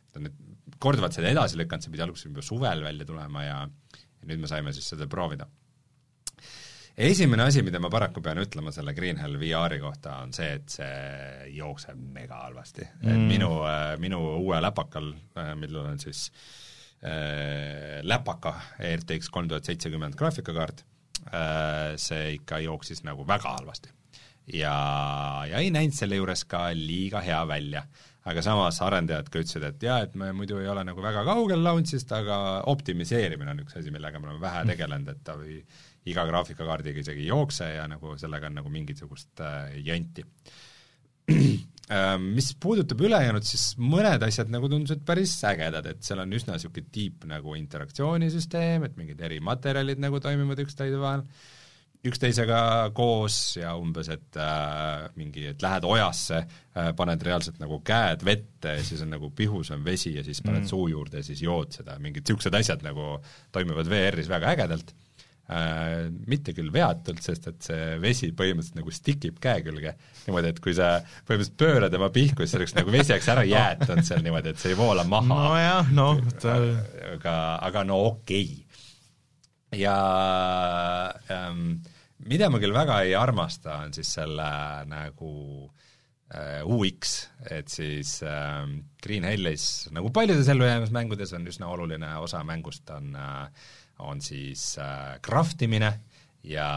ta 0.09 0.23
nüüd 0.23 0.37
korduvalt 0.79 1.17
seda 1.17 1.33
edasi 1.33 1.59
lükanud, 1.59 1.83
see 1.83 1.91
pidi 1.91 2.05
alguses 2.05 2.29
juba 2.29 2.45
suvel 2.45 2.85
välja 2.85 3.09
tulema 3.09 3.43
ja 3.43 3.57
nüüd 3.67 4.39
me 4.39 4.47
saime 4.47 4.71
siis 4.75 4.87
seda 4.93 5.09
proovida 5.11 5.49
esimene 6.95 7.43
asi, 7.49 7.65
mida 7.67 7.83
ma 7.83 7.91
paraku 7.91 8.23
pean 8.23 8.39
ütlema 8.39 8.71
selle 8.75 8.95
Green 8.95 9.19
Hell 9.19 9.35
VR-i 9.39 9.83
kohta, 9.83 10.21
on 10.23 10.31
see, 10.35 10.49
et 10.61 10.79
see 10.79 11.51
jookseb 11.59 11.99
mega 12.15 12.39
halvasti 12.45 12.87
mm.. 12.87 13.11
et 13.11 13.29
minu, 13.35 13.51
äh, 13.67 13.93
minu 13.99 14.23
uue 14.39 14.63
läpakal, 14.63 15.11
äh, 15.35 15.53
millel 15.59 15.91
on 15.91 15.99
siis 15.99 16.29
äh, 16.31 16.68
läpaka 16.99 18.51
RTX 18.83 19.29
kolm 19.31 19.47
tuhat 19.47 19.63
seitsekümmend 19.63 20.17
graafikakaart. 20.19 20.83
Äh,, 21.29 21.95
see 21.99 22.35
ikka 22.37 22.59
jooksis 22.63 23.03
nagu 23.05 23.25
väga 23.27 23.55
halvasti. 23.57 23.91
ja, 24.53 24.73
ja 25.45 25.59
ei 25.61 25.69
näinud 25.71 25.93
selle 25.93 26.17
juures 26.17 26.45
ka 26.49 26.69
liiga 26.73 27.21
hea 27.21 27.41
välja. 27.47 27.83
Aga 28.29 28.41
samas 28.43 28.81
arendajad 28.83 29.29
ka 29.31 29.39
ütlesid, 29.39 29.63
et 29.63 29.83
jaa, 29.83 29.99
et 30.05 30.15
me 30.19 30.31
muidu 30.35 30.57
ei 30.59 30.67
ole 30.67 30.83
nagu 30.83 31.01
väga 31.01 31.21
kaugel 31.25 31.61
launch'ist, 31.63 32.11
aga 32.13 32.39
optimiseerimine 32.71 33.53
on 33.53 33.61
üks 33.63 33.77
asi, 33.79 33.93
millega 33.93 34.19
me 34.19 34.27
oleme 34.29 34.41
vähe 34.43 34.65
tegelenud, 34.73 35.13
et 35.13 35.21
ta 35.23 35.37
või 35.39 35.59
iga 36.09 36.25
graafikakaardiga 36.27 37.03
isegi 37.03 37.23
ei 37.23 37.29
jookse 37.29 37.69
ja 37.75 37.85
nagu 37.89 38.15
sellega 38.19 38.49
on 38.49 38.59
nagu 38.59 38.73
mingisugust 38.73 39.43
äh, 39.45 39.77
janti 39.85 40.25
mis 42.21 42.51
puudutab 42.61 42.99
ülejäänud, 43.01 43.45
siis 43.45 43.71
mõned 43.81 44.21
asjad 44.27 44.51
nagu 44.53 44.69
tundusid 44.69 44.99
päris 45.07 45.31
ägedad, 45.49 45.87
et 45.89 46.03
seal 46.05 46.21
on 46.21 46.35
üsna 46.37 46.53
niisugune 46.53 46.91
deep 46.93 47.25
nagu 47.29 47.55
interaktsioonisusüsteem, 47.57 48.85
et 48.85 48.99
mingid 48.99 49.23
erimaterjalid 49.25 50.01
nagu 50.03 50.21
toimivad 50.21 50.61
üksteise 50.61 50.99
vahel, 51.01 51.23
üksteisega 52.05 52.59
koos 52.95 53.57
ja 53.57 53.73
umbes, 53.75 54.07
et 54.13 54.37
äh, 54.39 55.09
mingi, 55.19 55.49
et 55.51 55.65
lähed 55.65 55.87
ojasse 55.89 56.37
äh,, 56.39 56.91
paned 56.95 57.25
reaalselt 57.25 57.59
nagu 57.59 57.81
käed 57.85 58.23
vette 58.27 58.77
ja 58.77 58.85
siis 58.85 59.03
on 59.03 59.11
nagu 59.17 59.31
pihus 59.35 59.73
on 59.75 59.83
vesi 59.83 60.13
ja 60.15 60.23
siis 60.23 60.39
paned 60.45 60.63
mm. 60.63 60.69
suu 60.69 60.87
juurde 60.93 61.19
ja 61.19 61.27
siis 61.27 61.41
jood 61.43 61.75
seda, 61.75 61.97
mingid 61.99 62.23
niisugused 62.23 62.55
asjad 62.55 62.85
nagu 62.85 63.17
toimivad 63.51 63.89
VR-is 63.91 64.31
väga 64.31 64.53
ägedalt. 64.53 64.93
äh, 64.93 65.08
mitte 66.29 66.53
küll 66.53 66.69
veatult, 66.73 67.23
sest 67.25 67.47
et 67.49 67.63
see 67.65 67.85
vesi 68.01 68.29
põhimõtteliselt 68.37 68.77
nagu 68.77 68.93
stikib 68.93 69.39
käe 69.41 69.63
külge, 69.65 69.95
niimoodi, 70.27 70.51
et 70.53 70.59
kui 70.61 70.75
sa 70.77 70.91
põhimõtteliselt 71.01 71.57
pöörad 71.57 71.93
tema 71.93 72.11
pihku, 72.13 72.45
siis 72.45 72.59
oleks 72.59 72.75
nagu 72.77 72.93
vesi 72.93 73.15
oleks 73.15 73.29
ära 73.33 73.45
jäetud 73.49 74.03
seal 74.05 74.21
niimoodi, 74.25 74.53
et 74.53 74.61
see 74.61 74.75
ei 74.75 74.77
voola 74.77 75.05
maha. 75.09 75.29
nojah, 75.31 75.89
noh 75.97 76.21
ta... 76.37 76.59
aga, 77.15 77.35
aga 77.65 77.85
no 77.89 77.97
okei 78.11 78.51
okay. 78.59 79.79
ja 79.81 79.97
ähm, 81.33 81.79
mida 82.29 82.49
ma 82.53 82.61
küll 82.61 82.75
väga 82.75 83.01
ei 83.07 83.17
armasta, 83.17 83.81
on 83.87 83.95
siis 83.95 84.13
selle 84.19 84.49
nagu 84.89 85.33
äh, 86.35 86.61
UX, 86.61 87.17
et 87.49 87.73
siis 87.73 88.19
äh, 88.21 88.69
Green 89.01 89.25
Hellis, 89.25 89.89
nagu 89.95 90.11
paljudes 90.13 90.49
ellujäämismängudes 90.53 91.33
on 91.37 91.49
üsna 91.49 91.73
oluline 91.73 92.13
osa 92.21 92.43
mängust, 92.45 92.89
on 92.93 93.15
äh, 93.17 93.69
on 93.99 94.21
siis 94.23 94.73
äh, 94.81 95.19
craft 95.25 95.61
imine 95.67 95.91
ja 96.43 96.69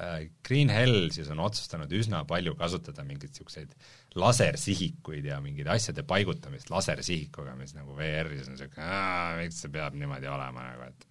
äh, 0.00 0.28
Green 0.46 0.70
Hell 0.72 1.10
siis 1.14 1.30
on 1.30 1.40
otsustanud 1.44 1.92
üsna 1.94 2.24
palju 2.28 2.56
kasutada 2.58 3.04
mingeid 3.06 3.30
niisuguseid 3.30 3.74
lasersihikuid 4.18 5.28
ja 5.30 5.38
mingeid 5.44 5.68
asjade 5.70 6.02
paigutamist 6.08 6.70
lasersihikuga, 6.72 7.54
mis 7.58 7.76
nagu 7.76 7.94
VR-is 7.96 8.48
on 8.48 8.56
niisugune, 8.56 9.02
miks 9.42 9.60
see 9.62 9.72
peab 9.72 9.98
niimoodi 9.98 10.30
olema 10.32 10.70
nagu, 10.70 10.90
et 10.90 11.06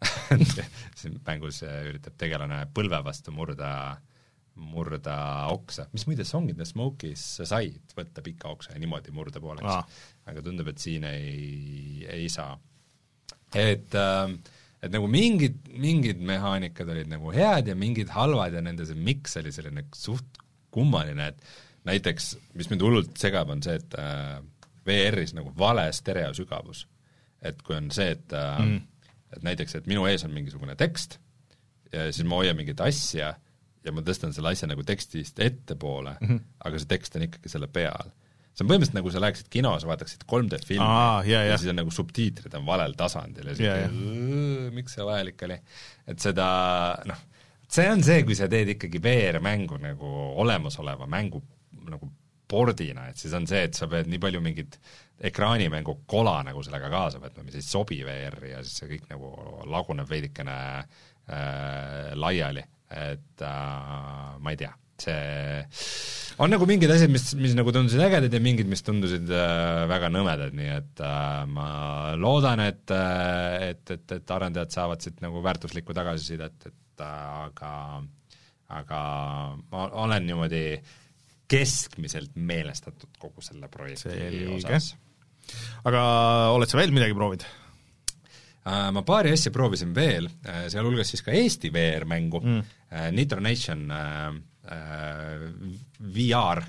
siin 0.98 1.18
mängus 1.26 1.62
äh, 1.66 1.82
üritab 1.90 2.16
tegelane 2.18 2.64
põlve 2.74 3.02
vastu 3.06 3.34
murda 3.36 3.72
murda 4.60 5.16
oksa, 5.54 5.86
mis 5.94 6.04
muide 6.08 6.24
Song 6.26 6.50
in 6.50 6.58
the 6.58 6.66
Smoke'is 6.68 7.22
sa 7.38 7.46
said 7.48 7.94
võtta 7.96 8.24
pika 8.24 8.50
oksa 8.50 8.74
ja 8.74 8.80
niimoodi 8.82 9.14
murda 9.14 9.40
pooleks 9.40 9.70
ah., 9.70 10.00
aga 10.28 10.42
tundub, 10.44 10.68
et 10.72 10.82
siin 10.82 11.06
ei, 11.08 12.02
ei 12.10 12.26
saa. 12.32 12.58
et 13.54 13.94
äh, 13.96 14.34
et 14.80 14.92
nagu 14.92 15.08
mingid, 15.10 15.58
mingid 15.80 16.20
mehaanikad 16.24 16.88
olid 16.88 17.10
nagu 17.10 17.32
head 17.34 17.68
ja 17.68 17.76
mingid 17.78 18.12
halvad 18.14 18.54
ja 18.56 18.62
nende 18.64 18.86
see 18.88 18.98
miks 18.98 19.36
oli 19.40 19.52
selline 19.52 19.84
suht 19.96 20.40
kummaline, 20.72 21.32
et 21.32 21.88
näiteks, 21.88 22.34
mis 22.54 22.70
mind 22.70 22.84
hullult 22.84 23.16
segab, 23.18 23.50
on 23.50 23.62
see, 23.64 23.74
et 23.80 23.96
äh, 23.98 24.38
VR-is 24.86 25.34
nagu 25.36 25.52
vale 25.58 25.88
stereosügavus. 25.92 26.86
et 27.42 27.62
kui 27.64 27.72
on 27.76 27.88
see, 27.90 28.10
et 28.12 28.32
äh, 28.36 28.58
mm. 28.60 28.80
et 29.36 29.44
näiteks, 29.46 29.74
et 29.78 29.86
minu 29.88 30.04
ees 30.06 30.24
on 30.26 30.32
mingisugune 30.34 30.76
tekst 30.76 31.18
ja 31.92 32.10
siis 32.12 32.26
ma 32.28 32.40
hoian 32.40 32.58
mingit 32.58 32.80
asja 32.84 33.34
ja 33.84 33.92
ma 33.94 34.02
tõstan 34.04 34.34
selle 34.36 34.52
asja 34.52 34.68
nagu 34.68 34.84
tekstist 34.86 35.40
ettepoole 35.40 36.16
mm, 36.20 36.28
-hmm. 36.28 36.40
aga 36.64 36.78
see 36.78 36.90
tekst 36.90 37.16
on 37.16 37.24
ikkagi 37.26 37.52
selle 37.52 37.68
peal 37.72 38.12
see 38.60 38.66
on 38.66 38.70
põhimõtteliselt 38.70 38.98
nagu 38.98 39.12
sa 39.14 39.22
läheksid 39.24 39.48
kinos, 39.52 39.86
vaataksid 39.88 40.26
3D 40.28 40.60
filmi 40.68 40.84
Aa, 40.84 41.22
yeah, 41.24 41.46
ja 41.46 41.54
yeah. 41.54 41.60
siis 41.62 41.72
on 41.72 41.80
nagu 41.80 41.94
subtiitrid 41.94 42.54
on 42.58 42.66
valel 42.68 42.94
tasandil 42.98 43.52
ja 43.54 43.56
yeah. 43.80 43.98
miks 44.76 44.96
see 44.98 45.06
vajalik 45.06 45.46
oli. 45.48 45.56
et 46.12 46.20
seda 46.20 46.46
noh, 47.08 47.26
see 47.70 47.88
on 47.88 48.04
see, 48.04 48.24
kui 48.28 48.36
sa 48.36 48.50
teed 48.52 48.74
ikkagi 48.76 49.00
VR-mängu 49.02 49.80
nagu 49.80 50.10
olemasoleva 50.42 51.08
mängu 51.10 51.40
nagu 51.90 52.10
pordina, 52.50 53.06
et 53.10 53.20
siis 53.20 53.32
on 53.38 53.46
see, 53.48 53.62
et 53.68 53.78
sa 53.78 53.86
pead 53.90 54.10
nii 54.10 54.20
palju 54.22 54.40
mingit 54.42 54.76
ekraanimängu 55.30 56.00
kola 56.10 56.40
nagu 56.46 56.62
sellega 56.66 56.90
kaasa 56.92 57.20
võtma, 57.22 57.44
mis 57.46 57.60
ei 57.60 57.64
sobi 57.64 58.00
VR-i 58.06 58.52
ja 58.54 58.64
siis 58.66 58.82
see 58.82 58.90
kõik 58.90 59.06
nagu 59.12 59.30
laguneb 59.70 60.10
veidikene 60.10 60.56
äh, 60.80 62.12
laiali, 62.18 62.64
et 62.90 63.46
äh, 63.46 64.36
ma 64.42 64.54
ei 64.54 64.60
tea 64.60 64.72
see 65.04 65.64
on 66.40 66.52
nagu 66.52 66.66
mingid 66.68 66.92
asjad, 66.92 67.10
mis, 67.12 67.26
mis 67.36 67.54
nagu 67.56 67.72
tundusid 67.74 68.00
ägedad 68.04 68.32
ja 68.32 68.40
mingid, 68.42 68.68
mis 68.70 68.84
tundusid 68.86 69.28
äh, 69.28 69.82
väga 69.90 70.08
nõmedad, 70.12 70.54
nii 70.56 70.70
et 70.72 71.02
äh, 71.04 71.42
ma 71.50 71.68
loodan, 72.20 72.62
et 72.64 72.94
äh,, 72.96 73.70
et, 73.72 73.84
et, 73.96 74.16
et 74.16 74.32
arendajad 74.36 74.72
saavad 74.76 75.04
siit 75.04 75.20
nagu 75.24 75.42
väärtuslikku 75.44 75.96
tagasisidet, 75.96 76.70
et 76.70 77.04
äh, 77.04 77.28
aga 77.50 77.74
aga 78.70 79.00
ma 79.72 79.86
olen 80.04 80.28
niimoodi 80.30 80.64
keskmiselt 81.50 82.36
meelestatud 82.38 83.18
kogu 83.18 83.42
selle 83.42 83.68
projekti 83.72 84.12
Selge. 84.12 84.44
osas. 84.54 84.92
aga 85.88 86.02
oled 86.54 86.70
sa 86.70 86.78
veel 86.78 86.94
midagi 86.94 87.16
proovinud? 87.18 87.48
Äh, 88.60 88.90
ma 88.92 89.02
paari 89.06 89.32
asja 89.32 89.52
proovisin 89.54 89.94
veel, 89.96 90.28
äh, 90.44 90.66
sealhulgas 90.72 91.14
siis 91.14 91.24
ka 91.24 91.32
Eesti 91.32 91.72
VR-mängu 91.74 92.42
mm., 92.44 92.76
Nitro 93.14 93.38
Nation 93.38 93.84
äh, 93.94 94.32
Äh, 94.70 95.50
VR, 95.98 96.60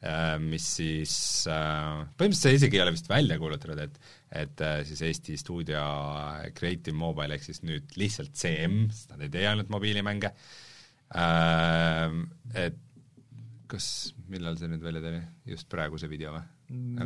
äh, 0.00 0.38
mis 0.40 0.66
siis 0.78 1.14
äh, 1.50 2.04
põhimõtteliselt 2.16 2.46
see 2.46 2.58
isegi 2.58 2.78
ei 2.78 2.82
ole 2.84 2.94
vist 2.94 3.10
välja 3.10 3.38
kuulutatud, 3.40 3.82
et 3.82 3.98
et 4.32 4.62
siis 4.88 5.02
Eesti 5.04 5.34
stuudio 5.36 5.82
Creative 6.56 6.96
Mobile 6.96 7.36
ehk 7.36 7.42
siis 7.44 7.60
nüüd 7.68 7.90
lihtsalt 8.00 8.32
CM, 8.32 8.86
sest 8.88 9.10
nad 9.12 9.20
ei 9.26 9.28
tee 9.34 9.42
ainult 9.44 9.68
mobiilimänge, 9.68 10.30
et 12.62 12.78
kas, 13.68 13.88
millal 14.32 14.56
see 14.56 14.70
nüüd 14.72 14.86
välja 14.86 15.02
tuli, 15.04 15.20
just 15.52 15.68
praegu 15.68 16.00
see 16.00 16.08
video 16.08 16.32
või? 16.38 16.46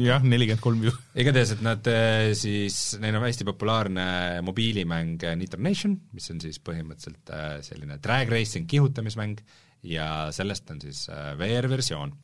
Jah, 0.03 0.25
nelikümmend 0.25 0.63
kolm 0.65 0.83
view. 0.85 0.95
igatahes, 1.23 1.55
et 1.57 1.63
nad 1.65 1.91
siis, 2.39 2.81
neil 3.03 3.19
on 3.19 3.27
hästi 3.27 3.47
populaarne 3.49 4.07
mobiilimäng 4.47 5.25
Nitro 5.41 5.63
Nation, 5.63 5.97
mis 6.17 6.29
on 6.35 6.43
siis 6.43 6.61
põhimõtteliselt 6.65 7.33
selline 7.67 8.01
drag 8.03 8.33
racing 8.33 8.69
kihutamismäng, 8.71 9.43
ja 9.87 10.09
sellest 10.35 10.71
on 10.75 10.81
siis 10.83 11.07
VR-versioon. 11.39 12.15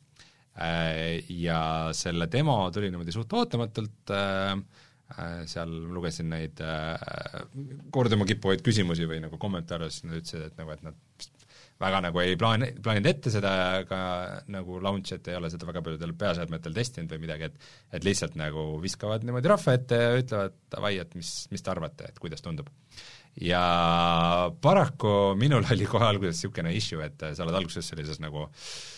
Ja 1.33 1.59
selle 1.97 2.27
demo 2.31 2.57
tuli 2.73 2.91
niimoodi 2.93 3.13
suht 3.15 3.31
ootamatult, 3.33 4.13
seal 5.49 5.77
lugesin 5.93 6.29
neid 6.33 6.61
korduma 7.93 8.27
kippuvaid 8.29 8.61
küsimusi 8.65 9.07
või 9.09 9.21
nagu 9.23 9.39
kommentaare, 9.41 9.89
siis 9.93 10.05
nad 10.07 10.19
ütlesid, 10.19 10.45
et 10.49 10.61
nagu, 10.61 10.75
et 10.75 10.85
nad 10.85 11.29
väga 11.83 12.01
nagu 12.07 12.21
ei 12.23 12.37
plaani, 12.39 12.69
plaaninud 12.83 13.09
ette 13.11 13.33
seda 13.33 13.53
ka 13.89 13.99
nagu 14.53 14.79
launch'i, 14.83 15.17
et 15.17 15.31
ei 15.31 15.39
ole 15.39 15.51
seda 15.53 15.67
väga 15.69 15.83
paljudel 15.85 16.13
peaseadmetel 16.19 16.77
testinud 16.77 17.11
või 17.13 17.25
midagi, 17.25 17.49
et 17.49 17.99
et 17.99 18.07
lihtsalt 18.07 18.37
nagu 18.39 18.65
viskavad 18.83 19.25
niimoodi 19.25 19.51
rahva 19.51 19.75
ette 19.77 19.99
ja 19.99 20.13
ütlevad 20.21 20.55
davai, 20.73 20.95
et 21.03 21.13
mis, 21.19 21.33
mis 21.51 21.65
te 21.65 21.73
arvate, 21.73 22.09
et 22.09 22.23
kuidas 22.23 22.41
tundub. 22.45 22.71
ja 23.41 23.63
paraku 24.61 25.33
minul 25.39 25.65
oli 25.73 25.85
kohe 25.89 26.05
alguses 26.05 26.37
niisugune 26.37 26.73
issue, 26.77 27.01
et 27.03 27.29
sa 27.33 27.45
oled 27.45 27.59
alguses 27.59 27.87
sellises 27.89 28.21
nagu 28.21 28.47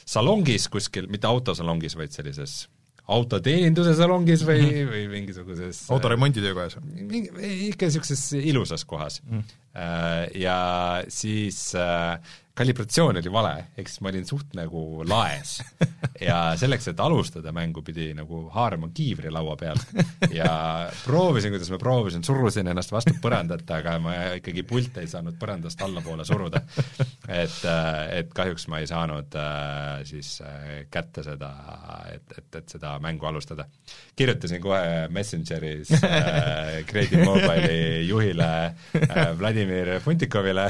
salongis 0.06 0.70
kuskil, 0.72 1.08
mitte 1.12 1.28
autosalongis, 1.28 1.96
vaid 1.96 2.12
sellises 2.16 2.66
autoteeninduse 3.06 3.94
salongis 3.98 4.44
või 4.46 4.62
-hmm. 4.64 4.90
või 4.92 5.04
mingisuguses 5.12 5.84
autoremondi 5.94 6.42
töökojas? 6.42 6.78
mingi, 6.86 7.30
ikka 7.70 7.90
niisuguses 7.90 8.32
ilusas 8.40 8.86
kohas 8.86 9.22
mm. 9.24 9.44
-hmm. 9.76 10.42
Ja 10.42 11.04
siis 11.08 11.76
äh, 11.76 12.20
kalibratsioon 12.56 13.18
oli 13.20 13.32
vale, 13.32 13.54
ehk 13.76 13.90
siis 13.92 14.02
ma 14.04 14.12
olin 14.12 14.26
suht 14.28 14.54
nagu 14.56 15.04
laes. 15.08 15.58
ja 16.28 16.38
selleks, 16.60 16.88
et 16.92 17.02
alustada 17.04 17.52
mängu, 17.56 17.84
pidi 17.84 18.08
nagu 18.16 18.46
haarama 18.54 18.88
kiivri 18.96 19.32
laua 19.34 19.58
pealt 19.60 19.92
ja 20.32 20.52
proovisin, 21.04 21.52
kuidas 21.52 21.72
ma 21.74 21.80
proovisin, 21.82 22.24
surusin 22.24 22.72
ennast 22.72 22.94
vastu 22.96 23.16
põrandat, 23.22 23.68
aga 23.76 23.98
ma 24.00 24.14
ikkagi 24.40 24.64
pulti 24.68 25.04
ei 25.04 25.12
saanud 25.12 25.36
põrandast 25.40 25.84
allapoole 25.84 26.26
suruda. 26.28 26.62
et, 27.28 27.60
et 28.16 28.32
kahjuks 28.36 28.70
ma 28.72 28.80
ei 28.80 28.88
saanud 28.88 29.36
äh, 29.42 30.06
siis 30.08 30.38
äh, 30.46 30.86
kätte 30.92 31.26
seda, 31.28 31.52
et, 32.14 32.38
et, 32.40 32.62
et 32.62 32.78
seda 32.78 32.96
mängu 33.04 33.28
alustada. 33.28 33.68
kirjutasin 34.16 34.64
kohe 34.64 35.10
Messengeris 35.12 35.92
äh, 36.00 36.86
Creative 36.88 37.28
Mobile'i 37.28 38.08
juhile 38.08 38.50
äh, 38.96 39.36
Vladimir 39.38 39.65
Funtikovile 40.04 40.66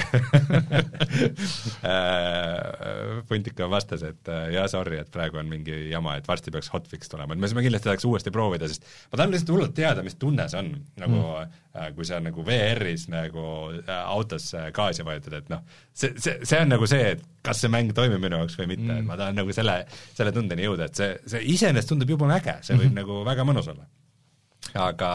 Puntika 3.29 3.67
vastas, 3.69 4.03
et 4.07 4.29
äh, 4.31 4.47
jaa, 4.55 4.65
sorry, 4.71 4.99
et 5.01 5.11
praegu 5.11 5.39
on 5.41 5.49
mingi 5.49 5.75
jama, 5.91 6.15
et 6.19 6.27
varsti 6.27 6.53
peaks 6.53 6.69
hotfix 6.73 7.11
tulema, 7.11 7.35
et 7.35 7.41
me 7.41 7.49
saame 7.49 7.63
kindlasti 7.65 7.89
tahaks 7.89 8.07
uuesti 8.09 8.33
proovida, 8.33 8.69
sest 8.71 8.85
ma 9.11 9.19
tahan 9.19 9.33
lihtsalt 9.33 9.53
hullult 9.55 9.75
teada, 9.77 10.03
mis 10.05 10.17
tunne 10.21 10.47
see 10.51 10.61
on, 10.61 10.71
nagu 11.01 11.19
mm. 11.19 11.53
äh, 11.75 11.89
kui 11.97 12.07
sa 12.07 12.19
nagu 12.23 12.45
VR-is 12.47 13.07
nagu 13.13 13.45
äh, 13.81 13.91
autos 14.01 14.49
gaasi 14.75 15.05
vajutad, 15.07 15.39
et 15.39 15.53
noh, 15.53 15.63
see, 15.93 16.13
see, 16.15 16.39
see 16.43 16.61
on 16.61 16.73
nagu 16.75 16.89
see, 16.89 17.15
et 17.15 17.23
kas 17.45 17.61
see 17.63 17.71
mäng 17.71 17.93
toimib 17.97 18.21
minu 18.23 18.41
jaoks 18.41 18.57
või 18.61 18.71
mitte 18.75 18.89
mm., 18.89 19.03
et 19.03 19.09
ma 19.09 19.19
tahan 19.19 19.39
nagu 19.41 19.55
selle, 19.55 19.77
selle 20.17 20.33
tundeni 20.35 20.67
jõuda, 20.67 20.89
et 20.89 21.01
see, 21.01 21.11
see 21.35 21.45
iseenesest 21.55 21.93
tundub 21.93 22.15
jube 22.15 22.29
äge, 22.35 22.59
see 22.61 22.77
võib 22.77 22.91
mm 22.91 22.97
-hmm. 22.97 23.01
nagu 23.03 23.23
väga 23.27 23.47
mõnus 23.47 23.71
olla. 23.73 23.89
aga 24.75 25.09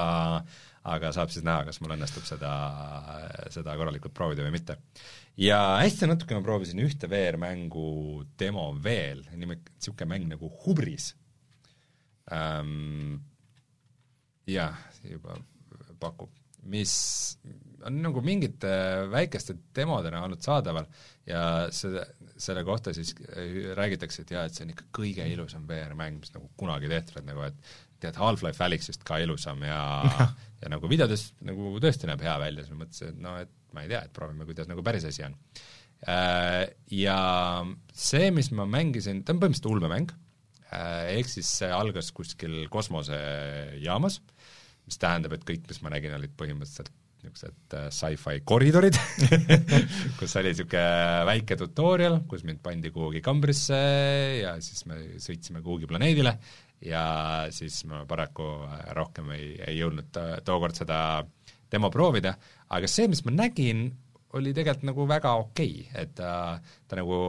aga 0.89 1.11
saab 1.13 1.33
siis 1.33 1.45
näha, 1.45 1.67
kas 1.69 1.81
mul 1.83 1.93
õnnestub 1.97 2.25
seda, 2.25 2.51
seda 3.53 3.75
korralikult 3.77 4.15
proovida 4.17 4.47
või 4.47 4.55
mitte 4.55 4.79
ja 5.41 5.61
hästi 5.81 6.09
natuke 6.09 6.37
ma 6.37 6.45
proovisin 6.45 6.81
ühte 6.85 7.09
VR-mängu 7.11 8.25
demo 8.41 8.71
veel, 8.83 9.23
nimelt 9.37 9.69
niisugune 9.75 10.09
mäng 10.15 10.29
nagu 10.33 10.51
Hubris 10.65 11.13
ähm,. 12.33 13.21
jah, 14.49 14.79
juba 15.05 15.37
pakub, 16.01 16.33
mis 16.67 16.95
on 17.87 18.01
nagu 18.05 18.23
mingite 18.25 18.71
väikeste 19.13 19.57
demodena 19.77 20.25
olnud 20.25 20.43
saadaval 20.45 20.89
ja 21.29 21.43
selle, 21.73 22.07
selle 22.41 22.65
kohta 22.65 22.93
siis 22.97 23.15
räägitakse, 23.77 24.25
et 24.25 24.35
jaa, 24.35 24.45
et 24.49 24.57
see 24.57 24.67
on 24.67 24.75
ikka 24.75 24.89
kõige 25.01 25.29
ilusam 25.31 25.69
VR-mäng, 25.69 26.21
mis 26.21 26.35
nagu 26.35 26.51
kunagi 26.61 26.91
tehtud, 26.91 27.21
et 27.21 27.29
nagu 27.29 27.45
et 27.47 27.73
tead, 28.03 28.19
Half-Life 28.21 28.65
Alyxist 28.65 29.05
ka 29.07 29.21
ilusam 29.23 29.63
ja 29.67 29.81
ja 30.61 30.71
nagu 30.73 30.89
videodes 30.91 31.31
nagu 31.47 31.77
tõesti 31.83 32.09
näeb 32.11 32.25
hea 32.25 32.37
välja, 32.43 32.65
siis 32.65 32.75
ma 32.75 32.85
mõtlesin, 32.85 33.13
et 33.15 33.23
no 33.25 33.37
et 33.41 33.53
ma 33.75 33.85
ei 33.85 33.93
tea, 33.93 34.03
et 34.07 34.15
proovime, 34.15 34.47
kuidas 34.49 34.69
nagu 34.71 34.83
päris 34.87 35.07
asi 35.09 35.25
on. 35.27 35.37
Äh, 36.11 36.65
ja 36.97 37.19
see, 37.93 38.31
mis 38.35 38.51
ma 38.57 38.67
mängisin, 38.69 39.23
ta 39.25 39.35
on 39.35 39.41
põhimõtteliselt 39.43 39.71
ulmemäng, 39.71 40.15
äh, 40.71 41.13
ehk 41.17 41.31
siis 41.31 41.51
see 41.61 41.71
algas 41.75 42.11
kuskil 42.17 42.65
kosmosejaamas, 42.73 44.21
mis 44.89 45.01
tähendab, 45.01 45.37
et 45.37 45.47
kõik, 45.49 45.67
mis 45.69 45.83
ma 45.85 45.93
nägin, 45.95 46.17
olid 46.17 46.35
põhimõtteliselt 46.41 46.93
niisugused 47.21 47.77
äh, 47.77 47.89
sci-fi 47.93 48.41
koridorid 48.45 48.97
kus 50.19 50.37
oli 50.41 50.53
niisugune 50.53 51.27
väike 51.29 51.59
tutorial, 51.61 52.21
kus 52.31 52.45
mind 52.49 52.63
pandi 52.65 52.93
kuhugi 52.95 53.23
kambrisse 53.25 53.81
ja 54.41 54.57
siis 54.65 54.87
me 54.89 55.01
sõitsime 55.23 55.63
kuhugi 55.65 55.89
planeedile 55.91 56.37
ja 56.85 57.05
siis 57.53 57.83
ma 57.89 58.05
paraku 58.09 58.49
rohkem 58.97 59.33
ei, 59.37 59.53
ei 59.69 59.79
jõudnud 59.81 60.17
tookord 60.47 60.81
seda 60.81 61.01
demo 61.71 61.91
proovida, 61.93 62.35
aga 62.75 62.89
see, 62.91 63.07
mis 63.11 63.23
ma 63.27 63.35
nägin, 63.37 63.91
oli 64.39 64.55
tegelikult 64.55 64.89
nagu 64.89 65.07
väga 65.11 65.37
okei 65.45 65.85
okay., 65.85 66.03
et 66.03 66.17
ta, 66.19 66.33
ta 66.89 66.99
nagu 66.99 67.21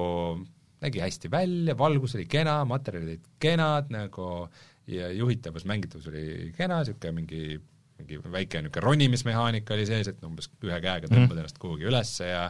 nägi 0.82 1.02
hästi 1.02 1.30
välja, 1.32 1.76
valgus 1.78 2.16
oli 2.18 2.26
kena, 2.30 2.62
materjalid 2.66 3.20
olid 3.20 3.28
kenad 3.42 3.92
nagu 3.94 4.48
ja 4.90 5.12
juhitavus, 5.14 5.66
mängitavus 5.70 6.08
oli 6.10 6.52
kena, 6.58 6.82
niisugune 6.82 7.14
mingi 7.20 7.60
mingi 8.02 8.20
väike 8.34 8.62
niisugune 8.62 8.86
ronimismehaanika 8.86 9.76
oli 9.76 9.86
sees, 9.90 10.10
et 10.12 10.26
umbes 10.28 10.50
ühe 10.66 10.80
käega 10.84 11.08
tõmbad 11.08 11.36
mm. 11.36 11.44
ennast 11.44 11.62
kuhugi 11.62 11.88
üles 11.90 12.14
ja 12.24 12.48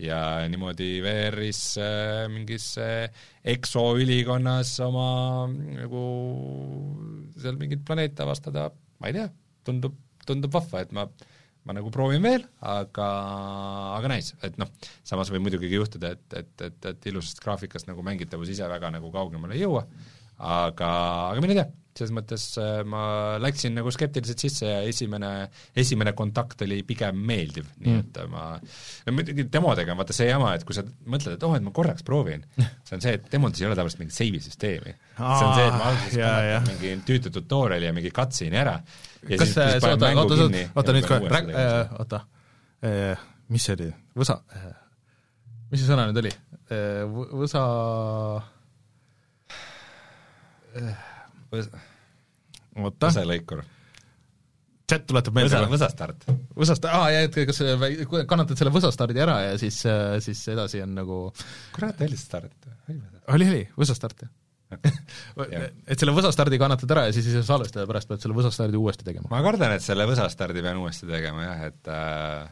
ja 0.00 0.18
niimoodi 0.50 0.88
VR-is 1.04 1.62
äh, 1.78 2.24
mingis 2.32 2.72
äh, 2.82 3.06
EXO-ülikonnas 3.54 4.74
oma 4.86 5.08
nagu 5.52 6.02
seal 7.38 7.60
mingit 7.60 7.84
planeeti 7.86 8.24
avastada, 8.24 8.70
ma 8.98 9.10
ei 9.10 9.20
tea, 9.20 9.28
tundub, 9.66 9.94
tundub 10.26 10.54
vahva, 10.56 10.82
et 10.82 10.94
ma 10.96 11.06
ma 11.64 11.72
nagu 11.72 11.88
proovin 11.92 12.20
veel, 12.24 12.42
aga, 12.60 13.06
aga 13.96 14.10
nice, 14.12 14.36
et 14.44 14.58
noh, 14.60 14.68
samas 15.06 15.30
võib 15.32 15.46
muidugi 15.46 15.70
juhtuda, 15.72 16.12
et, 16.12 16.26
et, 16.42 16.52
et, 16.66 16.90
et 16.90 17.06
ilusast 17.08 17.40
graafikast 17.40 17.88
nagu 17.88 18.04
mängitavus 18.04 18.52
ise 18.52 18.68
väga 18.68 18.90
nagu 18.92 19.08
kaugemale 19.14 19.56
ei 19.56 19.62
jõua, 19.62 19.86
aga, 20.36 20.90
aga 21.30 21.44
mine 21.44 21.56
tea, 21.56 21.64
selles 21.94 22.12
mõttes 22.16 22.46
äh, 22.60 22.80
ma 22.88 23.04
läksin 23.42 23.76
nagu 23.78 23.92
skeptiliselt 23.94 24.44
sisse 24.44 24.68
ja 24.68 24.82
esimene, 24.88 25.32
esimene 25.76 26.14
kontakt 26.18 26.66
oli 26.66 26.82
pigem 26.86 27.20
meeldiv 27.30 27.68
mm., 27.68 27.84
nii 27.86 28.02
et 28.02 28.20
ma 28.32 28.44
no 28.58 29.16
muidugi 29.16 29.46
demodega 29.52 29.94
on 29.94 30.02
vaata 30.02 30.16
see 30.16 30.28
jama, 30.28 30.54
et 30.58 30.66
kui 30.66 30.76
sa 30.76 30.84
mõtled, 30.84 31.38
et 31.38 31.46
oh, 31.46 31.56
et 31.56 31.64
ma 31.64 31.74
korraks 31.74 32.06
proovin, 32.06 32.44
see 32.86 32.98
on 32.98 33.04
see, 33.04 33.16
et 33.18 33.30
demodes 33.32 33.62
ei 33.62 33.70
ole 33.70 33.78
tavaliselt 33.78 34.04
mingit 34.04 34.18
seivi 34.18 34.42
süsteemi. 34.44 34.94
see 35.16 35.48
on 35.48 35.56
see, 35.56 35.66
et 35.68 35.78
ma 35.78 35.90
alguses 35.92 36.20
panen 36.20 36.70
mingi 36.72 36.94
tüütu 37.08 37.34
tutorial'i 37.34 37.90
ja 37.90 37.96
mingi 37.96 38.14
cutscene'i 38.14 38.62
ära 38.64 38.78
kas 39.28 39.54
see, 39.54 39.66
oota, 39.80 40.10
oota, 40.20 40.48
oota 40.76 40.94
nüüd 40.96 41.06
kohe, 41.08 41.30
rääg-, 41.32 41.52
äh, 41.56 41.94
oota, 42.00 42.20
äh, 42.84 43.24
mis 43.52 43.64
see 43.66 43.76
oli, 43.78 43.88
võsa, 44.18 44.38
äh, 44.56 44.68
mis 45.72 45.82
see 45.82 45.88
sõna 45.88 46.08
nüüd 46.10 46.20
oli, 46.24 46.32
võsa 47.44 47.62
oota. 51.62 53.08
võsalõikur. 53.08 53.64
chat 54.90 55.06
tuletab 55.08 55.36
meelde. 55.36 55.56
võsa, 55.56 55.72
võsastart. 55.74 56.28
võsast-, 56.54 56.88
aa, 56.90 57.10
ja 57.14 57.26
et 57.28 57.40
kas 57.50 57.60
kannatad 58.30 58.60
selle 58.60 58.72
võsastardi 58.74 59.24
ära 59.24 59.40
ja 59.48 59.58
siis, 59.60 59.82
siis 60.26 60.46
edasi 60.54 60.82
on 60.84 60.96
nagu 61.00 61.20
kurat, 61.76 62.00
oli 62.06 62.18
start? 62.20 62.72
oli, 62.88 63.50
oli, 63.50 63.68
võsastart, 63.78 64.26
jah 64.26 64.32
et 65.90 66.00
selle 66.00 66.14
võsastardi 66.16 66.58
kannatad 66.60 66.90
ära 66.94 67.06
ja 67.08 67.14
siis 67.14 67.28
ei 67.28 67.38
saa 67.38 67.46
salvestada, 67.54 67.86
pärast 67.88 68.10
pead 68.10 68.24
selle 68.24 68.36
võsastardi 68.36 68.80
uuesti 68.80 69.06
tegema. 69.06 69.30
ma 69.30 69.42
kardan, 69.44 69.76
et 69.76 69.84
selle 69.84 70.06
võsastardi 70.08 70.64
pean 70.64 70.80
uuesti 70.82 71.08
tegema 71.08 71.44
jah, 71.46 71.64
et 71.70 71.90
äh, 71.92 72.48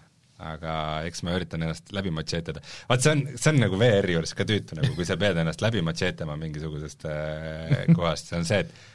aga 0.53 0.75
eks 1.09 1.23
ma 1.27 1.37
üritan 1.37 1.65
ennast 1.65 1.93
läbi 1.95 2.13
matšeetada. 2.15 2.63
vaat 2.91 3.05
see 3.05 3.15
on, 3.15 3.25
see 3.35 3.53
on 3.53 3.61
nagu 3.65 3.79
VR-i 3.81 4.17
juures 4.17 4.35
ka 4.39 4.47
tüütu, 4.49 4.79
nagu 4.79 4.95
kui 4.99 5.07
sa 5.09 5.19
pead 5.21 5.39
ennast 5.43 5.65
läbi 5.65 5.85
matšeetama 5.87 6.39
mingisugusest 6.41 7.07
äh, 7.11 7.77
kohast, 7.97 8.31
see 8.31 8.41
on 8.41 8.49
see, 8.49 8.63
et 8.67 8.91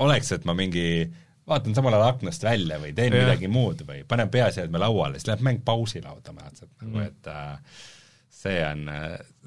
oleks, 0.00 0.32
et 0.36 0.46
ma 0.48 0.56
mingi 0.56 0.86
vaatan 1.50 1.74
samal 1.76 1.96
ajal 1.96 2.14
aknast 2.14 2.44
välja 2.46 2.78
või 2.82 2.92
teen 2.96 3.14
ja. 3.14 3.24
midagi 3.24 3.48
muud 3.50 3.82
või 3.88 4.04
panen 4.08 4.30
peaseadme 4.32 4.80
lauale, 4.82 5.18
siis 5.18 5.30
läheb 5.30 5.46
mäng 5.46 5.64
pausile 5.66 6.10
automaatselt 6.12 6.72
nagu 6.82 7.00
mm., 7.00 7.08
et 7.08 7.30
äh, 7.32 7.80
see 8.40 8.60
on, 8.64 8.86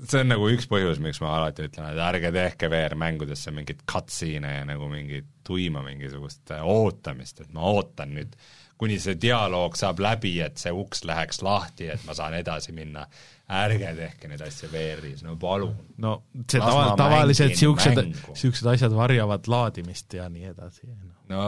see 0.05 0.21
on 0.21 0.29
nagu 0.33 0.49
üks 0.53 0.67
põhjus, 0.69 0.99
miks 1.03 1.21
ma 1.23 1.37
alati 1.37 1.67
ütlen, 1.67 1.93
et 1.93 2.01
ärge 2.03 2.33
tehke 2.35 2.69
VR-mängudesse 2.71 3.53
mingit 3.55 3.85
cutscene'e 3.89 4.57
ja 4.59 4.67
nagu 4.69 4.89
mingit 4.91 5.29
tuima 5.47 5.83
mingisugust 5.85 6.53
ootamist, 6.59 7.41
et 7.43 7.55
ma 7.55 7.71
ootan 7.71 8.13
nüüd, 8.17 8.35
kuni 8.79 8.99
see 8.99 9.15
dialoog 9.21 9.77
saab 9.79 10.01
läbi, 10.03 10.35
et 10.43 10.59
see 10.61 10.73
uks 10.75 11.05
läheks 11.07 11.41
lahti, 11.45 11.87
et 11.93 12.03
ma 12.07 12.15
saan 12.17 12.35
edasi 12.37 12.75
minna. 12.75 13.05
Ärge 13.51 13.91
tehke 13.97 14.29
neid 14.31 14.41
asju 14.45 14.69
VR-is, 14.71 15.23
no 15.25 15.35
palun. 15.39 15.73
no 16.01 16.15
see 16.47 16.61
tava, 16.61 16.93
tavaliselt 16.99 17.51
niisugused, 17.53 17.99
niisugused 17.99 18.69
asjad 18.71 18.95
varjavad 18.95 19.49
laadimist 19.51 20.15
ja 20.15 20.29
nii 20.31 20.51
edasi. 20.53 20.87
no 21.31 21.43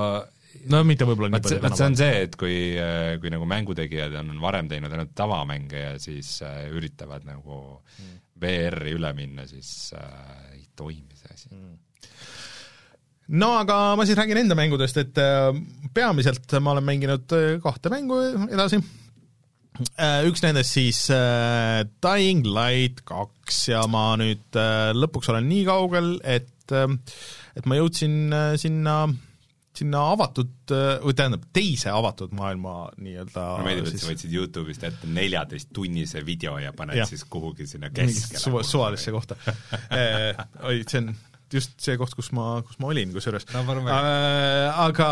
no 0.72 0.82
mitte 0.88 1.08
võib-olla 1.08 1.32
nii 1.32 1.46
palju. 1.46 1.62
vot 1.64 1.80
see 1.80 1.88
on 1.88 1.98
see, 2.00 2.20
et 2.28 2.36
kui, 2.40 2.58
kui 3.24 3.32
nagu 3.32 3.48
mängutegijad 3.48 4.20
on 4.20 4.36
varem 4.44 4.70
teinud 4.72 4.92
ainult 4.92 5.16
tavamänge 5.16 5.86
ja 5.86 5.96
siis 6.02 6.38
äh, 6.46 6.66
üritavad 6.76 7.26
nagu 7.28 7.62
mm. 7.80 8.20
VR-i 8.44 8.96
üle 8.98 9.14
minna, 9.16 9.48
siis 9.48 9.72
äh, 9.96 10.54
ei 10.58 10.68
toimi 10.76 11.16
see 11.16 11.34
asi 11.34 11.52
mm 11.56 11.74
no 13.26 13.56
aga 13.58 13.96
ma 13.98 14.04
siis 14.06 14.20
räägin 14.20 14.38
enda 14.38 14.54
mängudest, 14.54 15.00
et 15.02 15.18
äh, 15.18 15.48
peamiselt 15.96 16.52
ma 16.62 16.76
olen 16.76 16.86
mänginud 16.86 17.34
äh, 17.34 17.56
kahte 17.64 17.90
mängu 17.90 18.20
edasi 18.46 18.78
Äh, 18.78 19.05
üks 20.30 20.44
nendest 20.46 20.76
siis 20.78 21.02
äh, 21.14 21.84
Dying 22.04 22.46
Light 22.48 23.04
kaks 23.08 23.66
ja 23.74 23.84
ma 23.92 24.14
nüüd 24.20 24.60
äh, 24.60 24.92
lõpuks 24.96 25.32
olen 25.34 25.48
nii 25.52 25.66
kaugel, 25.68 26.16
et 26.24 26.76
äh, 26.76 26.88
et 27.56 27.70
ma 27.70 27.80
jõudsin 27.80 28.36
äh, 28.36 28.54
sinna 28.62 29.04
sinna 29.76 30.02
avatud 30.14 30.72
äh, 30.72 31.04
või 31.04 31.16
tähendab, 31.18 31.46
teise 31.56 31.92
avatud 31.92 32.34
maailma 32.38 32.90
nii-öelda 32.96 33.46
mulle 33.58 33.68
meeldib, 33.68 33.92
et 33.92 34.02
sa 34.02 34.10
võtsid 34.12 34.36
Youtube'ist 34.36 34.86
ette 34.88 35.10
neljateisttunnise 35.12 36.24
video 36.26 36.56
ja 36.64 36.72
paned 36.76 37.00
Jah. 37.02 37.10
siis 37.10 37.26
kuhugi 37.28 37.68
sinna 37.70 37.92
keskele 37.94 38.42
suva, 38.42 38.64
suvalisse 38.64 39.12
kohta. 39.16 39.38
Eh, 39.96 40.38
oi, 40.64 40.80
see 40.88 41.02
on 41.04 41.12
just 41.52 41.76
see 41.84 41.98
koht, 42.00 42.16
kus 42.18 42.32
ma, 42.36 42.60
kus 42.66 42.80
ma 42.82 42.90
olin 42.94 43.12
kusjuures. 43.16 43.48
No 43.54 43.64
äh, 43.68 44.80
aga 44.86 45.10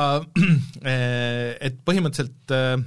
eh, 0.81 1.53
et 1.67 1.79
põhimõtteliselt 1.85 2.55
äh, 2.55 2.77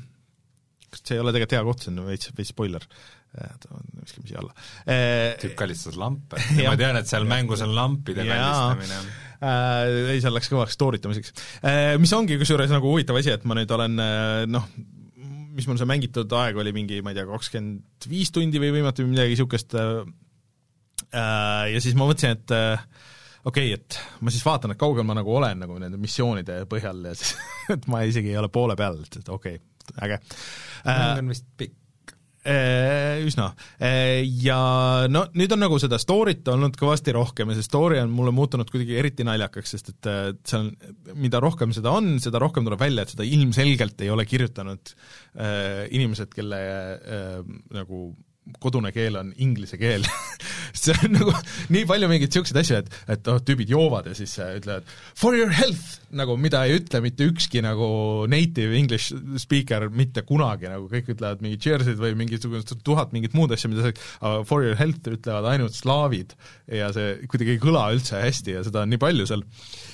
see 1.02 1.18
ei 1.18 1.22
ole 1.22 1.34
tegelikult 1.34 1.58
hea 1.58 1.66
koht, 1.68 1.84
see 1.84 1.92
on 1.92 2.02
veits, 2.08 2.32
veits 2.36 2.52
spoiler. 2.54 2.88
Äh, 3.36 3.54
viskame 4.00 4.30
siia 4.30 4.40
alla. 4.40 4.56
Eh, 4.88 5.36
tüüp 5.42 5.56
kallistas 5.58 5.98
lampe. 6.00 6.40
Ma 6.68 6.76
tean, 6.80 6.96
et 7.00 7.10
seal 7.10 7.28
mängus 7.28 7.64
on 7.66 7.74
lampide 7.76 8.24
Jaa. 8.24 8.36
kaldistamine 8.40 9.24
äh, 9.44 10.12
ei, 10.14 10.20
seal 10.24 10.36
läks 10.36 10.48
kõvaks 10.52 10.76
story 10.76 11.00
tamiseks 11.02 11.34
äh, 11.60 11.94
mis 12.00 12.12
ongi 12.16 12.38
kusjuures 12.40 12.72
nagu 12.72 12.88
huvitav 12.92 13.18
asi, 13.20 13.34
et 13.34 13.44
ma 13.48 13.56
nüüd 13.58 13.72
olen 13.76 14.00
äh, 14.00 14.44
noh, 14.48 14.68
mis 15.56 15.66
mul 15.68 15.78
see 15.80 15.88
mängitud 15.88 16.32
aeg 16.36 16.58
oli, 16.60 16.72
mingi 16.76 17.00
ma 17.04 17.12
ei 17.12 17.18
tea, 17.18 17.26
kakskümmend 17.28 18.08
viis 18.10 18.32
tundi 18.34 18.60
või 18.62 18.74
võimatu 18.76 19.04
või 19.04 19.14
midagi 19.14 19.34
niisugust 19.34 19.76
äh, 19.78 20.02
äh, 21.12 21.64
ja 21.74 21.84
siis 21.84 21.96
ma 21.98 22.08
mõtlesin, 22.08 22.36
et 22.36 22.56
äh, 22.56 22.84
okei 23.48 23.72
okay,, 23.72 23.78
et 23.78 24.24
ma 24.24 24.34
siis 24.34 24.44
vaatan, 24.46 24.74
et 24.74 24.80
kaugel 24.80 25.06
ma 25.08 25.16
nagu 25.16 25.32
olen 25.38 25.64
nagu 25.64 25.78
nende 25.80 26.00
missioonide 26.00 26.62
põhjal 26.70 27.08
ja 27.10 27.16
siis 27.16 27.36
et 27.76 27.88
ma 27.92 28.04
isegi 28.08 28.34
ei 28.34 28.40
ole 28.40 28.52
poole 28.52 28.76
peal, 28.78 29.00
et, 29.04 29.20
et 29.22 29.32
okei 29.32 29.58
okay,, 29.58 29.75
äge 30.02 30.20
mäng 30.86 31.24
on 31.24 31.34
vist 31.34 31.48
pikk 31.56 31.74
Äh, 32.46 33.24
üsna. 33.26 33.48
Ja 34.44 34.58
no 35.10 35.24
nüüd 35.34 35.50
on 35.56 35.64
nagu 35.64 35.80
seda 35.82 35.98
story't 35.98 36.46
olnud 36.52 36.76
kõvasti 36.78 37.10
rohkem 37.16 37.50
ja 37.50 37.56
see 37.58 37.66
story 37.66 37.98
on 37.98 38.12
mulle 38.14 38.30
muutunud 38.36 38.70
kuidagi 38.70 38.94
eriti 39.00 39.26
naljakaks, 39.26 39.72
sest 39.74 39.90
et 39.90 40.08
äh, 40.10 40.28
on, 40.54 40.70
mida 41.18 41.40
rohkem 41.42 41.74
seda 41.74 41.96
on, 41.98 42.20
seda 42.22 42.38
rohkem 42.42 42.68
tuleb 42.68 42.84
välja, 42.84 43.02
et 43.02 43.16
seda 43.16 43.26
ilmselgelt 43.26 44.04
ei 44.06 44.12
ole 44.14 44.28
kirjutanud 44.30 44.94
äh, 44.94 45.88
inimesed, 45.98 46.30
kelle 46.38 46.60
äh, 46.62 47.40
nagu 47.74 48.06
kodune 48.62 48.92
keel 48.94 49.18
on 49.20 49.32
inglise 49.42 49.78
keel 49.80 50.06
see 50.76 50.94
on 51.04 51.14
nagu 51.16 51.32
nii 51.74 51.84
palju 51.88 52.08
mingeid 52.10 52.30
niisuguseid 52.30 52.60
asju, 52.60 52.80
et, 52.82 52.98
et 53.16 53.30
oh, 53.32 53.40
tüübid 53.42 53.70
joovad 53.72 54.08
ja 54.10 54.14
siis 54.16 54.36
äh, 54.42 54.54
ütlevad 54.60 54.86
for 55.18 55.36
your 55.36 55.52
health, 55.54 55.98
nagu 56.16 56.36
mida 56.40 56.62
ei 56.66 56.76
ütle 56.78 57.00
mitte 57.04 57.26
ükski 57.26 57.62
nagu 57.64 57.88
native 58.30 58.76
english 58.78 59.14
speaker 59.42 59.88
mitte 59.90 60.22
kunagi, 60.28 60.70
nagu 60.70 60.88
kõik 60.90 61.10
ütlevad 61.16 61.42
mingi 61.44 61.58
cheers'id 61.62 61.98
või 62.00 62.14
mingisugust 62.18 62.74
tuhat 62.86 63.14
mingit 63.16 63.34
muud 63.36 63.54
asja, 63.56 63.70
mida 63.72 63.88
sa, 63.88 63.94
aga 64.20 64.44
for 64.48 64.66
your 64.66 64.78
health 64.78 65.10
ütlevad 65.10 65.50
ainult 65.52 65.76
slaavid 65.76 66.36
ja 66.70 66.92
see 66.94 67.16
kuidagi 67.30 67.56
ei 67.56 67.62
kõla 67.62 67.88
üldse 67.96 68.20
hästi 68.22 68.56
ja 68.58 68.64
seda 68.66 68.84
on 68.84 68.94
nii 68.94 69.02
palju 69.02 69.26
seal. 69.28 69.44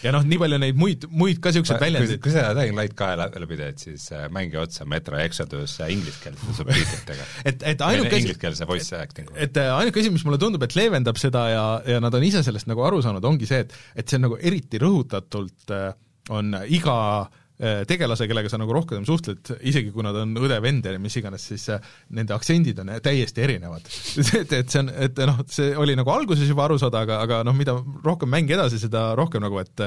ja 0.04 0.12
noh, 0.14 0.26
nii 0.28 0.40
palju 0.42 0.60
neid 0.62 0.78
muid, 0.80 1.08
muid 1.10 1.40
ka 1.42 1.52
niisuguseid 1.52 1.82
väljendeid. 1.82 2.20
kui 2.24 2.34
sa 2.34 2.50
Dying 2.56 2.76
Light 2.78 2.96
kahe 2.98 3.16
lä- 3.20 3.30
läbi 3.42 3.60
teed, 3.60 3.80
siis 3.82 4.08
äh, 4.12 4.28
mängi 4.32 4.60
otsa 4.60 4.86
Metro 4.88 5.18
Exodus 5.20 5.78
äh, 5.80 5.92
ingliskeelse 5.94 6.52
subtiitritega 6.60 7.28
et, 7.48 7.64
et 7.72 7.86
ainuke 7.86 8.16
asi, 8.18 8.41
ingliskeelse 8.42 8.66
voice 8.66 8.96
acting'uga. 8.96 9.38
et 9.40 9.56
äh, 9.56 9.74
ainuke 9.76 10.00
asi, 10.00 10.12
mis 10.14 10.24
mulle 10.26 10.40
tundub, 10.42 10.62
et 10.66 10.76
leevendab 10.78 11.20
seda 11.20 11.46
ja, 11.52 11.66
ja 11.86 12.00
nad 12.02 12.14
on 12.14 12.24
ise 12.26 12.42
sellest 12.44 12.70
nagu 12.70 12.82
aru 12.86 13.02
saanud, 13.04 13.24
ongi 13.24 13.48
see, 13.48 13.62
et 13.66 13.76
et 13.96 14.08
see 14.08 14.18
on 14.18 14.28
nagu 14.28 14.40
eriti 14.40 14.80
rõhutatult 14.82 15.72
äh, 15.74 15.92
on 16.32 16.54
iga 16.70 16.96
äh, 17.22 17.82
tegelase, 17.88 18.28
kellega 18.30 18.50
sa 18.50 18.58
nagu 18.60 18.74
rohkem 18.74 19.06
suhtled, 19.06 19.52
isegi 19.68 19.92
kui 19.94 20.04
nad 20.06 20.16
on 20.18 20.34
õde-vend 20.38 20.86
ja 20.86 20.98
mis 21.02 21.16
iganes, 21.18 21.46
siis 21.52 21.68
nende 22.14 22.34
aktsendid 22.36 22.78
on 22.82 22.92
täiesti 23.02 23.44
erinevad. 23.44 23.86
et, 24.40 24.56
et 24.58 24.72
see 24.72 24.82
on, 24.82 24.90
et 25.06 25.22
noh, 25.28 25.42
see 25.50 25.70
oli 25.78 25.96
nagu 25.98 26.14
alguses 26.14 26.48
juba 26.48 26.66
aru 26.68 26.78
saada, 26.82 27.04
aga, 27.06 27.20
aga 27.26 27.42
noh, 27.46 27.56
mida 27.58 27.76
rohkem 28.06 28.30
mäng 28.32 28.50
edasi, 28.50 28.80
seda 28.82 29.12
rohkem 29.18 29.44
nagu, 29.44 29.62
et 29.62 29.86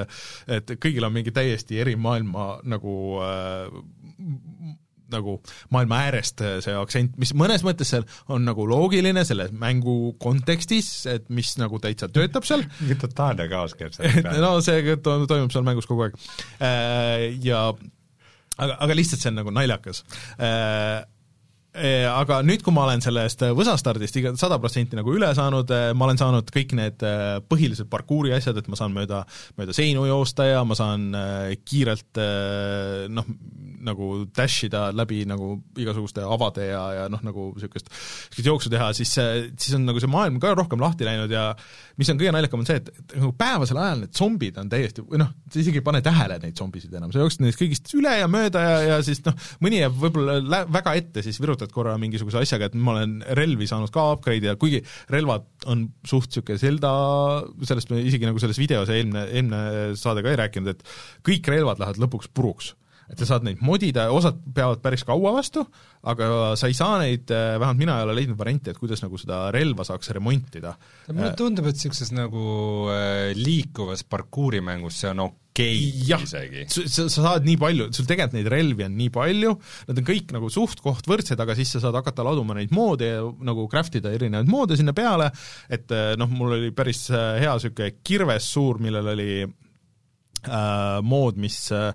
et 0.60 0.76
kõigil 0.82 1.07
on 1.07 1.15
mingi 1.15 1.34
täiesti 1.36 1.80
eri 1.82 1.95
maailma 1.99 2.56
nagu 2.68 2.95
äh, 3.23 4.76
nagu 5.14 5.38
maailma 5.73 5.99
äärest 6.07 6.41
see 6.65 6.76
aktsent, 6.80 7.15
mis 7.22 7.34
mõnes 7.38 7.64
mõttes 7.65 7.91
seal 7.94 8.06
on 8.32 8.45
nagu 8.48 8.65
loogiline 8.69 9.23
selle 9.27 9.49
mängu 9.53 10.14
kontekstis, 10.22 10.90
et 11.11 11.27
mis 11.30 11.53
nagu 11.61 11.80
täitsa 11.84 12.10
töötab 12.11 12.48
seal, 12.48 12.64
mingi 12.82 12.98
totaalne 13.02 13.48
kaos 13.52 13.76
käib 13.77 13.94
seal 13.98 14.10
et 14.22 14.32
no 14.41 14.56
see 14.65 14.95
to- 14.98 15.18
toimub 15.30 15.53
seal 15.53 15.65
mängus 15.68 15.88
kogu 15.90 16.07
aeg. 16.07 16.18
Ja 17.45 17.68
aga, 18.57 18.77
aga 18.80 18.95
lihtsalt 18.98 19.22
see 19.23 19.32
on 19.34 19.40
nagu 19.44 19.53
naljakas. 19.53 20.03
Aga 21.76 22.38
nüüd, 22.45 22.61
kui 22.64 22.72
ma 22.72 22.85
olen 22.85 23.02
sellest 23.03 23.41
võsastardist 23.57 24.15
iga 24.15 24.31
sada 24.39 24.56
protsenti 24.64 24.95
nagu 24.95 25.11
üle 25.11 25.27
saanud, 25.35 25.72
ma 25.97 26.07
olen 26.07 26.19
saanud 26.19 26.47
kõik 26.56 26.72
need 26.77 27.03
äh, 27.03 27.38
põhilised 27.43 27.89
parkuuri 27.91 28.31
asjad, 28.35 28.56
et 28.60 28.69
ma 28.72 28.80
saan 28.80 28.93
mööda, 28.95 29.23
mööda 29.60 29.76
seinu 29.76 30.06
joosta 30.07 30.47
ja 30.47 30.64
ma 30.68 30.77
saan 30.77 31.10
äh, 31.18 31.56
kiirelt 31.68 32.22
äh, 32.22 33.06
noh, 33.11 33.27
nagu 33.85 34.23
dash 34.35 34.65
ida 34.68 34.88
läbi 34.95 35.23
nagu 35.30 35.57
igasuguste 35.77 36.23
avade 36.26 36.69
ja, 36.69 36.84
ja 36.95 37.06
noh, 37.11 37.22
nagu 37.26 37.49
niisugust, 37.53 37.91
niisugust 37.91 38.49
jooksu 38.49 38.72
teha, 38.73 38.89
siis, 38.97 39.11
siis 39.60 39.76
on 39.77 39.85
nagu 39.89 40.02
see 40.02 40.11
maailm 40.11 40.39
ka 40.41 40.53
rohkem 40.57 40.81
lahti 40.81 41.07
läinud 41.07 41.31
ja 41.34 41.49
mis 41.99 42.10
on 42.11 42.19
kõige 42.19 42.34
naljakam, 42.35 42.64
on 42.64 42.69
see, 42.69 42.80
et, 42.81 42.89
et 42.91 43.15
nagu 43.19 43.31
päevasel 43.38 43.80
ajal 43.81 44.02
need 44.03 44.15
zombid 44.18 44.57
on 44.61 44.72
täiesti, 44.72 45.06
või 45.06 45.22
noh, 45.22 45.31
sa 45.52 45.61
isegi 45.61 45.81
ei 45.81 45.85
pane 45.85 46.02
tähele 46.06 46.39
neid 46.41 46.57
zombisid 46.60 46.95
enam, 46.97 47.14
sa 47.14 47.22
jooksed 47.22 47.43
neist 47.45 47.61
kõigist 47.61 47.93
üle 47.97 48.15
ja 48.19 48.30
mööda 48.31 48.64
ja, 48.64 48.76
ja 48.89 48.99
siis 49.06 49.22
noh, 49.27 49.38
mõni 49.64 49.84
jääb 49.84 49.99
võib-olla 50.02 50.64
väga 50.72 50.95
ette, 50.99 51.23
siis 51.26 51.39
virutad 51.41 51.65
korra 51.74 51.96
mingisuguse 52.02 52.42
asjaga, 52.42 52.70
et 52.70 52.78
ma 52.78 52.96
olen 52.96 53.18
relvi 53.38 53.68
saanud 53.70 53.94
ka 53.94 54.08
upgrade 54.16 54.52
ja 54.52 54.56
kuigi 54.60 54.82
relvad 55.14 55.48
on 55.72 55.88
suht 56.08 56.30
niisugune 56.32 56.62
Zelda, 56.62 56.94
sellest 57.68 57.92
me 57.94 58.02
isegi 58.06 58.28
nagu 58.28 58.42
selles 58.42 58.60
videos 58.62 58.92
eelmine, 58.94 59.28
eelmine 59.32 60.00
saade 60.00 60.26
ka 60.26 60.34
ei 60.34 60.42
rääkinud, 60.44 60.74
et 60.74 60.98
kõik 61.26 61.52
relvad 61.52 61.82
lähevad 61.82 62.02
lõpuks 62.06 62.32
puruks 62.36 62.74
et 63.06 63.22
sa 63.22 63.28
saad 63.30 63.46
neid 63.46 63.62
modida, 63.62 64.08
osad 64.14 64.40
peavad 64.56 64.82
päris 64.82 65.04
kaua 65.06 65.36
vastu, 65.36 65.62
aga 66.10 66.56
sa 66.58 66.70
ei 66.70 66.78
saa 66.78 66.98
neid, 67.04 67.30
vähemalt 67.30 67.78
mina 67.78 68.00
ei 68.00 68.08
ole 68.08 68.16
leidnud 68.18 68.40
varianti, 68.40 68.74
et 68.74 68.82
kuidas 68.82 69.04
nagu 69.06 69.20
seda 69.22 69.44
relva 69.54 69.86
saaks 69.86 70.10
remontida. 70.18 70.74
mulle 71.12 71.36
tundub, 71.38 71.70
et 71.70 71.78
niisuguses 71.78 72.10
nagu 72.16 72.46
äh, 72.90 73.32
liikuvas 73.38 74.06
parkuurimängus 74.10 75.04
see 75.04 75.14
on 75.14 75.28
okei 75.28 75.45
jah, 76.10 76.23
isegi. 76.26 76.65
sa, 76.72 77.07
sa 77.07 77.07
saad 77.10 77.48
nii 77.48 77.57
palju, 77.61 77.90
sul 77.95 78.07
tegelikult 78.10 78.36
neid 78.36 78.52
relvi 78.52 78.88
on 78.88 78.98
nii 78.99 79.11
palju, 79.15 79.53
nad 79.90 80.02
on 80.02 80.07
kõik 80.07 80.34
nagu 80.36 80.52
suht-koht 80.52 81.07
võrdsed, 81.07 81.40
aga 81.40 81.56
siis 81.57 81.72
sa 81.76 81.84
saad 81.84 81.95
hakata 82.02 82.26
laduma 82.27 82.57
neid 82.57 82.73
moode 82.76 83.10
ja 83.10 83.23
nagu 83.48 83.68
craft 83.72 83.99
ida 84.02 84.14
erinevaid 84.15 84.52
moode 84.52 84.77
sinna 84.80 84.95
peale, 84.98 85.32
et 85.72 85.91
noh, 86.19 86.32
mul 86.32 86.57
oli 86.60 86.73
päris 86.76 87.06
äh, 87.14 87.40
hea 87.44 87.56
niisugune 87.56 87.94
kirves 88.03 88.52
suur, 88.52 88.82
millel 88.84 89.14
oli 89.15 89.30
äh, 89.45 90.99
mood, 91.06 91.40
mis 91.41 91.60
äh, 91.72 91.91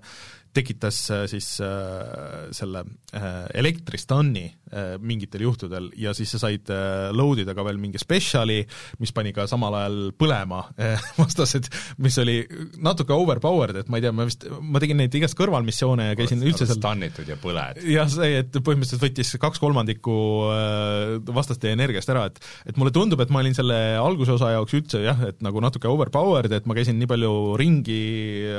tekitas 0.53 1.11
äh, 1.11 1.27
siis 1.31 1.59
äh, 1.63 2.49
selle 2.51 2.85
äh, 3.13 3.45
elektristunni. 3.53 4.45
äh, 4.45 4.60
mingitel 5.01 5.45
juhtudel 5.45 5.89
ja 5.99 6.13
siis 6.17 6.31
sa 6.35 6.41
said 6.45 6.69
äh, 6.71 7.09
load 7.15 7.41
ida 7.43 7.55
ka 7.57 7.65
veel 7.65 7.79
mingi 7.81 7.99
spetsiali, 8.01 8.61
mis 9.01 9.13
pani 9.15 9.33
ka 9.35 9.47
samal 9.49 9.75
ajal 9.81 9.97
põlema 10.17 10.63
äh, 10.77 11.01
vastased, 11.21 11.69
mis 12.01 12.17
oli 12.21 12.39
natuke 12.83 13.15
overpowered, 13.15 13.81
et 13.81 13.91
ma 13.91 13.99
ei 13.99 14.05
tea, 14.05 14.13
ma 14.15 14.27
vist, 14.29 14.47
ma 14.61 14.81
tegin 14.83 14.99
neid 15.01 15.15
igast 15.17 15.37
kõrvalmissioone 15.39 16.11
ja 16.11 16.17
käisin 16.19 16.43
üldse 16.45 16.67
seal 16.67 16.79
stannitud 16.79 17.29
ja 17.29 17.37
põled. 17.41 17.81
jah, 17.91 18.09
see, 18.11 18.41
et 18.41 18.55
põhimõtteliselt 18.59 19.05
võttis 19.05 19.33
kaks 19.41 19.61
kolmandikku 19.63 20.17
äh, 20.51 21.15
vastaste 21.31 21.71
energiast 21.73 22.11
ära, 22.13 22.27
et 22.31 22.41
et 22.69 22.79
mulle 22.79 22.93
tundub, 22.95 23.21
et 23.23 23.31
ma 23.33 23.41
olin 23.41 23.55
selle 23.57 23.77
alguse 23.99 24.35
osa 24.35 24.51
jaoks 24.55 24.75
üldse 24.77 25.03
jah, 25.03 25.19
et 25.27 25.41
nagu 25.45 25.61
natuke 25.63 25.89
overpowered, 25.89 26.51
et 26.55 26.67
ma 26.69 26.77
käisin 26.77 26.99
nii 26.99 27.09
palju 27.09 27.33
ringi 27.59 28.01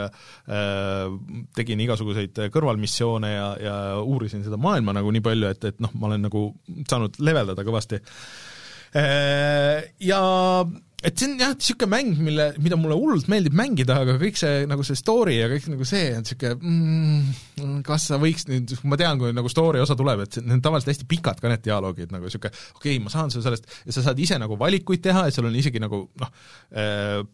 äh,, 0.02 1.16
tegin 1.56 1.82
igasuguseid 1.84 2.39
kõrvalmissioone 2.52 3.32
ja, 3.32 3.48
ja 3.62 3.76
uurisin 4.02 4.44
seda 4.44 4.59
maailma 4.60 4.94
nagu 4.97 5.12
nii 5.14 5.24
palju, 5.24 5.51
et, 5.52 5.66
et 5.72 5.82
noh, 5.82 5.93
ma 6.02 6.10
olen 6.10 6.26
nagu 6.26 6.48
saanud 6.90 7.20
leveldada 7.22 7.64
kõvasti. 7.66 8.02
Ja 8.92 10.22
et 11.02 11.18
see 11.18 11.26
on 11.26 11.34
jah, 11.40 11.52
niisugune 11.56 11.90
mäng, 11.90 12.18
mille, 12.22 12.46
mida 12.62 12.76
mulle 12.78 12.96
hullult 12.98 13.28
meeldib 13.30 13.56
mängida, 13.58 13.96
aga 14.04 14.14
kõik 14.20 14.38
see 14.38 14.66
nagu 14.70 14.84
see 14.86 14.98
story 14.98 15.38
ja 15.40 15.48
kõik 15.50 15.66
nagu 15.72 15.86
see 15.88 16.12
on 16.14 16.22
niisugune 16.22 16.52
mm, 16.60 17.80
kas 17.86 18.06
sa 18.10 18.18
võiks 18.22 18.46
nüüd, 18.50 18.74
ma 18.86 18.98
tean, 19.00 19.18
kui 19.20 19.32
nagu 19.34 19.50
story 19.50 19.82
osa 19.82 19.96
tuleb, 19.98 20.22
et 20.26 20.38
need 20.40 20.58
on 20.60 20.64
tavaliselt 20.64 20.92
hästi 20.92 21.08
pikad 21.10 21.42
ka 21.42 21.50
need 21.50 21.64
dialoogid, 21.66 22.12
nagu 22.14 22.28
niisugune 22.28 22.52
okei 22.76 22.94
okay,, 22.96 23.02
ma 23.02 23.12
saan 23.14 23.32
sulle 23.34 23.46
sellest, 23.48 23.66
ja 23.88 23.96
sa 23.96 24.06
saad 24.06 24.22
ise 24.22 24.38
nagu 24.42 24.58
valikuid 24.60 25.02
teha 25.02 25.26
ja 25.26 25.34
seal 25.34 25.50
on 25.50 25.58
isegi 25.58 25.82
nagu 25.82 26.04
noh, 26.22 26.32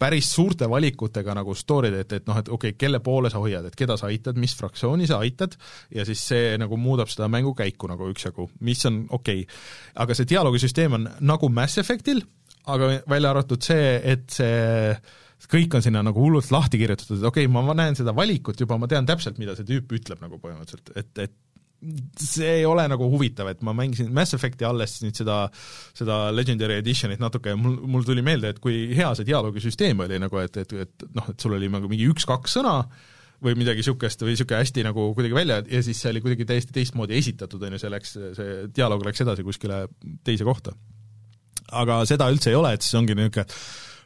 päris 0.01 0.33
suurte 0.33 0.71
valikutega 0.71 1.37
nagu 1.37 1.57
story'd, 1.59 2.01
et, 2.01 2.17
et 2.21 2.31
noh, 2.31 2.41
et 2.41 2.49
okei 2.49 2.73
okay,, 2.73 2.79
kelle 2.87 3.03
poole 3.05 3.33
sa 3.33 3.43
hoiad, 3.43 3.69
et 3.69 3.79
keda 3.79 3.99
sa 4.01 4.09
aitad, 4.09 4.41
mis 4.41 4.57
fraktsiooni 4.57 5.09
sa 5.11 5.21
aitad, 5.25 5.59
ja 5.95 6.09
siis 6.09 6.25
see 6.33 6.57
nagu 6.61 6.81
muudab 6.81 7.13
seda 7.13 7.29
mängu 7.33 7.53
käiku 7.59 7.91
nagu 7.91 8.09
üksjagu, 8.09 8.49
mis 8.65 8.85
on 8.89 9.05
okei. 9.11 9.45
Okay.. 9.45 9.63
aga 10.03 10.17
see 10.17 10.29
dialoogisüsteem 10.31 10.97
on 10.97 11.09
nagu 11.21 11.53
Mass 11.53 11.79
Effectil, 11.81 12.25
aga 12.69 12.93
välja 13.09 13.33
arvatud 13.33 13.65
see, 13.65 13.97
et 14.15 14.29
see 14.35 15.49
kõik 15.49 15.77
on 15.79 15.85
sinna 15.85 16.03
nagu 16.05 16.21
hullult 16.21 16.51
lahti 16.53 16.81
kirjutatud, 16.81 17.21
et 17.21 17.29
okei 17.29 17.47
okay,, 17.47 17.67
ma 17.69 17.77
näen 17.77 17.97
seda 17.99 18.15
valikut 18.17 18.59
juba, 18.61 18.79
ma 18.81 18.89
tean 18.91 19.07
täpselt, 19.09 19.39
mida 19.41 19.55
see 19.57 19.69
tüüp 19.69 19.95
ütleb 20.01 20.25
nagu 20.25 20.41
põhimõtteliselt, 20.43 20.93
et, 20.99 21.13
et 21.29 21.37
see 22.19 22.49
ei 22.59 22.65
ole 22.67 22.85
nagu 22.91 23.07
huvitav, 23.13 23.49
et 23.53 23.61
ma 23.63 23.73
mängisin 23.77 24.11
Mass 24.15 24.35
Effecti 24.35 24.67
alles 24.67 24.97
nüüd 25.05 25.19
seda, 25.19 25.45
seda 25.97 26.17
Legendary 26.35 26.81
Editionit 26.81 27.23
natuke 27.23 27.55
ja 27.55 27.59
mul, 27.61 27.77
mul 27.87 28.07
tuli 28.07 28.25
meelde, 28.27 28.51
et 28.51 28.59
kui 28.63 28.89
hea 28.99 29.13
see 29.15 29.29
dialoogisüsteem 29.29 30.03
oli 30.03 30.19
nagu, 30.23 30.41
et, 30.43 30.59
et, 30.65 30.75
et 30.87 31.07
noh, 31.15 31.31
et 31.31 31.39
sul 31.47 31.55
oli 31.55 31.71
nagu 31.71 31.91
mingi 31.91 32.11
üks-kaks 32.11 32.59
sõna 32.59 32.81
või 33.45 33.55
midagi 33.55 33.85
niisugust 33.85 34.25
või 34.25 34.35
niisugune 34.35 34.65
hästi 34.65 34.83
nagu 34.89 35.13
kuidagi 35.15 35.37
välja 35.37 35.61
ja 35.63 35.83
siis 35.87 36.03
see 36.03 36.11
oli 36.11 36.23
kuidagi 36.25 36.49
täiesti 36.49 36.75
teistmoodi 36.75 37.15
esitatud, 37.21 37.63
on 37.63 37.77
ju, 37.77 37.83
see 37.85 37.95
läks, 37.95 38.17
see 38.35 38.57
dialoog 38.75 39.07
läks 39.07 39.23
edasi 39.23 39.47
kuskile 39.47 39.85
teise 40.27 40.47
kohta. 40.49 40.75
Aga 41.73 42.03
seda 42.09 42.31
üldse 42.33 42.53
ei 42.53 42.59
ole, 42.59 42.75
et 42.77 42.87
siis 42.87 42.99
ongi 43.01 43.17
niisugune 43.19 43.47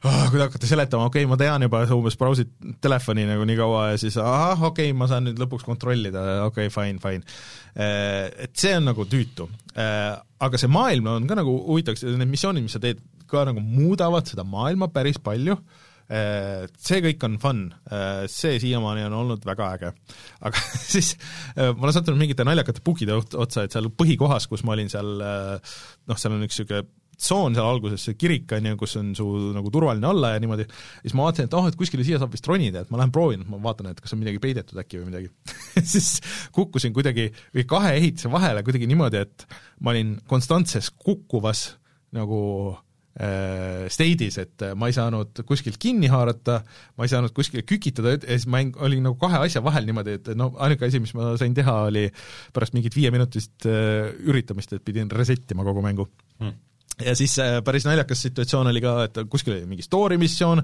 oh, 0.02 0.24
kui 0.30 0.39
te 0.39 0.47
hakkate 0.47 0.68
seletama, 0.68 1.06
okei 1.10 1.24
okay,, 1.24 1.30
ma 1.30 1.39
tean 1.40 1.66
juba, 1.66 1.82
sa 1.86 1.98
umbes 1.98 2.16
brausid 2.18 2.51
telefoni 2.82 3.26
nagu 3.28 3.47
nii 3.48 3.59
kaua 3.59 3.84
ja 3.93 4.01
siis 4.01 4.18
ahah, 4.20 4.66
okei 4.70 4.90
okay,, 4.90 4.98
ma 4.98 5.09
saan 5.10 5.28
nüüd 5.28 5.40
lõpuks 5.43 5.66
kontrollida, 5.66 6.24
okei 6.48 6.70
okay,, 6.70 6.74
fine, 6.74 7.02
fine. 7.02 7.39
Eh, 7.72 8.26
et 8.47 8.56
see 8.59 8.74
on 8.78 8.90
nagu 8.90 9.06
tüütu. 9.09 9.48
Eh, 9.72 10.10
aga 10.43 10.60
see 10.60 10.72
maailm 10.72 11.09
on 11.14 11.30
ka 11.30 11.39
nagu 11.39 11.55
huvitav, 11.68 11.98
need 12.18 12.32
missioonid, 12.32 12.66
mis 12.66 12.76
sa 12.76 12.82
teed, 12.82 13.01
ka 13.30 13.47
nagu 13.48 13.62
muudavad 13.64 14.28
seda 14.28 14.44
maailma 14.44 14.90
päris 14.93 15.16
palju 15.22 15.55
eh, 16.12 16.66
see 16.76 16.98
kõik 17.06 17.22
on 17.24 17.39
fun, 17.40 17.62
see 18.28 18.59
siiamaani 18.60 19.06
on 19.06 19.14
olnud 19.22 19.47
väga 19.48 19.70
äge. 19.78 19.93
aga 20.44 20.64
siis 20.93 21.14
ma 21.56 21.78
olen 21.78 21.94
sattunud 21.97 22.20
mingite 22.20 22.44
naljakate 22.44 22.84
bugide 22.84 23.16
otsa, 23.16 23.64
et 23.64 23.72
seal 23.72 23.89
põhikohas, 23.97 24.51
kus 24.51 24.66
ma 24.66 24.74
olin 24.74 24.93
seal 24.93 25.14
noh, 25.22 26.18
seal 26.18 26.36
on 26.36 26.44
üks 26.44 26.59
niisugune 26.59 26.84
tsoon 27.18 27.56
seal 27.56 27.68
alguses, 27.68 28.02
see 28.02 28.16
kirik 28.18 28.52
on 28.56 28.70
ju, 28.70 28.78
kus 28.80 28.97
on 29.01 29.12
su 29.16 29.26
nagu 29.55 29.72
turvaline 29.72 30.09
olla 30.09 30.34
ja 30.34 30.43
niimoodi, 30.43 30.66
siis 31.02 31.16
ma 31.18 31.26
vaatasin, 31.28 31.48
et 31.48 31.56
oh, 31.59 31.68
et 31.70 31.78
kuskile 31.78 32.06
siia 32.06 32.20
saab 32.20 32.32
vist 32.34 32.48
ronida, 32.48 32.82
et 32.82 32.93
ma 32.93 33.01
lähen 33.01 33.12
proovin, 33.14 33.44
ma 33.51 33.60
vaatan, 33.62 33.93
et 33.93 34.01
kas 34.02 34.14
on 34.16 34.22
midagi 34.22 34.40
peidetud 34.43 34.80
äkki 34.82 35.02
või 35.02 35.10
midagi 35.12 35.30
siis 35.94 36.14
kukkusin 36.56 36.94
kuidagi 36.97 37.28
või 37.55 37.66
kahe 37.68 37.97
ehitise 38.01 38.32
vahele 38.32 38.64
kuidagi 38.66 38.89
niimoodi, 38.90 39.26
et 39.26 39.47
ma 39.80 39.94
olin 39.94 40.16
konstantses 40.30 40.90
kukkuvas 40.97 41.66
nagu 42.16 42.40
äh, 43.20 43.86
state'is, 43.93 44.40
et 44.43 44.66
ma 44.78 44.90
ei 44.90 44.97
saanud 44.97 45.44
kuskilt 45.48 45.78
kinni 45.82 46.10
haarata, 46.12 46.59
ma 46.98 47.06
ei 47.06 47.12
saanud 47.12 47.36
kuskile 47.36 47.64
kükitada 47.68 48.16
ja 48.16 48.34
siis 48.34 48.48
ma 48.51 48.64
olin 48.82 49.06
nagu 49.09 49.20
kahe 49.20 49.44
asja 49.47 49.62
vahel 49.64 49.86
niimoodi, 49.89 50.18
et 50.18 50.34
no 50.39 50.51
ainuke 50.59 50.89
asi, 50.89 51.01
mis 51.05 51.14
ma 51.18 51.36
sain 51.40 51.55
teha, 51.56 51.78
oli 51.93 52.09
pärast 52.56 52.74
mingit 52.76 52.98
viieminutist 52.98 53.70
äh, 53.70 54.10
üritamist, 54.26 54.74
et 54.74 54.84
pidin 54.84 55.12
reset 55.12 55.55
ima 55.55 55.66
kogu 55.68 55.84
mängu. 55.84 56.10
Hmm 56.43 56.59
ja 57.01 57.14
siis 57.16 57.36
äh, 57.40 57.60
päris 57.64 57.86
naljakas 57.89 58.27
situatsioon 58.27 58.69
oli 58.73 58.82
ka, 58.85 58.97
et 59.06 59.23
kuskil 59.31 59.56
oli 59.56 59.69
mingi 59.70 59.86
story 59.86 60.19
missioon, 60.20 60.62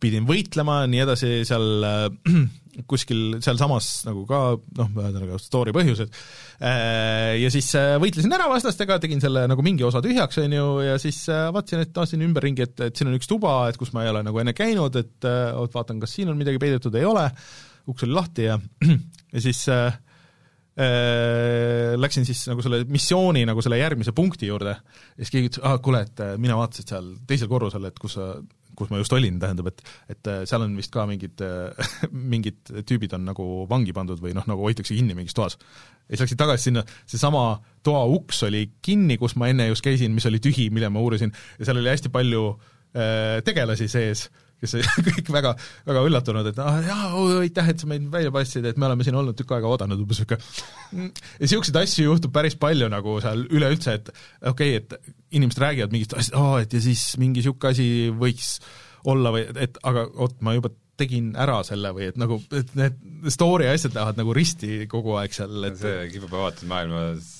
pidin 0.00 0.26
võitlema, 0.28 0.80
nii 0.90 1.04
edasi, 1.04 1.32
seal 1.48 1.86
äh, 1.86 2.08
kuskil 2.90 3.40
sealsamas 3.42 3.88
nagu 4.06 4.22
ka 4.28 4.40
noh, 4.78 4.90
ühesõnaga 4.94 5.38
story 5.42 5.74
põhjused, 5.76 6.18
äh, 6.62 7.36
ja 7.42 7.52
siis 7.52 7.70
võitlesin 8.00 8.34
ära 8.38 8.48
vastastega, 8.50 9.00
tegin 9.02 9.22
selle 9.22 9.44
nagu 9.50 9.64
mingi 9.66 9.86
osa 9.86 10.02
tühjaks, 10.04 10.40
on 10.44 10.56
ju, 10.56 10.68
ja 10.86 10.98
siis 11.02 11.24
vaatasin, 11.28 11.84
et 11.84 11.94
tahtsin 11.96 12.24
ümberringi, 12.26 12.68
et, 12.68 12.86
et 12.88 12.98
siin 12.98 13.10
on 13.10 13.18
üks 13.18 13.30
tuba, 13.30 13.60
et 13.68 13.80
kus 13.80 13.92
ma 13.96 14.06
ei 14.06 14.12
ole 14.14 14.24
nagu 14.26 14.42
enne 14.42 14.56
käinud, 14.56 15.00
et 15.00 15.28
oot, 15.28 15.74
vaatan, 15.74 16.00
kas 16.02 16.16
siin 16.16 16.32
on 16.32 16.38
midagi 16.40 16.62
peidetud, 16.62 16.94
ei 16.98 17.08
ole, 17.08 17.28
uks 17.88 18.06
oli 18.06 18.16
lahti 18.16 18.48
ja, 18.48 18.58
ja 19.34 19.44
siis 19.44 19.66
Äh, 19.68 19.92
läksin 21.98 22.26
siis 22.26 22.44
nagu 22.46 22.62
selle 22.62 22.84
missiooni 22.86 23.42
nagu 23.48 23.62
selle 23.64 23.80
järgmise 23.80 24.14
punkti 24.14 24.46
juurde. 24.46 24.76
Ja 24.78 25.24
siis 25.24 25.34
keegi 25.34 25.50
ütles, 25.50 25.64
aa 25.66 25.80
kuule, 25.82 26.04
et 26.06 26.22
äh, 26.22 26.36
mine 26.38 26.54
vaatasid 26.58 26.92
seal 26.92 27.10
teisel 27.26 27.50
korrusel, 27.50 27.88
et 27.88 27.98
kus 27.98 28.14
sa, 28.18 28.28
kus 28.78 28.92
ma 28.92 29.00
just 29.00 29.14
olin, 29.16 29.40
tähendab, 29.42 29.72
et 29.72 29.82
et 30.14 30.30
äh, 30.30 30.40
seal 30.48 30.62
on 30.66 30.76
vist 30.78 30.94
ka 30.94 31.06
mingid, 31.10 31.42
mingid 32.34 32.72
tüübid 32.86 33.16
on 33.18 33.26
nagu 33.26 33.48
vangi 33.70 33.94
pandud 33.96 34.22
või 34.22 34.36
noh, 34.38 34.46
nagu 34.50 34.66
hoitakse 34.68 34.94
kinni 34.94 35.18
mingis 35.18 35.34
toas. 35.34 35.58
ja 36.06 36.14
siis 36.14 36.26
läksid 36.26 36.42
tagasi 36.44 36.70
sinna, 36.70 36.86
seesama 37.10 37.44
toa 37.82 38.04
uks 38.14 38.44
oli 38.46 38.68
kinni, 38.82 39.18
kus 39.18 39.34
ma 39.40 39.50
enne 39.50 39.70
just 39.72 39.84
käisin, 39.84 40.14
mis 40.14 40.26
oli 40.30 40.42
tühi, 40.42 40.70
mille 40.70 40.92
ma 40.94 41.02
uurisin, 41.02 41.34
ja 41.58 41.68
seal 41.68 41.82
oli 41.82 41.90
hästi 41.90 42.14
palju 42.14 42.44
äh, 42.54 43.40
tegelasi 43.46 43.90
sees 43.90 44.28
kes 44.62 44.74
kõik 45.06 45.30
väga, 45.34 45.54
väga 45.88 46.02
üllatunud, 46.08 46.50
et 46.50 46.58
ah 46.62 46.80
jaa, 46.84 47.10
aitäh, 47.40 47.70
et 47.72 47.82
sa 47.82 47.90
meid 47.90 48.08
välja 48.12 48.32
paistsid, 48.34 48.66
et 48.68 48.80
me 48.80 48.88
oleme 48.88 49.06
siin 49.06 49.18
olnud 49.18 49.38
tükk 49.38 49.54
aega 49.56 49.70
oodanud, 49.70 50.02
umbes 50.02 50.22
niisugune 50.22 51.06
ja 51.06 51.44
niisuguseid 51.44 51.80
asju 51.82 52.08
juhtub 52.08 52.34
päris 52.34 52.58
palju 52.60 52.90
nagu 52.92 53.18
seal 53.24 53.46
üleüldse, 53.46 53.96
et 54.00 54.12
okei 54.50 54.76
okay,, 54.78 54.82
et 54.82 55.38
inimesed 55.38 55.62
räägivad 55.62 55.94
mingist 55.94 56.16
asjast, 56.16 56.36
aa, 56.38 56.60
et 56.64 56.74
ja 56.74 56.82
siis 56.82 57.10
mingi 57.20 57.42
niisugune 57.42 57.72
asi 57.74 57.88
võiks 58.18 58.52
olla 59.08 59.32
või 59.34 59.46
et 59.62 59.78
aga 59.86 60.08
oot, 60.18 60.38
ma 60.44 60.56
juba 60.56 60.72
tegin 60.98 61.30
ära 61.38 61.60
selle 61.66 61.92
või 61.94 62.08
et 62.10 62.16
nagu, 62.18 62.40
et 62.58 62.72
need 62.78 63.30
story 63.30 63.68
asjad 63.70 63.94
lähevad 63.94 64.18
nagu 64.18 64.34
risti 64.34 64.88
kogu 64.90 65.14
aeg 65.20 65.36
seal, 65.36 65.60
et 65.68 65.78
see 65.78 66.08
kipub 66.16 66.34
avatud 66.34 66.70
maailmas 66.70 67.37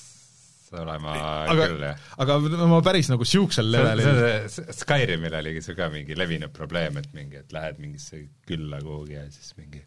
olema 0.77 1.13
aga, 1.49 1.67
küll, 1.67 1.85
jah. 1.89 2.07
aga 2.23 2.37
ma 2.69 2.81
päris 2.85 3.09
nagu 3.11 3.25
niisugusel 3.25 3.71
levelil 3.73 4.49
Skyrimil 4.75 5.37
oligi 5.39 5.63
see 5.65 5.77
ka 5.77 5.89
mingi 5.93 6.17
levinud 6.17 6.53
probleem, 6.55 6.99
et 7.01 7.09
mingi, 7.15 7.41
et 7.43 7.55
lähed 7.55 7.81
mingisse 7.81 8.21
külla 8.49 8.81
kuhugi 8.83 9.17
ja 9.17 9.25
siis 9.33 9.55
mingi 9.59 9.83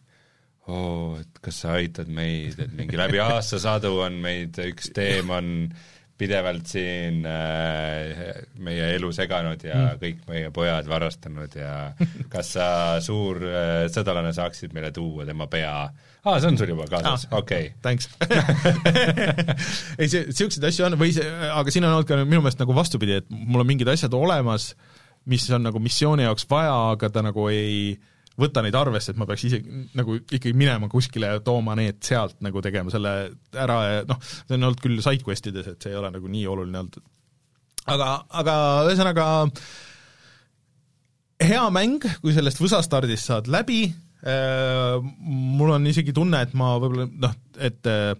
oo 0.67 0.77
oh,, 0.77 1.17
et 1.19 1.41
kas 1.43 1.63
sa 1.65 1.75
aitad 1.79 2.11
meid, 2.11 2.59
et 2.59 2.71
mingi 2.75 2.99
läbi 2.99 3.19
aastasadu 3.23 3.97
on 4.05 4.21
meid 4.23 4.59
üks 4.63 4.93
teemon 4.95 5.73
pidevalt 6.17 6.69
siin 6.69 7.23
äh, 7.27 8.21
meie 8.63 8.93
elu 8.95 9.09
seganud 9.15 9.63
ja 9.65 9.79
mm. 9.79 10.01
kõik 10.03 10.25
meie 10.29 10.51
pojad 10.55 10.87
varastanud 10.87 11.57
ja 11.57 11.75
kas 12.33 12.53
sa, 12.55 12.67
suur 13.03 13.41
äh, 13.49 13.85
sõdalane, 13.91 14.31
saaksid 14.35 14.75
meile 14.77 14.93
tuua 14.95 15.25
tema 15.27 15.49
pea 15.51 15.75
äh, 15.89 16.12
aa, 16.23 16.39
see 16.39 16.49
on 16.49 16.57
sul 16.59 16.71
juba 16.73 16.87
kaasas. 16.91 17.27
Ah,, 17.29 17.37
okei. 17.41 17.67
Okay.. 17.67 17.79
Thanks. 17.83 18.09
Ei, 19.99 20.07
see, 20.07 20.25
niisuguseid 20.29 20.69
asju 20.69 20.87
on, 20.87 20.97
või 20.99 21.13
see, 21.15 21.27
aga 21.51 21.73
siin 21.73 21.87
on 21.87 21.97
olnud 21.97 22.09
ka 22.09 22.19
minu 22.23 22.41
meelest 22.41 22.63
nagu 22.63 22.75
vastupidi, 22.77 23.19
et 23.21 23.29
mul 23.29 23.63
on 23.63 23.69
mingid 23.69 23.91
asjad 23.91 24.15
olemas, 24.17 24.71
mis 25.29 25.45
on 25.55 25.63
nagu 25.67 25.79
missiooni 25.83 26.27
jaoks 26.27 26.47
vaja, 26.51 26.73
aga 26.95 27.11
ta 27.13 27.23
nagu 27.25 27.47
ei 27.51 27.93
võta 28.39 28.63
neid 28.65 28.75
arvesse, 28.77 29.13
et 29.13 29.19
ma 29.21 29.27
peaks 29.29 29.45
isegi 29.45 29.83
nagu 29.97 30.17
ikkagi 30.17 30.55
minema 30.57 30.89
kuskile 30.89 31.35
ja 31.35 31.41
tooma 31.45 31.75
need 31.77 31.99
sealt 32.05 32.39
nagu 32.45 32.63
tegema 32.65 32.93
selle 32.93 33.13
ära 33.53 33.79
ja 33.85 34.05
noh, 34.09 34.19
see 34.23 34.57
on 34.57 34.69
olnud 34.69 34.81
küll 34.81 35.01
side-quest 35.05 35.51
ides, 35.51 35.69
et 35.69 35.85
see 35.85 35.93
ei 35.93 35.99
ole 35.99 36.09
nagu 36.15 36.31
nii 36.31 36.45
oluline 36.49 36.81
olnud. 36.81 37.01
aga, 37.93 38.09
aga 38.41 38.55
ühesõnaga 38.87 39.27
hea 41.43 41.63
mäng, 41.75 42.07
kui 42.23 42.33
sellest 42.33 42.61
võsastardist 42.61 43.29
saad 43.29 43.49
läbi, 43.51 43.85
mul 44.23 45.73
on 45.75 45.89
isegi 45.89 46.13
tunne, 46.15 46.39
et 46.45 46.53
ma 46.55 46.77
võib-olla 46.79 47.09
noh, 47.11 47.33
et 47.59 47.89
äh, 47.91 48.13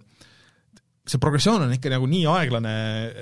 see 1.04 1.20
progressioon 1.20 1.66
on 1.66 1.72
ikka 1.76 1.92
nagu 1.92 2.08
nii 2.08 2.24
aeglane, 2.32 2.74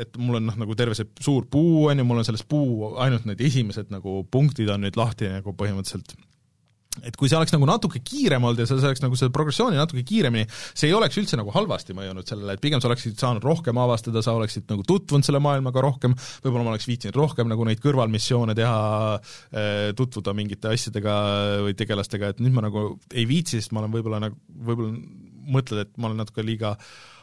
et 0.04 0.18
mul 0.18 0.38
on 0.38 0.48
noh, 0.50 0.58
nagu 0.64 0.76
terve 0.78 0.96
see 0.98 1.08
suur 1.22 1.46
puu, 1.50 1.86
on 1.90 2.02
ju, 2.02 2.06
mul 2.06 2.22
on 2.22 2.26
selles 2.26 2.44
puu 2.46 2.92
ainult 3.02 3.26
need 3.28 3.42
esimesed 3.42 3.90
nagu 3.94 4.22
punktid 4.30 4.70
on 4.74 4.84
nüüd 4.86 4.98
lahti 4.98 5.30
nagu 5.30 5.54
põhimõtteliselt 5.58 6.14
et 7.00 7.16
kui 7.16 7.30
see 7.30 7.38
oleks 7.38 7.54
nagu 7.54 7.66
natuke 7.68 8.02
kiirem 8.04 8.44
olnud 8.44 8.60
ja 8.60 8.66
sa 8.68 8.76
saaks 8.82 9.00
nagu 9.00 9.16
seda 9.16 9.32
progressiooni 9.32 9.78
natuke 9.80 10.04
kiiremini, 10.06 10.44
see 10.76 10.90
ei 10.90 10.96
oleks 10.96 11.16
üldse 11.20 11.38
nagu 11.40 11.54
halvasti 11.54 11.96
mõjunud 11.96 12.28
sellele, 12.28 12.56
et 12.56 12.62
pigem 12.62 12.82
sa 12.82 12.90
oleksid 12.90 13.16
saanud 13.20 13.44
rohkem 13.46 13.80
avastada, 13.80 14.20
sa 14.24 14.34
oleksid 14.36 14.68
nagu 14.70 14.84
tutvunud 14.88 15.24
selle 15.24 15.40
maailmaga 15.42 15.84
rohkem, 15.84 16.16
võib-olla 16.44 16.66
ma 16.66 16.74
oleks 16.74 16.88
viitsinud 16.90 17.16
rohkem 17.16 17.48
nagu 17.48 17.64
neid 17.68 17.80
kõrvalmissioone 17.82 18.56
teha, 18.58 18.82
eh, 19.56 19.88
tutvuda 19.96 20.36
mingite 20.36 20.74
asjadega 20.74 21.16
või 21.64 21.78
tegelastega, 21.78 22.34
et 22.34 22.44
nüüd 22.44 22.56
ma 22.58 22.66
nagu 22.68 22.84
ei 23.14 23.24
viitsi, 23.30 23.62
sest 23.62 23.72
ma 23.72 23.80
olen 23.80 23.96
võib-olla 23.96 24.20
nagu, 24.26 24.36
võib-olla 24.68 24.92
mõtled, 25.56 25.86
et 25.86 25.96
ma 25.96 26.10
olen 26.10 26.20
natuke 26.22 26.44
liiga 26.44 26.76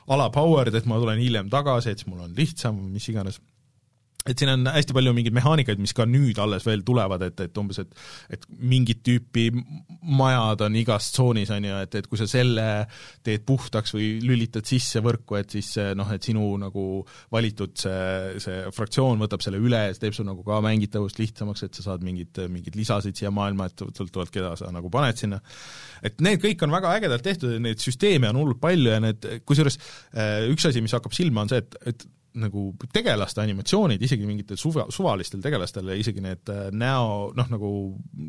alapowered, 0.09 0.73
et 0.73 0.89
ma 0.89 0.97
tulen 0.97 1.21
hiljem 1.21 1.53
tagasi, 1.53 1.93
et 1.93 2.01
siis 2.01 2.09
mul 2.09 2.25
on 2.25 2.33
lihtsam, 2.37 2.81
mis 2.89 3.05
iganes 3.11 3.37
et 4.29 4.39
siin 4.39 4.51
on 4.53 4.69
hästi 4.69 4.95
palju 4.95 5.13
mingeid 5.17 5.35
mehaanikaid, 5.35 5.81
mis 5.81 5.95
ka 5.97 6.05
nüüd 6.09 6.39
alles 6.41 6.65
veel 6.67 6.83
tulevad, 6.87 7.23
et, 7.25 7.39
et 7.47 7.61
umbes, 7.61 7.81
et 7.81 7.95
et 8.35 8.45
mingit 8.61 9.01
tüüpi 9.05 9.47
majad 10.19 10.61
on 10.65 10.75
igas 10.79 11.09
tsoonis, 11.15 11.51
on 11.55 11.65
ju, 11.65 11.79
et, 11.85 11.97
et 11.99 12.07
kui 12.09 12.19
sa 12.19 12.27
selle 12.29 12.65
teed 13.25 13.45
puhtaks 13.47 13.95
või 13.95 14.11
lülitad 14.23 14.67
sisse 14.69 15.01
võrku, 15.03 15.37
et 15.39 15.55
siis 15.57 15.71
noh, 15.97 16.09
et 16.13 16.25
sinu 16.25 16.45
nagu 16.61 16.85
valitud 17.33 17.75
see, 17.79 18.39
see 18.43 18.61
fraktsioon 18.75 19.21
võtab 19.23 19.43
selle 19.45 19.61
üle 19.61 19.81
ja 19.87 19.97
teeb 19.99 20.15
sul 20.15 20.27
nagu 20.29 20.45
ka 20.45 20.59
mängitavust 20.65 21.19
lihtsamaks, 21.21 21.65
et 21.65 21.79
sa 21.79 21.89
saad 21.89 22.05
mingit, 22.05 22.41
mingeid 22.51 22.77
lisasid 22.79 23.17
siia 23.17 23.33
maailma, 23.33 23.69
et 23.69 23.85
sõltuvalt, 23.97 24.33
keda 24.33 24.53
sa 24.59 24.71
nagu 24.73 24.91
paned 24.93 25.19
sinna. 25.19 25.41
et 26.05 26.21
need 26.23 26.39
kõik 26.43 26.63
on 26.63 26.71
väga 26.73 26.93
ägedalt 26.99 27.25
tehtud 27.25 27.55
ja 27.55 27.63
neid 27.63 27.81
süsteeme 27.83 28.29
on 28.29 28.39
hullult 28.41 28.61
palju 28.61 28.93
ja 28.93 29.01
need, 29.03 29.25
kusjuures 29.47 29.79
äh, 30.13 30.47
üks 30.53 30.69
asi, 30.69 30.83
mis 30.85 30.95
hakkab 30.95 31.15
silma, 31.15 31.43
on 31.43 31.51
see, 31.51 31.63
et, 31.63 31.77
et 31.91 32.07
nagu 32.39 32.65
tegelaste 32.93 33.43
animatsioonid, 33.43 34.01
isegi 34.05 34.27
mingitel 34.27 34.59
suva, 34.59 34.87
suvalistel 34.93 35.41
tegelastel 35.43 35.91
ja 35.91 35.97
isegi 35.99 36.23
need 36.23 36.51
äh, 36.53 36.67
näo 36.75 37.29
noh, 37.37 37.49
nagu 37.51 37.71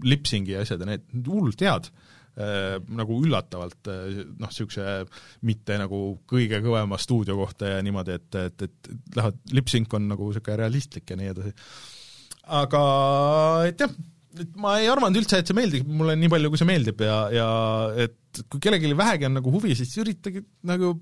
lipsingi 0.06 0.56
asjad 0.60 0.84
ja 0.84 0.90
need 0.92 1.28
hullult 1.28 1.64
head 1.64 1.90
äh,, 1.90 2.76
nagu 3.00 3.20
üllatavalt 3.24 3.90
äh, 3.92 4.20
noh, 4.30 4.50
niisuguse 4.50 5.00
mitte 5.48 5.78
nagu 5.80 6.02
kõige 6.30 6.62
kõvema 6.64 7.00
stuudio 7.00 7.38
kohta 7.40 7.76
ja 7.76 7.82
niimoodi, 7.86 8.18
et, 8.20 8.40
et, 8.42 8.68
et 8.68 8.94
lähevad, 9.16 9.42
lipsink 9.56 9.98
on 9.98 10.08
nagu 10.12 10.30
niisugune 10.30 10.60
realistlik 10.62 11.10
ja 11.10 11.20
nii 11.20 11.34
edasi. 11.34 11.54
aga 12.60 12.82
et 13.70 13.86
jah, 13.86 13.94
et 14.40 14.58
ma 14.60 14.76
ei 14.80 14.90
arvanud 14.90 15.20
üldse, 15.20 15.40
et 15.40 15.48
see 15.48 15.56
meeldib 15.56 15.88
mulle 15.90 16.16
nii 16.18 16.30
palju, 16.32 16.50
kui 16.52 16.60
see 16.60 16.68
meeldib 16.68 17.00
ja, 17.04 17.22
ja 17.34 17.48
et 18.06 18.44
kui 18.50 18.62
kellelgi 18.62 18.92
vähegi 18.96 19.26
on 19.26 19.40
nagu 19.40 19.54
huvi, 19.54 19.74
siis 19.78 19.96
üritage 20.02 20.44
nagu 20.66 20.94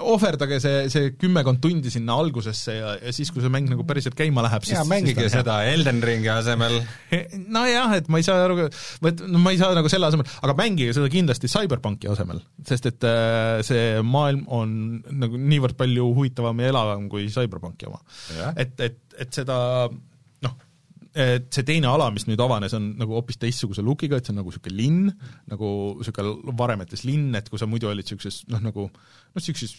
ohverdage 0.00 0.58
see, 0.62 0.88
see 0.92 1.12
kümmekond 1.20 1.60
tundi 1.62 1.92
sinna 1.92 2.16
algusesse 2.20 2.76
ja, 2.76 2.94
ja 3.00 3.14
siis, 3.14 3.30
kui 3.32 3.42
see 3.44 3.52
mäng 3.52 3.70
nagu 3.70 3.84
päriselt 3.88 4.16
käima 4.18 4.44
läheb, 4.46 4.66
siis 4.66 4.78
jaa, 4.78 4.86
mängige 4.88 5.26
siis 5.26 5.36
seda 5.38 5.60
Elden 5.68 6.02
Ringi 6.04 6.30
asemel. 6.32 6.80
nojah, 7.56 7.96
et 7.98 8.10
ma 8.12 8.20
ei 8.20 8.26
saa 8.26 8.44
aru, 8.46 8.68
vot 9.04 9.24
no 9.28 9.42
ma 9.42 9.54
ei 9.54 9.60
saa 9.60 9.76
nagu 9.76 9.92
selle 9.92 10.10
asemel, 10.10 10.28
aga 10.40 10.56
mängige 10.58 10.96
seda 10.96 11.10
kindlasti 11.12 11.50
Cyberpunki 11.52 12.10
asemel, 12.12 12.42
sest 12.66 12.90
et 12.92 13.08
äh, 13.08 13.60
see 13.66 14.00
maailm 14.06 14.46
on 14.50 14.76
nagu 15.22 15.40
niivõrd 15.40 15.78
palju 15.80 16.10
huvitavam 16.16 16.62
ja 16.62 16.72
elavam 16.74 17.08
kui 17.12 17.28
Cyberpunki 17.32 17.90
oma. 17.90 18.00
et, 18.56 18.76
et, 18.80 19.02
et 19.20 19.34
seda 19.34 19.58
et 21.14 21.48
see 21.50 21.66
teine 21.66 21.90
ala, 21.90 22.08
mis 22.14 22.26
nüüd 22.28 22.40
avanes, 22.42 22.74
on 22.78 22.92
nagu 23.00 23.16
hoopis 23.18 23.40
teistsuguse 23.42 23.82
lookiga, 23.82 24.20
et 24.20 24.26
see 24.26 24.34
on 24.34 24.40
nagu 24.42 24.52
niisugune 24.52 24.76
linn, 24.78 25.14
nagu 25.50 25.70
niisugune 25.98 26.56
varemetes 26.58 27.02
linn, 27.08 27.32
et 27.38 27.48
kui 27.50 27.58
sa 27.60 27.68
muidu 27.70 27.90
olid 27.90 28.06
niisuguses 28.06 28.44
noh, 28.50 28.62
nagu 28.62 28.86
noh, 28.86 29.38
niisuguses 29.38 29.74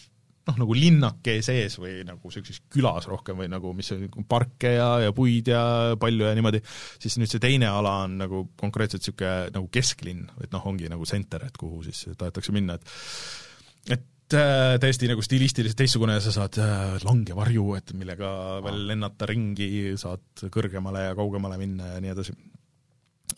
noh, 0.48 0.58
nagu 0.58 0.76
linnake 0.76 1.38
sees 1.46 1.78
või 1.80 2.02
nagu 2.06 2.28
niisuguses 2.28 2.60
külas 2.72 3.08
rohkem 3.08 3.40
või 3.40 3.48
nagu, 3.52 3.72
mis 3.76 3.92
on 3.94 4.04
nagu 4.04 4.24
parke 4.28 4.74
ja, 4.76 4.88
ja 5.06 5.16
puid 5.16 5.48
ja 5.52 5.62
palju 6.00 6.28
ja 6.28 6.34
niimoodi, 6.36 6.62
siis 7.02 7.16
nüüd 7.20 7.32
see 7.32 7.42
teine 7.42 7.70
ala 7.70 8.02
on 8.06 8.18
nagu 8.24 8.44
konkreetselt 8.60 9.04
niisugune 9.04 9.52
nagu 9.56 9.70
kesklinn, 9.72 10.26
et 10.44 10.52
noh, 10.52 10.68
ongi 10.68 10.90
nagu 10.92 11.08
center, 11.08 11.48
et 11.48 11.56
kuhu 11.60 11.84
siis 11.88 12.04
tahetakse 12.12 12.54
minna, 12.54 12.76
et 12.76 13.96
et 13.96 14.08
äh, 14.36 14.76
täiesti 14.82 15.08
nagu 15.10 15.24
stilistiliselt 15.24 15.78
teistsugune 15.78 16.16
ja 16.16 16.22
sa 16.24 16.34
saad 16.34 16.58
äh, 16.62 16.94
langevarju, 17.06 17.66
et 17.78 17.92
millega 17.98 18.30
veel 18.64 18.86
lennata 18.90 19.28
ringi, 19.30 19.68
saad 20.00 20.46
kõrgemale 20.52 21.08
ja 21.08 21.18
kaugemale 21.18 21.58
minna 21.60 21.94
ja 21.94 22.00
nii 22.02 22.14
edasi. 22.14 22.38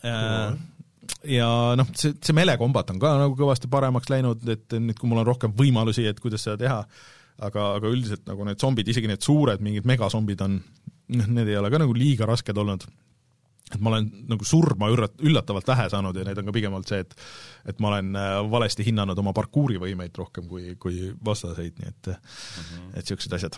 Äh,. 0.03 0.55
Ja 1.29 1.47
noh, 1.77 1.89
see, 1.93 2.15
see 2.17 2.33
melekombat 2.33 2.89
on 2.95 2.99
ka 3.01 3.11
nagu 3.19 3.35
kõvasti 3.37 3.69
paremaks 3.69 4.09
läinud, 4.09 4.41
et 4.49 4.73
nüüd, 4.73 4.97
kui 4.97 5.09
mul 5.11 5.21
on 5.21 5.27
rohkem 5.27 5.53
võimalusi, 5.53 6.07
et 6.09 6.17
kuidas 6.21 6.41
seda 6.47 6.57
teha, 6.57 6.79
aga, 7.45 7.65
aga 7.77 7.91
üldiselt 7.91 8.25
nagu 8.25 8.47
need 8.47 8.61
zombid, 8.61 8.89
isegi 8.89 9.11
need 9.11 9.21
suured 9.21 9.61
mingid 9.61 9.85
megazombid 9.85 10.41
on, 10.41 10.57
noh, 11.13 11.29
need 11.37 11.51
ei 11.51 11.59
ole 11.61 11.69
ka 11.69 11.81
nagu 11.83 11.93
liiga 11.93 12.25
rasked 12.29 12.57
olnud 12.57 12.87
et 13.73 13.81
ma 13.81 13.89
olen 13.89 14.07
nagu 14.29 14.45
surma 14.45 14.91
ürrat-, 14.93 15.17
üllatavalt 15.25 15.67
vähe 15.67 15.87
saanud 15.89 16.17
ja 16.19 16.25
need 16.27 16.37
on 16.37 16.49
ka 16.49 16.53
pigem 16.53 16.75
olnud 16.77 16.89
see, 16.89 17.01
et 17.01 17.15
et 17.65 17.79
ma 17.81 17.89
olen 17.89 18.11
äh, 18.19 18.35
valesti 18.51 18.85
hinnanud 18.85 19.17
oma 19.17 19.31
parkuurivõimeid 19.33 20.17
rohkem 20.19 20.45
kui, 20.49 20.75
kui 20.81 21.09
vastaseid, 21.25 21.79
nii 21.81 21.89
et 21.89 22.09
mm 22.11 22.17
-hmm. 22.61 22.89
et 22.93 23.01
niisugused 23.01 23.33
asjad. 23.33 23.57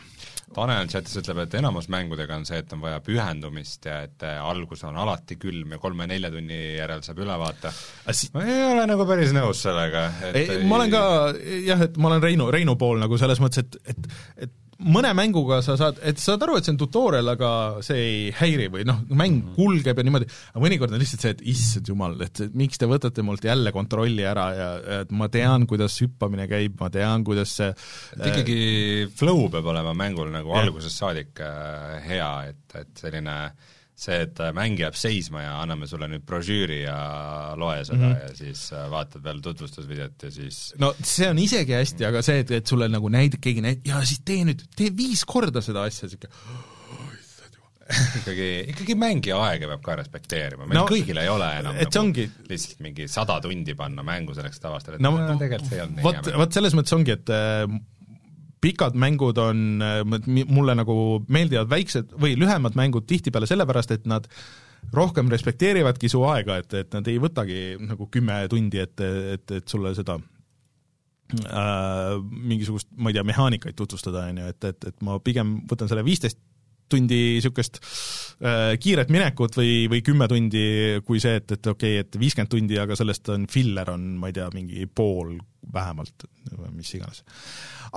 Tanel 0.56 0.88
chatis 0.88 1.18
ütleb, 1.20 1.42
et 1.44 1.58
enamus 1.60 1.90
mängudega 1.92 2.38
on 2.40 2.46
see, 2.48 2.62
et 2.64 2.74
on 2.74 2.82
vaja 2.82 3.02
pühendumist 3.04 3.86
ja 3.86 4.02
et 4.08 4.24
äh, 4.24 4.40
algus 4.40 4.84
on 4.88 4.96
alati 4.98 5.36
külm 5.36 5.76
ja 5.76 5.78
kolme-nelja 5.78 6.32
tunni 6.32 6.78
järel 6.78 7.04
saab 7.04 7.20
üle 7.20 7.36
vaata. 7.40 7.74
Si 8.12 8.30
ma 8.34 8.46
ei 8.46 8.64
ole 8.72 8.86
nagu 8.88 9.06
päris 9.06 9.34
nõus 9.36 9.62
sellega, 9.68 10.06
et 10.30 10.36
ei, 10.36 10.64
ma 10.64 10.80
olen 10.80 10.92
ka 10.92 11.04
jah, 11.66 11.82
et 11.82 11.98
ma 11.98 12.08
olen 12.08 12.24
Reinu, 12.24 12.52
Reinu 12.52 12.76
pool 12.76 13.04
nagu 13.04 13.18
selles 13.18 13.44
mõttes, 13.44 13.66
et, 13.66 13.76
et, 13.84 14.08
et 14.48 14.56
mõne 14.86 15.12
mänguga 15.18 15.60
sa 15.66 15.78
saad, 15.80 16.02
et 16.06 16.20
saad 16.22 16.44
aru, 16.46 16.58
et 16.60 16.68
see 16.68 16.74
on 16.76 16.80
tutorial, 16.82 17.32
aga 17.34 17.52
see 17.86 18.02
ei 18.02 18.18
häiri 18.38 18.68
või 18.74 18.86
noh, 18.88 19.00
mäng 19.10 19.40
mhm. 19.40 19.56
kulgeb 19.58 19.98
ja 19.98 20.06
niimoodi, 20.06 20.28
aga 20.52 20.64
mõnikord 20.64 20.94
on 20.94 21.02
lihtsalt 21.02 21.26
see, 21.26 21.34
et 21.38 21.46
issand 21.54 21.90
jumal, 21.90 22.18
et 22.26 22.44
miks 22.58 22.82
te 22.82 22.90
võtate 22.90 23.26
mult 23.26 23.48
jälle 23.48 23.74
kontrolli 23.76 24.28
ära 24.28 24.48
ja 24.58 24.70
et 25.02 25.16
ma 25.16 25.30
tean, 25.34 25.66
kuidas 25.70 25.98
hüppamine 26.04 26.50
käib, 26.52 26.78
ma 26.82 26.92
tean, 26.94 27.26
kuidas 27.28 27.56
see 27.60 27.72
et 27.72 28.28
ikkagi 28.30 28.60
flow 29.18 29.48
peab 29.54 29.72
olema 29.74 29.96
mängul 29.98 30.30
nagu 30.34 30.54
ja. 30.54 30.66
algusest 30.66 31.02
saadik 31.02 31.42
äh, 31.44 31.98
hea, 32.06 32.32
et, 32.52 32.78
et 32.78 33.04
selline 33.06 33.40
äh, 33.48 33.76
see, 33.98 34.20
et 34.28 34.40
mäng 34.54 34.78
jääb 34.78 34.98
seisma 34.98 35.42
ja 35.42 35.56
anname 35.64 35.88
sulle 35.90 36.10
nüüd 36.12 36.26
brošüüri 36.28 36.84
ja 36.84 36.98
loe 37.58 37.80
seda 37.82 37.98
mm 37.98 38.12
-hmm. 38.12 38.22
ja 38.22 38.36
siis 38.38 38.68
äh, 38.74 38.86
vaatad 38.94 39.24
veel 39.26 39.42
tutvustusvideot 39.42 40.24
ja 40.24 40.32
siis 40.32 40.62
no 40.78 40.94
see 41.02 41.30
on 41.30 41.40
isegi 41.42 41.74
hästi, 41.74 42.06
aga 42.06 42.22
see, 42.22 42.40
et, 42.46 42.52
et 42.60 42.68
sulle 42.68 42.90
nagu 42.94 43.10
näitab, 43.10 43.42
keegi 43.42 43.66
näitab, 43.66 43.90
ja 43.90 44.02
siis 44.06 44.22
tee 44.26 44.46
nüüd, 44.46 44.62
tee 44.78 44.94
viis 44.98 45.26
korda 45.26 45.62
seda 45.66 45.88
asja, 45.90 46.10
niisugune 46.10 46.76
ikkagi, 48.20 48.48
ikkagi 48.74 48.96
mängija 49.00 49.38
aega 49.48 49.70
peab 49.72 49.84
ka 49.84 49.96
respekteerima, 50.02 50.68
meil 50.68 50.82
no, 50.82 50.88
kõigil 50.92 51.18
ei 51.22 51.30
ole 51.32 51.48
enam 51.62 51.78
et 51.80 51.88
nagu 51.88 52.04
ongi... 52.04 52.30
lihtsalt 52.50 52.82
mingi 52.84 53.08
sada 53.12 53.40
tundi 53.42 53.76
panna 53.80 54.04
mängu 54.04 54.36
selleks, 54.36 54.60
et 54.60 54.66
avastada, 54.70 55.00
et 55.00 55.06
no, 55.06 55.14
no 55.18 55.38
tegelikult 55.40 55.70
see 55.70 55.80
ei 55.80 55.86
olnud 55.86 56.02
nii 56.02 56.04
hea. 56.04 56.24
vot, 56.28 56.34
vot 56.44 56.58
selles 56.60 56.76
mõttes 56.78 56.98
ongi, 56.98 57.16
et 57.16 57.32
äh, 57.34 57.64
pikad 58.62 58.96
mängud 58.98 59.38
on, 59.42 59.84
mulle 60.48 60.76
nagu 60.78 60.96
meeldivad 61.30 61.70
väiksed 61.70 62.16
või 62.20 62.38
lühemad 62.40 62.78
mängud 62.80 63.06
tihtipeale 63.10 63.48
sellepärast, 63.50 63.92
et 63.94 64.06
nad 64.10 64.28
rohkem 64.94 65.30
respekteerivadki 65.32 66.10
su 66.10 66.24
aega, 66.28 66.58
et, 66.62 66.74
et 66.74 66.94
nad 66.96 67.08
ei 67.10 67.20
võtagi 67.22 67.78
nagu 67.84 68.08
kümme 68.14 68.48
tundi, 68.52 68.80
et, 68.82 69.00
et, 69.36 69.52
et 69.60 69.68
sulle 69.68 69.94
seda 69.98 70.18
äh, 70.18 70.24
mingisugust, 72.32 72.90
ma 72.96 73.10
ei 73.12 73.16
tea, 73.18 73.26
mehaanikaid 73.28 73.76
tutvustada, 73.78 74.20
on 74.32 74.38
ju, 74.42 74.46
et, 74.54 74.62
et, 74.72 74.80
et 74.92 74.98
ma 75.06 75.12
pigem 75.24 75.48
võtan 75.70 75.88
selle 75.92 76.06
viisteist 76.08 76.40
tundi 76.92 77.20
niisugust 77.38 77.80
äh, 77.82 78.76
kiiret 78.82 79.12
minekut 79.14 79.58
või, 79.60 79.86
või 79.92 80.04
kümme 80.06 80.30
tundi 80.32 80.64
kui 81.08 81.22
see, 81.24 81.42
et, 81.42 81.58
et 81.58 81.74
okei 81.74 82.00
okay,, 82.00 82.06
et 82.06 82.20
viiskümmend 82.20 82.54
tundi, 82.54 82.80
aga 82.82 82.98
sellest 83.00 83.34
on 83.34 83.48
filler 83.52 83.94
on, 83.94 84.10
ma 84.22 84.32
ei 84.32 84.38
tea, 84.38 84.50
mingi 84.56 84.88
pool 84.88 85.36
vähemalt, 85.74 86.28
mis 86.72 86.94
iganes. 86.96 87.24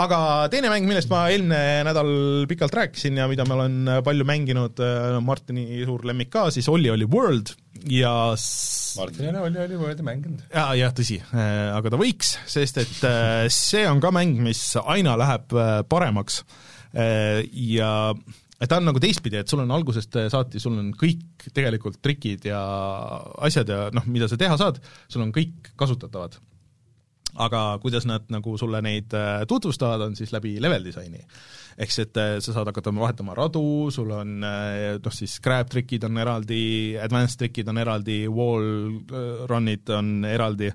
aga 0.03 0.21
teine 0.51 0.73
mäng, 0.73 0.89
millest 0.91 1.11
ma 1.12 1.27
eelmine 1.31 1.85
nädal 1.87 2.12
pikalt 2.51 2.75
rääkisin 2.75 3.21
ja 3.21 3.29
mida 3.31 3.47
ma 3.47 3.61
olen 3.61 3.97
palju 4.07 4.27
mänginud, 4.27 4.83
Martini 5.23 5.85
suur 5.87 6.07
lemmik 6.09 6.33
ka, 6.35 6.49
siis 6.55 6.69
Olli 6.73 6.91
oli 6.91 7.07
World 7.07 7.55
ja 7.89 8.35
Martin 8.97 9.25
ja 9.25 9.43
Olli 9.43 9.59
oli 9.59 9.77
Worldi 9.77 10.03
mänginud. 10.03 10.43
jaa, 10.55 10.75
jah, 10.79 10.93
tõsi, 10.97 11.21
aga 11.33 11.93
ta 11.93 12.01
võiks, 12.01 12.35
sest 12.51 12.81
et 12.83 13.01
äh, 13.07 13.47
see 13.53 13.87
on 13.89 14.03
ka 14.03 14.12
mäng, 14.15 14.41
mis 14.45 14.62
aina 14.83 15.17
läheb 15.21 15.55
äh, 15.55 15.73
paremaks 15.89 16.43
äh, 16.95 17.41
ja 17.53 18.12
et 18.61 18.69
ta 18.69 18.77
on 18.77 18.87
nagu 18.91 19.01
teistpidi, 19.01 19.41
et 19.41 19.49
sul 19.49 19.62
on 19.65 19.73
algusest 19.73 20.19
saati, 20.32 20.61
sul 20.61 20.77
on 20.77 20.93
kõik 20.93 21.49
tegelikult 21.57 22.01
trikid 22.05 22.45
ja 22.51 22.61
asjad 23.47 23.73
ja 23.73 23.82
noh, 23.97 24.07
mida 24.07 24.28
sa 24.28 24.37
teha 24.41 24.59
saad, 24.61 24.82
sul 25.09 25.24
on 25.24 25.32
kõik 25.35 25.73
kasutatavad 25.81 26.37
aga 27.39 27.78
kuidas 27.82 28.07
nad 28.09 28.27
nagu 28.32 28.57
sulle 28.59 28.81
neid 28.82 29.15
äh, 29.15 29.45
tutvustavad, 29.49 30.01
on 30.01 30.16
siis 30.16 30.32
läbi 30.32 30.57
level 30.62 30.85
disaini. 30.85 31.20
ehk 31.78 31.93
siis, 31.93 32.09
et 32.09 32.16
äh, 32.16 32.39
sa 32.41 32.53
saad 32.53 32.66
hakata 32.66 32.93
vahetama 32.95 33.35
radu, 33.35 33.91
sul 33.91 34.11
on 34.11 34.45
äh, 34.45 34.99
noh 35.03 35.15
siis 35.15 35.39
grab 35.41 35.70
trikid 35.70 36.05
on 36.05 36.19
eraldi, 36.19 36.97
advanced 36.99 37.39
trikid 37.39 37.69
on 37.69 37.78
eraldi, 37.78 38.27
wall 38.28 39.01
run'id 39.51 39.91
on 39.95 40.24
eraldi, 40.24 40.73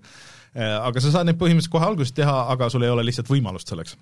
aga 0.55 1.01
sa 1.03 1.11
saad 1.11 1.27
neid 1.27 1.39
põhimõtteliselt 1.39 1.73
kohe 1.73 1.85
alguses 1.85 2.15
teha, 2.15 2.37
aga 2.53 2.69
sul 2.71 2.85
ei 2.87 2.93
ole 2.93 3.03
lihtsalt 3.03 3.27
võimalust 3.27 3.67
selleks. 3.67 3.97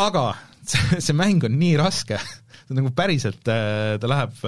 Aga 0.00 0.24
see, 0.68 1.00
see 1.00 1.16
mäng 1.16 1.44
on 1.46 1.58
nii 1.60 1.74
raske, 1.80 2.20
nagu 2.74 2.92
päriselt 2.96 3.42
ta 3.44 4.10
läheb 4.10 4.38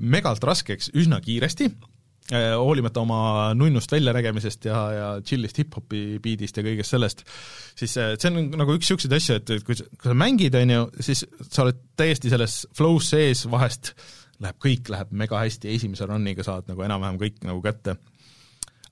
megalt 0.00 0.44
raskeks 0.44 0.92
üsna 0.96 1.20
kiiresti 1.24 1.70
Äh, 2.30 2.52
hoolimata 2.54 3.00
oma 3.02 3.50
nunnust 3.58 3.90
väljanägemisest 3.90 4.66
ja, 4.68 4.80
ja 4.94 5.06
chill'ist 5.26 5.56
hip-hopi 5.58 6.20
biidist 6.22 6.60
ja 6.60 6.62
kõigest 6.62 6.94
sellest, 6.94 7.24
siis 7.78 7.96
äh, 7.98 8.12
see 8.20 8.30
on 8.30 8.52
nagu 8.54 8.76
üks 8.76 8.86
niisuguseid 8.86 9.16
asju, 9.16 9.38
et, 9.40 9.50
et 9.56 9.64
kui 9.66 9.74
sa, 9.74 9.86
kui 9.96 10.12
sa 10.12 10.14
mängid, 10.14 10.54
on 10.54 10.70
ju, 10.70 10.84
siis 11.02 11.24
sa 11.48 11.64
oled 11.64 11.80
täiesti 11.98 12.30
selles 12.30 12.60
flow's 12.78 13.08
sees, 13.10 13.42
vahest 13.50 13.96
läheb 14.44 14.60
kõik, 14.62 14.92
läheb 14.94 15.10
mega 15.24 15.40
hästi, 15.42 15.72
esimese 15.74 16.06
run'iga 16.06 16.46
saad 16.46 16.70
nagu 16.70 16.86
enam-vähem 16.86 17.18
kõik 17.24 17.42
nagu 17.48 17.64
kätte. 17.64 17.96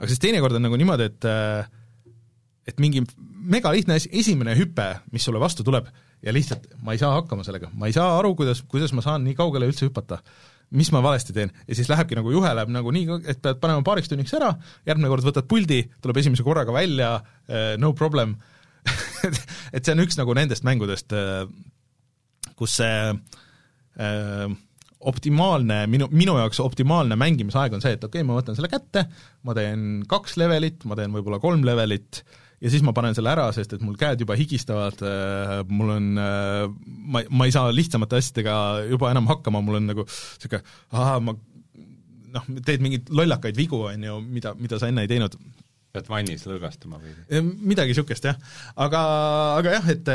aga 0.00 0.10
siis 0.10 0.24
teinekord 0.24 0.58
on 0.58 0.66
nagu 0.66 0.80
niimoodi, 0.82 1.06
et 1.12 1.30
äh, 1.30 1.70
et 2.66 2.82
mingi 2.82 3.04
mega 3.54 3.70
lihtne 3.76 4.00
asi, 4.00 4.10
esimene 4.18 4.58
hüpe, 4.58 4.88
mis 5.14 5.30
sulle 5.30 5.38
vastu 5.38 5.62
tuleb, 5.68 5.86
ja 6.22 6.34
lihtsalt 6.34 6.68
ma 6.84 6.94
ei 6.94 7.00
saa 7.00 7.14
hakkama 7.16 7.46
sellega, 7.46 7.70
ma 7.78 7.88
ei 7.88 7.96
saa 7.96 8.18
aru, 8.18 8.34
kuidas, 8.38 8.62
kuidas 8.70 8.94
ma 8.96 9.04
saan 9.04 9.24
nii 9.26 9.36
kaugele 9.38 9.68
üldse 9.70 9.88
hüpata. 9.88 10.20
Mis 10.76 10.90
ma 10.92 11.00
valesti 11.00 11.32
teen, 11.32 11.48
ja 11.64 11.76
siis 11.76 11.88
lähebki 11.88 12.18
nagu 12.18 12.28
juhe 12.28 12.50
läheb 12.52 12.68
nagu 12.74 12.92
nii, 12.92 13.22
et 13.32 13.38
pead 13.40 13.56
panema 13.62 13.80
paariks 13.86 14.10
tunniks 14.10 14.34
ära, 14.36 14.50
järgmine 14.88 15.08
kord 15.08 15.24
võtad 15.24 15.48
puldi, 15.48 15.80
tuleb 16.04 16.20
esimese 16.20 16.44
korraga 16.44 16.74
välja, 16.76 17.14
eh, 17.48 17.72
no 17.80 17.94
problem. 17.96 18.36
Et 19.74 19.80
see 19.80 19.94
on 19.94 20.04
üks 20.04 20.16
nagu 20.20 20.34
nendest 20.36 20.64
mängudest, 20.68 21.12
eh, 21.16 21.48
kus 22.58 22.76
see 22.80 22.92
äh, 23.08 24.52
optimaalne, 25.00 25.82
minu, 25.90 26.08
minu 26.10 26.36
jaoks 26.40 26.60
optimaalne 26.62 27.16
mängimisaeg 27.18 27.76
on 27.76 27.84
see, 27.84 27.94
et 27.94 28.04
okei 28.04 28.22
okay,, 28.22 28.26
ma 28.26 28.38
võtan 28.38 28.58
selle 28.58 28.70
kätte, 28.72 29.04
ma 29.46 29.54
teen 29.56 30.02
kaks 30.10 30.36
levelit, 30.40 30.84
ma 30.90 30.98
teen 30.98 31.14
võib-olla 31.14 31.38
kolm 31.42 31.62
levelit 31.66 32.22
ja 32.62 32.72
siis 32.72 32.84
ma 32.86 32.94
panen 32.96 33.16
selle 33.16 33.30
ära, 33.32 33.48
sest 33.54 33.76
et 33.76 33.84
mul 33.84 33.98
käed 33.98 34.24
juba 34.24 34.36
higistavad, 34.38 35.02
äh, 35.06 35.52
mul 35.70 35.94
on, 35.94 36.08
äh, 36.22 36.64
ma, 36.86 37.22
ma 37.30 37.48
ei 37.48 37.54
saa 37.54 37.70
lihtsamate 37.74 38.18
asjadega 38.18 38.56
juba 38.90 39.12
enam 39.14 39.30
hakkama, 39.30 39.62
mul 39.64 39.80
on 39.80 39.88
nagu 39.92 40.06
niisugune, 40.08 40.64
aa, 40.92 41.18
ma 41.22 41.36
noh, 42.34 42.50
teed 42.66 42.84
mingeid 42.84 43.12
lollakaid 43.14 43.58
vigu, 43.58 43.80
on 43.90 44.04
ju, 44.04 44.18
mida, 44.24 44.54
mida 44.58 44.80
sa 44.80 44.90
enne 44.90 45.06
ei 45.06 45.10
teinud. 45.10 45.38
Pead 45.98 46.10
vannis 46.10 46.46
lõõgastuma 46.48 47.00
või? 47.02 47.14
midagi 47.58 47.92
niisugust 47.92 48.28
jah, 48.28 48.38
aga, 48.80 49.02
aga 49.58 49.74
jah, 49.76 49.88
et, 49.94 50.10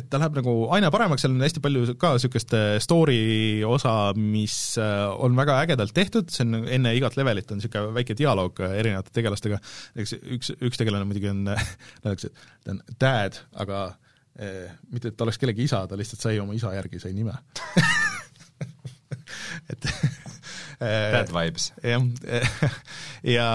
et 0.00 0.08
ta 0.10 0.20
läheb 0.20 0.40
nagu 0.40 0.56
aina 0.74 0.90
paremaks, 0.94 1.24
seal 1.24 1.34
on 1.34 1.46
hästi 1.46 1.62
palju 1.64 1.94
ka 2.00 2.14
niisugust 2.16 2.56
story 2.84 3.20
osa, 3.66 3.94
mis 4.18 4.56
äh, 4.82 5.06
on 5.24 5.38
väga 5.38 5.60
ägedalt 5.64 5.94
tehtud, 5.96 6.32
see 6.34 6.46
on 6.46 6.66
enne 6.66 6.94
igat 6.98 7.18
levelit 7.20 7.50
on 7.54 7.62
niisugune 7.62 7.94
väike 7.96 8.16
dialoog 8.18 8.60
erinevate 8.68 9.14
tegelastega, 9.14 9.60
eks 9.98 10.18
üks, 10.18 10.52
üks 10.58 10.80
tegelane 10.80 11.08
muidugi 11.08 11.32
on, 11.32 11.46
öeldakse, 12.02 12.32
et 12.34 12.66
ta 12.66 12.76
on 12.76 12.82
dad, 12.98 13.40
aga 13.64 13.82
eh, 14.38 14.68
mitte, 14.92 15.12
et 15.12 15.18
ta 15.18 15.26
oleks 15.26 15.40
kellegi 15.40 15.66
isa, 15.68 15.86
ta 15.88 15.98
lihtsalt 15.98 16.26
sai 16.26 16.42
oma 16.42 16.56
isa 16.58 16.74
järgi, 16.76 17.02
sai 17.02 17.16
nime. 17.16 17.36
Et 19.68 19.86
Bad 20.78 21.32
vibes. 21.34 21.72
jah, 21.82 22.04
ja, 23.36 23.46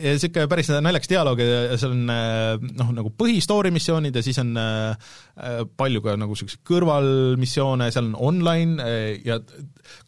ja 0.00 0.14
niisugune 0.14 0.48
päris 0.48 0.70
naljakas 0.72 1.10
dialoog 1.10 1.42
ja 1.42 1.76
seal 1.80 1.92
on 1.92 2.06
noh, 2.08 2.92
nagu 2.96 3.12
põhistory 3.12 3.72
missioonid 3.74 4.16
ja 4.16 4.22
siis 4.24 4.40
on 4.40 4.54
äh, 4.56 5.12
palju 5.76 6.00
ka 6.04 6.16
nagu 6.20 6.32
niisuguseid 6.32 6.64
kõrvalmissioone, 6.64 7.90
seal 7.92 8.08
on 8.08 8.16
online 8.30 8.80
äh, 8.80 9.20
ja 9.26 9.36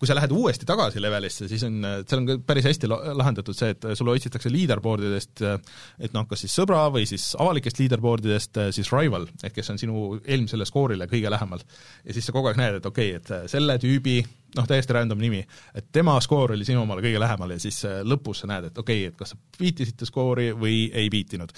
kui 0.01 0.09
sa 0.09 0.17
lähed 0.17 0.33
uuesti 0.33 0.65
tagasi 0.69 1.03
levelisse, 1.05 1.51
siis 1.51 1.67
on, 1.69 1.85
seal 2.09 2.23
on 2.23 2.31
ka 2.31 2.39
päris 2.49 2.71
hästi 2.71 2.89
lahendatud 2.89 3.59
see, 3.59 3.75
et 3.77 3.85
sulle 3.99 4.17
otsitakse 4.17 4.49
leaderboardidest 4.53 5.45
et 5.45 6.17
noh, 6.17 6.25
kas 6.31 6.47
siis 6.47 6.57
sõbra 6.57 6.87
või 6.95 7.05
siis 7.09 7.29
avalikest 7.37 7.83
leaderboardidest 7.83 8.63
siis 8.77 8.89
rival, 8.95 9.29
et 9.45 9.53
kes 9.53 9.69
on 9.75 9.81
sinu 9.81 10.09
eelmisele 10.25 10.65
skoorile 10.69 11.11
kõige 11.13 11.33
lähemal. 11.33 11.61
ja 12.05 12.17
siis 12.17 12.25
sa 12.25 12.33
kogu 12.33 12.49
aeg 12.49 12.61
näed, 12.61 12.81
et 12.81 12.89
okei 12.89 13.13
okay,, 13.13 13.21
et 13.21 13.53
selle 13.53 13.77
tüübi 13.83 14.23
noh, 14.57 14.69
täiesti 14.69 14.95
random 14.95 15.21
nimi, 15.21 15.41
et 15.77 15.89
tema 15.93 16.15
skoor 16.25 16.55
oli 16.55 16.67
sinu 16.69 16.85
omale 16.85 17.03
kõige 17.05 17.21
lähemal 17.23 17.57
ja 17.57 17.59
siis 17.63 17.83
äh, 17.89 17.99
lõpus 18.07 18.45
sa 18.45 18.51
näed, 18.51 18.71
et 18.71 18.79
okei 18.79 19.03
okay,, 19.03 19.13
et 19.13 19.19
kas 19.19 19.35
sa 19.35 19.41
beatisite 19.59 20.09
skoori 20.09 20.53
või 20.57 20.87
ei 20.95 21.11
beatinud. 21.13 21.53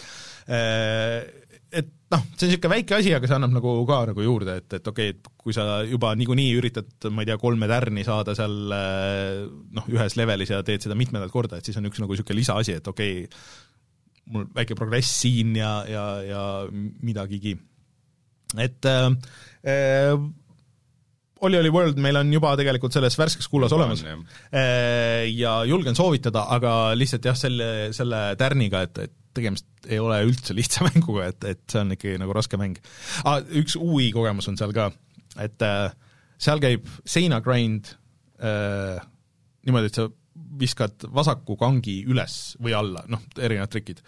Äh, 0.48 1.44
et 1.68 1.90
noh, 2.08 2.22
see 2.32 2.46
on 2.46 2.52
niisugune 2.54 2.72
väike 2.72 2.96
asi, 2.96 3.12
aga 3.12 3.28
see 3.28 3.36
annab 3.36 3.52
nagu 3.58 3.74
ka 3.88 4.00
nagu 4.08 4.24
juurde, 4.24 4.56
et, 4.62 4.78
et 4.78 4.90
okei 4.92 5.12
okay,, 5.12 5.18
et 5.18 5.44
kui 5.44 5.56
sa 5.56 5.82
juba 5.84 6.14
niikuinii 6.16 6.56
üritad, 6.56 6.90
ma 7.12 7.24
ei 7.24 7.28
tea, 7.28 7.38
kolme 7.40 7.68
tärni 7.70 8.04
saada 8.08 8.34
seal 8.38 8.74
äh, 8.74 9.44
noh, 9.76 9.88
ühes 9.92 10.16
levelis 10.18 10.54
ja 10.54 10.62
teed 10.66 10.86
seda 10.86 10.96
mitmendat 10.98 11.32
korda, 11.34 11.60
et 11.60 11.68
siis 11.68 11.76
on 11.80 11.88
üks 11.90 12.00
nagu 12.02 12.16
niisugune 12.16 12.40
lisaasi, 12.40 12.78
et 12.80 12.92
okei 12.92 13.24
okay,, 13.26 13.40
mul 14.32 14.48
väike 14.56 14.76
progress 14.76 15.22
siin 15.22 15.54
ja, 15.56 15.72
ja, 15.88 16.04
ja 16.24 16.42
midagigi. 17.04 17.54
et 18.60 18.88
äh, 18.88 19.08
Oli 21.46 21.58
Oli 21.60 21.70
World 21.70 21.98
meil 22.02 22.18
on 22.18 22.32
juba 22.32 22.54
tegelikult 22.58 22.94
selles 22.94 23.14
värskes 23.18 23.46
kullas 23.50 23.72
olemas 23.76 24.02
on, 24.02 24.24
ja 25.30 25.52
julgen 25.68 25.94
soovitada, 25.98 26.46
aga 26.56 26.72
lihtsalt 26.98 27.28
jah, 27.30 27.36
selle, 27.38 27.68
selle 27.96 28.22
tärniga, 28.40 28.82
et, 28.88 28.98
et 29.06 29.14
tegemist 29.38 29.88
ei 29.88 30.00
ole 30.02 30.20
üldse 30.26 30.56
lihtsa 30.56 30.84
mänguga, 30.88 31.30
et, 31.32 31.46
et 31.54 31.62
see 31.70 31.82
on 31.82 31.94
ikkagi 31.94 32.20
nagu 32.20 32.34
raske 32.36 32.60
mäng 32.60 32.78
ah,. 33.24 33.38
Üks 33.60 33.78
UI 33.78 34.10
kogemus 34.14 34.50
on 34.50 34.58
seal 34.60 34.74
ka, 34.76 34.90
et 35.42 35.66
äh, 35.66 35.92
seal 36.40 36.62
käib 36.62 36.88
seinagrind 37.08 37.92
äh, 38.42 38.98
niimoodi, 39.68 39.92
et 39.92 40.00
sa 40.00 40.08
viskad 40.58 41.06
vasaku 41.14 41.58
kangi 41.60 42.00
üles 42.08 42.56
või 42.62 42.74
alla, 42.78 43.04
noh, 43.10 43.22
erinevad 43.38 43.72
trikid 43.74 44.02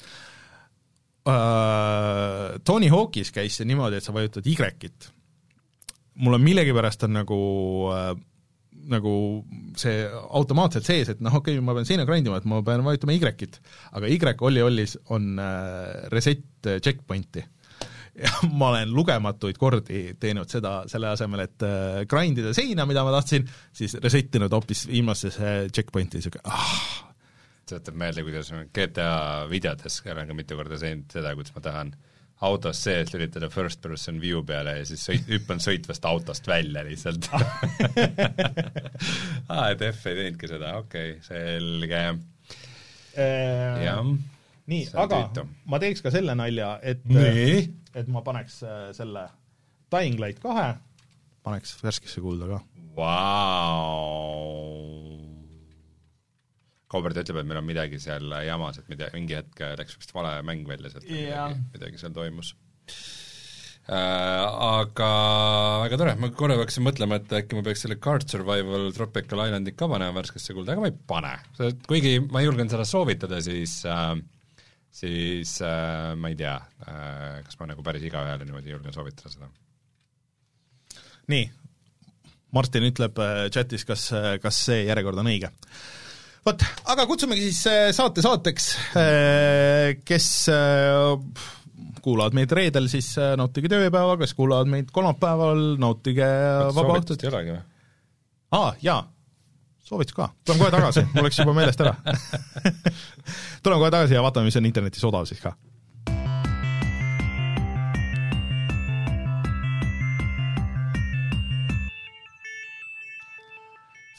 uh,. 1.28 2.58
Tony 2.66 2.90
Hawk'is 2.90 3.30
käis 3.34 3.60
see 3.60 3.68
niimoodi, 3.68 4.00
et 4.00 4.06
sa 4.06 4.14
vajutad 4.16 4.46
Y-it 4.50 5.10
mul 6.20 6.36
on 6.36 6.44
millegipärast 6.44 7.06
on 7.08 7.16
nagu 7.16 7.38
äh, 7.94 8.12
nagu 8.90 9.12
see 9.78 10.02
automaatselt 10.08 10.86
sees, 10.86 11.10
et 11.12 11.22
noh, 11.22 11.34
okei 11.40 11.56
okay,, 11.58 11.64
ma 11.64 11.74
pean 11.76 11.88
seina 11.88 12.06
grind 12.08 12.28
ima, 12.28 12.40
et 12.40 12.48
ma 12.48 12.60
pean 12.66 12.84
vajutama 12.86 13.14
Y-it, 13.16 13.60
aga 13.92 14.10
Y 14.10 14.20
Olli 14.48 14.62
Ollis 14.64 14.96
on 15.14 15.38
äh, 15.38 16.08
reset 16.12 16.70
checkpoint'i. 16.82 17.44
ja 18.24 18.30
ma 18.50 18.72
olen 18.72 18.90
lugematuid 18.92 19.58
kordi 19.60 20.00
teinud 20.20 20.50
seda 20.50 20.80
selle 20.90 21.12
asemel, 21.12 21.44
et 21.46 21.66
äh, 21.66 22.00
grind 22.10 22.40
ida 22.42 22.54
seina, 22.56 22.86
mida 22.88 23.04
ma 23.06 23.14
tahtsin, 23.14 23.46
siis 23.76 23.94
reset 24.02 24.34
inud 24.40 24.52
hoopis 24.56 24.86
viimasesse 24.90 25.54
checkpoint'i, 25.74 26.20
niisugune 26.20 26.44
ah. 26.50 26.78
tuletab 27.70 27.98
meelde, 28.00 28.24
kuidas 28.26 28.50
GTA 28.74 29.10
videotes 29.50 30.00
olen 30.10 30.30
ka 30.30 30.36
mitu 30.36 30.58
korda 30.58 30.80
teinud 30.80 31.12
seda, 31.14 31.36
kuidas 31.38 31.54
ma 31.54 31.62
tahan 31.64 31.94
äh, 31.94 32.19
autos 32.40 32.84
sees 32.84 33.14
lülitada 33.14 33.48
first 33.52 33.82
person 33.84 34.20
view 34.20 34.42
peale 34.46 34.78
ja 34.78 34.84
siis 34.88 35.02
sõit, 35.04 35.26
hüppan 35.28 35.60
sõitvast 35.62 36.04
autost 36.08 36.48
välja 36.48 36.84
lihtsalt 36.86 37.28
aa, 39.52 39.70
et 39.70 39.80
F 39.90 40.06
ei 40.08 40.14
teinudki 40.22 40.46
seda, 40.50 40.68
okei 40.80 41.08
okay,, 41.16 41.26
selge 41.26 42.00
äh,. 42.00 42.14
jah. 43.84 44.00
nii, 44.72 44.82
aga 45.04 45.20
tüütu. 45.26 45.42
ma 45.68 45.76
teeks 45.82 46.00
ka 46.06 46.14
selle 46.14 46.32
nalja, 46.38 46.68
et 46.82 47.00
et 47.10 48.08
ma 48.08 48.20
paneks 48.26 48.54
äh, 48.64 48.90
selle 48.96 49.22
Dying 49.90 50.18
Light 50.22 50.40
kahe, 50.42 50.68
paneks 51.44 51.68
värskesse 51.84 52.20
kulda 52.24 52.44
ka 52.54 52.58
wow 52.96 55.09
Kaubert 56.90 57.20
ütleb, 57.22 57.40
et 57.40 57.48
meil 57.48 57.60
on 57.60 57.66
midagi 57.68 58.00
seal 58.02 58.32
jamas, 58.46 58.80
et 58.80 58.90
mida, 58.90 59.10
mingi 59.14 59.38
hetk 59.38 59.64
läks 59.78 59.98
vist 60.00 60.14
vale 60.16 60.40
mäng 60.46 60.66
välja 60.68 60.92
sealt 60.92 61.06
yeah., 61.06 61.50
midagi, 61.50 61.74
midagi 61.76 62.02
seal 62.02 62.16
toimus 62.16 62.54
äh,. 63.90 64.46
Aga 64.70 65.12
väga 65.84 66.00
tore, 66.00 66.16
ma 66.20 66.32
korra 66.34 66.58
hakkasin 66.60 66.84
mõtlema, 66.86 67.20
et 67.20 67.32
äkki 67.40 67.58
ma 67.58 67.64
peaks 67.66 67.86
selle 67.86 68.00
Card 68.02 68.26
Survival 68.30 68.90
Tropical 68.96 69.46
Islandit 69.46 69.78
ka 69.78 69.88
panema 69.90 70.18
värskesse 70.20 70.54
kulda, 70.54 70.74
aga 70.76 70.84
ma 70.84 70.90
ei 70.92 70.98
pane. 71.14 71.32
kuigi 71.88 72.18
ma 72.26 72.42
julgen 72.44 72.70
seda 72.70 72.86
soovitada, 72.86 73.40
siis 73.44 73.80
äh, 73.88 74.14
siis 74.90 75.60
äh, 75.62 76.16
ma 76.18 76.30
ei 76.30 76.36
tea 76.38 76.56
äh,, 76.58 77.40
kas 77.46 77.58
ma 77.60 77.70
nagu 77.70 77.84
päris 77.86 78.04
igaühele 78.06 78.46
niimoodi 78.46 78.74
julgen 78.74 78.94
soovitada 78.94 79.30
seda. 79.32 79.50
nii, 81.30 81.46
Martin 82.56 82.88
ütleb 82.90 83.18
äh, 83.22 83.46
chatis, 83.54 83.86
kas, 83.86 84.10
äh, 84.16 84.34
kas 84.42 84.64
see 84.66 84.82
järjekord 84.88 85.22
on 85.22 85.30
õige 85.30 85.52
vot, 86.50 86.66
aga 86.92 87.06
kutsumegi 87.08 87.48
siis 87.48 87.62
äh, 87.70 87.86
saate 87.96 88.24
saateks, 88.24 88.66
äh, 88.98 90.00
kes 90.06 90.26
äh, 90.52 91.46
kuulavad 92.00 92.36
meid 92.36 92.52
reedel, 92.56 92.88
siis 92.90 93.12
nautige 93.38 93.70
tööpäeva, 93.70 94.16
kes 94.20 94.34
kuulavad 94.38 94.70
meid 94.72 94.92
kolmapäeval, 94.94 95.64
nautige 95.80 96.28
vaba 96.76 97.00
õhtut. 97.00 97.22
ei 97.22 97.32
olegi 97.32 97.54
või? 97.54 97.64
aa, 98.56 98.70
jaa, 98.82 99.00
soovitus 99.86 100.16
ka, 100.16 100.30
tuleme 100.44 100.64
kohe 100.64 100.74
tagasi, 100.78 101.04
mul 101.12 101.28
läks 101.28 101.42
juba 101.42 101.56
meelest 101.56 101.84
ära. 101.84 101.96
Tuleme 103.62 103.82
kohe 103.82 103.92
tagasi 103.92 104.16
ja 104.16 104.24
vaatame, 104.24 104.48
mis 104.48 104.56
on 104.56 104.70
internetis 104.70 105.04
odav 105.06 105.28
siis 105.28 105.42
ka 105.44 105.52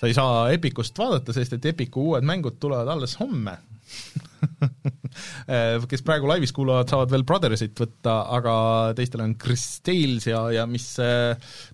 sa 0.01 0.09
ei 0.09 0.13
saa 0.17 0.49
Epicust 0.49 0.97
vaadata, 0.97 1.33
sest 1.33 1.53
et 1.53 1.65
Epicu 1.69 2.07
uued 2.09 2.25
mängud 2.25 2.57
tulevad 2.59 2.89
alles 2.89 3.19
homme 3.19 3.57
kes 5.91 6.03
praegu 6.05 6.29
laivis 6.29 6.53
kuulavad, 6.55 6.89
saavad 6.91 7.11
veel 7.13 7.23
Brothersit 7.27 7.77
võtta, 7.77 8.15
aga 8.37 8.53
teistel 8.97 9.23
on 9.25 9.35
Chris 9.39 9.65
Tales 9.85 10.27
ja, 10.29 10.43
ja 10.55 10.65
mis, 10.69 10.87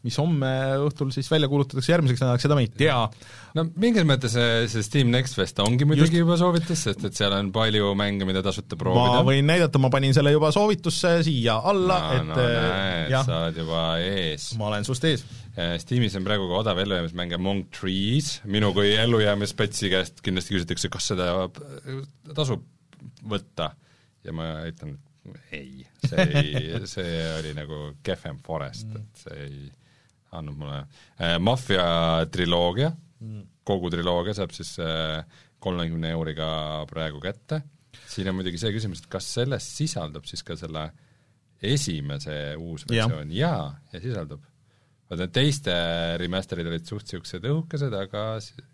mis 0.05 0.17
homme 0.21 0.51
õhtul 0.87 1.11
siis 1.15 1.29
välja 1.31 1.49
kuulutatakse 1.51 1.93
järgmiseks 1.93 2.23
nädalaks, 2.23 2.47
seda 2.47 2.57
me 2.57 2.65
ei 2.65 2.71
tea. 2.83 2.97
no 3.57 3.67
mingis 3.79 4.07
mõttes 4.07 4.35
see, 4.35 4.67
see 4.71 4.85
Steam 4.85 5.11
Next 5.13 5.37
Fest 5.37 5.59
ongi 5.63 5.87
muidugi 5.87 6.17
Just... 6.17 6.23
juba 6.23 6.39
soovitus, 6.39 6.85
sest 6.89 7.07
et 7.07 7.17
seal 7.17 7.35
on 7.37 7.51
palju 7.55 7.93
mänge, 7.99 8.27
mida 8.29 8.43
tasuta 8.45 8.79
proovida. 8.79 9.19
ma 9.19 9.25
võin 9.27 9.47
näidata, 9.49 9.81
ma 9.81 9.91
panin 9.93 10.15
selle 10.17 10.33
juba 10.35 10.51
soovitusse 10.55 11.17
siia 11.27 11.59
alla 11.71 11.99
no,, 12.03 12.15
et 12.17 12.31
no, 12.31 12.37
näed, 12.37 13.19
sa 13.27 13.43
oled 13.43 13.61
juba 13.63 13.83
ees. 14.03 14.53
ma 14.59 14.71
olen 14.71 14.87
sinust 14.87 15.11
ees. 15.11 15.27
Steamis 15.81 16.13
on 16.13 16.21
praegu 16.21 16.45
ka 16.51 16.59
odav 16.59 16.77
ellujäämismäng 16.83 17.31
Among 17.33 17.63
Trees, 17.73 18.35
minu 18.45 18.69
kui 18.75 18.91
ellujäämisspetsi 18.93 19.89
käest 19.89 20.21
kindlasti 20.25 20.53
küsitakse, 20.53 20.91
kas 20.93 21.07
seda 21.15 21.31
tasub 22.37 22.56
võtta 23.27 23.71
ja 24.27 24.33
ma 24.35 24.47
ütlen, 24.67 24.97
ei, 25.51 25.85
see 26.03 26.25
ei, 26.41 26.71
see 26.93 27.17
oli 27.37 27.53
nagu 27.57 27.81
kehvem 28.05 28.39
Forest 28.45 28.89
mm., 28.89 29.03
et 29.03 29.23
see 29.23 29.41
ei 29.47 29.65
andnud 30.37 30.59
mulle 30.59 30.79
äh,, 30.81 31.37
Mafia 31.39 31.87
triloogia 32.31 32.91
mm., 32.91 33.43
kogu 33.67 33.91
triloogia 33.91 34.35
saab 34.37 34.53
siis 34.55 34.75
äh, 34.83 35.23
kolmekümne 35.63 36.11
äh, 36.11 36.15
euriga 36.15 36.49
praegu 36.89 37.21
kätte, 37.23 37.61
siin 38.07 38.29
on 38.31 38.37
muidugi 38.39 38.59
see 38.61 38.71
küsimus, 38.75 39.03
et 39.03 39.11
kas 39.11 39.27
selles 39.39 39.67
sisaldub 39.79 40.27
siis 40.29 40.43
ka 40.47 40.55
selle 40.59 40.85
esimese 41.67 42.37
uus 42.61 42.85
versioon 42.87 43.33
ja. 43.33 43.49
jaa, 43.49 43.67
ja 43.93 44.03
sisaldub. 44.03 44.43
vaat 45.09 45.23
need 45.23 45.35
teiste 45.35 45.73
remaster'id 46.21 46.69
olid 46.69 46.87
suht 46.87 47.07
niisugused 47.07 47.47
õhukesed, 47.49 47.95
aga, 47.97 48.25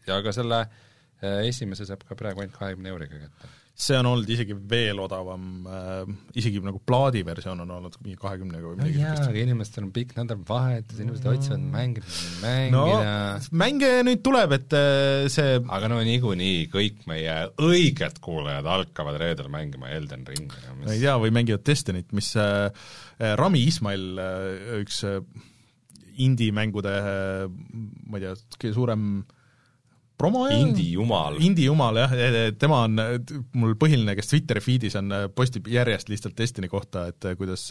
ja 0.09 0.21
ka 0.25 0.33
selle 0.35 0.63
äh, 0.65 1.43
esimese 1.47 1.87
saab 1.89 2.05
ka 2.09 2.17
praegu 2.19 2.43
ainult 2.43 2.57
kahekümne 2.59 2.93
euriga 2.93 3.21
kätte 3.25 3.51
see 3.83 3.99
on 3.99 4.09
olnud 4.09 4.29
isegi 4.31 4.55
veel 4.69 4.99
odavam 5.03 5.67
äh,, 5.67 6.13
isegi 6.39 6.61
nagu 6.63 6.79
plaadiversioon 6.87 7.63
on 7.65 7.73
olnud 7.77 7.97
mingi 8.03 8.17
kahekümnega 8.21 8.71
või 8.71 8.79
no 8.79 8.87
midagi 8.87 9.03
jaa, 9.03 9.15
aga 9.27 9.43
inimestel 9.43 9.87
on 9.87 9.93
pikk 9.95 10.15
nädalavahetus, 10.19 11.01
inimesed 11.03 11.29
otsivad 11.33 11.65
mänge, 11.73 12.03
no 12.73 12.85
mängida 12.87 13.63
mänge 13.63 13.91
nüüd 14.07 14.23
tuleb, 14.25 14.55
et 14.59 14.77
äh, 14.77 15.27
see 15.33 15.57
aga 15.61 15.91
no 15.91 15.99
niikuinii 16.05 16.67
kõik 16.73 17.05
meie 17.11 17.37
õiged 17.61 18.19
kuulajad 18.23 18.69
hakkavad 18.73 19.19
reedel 19.21 19.49
mängima 19.53 19.91
Elden 19.93 20.25
Ringi 20.29 20.63
ja 20.63 20.75
ma 20.75 20.87
ei 20.87 20.93
mis 20.93 21.03
tea, 21.03 21.17
või 21.21 21.33
mängivad 21.35 21.65
Destinyt, 21.67 22.11
mis 22.15 22.33
äh, 22.39 22.69
äh, 23.19 23.35
Rami 23.39 23.65
Ismail 23.67 24.05
äh,, 24.19 24.81
üks 24.81 25.03
äh, 25.07 25.21
indie-mängude 26.23 26.93
äh, 26.99 27.47
ma 28.07 28.19
ei 28.19 28.27
tea, 28.27 28.35
kõige 28.59 28.75
suurem 28.75 29.07
promo 30.19 30.43
indie 30.51 30.93
jumal. 30.95 31.37
indie 31.43 31.67
jumal 31.67 31.97
jah, 32.03 32.15
tema 32.59 32.83
on 32.87 32.99
mul 33.59 33.75
põhiline, 33.79 34.15
kes 34.17 34.29
Twitteri 34.31 34.63
feed'is 34.63 34.97
on, 34.99 35.13
postib 35.35 35.67
järjest 35.71 36.11
lihtsalt 36.11 36.37
Destiny 36.37 36.69
kohta, 36.71 37.07
et 37.11 37.29
kuidas 37.39 37.65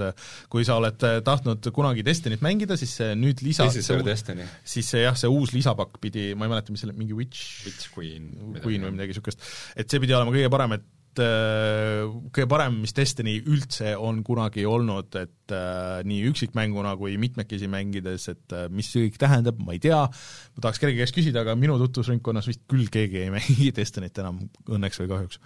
kui 0.53 0.67
sa 0.69 0.79
oled 0.81 1.07
tahtnud 1.27 1.71
kunagi 1.75 2.05
Destinyt 2.07 2.45
mängida, 2.45 2.79
siis 2.81 2.97
see 3.01 3.13
nüüd 3.19 3.45
lisa 3.47 3.69
This 3.69 3.85
is 3.85 3.93
your 3.93 4.05
destiny. 4.07 4.47
siis 4.65 4.91
see 4.95 5.05
jah, 5.05 5.19
see 5.19 5.31
uus 5.31 5.55
lisapakk 5.57 6.01
pidi, 6.03 6.33
ma 6.37 6.49
ei 6.49 6.55
mäleta, 6.57 6.75
mis 6.75 6.85
selle, 6.85 6.97
mingi 6.99 7.17
Witch 7.17 7.67
Witch 7.67 7.93
Queen. 7.95 8.33
Queen 8.63 8.83
või 8.89 8.97
midagi 8.97 9.15
niisugust, 9.15 9.47
et 9.77 9.89
see 9.89 10.03
pidi 10.03 10.17
olema 10.17 10.35
kõige 10.35 10.51
parem, 10.53 10.79
et 10.79 10.91
äh, 11.21 12.07
kõige 12.33 12.47
parem, 12.49 12.79
mis 12.83 12.95
Destiny 12.97 13.35
üldse 13.41 13.93
on 14.01 14.23
kunagi 14.25 14.65
olnud, 14.69 15.11
et 15.21 15.55
äh, 15.55 16.01
nii 16.09 16.31
üksikmänguna 16.31 16.95
kui 17.01 17.19
mitmekesi 17.21 17.69
mängides, 17.71 18.29
et 18.33 18.55
äh, 18.57 18.69
mis 18.73 18.89
see 18.93 19.09
kõik 19.09 19.19
tähendab, 19.21 19.61
ma 19.61 19.77
ei 19.77 19.83
tea, 19.83 20.01
ma 20.09 20.65
tahaks 20.65 20.81
kellegi 20.83 21.03
käest 21.03 21.17
küsida, 21.17 21.45
aga 21.45 21.57
minu 21.59 21.77
tutvusringkonnas 21.83 22.49
vist 22.49 22.65
küll 22.71 22.89
keegi 22.93 23.25
ei 23.27 23.35
mängi 23.37 23.71
Destinyt 23.77 24.23
enam, 24.23 24.41
õnneks 24.71 25.03
või 25.03 25.13
kahjuks. 25.13 25.41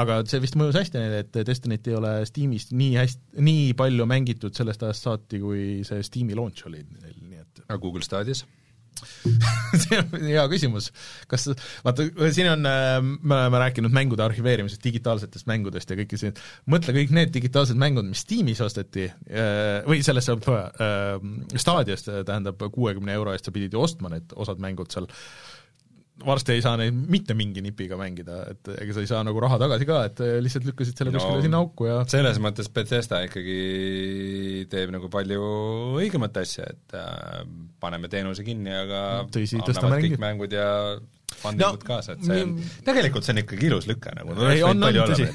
Aga 0.00 0.20
see 0.28 0.44
vist 0.44 0.56
mõjus 0.60 0.78
hästi 0.80 1.00
neile, 1.00 1.24
et 1.24 1.42
Destinyt 1.46 1.88
ei 1.88 1.98
ole 1.98 2.14
Steamis 2.28 2.70
nii 2.74 2.94
hästi, 3.00 3.42
nii 3.46 3.66
palju 3.78 4.08
mängitud 4.10 4.56
sellest 4.56 4.84
ajast 4.86 5.08
saati, 5.08 5.42
kui 5.42 5.66
see 5.86 6.04
Steam'i 6.06 6.38
launch 6.38 6.68
oli 6.68 6.84
neil, 6.84 7.20
nii 7.24 7.44
et 7.44 7.64
aga 7.66 7.80
Google 7.80 8.04
Stadias? 8.04 8.44
See 9.82 9.98
on 10.00 10.24
hea 10.26 10.42
küsimus, 10.52 10.90
kas, 11.30 11.48
vaata, 11.84 12.06
siin 12.34 12.50
on, 12.52 12.64
me 12.64 13.36
oleme 13.36 13.62
rääkinud 13.64 13.94
mängude 13.94 14.24
arhiveerimisest, 14.26 14.82
digitaalsetest 14.84 15.48
mängudest 15.50 15.92
ja 15.92 15.98
kõike 16.00 16.18
siin, 16.20 16.36
mõtle 16.70 16.94
kõik 16.96 17.14
need 17.16 17.32
digitaalsed 17.34 17.78
mängud, 17.80 18.08
mis 18.08 18.24
Steamis 18.26 18.60
osteti 18.64 19.06
või 19.86 20.02
sellesse 20.06 20.36
äh, 20.36 21.30
Stadiast, 21.56 22.10
tähendab 22.28 22.60
kuuekümne 22.74 23.14
euro 23.16 23.34
eest 23.34 23.48
sa 23.48 23.54
pidid 23.54 23.74
ju 23.76 23.82
ostma 23.84 24.12
need 24.12 24.34
osad 24.36 24.60
mängud 24.62 24.92
seal, 24.92 25.08
varsti 26.26 26.56
ei 26.56 26.64
saa 26.64 26.76
neid 26.80 26.96
mitte 27.12 27.36
mingi 27.38 27.62
nipiga 27.64 27.98
mängida, 28.00 28.40
et 28.52 28.72
ega 28.76 28.96
sa 28.96 29.04
ei 29.04 29.10
saa 29.10 29.22
nagu 29.26 29.42
raha 29.42 29.58
tagasi 29.62 29.88
ka, 29.88 30.00
et 30.10 30.24
lihtsalt 30.44 30.66
lükkasid 30.70 31.00
selle 31.00 31.14
No, 31.14 31.18
kuskile 31.20 31.44
sinna 31.46 31.62
auku 31.64 31.88
ja 31.88 32.00
selles 32.10 32.40
mõttes 32.42 32.70
Bethesda 32.72 33.22
ikkagi 33.26 34.66
teeb 34.72 34.92
nagu 34.94 35.10
palju 35.12 35.46
õigemat 36.00 36.42
asja, 36.42 36.68
et 36.70 36.98
äh, 36.98 37.40
paneme 37.82 38.10
teenuse 38.12 38.44
kinni, 38.46 38.74
aga 38.74 39.00
Tõsi, 39.32 39.60
annavad 39.60 40.04
kõik 40.04 40.20
mängud 40.22 40.54
ja 40.54 40.68
fundingud 41.40 41.80
No, 41.80 41.86
kaasa, 41.86 42.16
et 42.16 42.24
see 42.26 42.42
on 42.44 42.54
tegelikult 42.86 43.26
see 43.26 43.34
on 43.34 43.42
ikkagi 43.42 43.68
ilus 43.70 43.86
lüke 43.88 44.12
nagu, 44.16 44.34
Ei, 44.50 44.62
on, 44.66 44.82
on, 44.82 44.98
tõsi. 45.12 45.28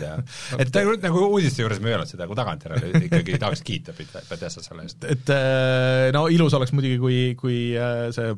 et 0.59 0.71
ta, 0.73 0.83
nagu 1.05 1.23
uudiste 1.29 1.63
juures 1.63 1.79
me 1.81 1.91
ei 1.91 1.95
öelnud 1.95 2.11
seda, 2.11 2.27
kui 2.29 2.37
tagantjärele 2.37 2.91
ikkagi 3.07 3.39
tahaks 3.41 3.63
kiita 3.65 3.95
Bethesda 3.95 4.63
selle 4.65 4.85
eest. 4.85 5.07
et 5.09 5.33
äh, 5.33 6.09
no 6.15 6.25
ilus 6.31 6.55
oleks 6.57 6.75
muidugi, 6.75 6.99
kui, 7.01 7.19
kui 7.39 7.59
äh, 7.79 8.07
see 8.15 8.35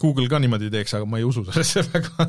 Google 0.00 0.28
ka 0.30 0.40
niimoodi 0.42 0.70
teeks, 0.72 0.94
aga 0.98 1.08
ma 1.08 1.20
ei 1.20 1.26
usu 1.28 1.44
sellesse 1.46 1.84
väga. 1.92 2.26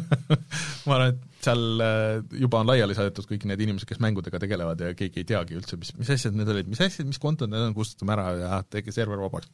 Ma 0.87 0.97
arvan, 0.97 1.15
et 1.15 1.45
seal 1.45 1.83
äh, 1.83 2.21
juba 2.41 2.61
on 2.63 2.69
laiali 2.71 2.97
saadetud 2.97 3.27
kõik 3.29 3.47
need 3.49 3.65
inimesed, 3.65 3.89
kes 3.89 4.01
mängudega 4.03 4.41
tegelevad 4.41 4.83
ja 4.83 4.93
keegi 4.97 5.23
ei 5.23 5.27
teagi 5.33 5.57
üldse, 5.59 5.79
mis, 5.79 5.93
mis 5.99 6.13
asjad 6.15 6.37
need 6.37 6.51
olid, 6.51 6.71
mis 6.71 6.81
asjad, 6.83 7.07
mis 7.09 7.21
kontod 7.21 7.51
need 7.51 7.69
on, 7.69 7.75
kustutame 7.77 8.15
ära 8.15 8.31
ja 8.39 8.63
tehke 8.69 8.95
server 8.95 9.21
vabaks. 9.21 9.51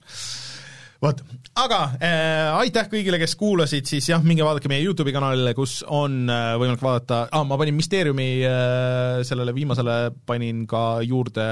Vot, 1.03 1.19
aga 1.59 1.79
äh, 1.99 2.49
aitäh 2.63 2.87
kõigile, 2.89 3.19
kes 3.19 3.35
kuulasid, 3.37 3.87
siis 3.89 4.07
jah, 4.07 4.21
minge 4.23 4.45
vaadake 4.47 4.69
meie 4.71 4.85
YouTube'i 4.85 5.13
kanalile, 5.13 5.51
kus 5.57 5.81
on 5.91 6.23
äh, 6.31 6.53
võimalik 6.55 6.81
vaadata 6.81 7.25
ah,, 7.35 7.43
ma 7.47 7.57
panin 7.59 7.75
Mysteeriumi 7.75 8.29
äh, 8.47 9.19
sellele 9.27 9.53
viimasele 9.53 9.97
panin 10.25 10.63
ka 10.71 11.03
juurde 11.03 11.47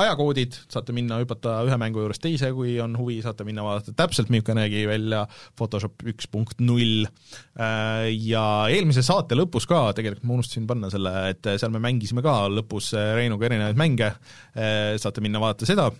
ajakoodid, 0.00 0.56
saate 0.72 0.94
minna 0.96 1.20
hüpata 1.20 1.58
ühe 1.66 1.78
mängu 1.80 2.02
juurest 2.02 2.22
teise, 2.24 2.50
kui 2.56 2.76
on 2.82 2.96
huvi, 2.98 3.20
saate 3.24 3.46
minna 3.46 3.64
vaadata 3.66 3.94
täpselt, 3.96 4.32
milline 4.32 4.58
nägi 4.58 4.84
välja 4.90 5.24
Photoshop 5.58 6.04
üks 6.14 6.28
punkt 6.30 6.62
null. 6.64 7.06
Ja 7.54 8.44
eelmise 8.72 9.04
saate 9.06 9.38
lõpus 9.38 9.68
ka, 9.70 9.86
tegelikult 9.96 10.26
ma 10.26 10.38
unustasin 10.38 10.68
panna 10.70 10.90
selle, 10.92 11.14
et 11.34 11.50
seal 11.54 11.74
me 11.74 11.82
mängisime 11.84 12.24
ka 12.24 12.44
lõpus 12.52 12.92
Reinuga 12.94 13.48
erinevaid 13.50 13.78
mänge, 13.78 14.14
saate 14.54 15.24
minna 15.24 15.42
vaadata 15.42 15.68
seda 15.68 15.90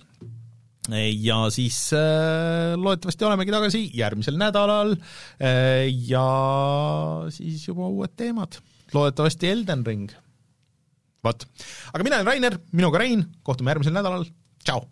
ja 0.92 1.38
siis 1.50 1.92
äh, 1.96 2.74
loodetavasti 2.76 3.24
olemegi 3.24 3.52
tagasi 3.54 3.80
järgmisel 3.96 4.36
nädalal 4.36 4.92
äh, 4.92 5.88
ja 6.08 6.26
siis 7.32 7.68
juba 7.68 7.88
uued 7.88 8.12
teemad, 8.16 8.60
loodetavasti 8.92 9.48
Elden 9.48 9.86
Ring. 9.86 10.10
vot, 11.24 11.46
aga 11.92 12.06
mina 12.06 12.20
olen 12.20 12.32
Rainer, 12.32 12.59
minuga 12.72 13.01
Rein, 13.02 13.24
kohtume 13.46 13.74
järgmisel 13.74 13.96
nädalal, 13.96 14.28
tšau! 14.64 14.84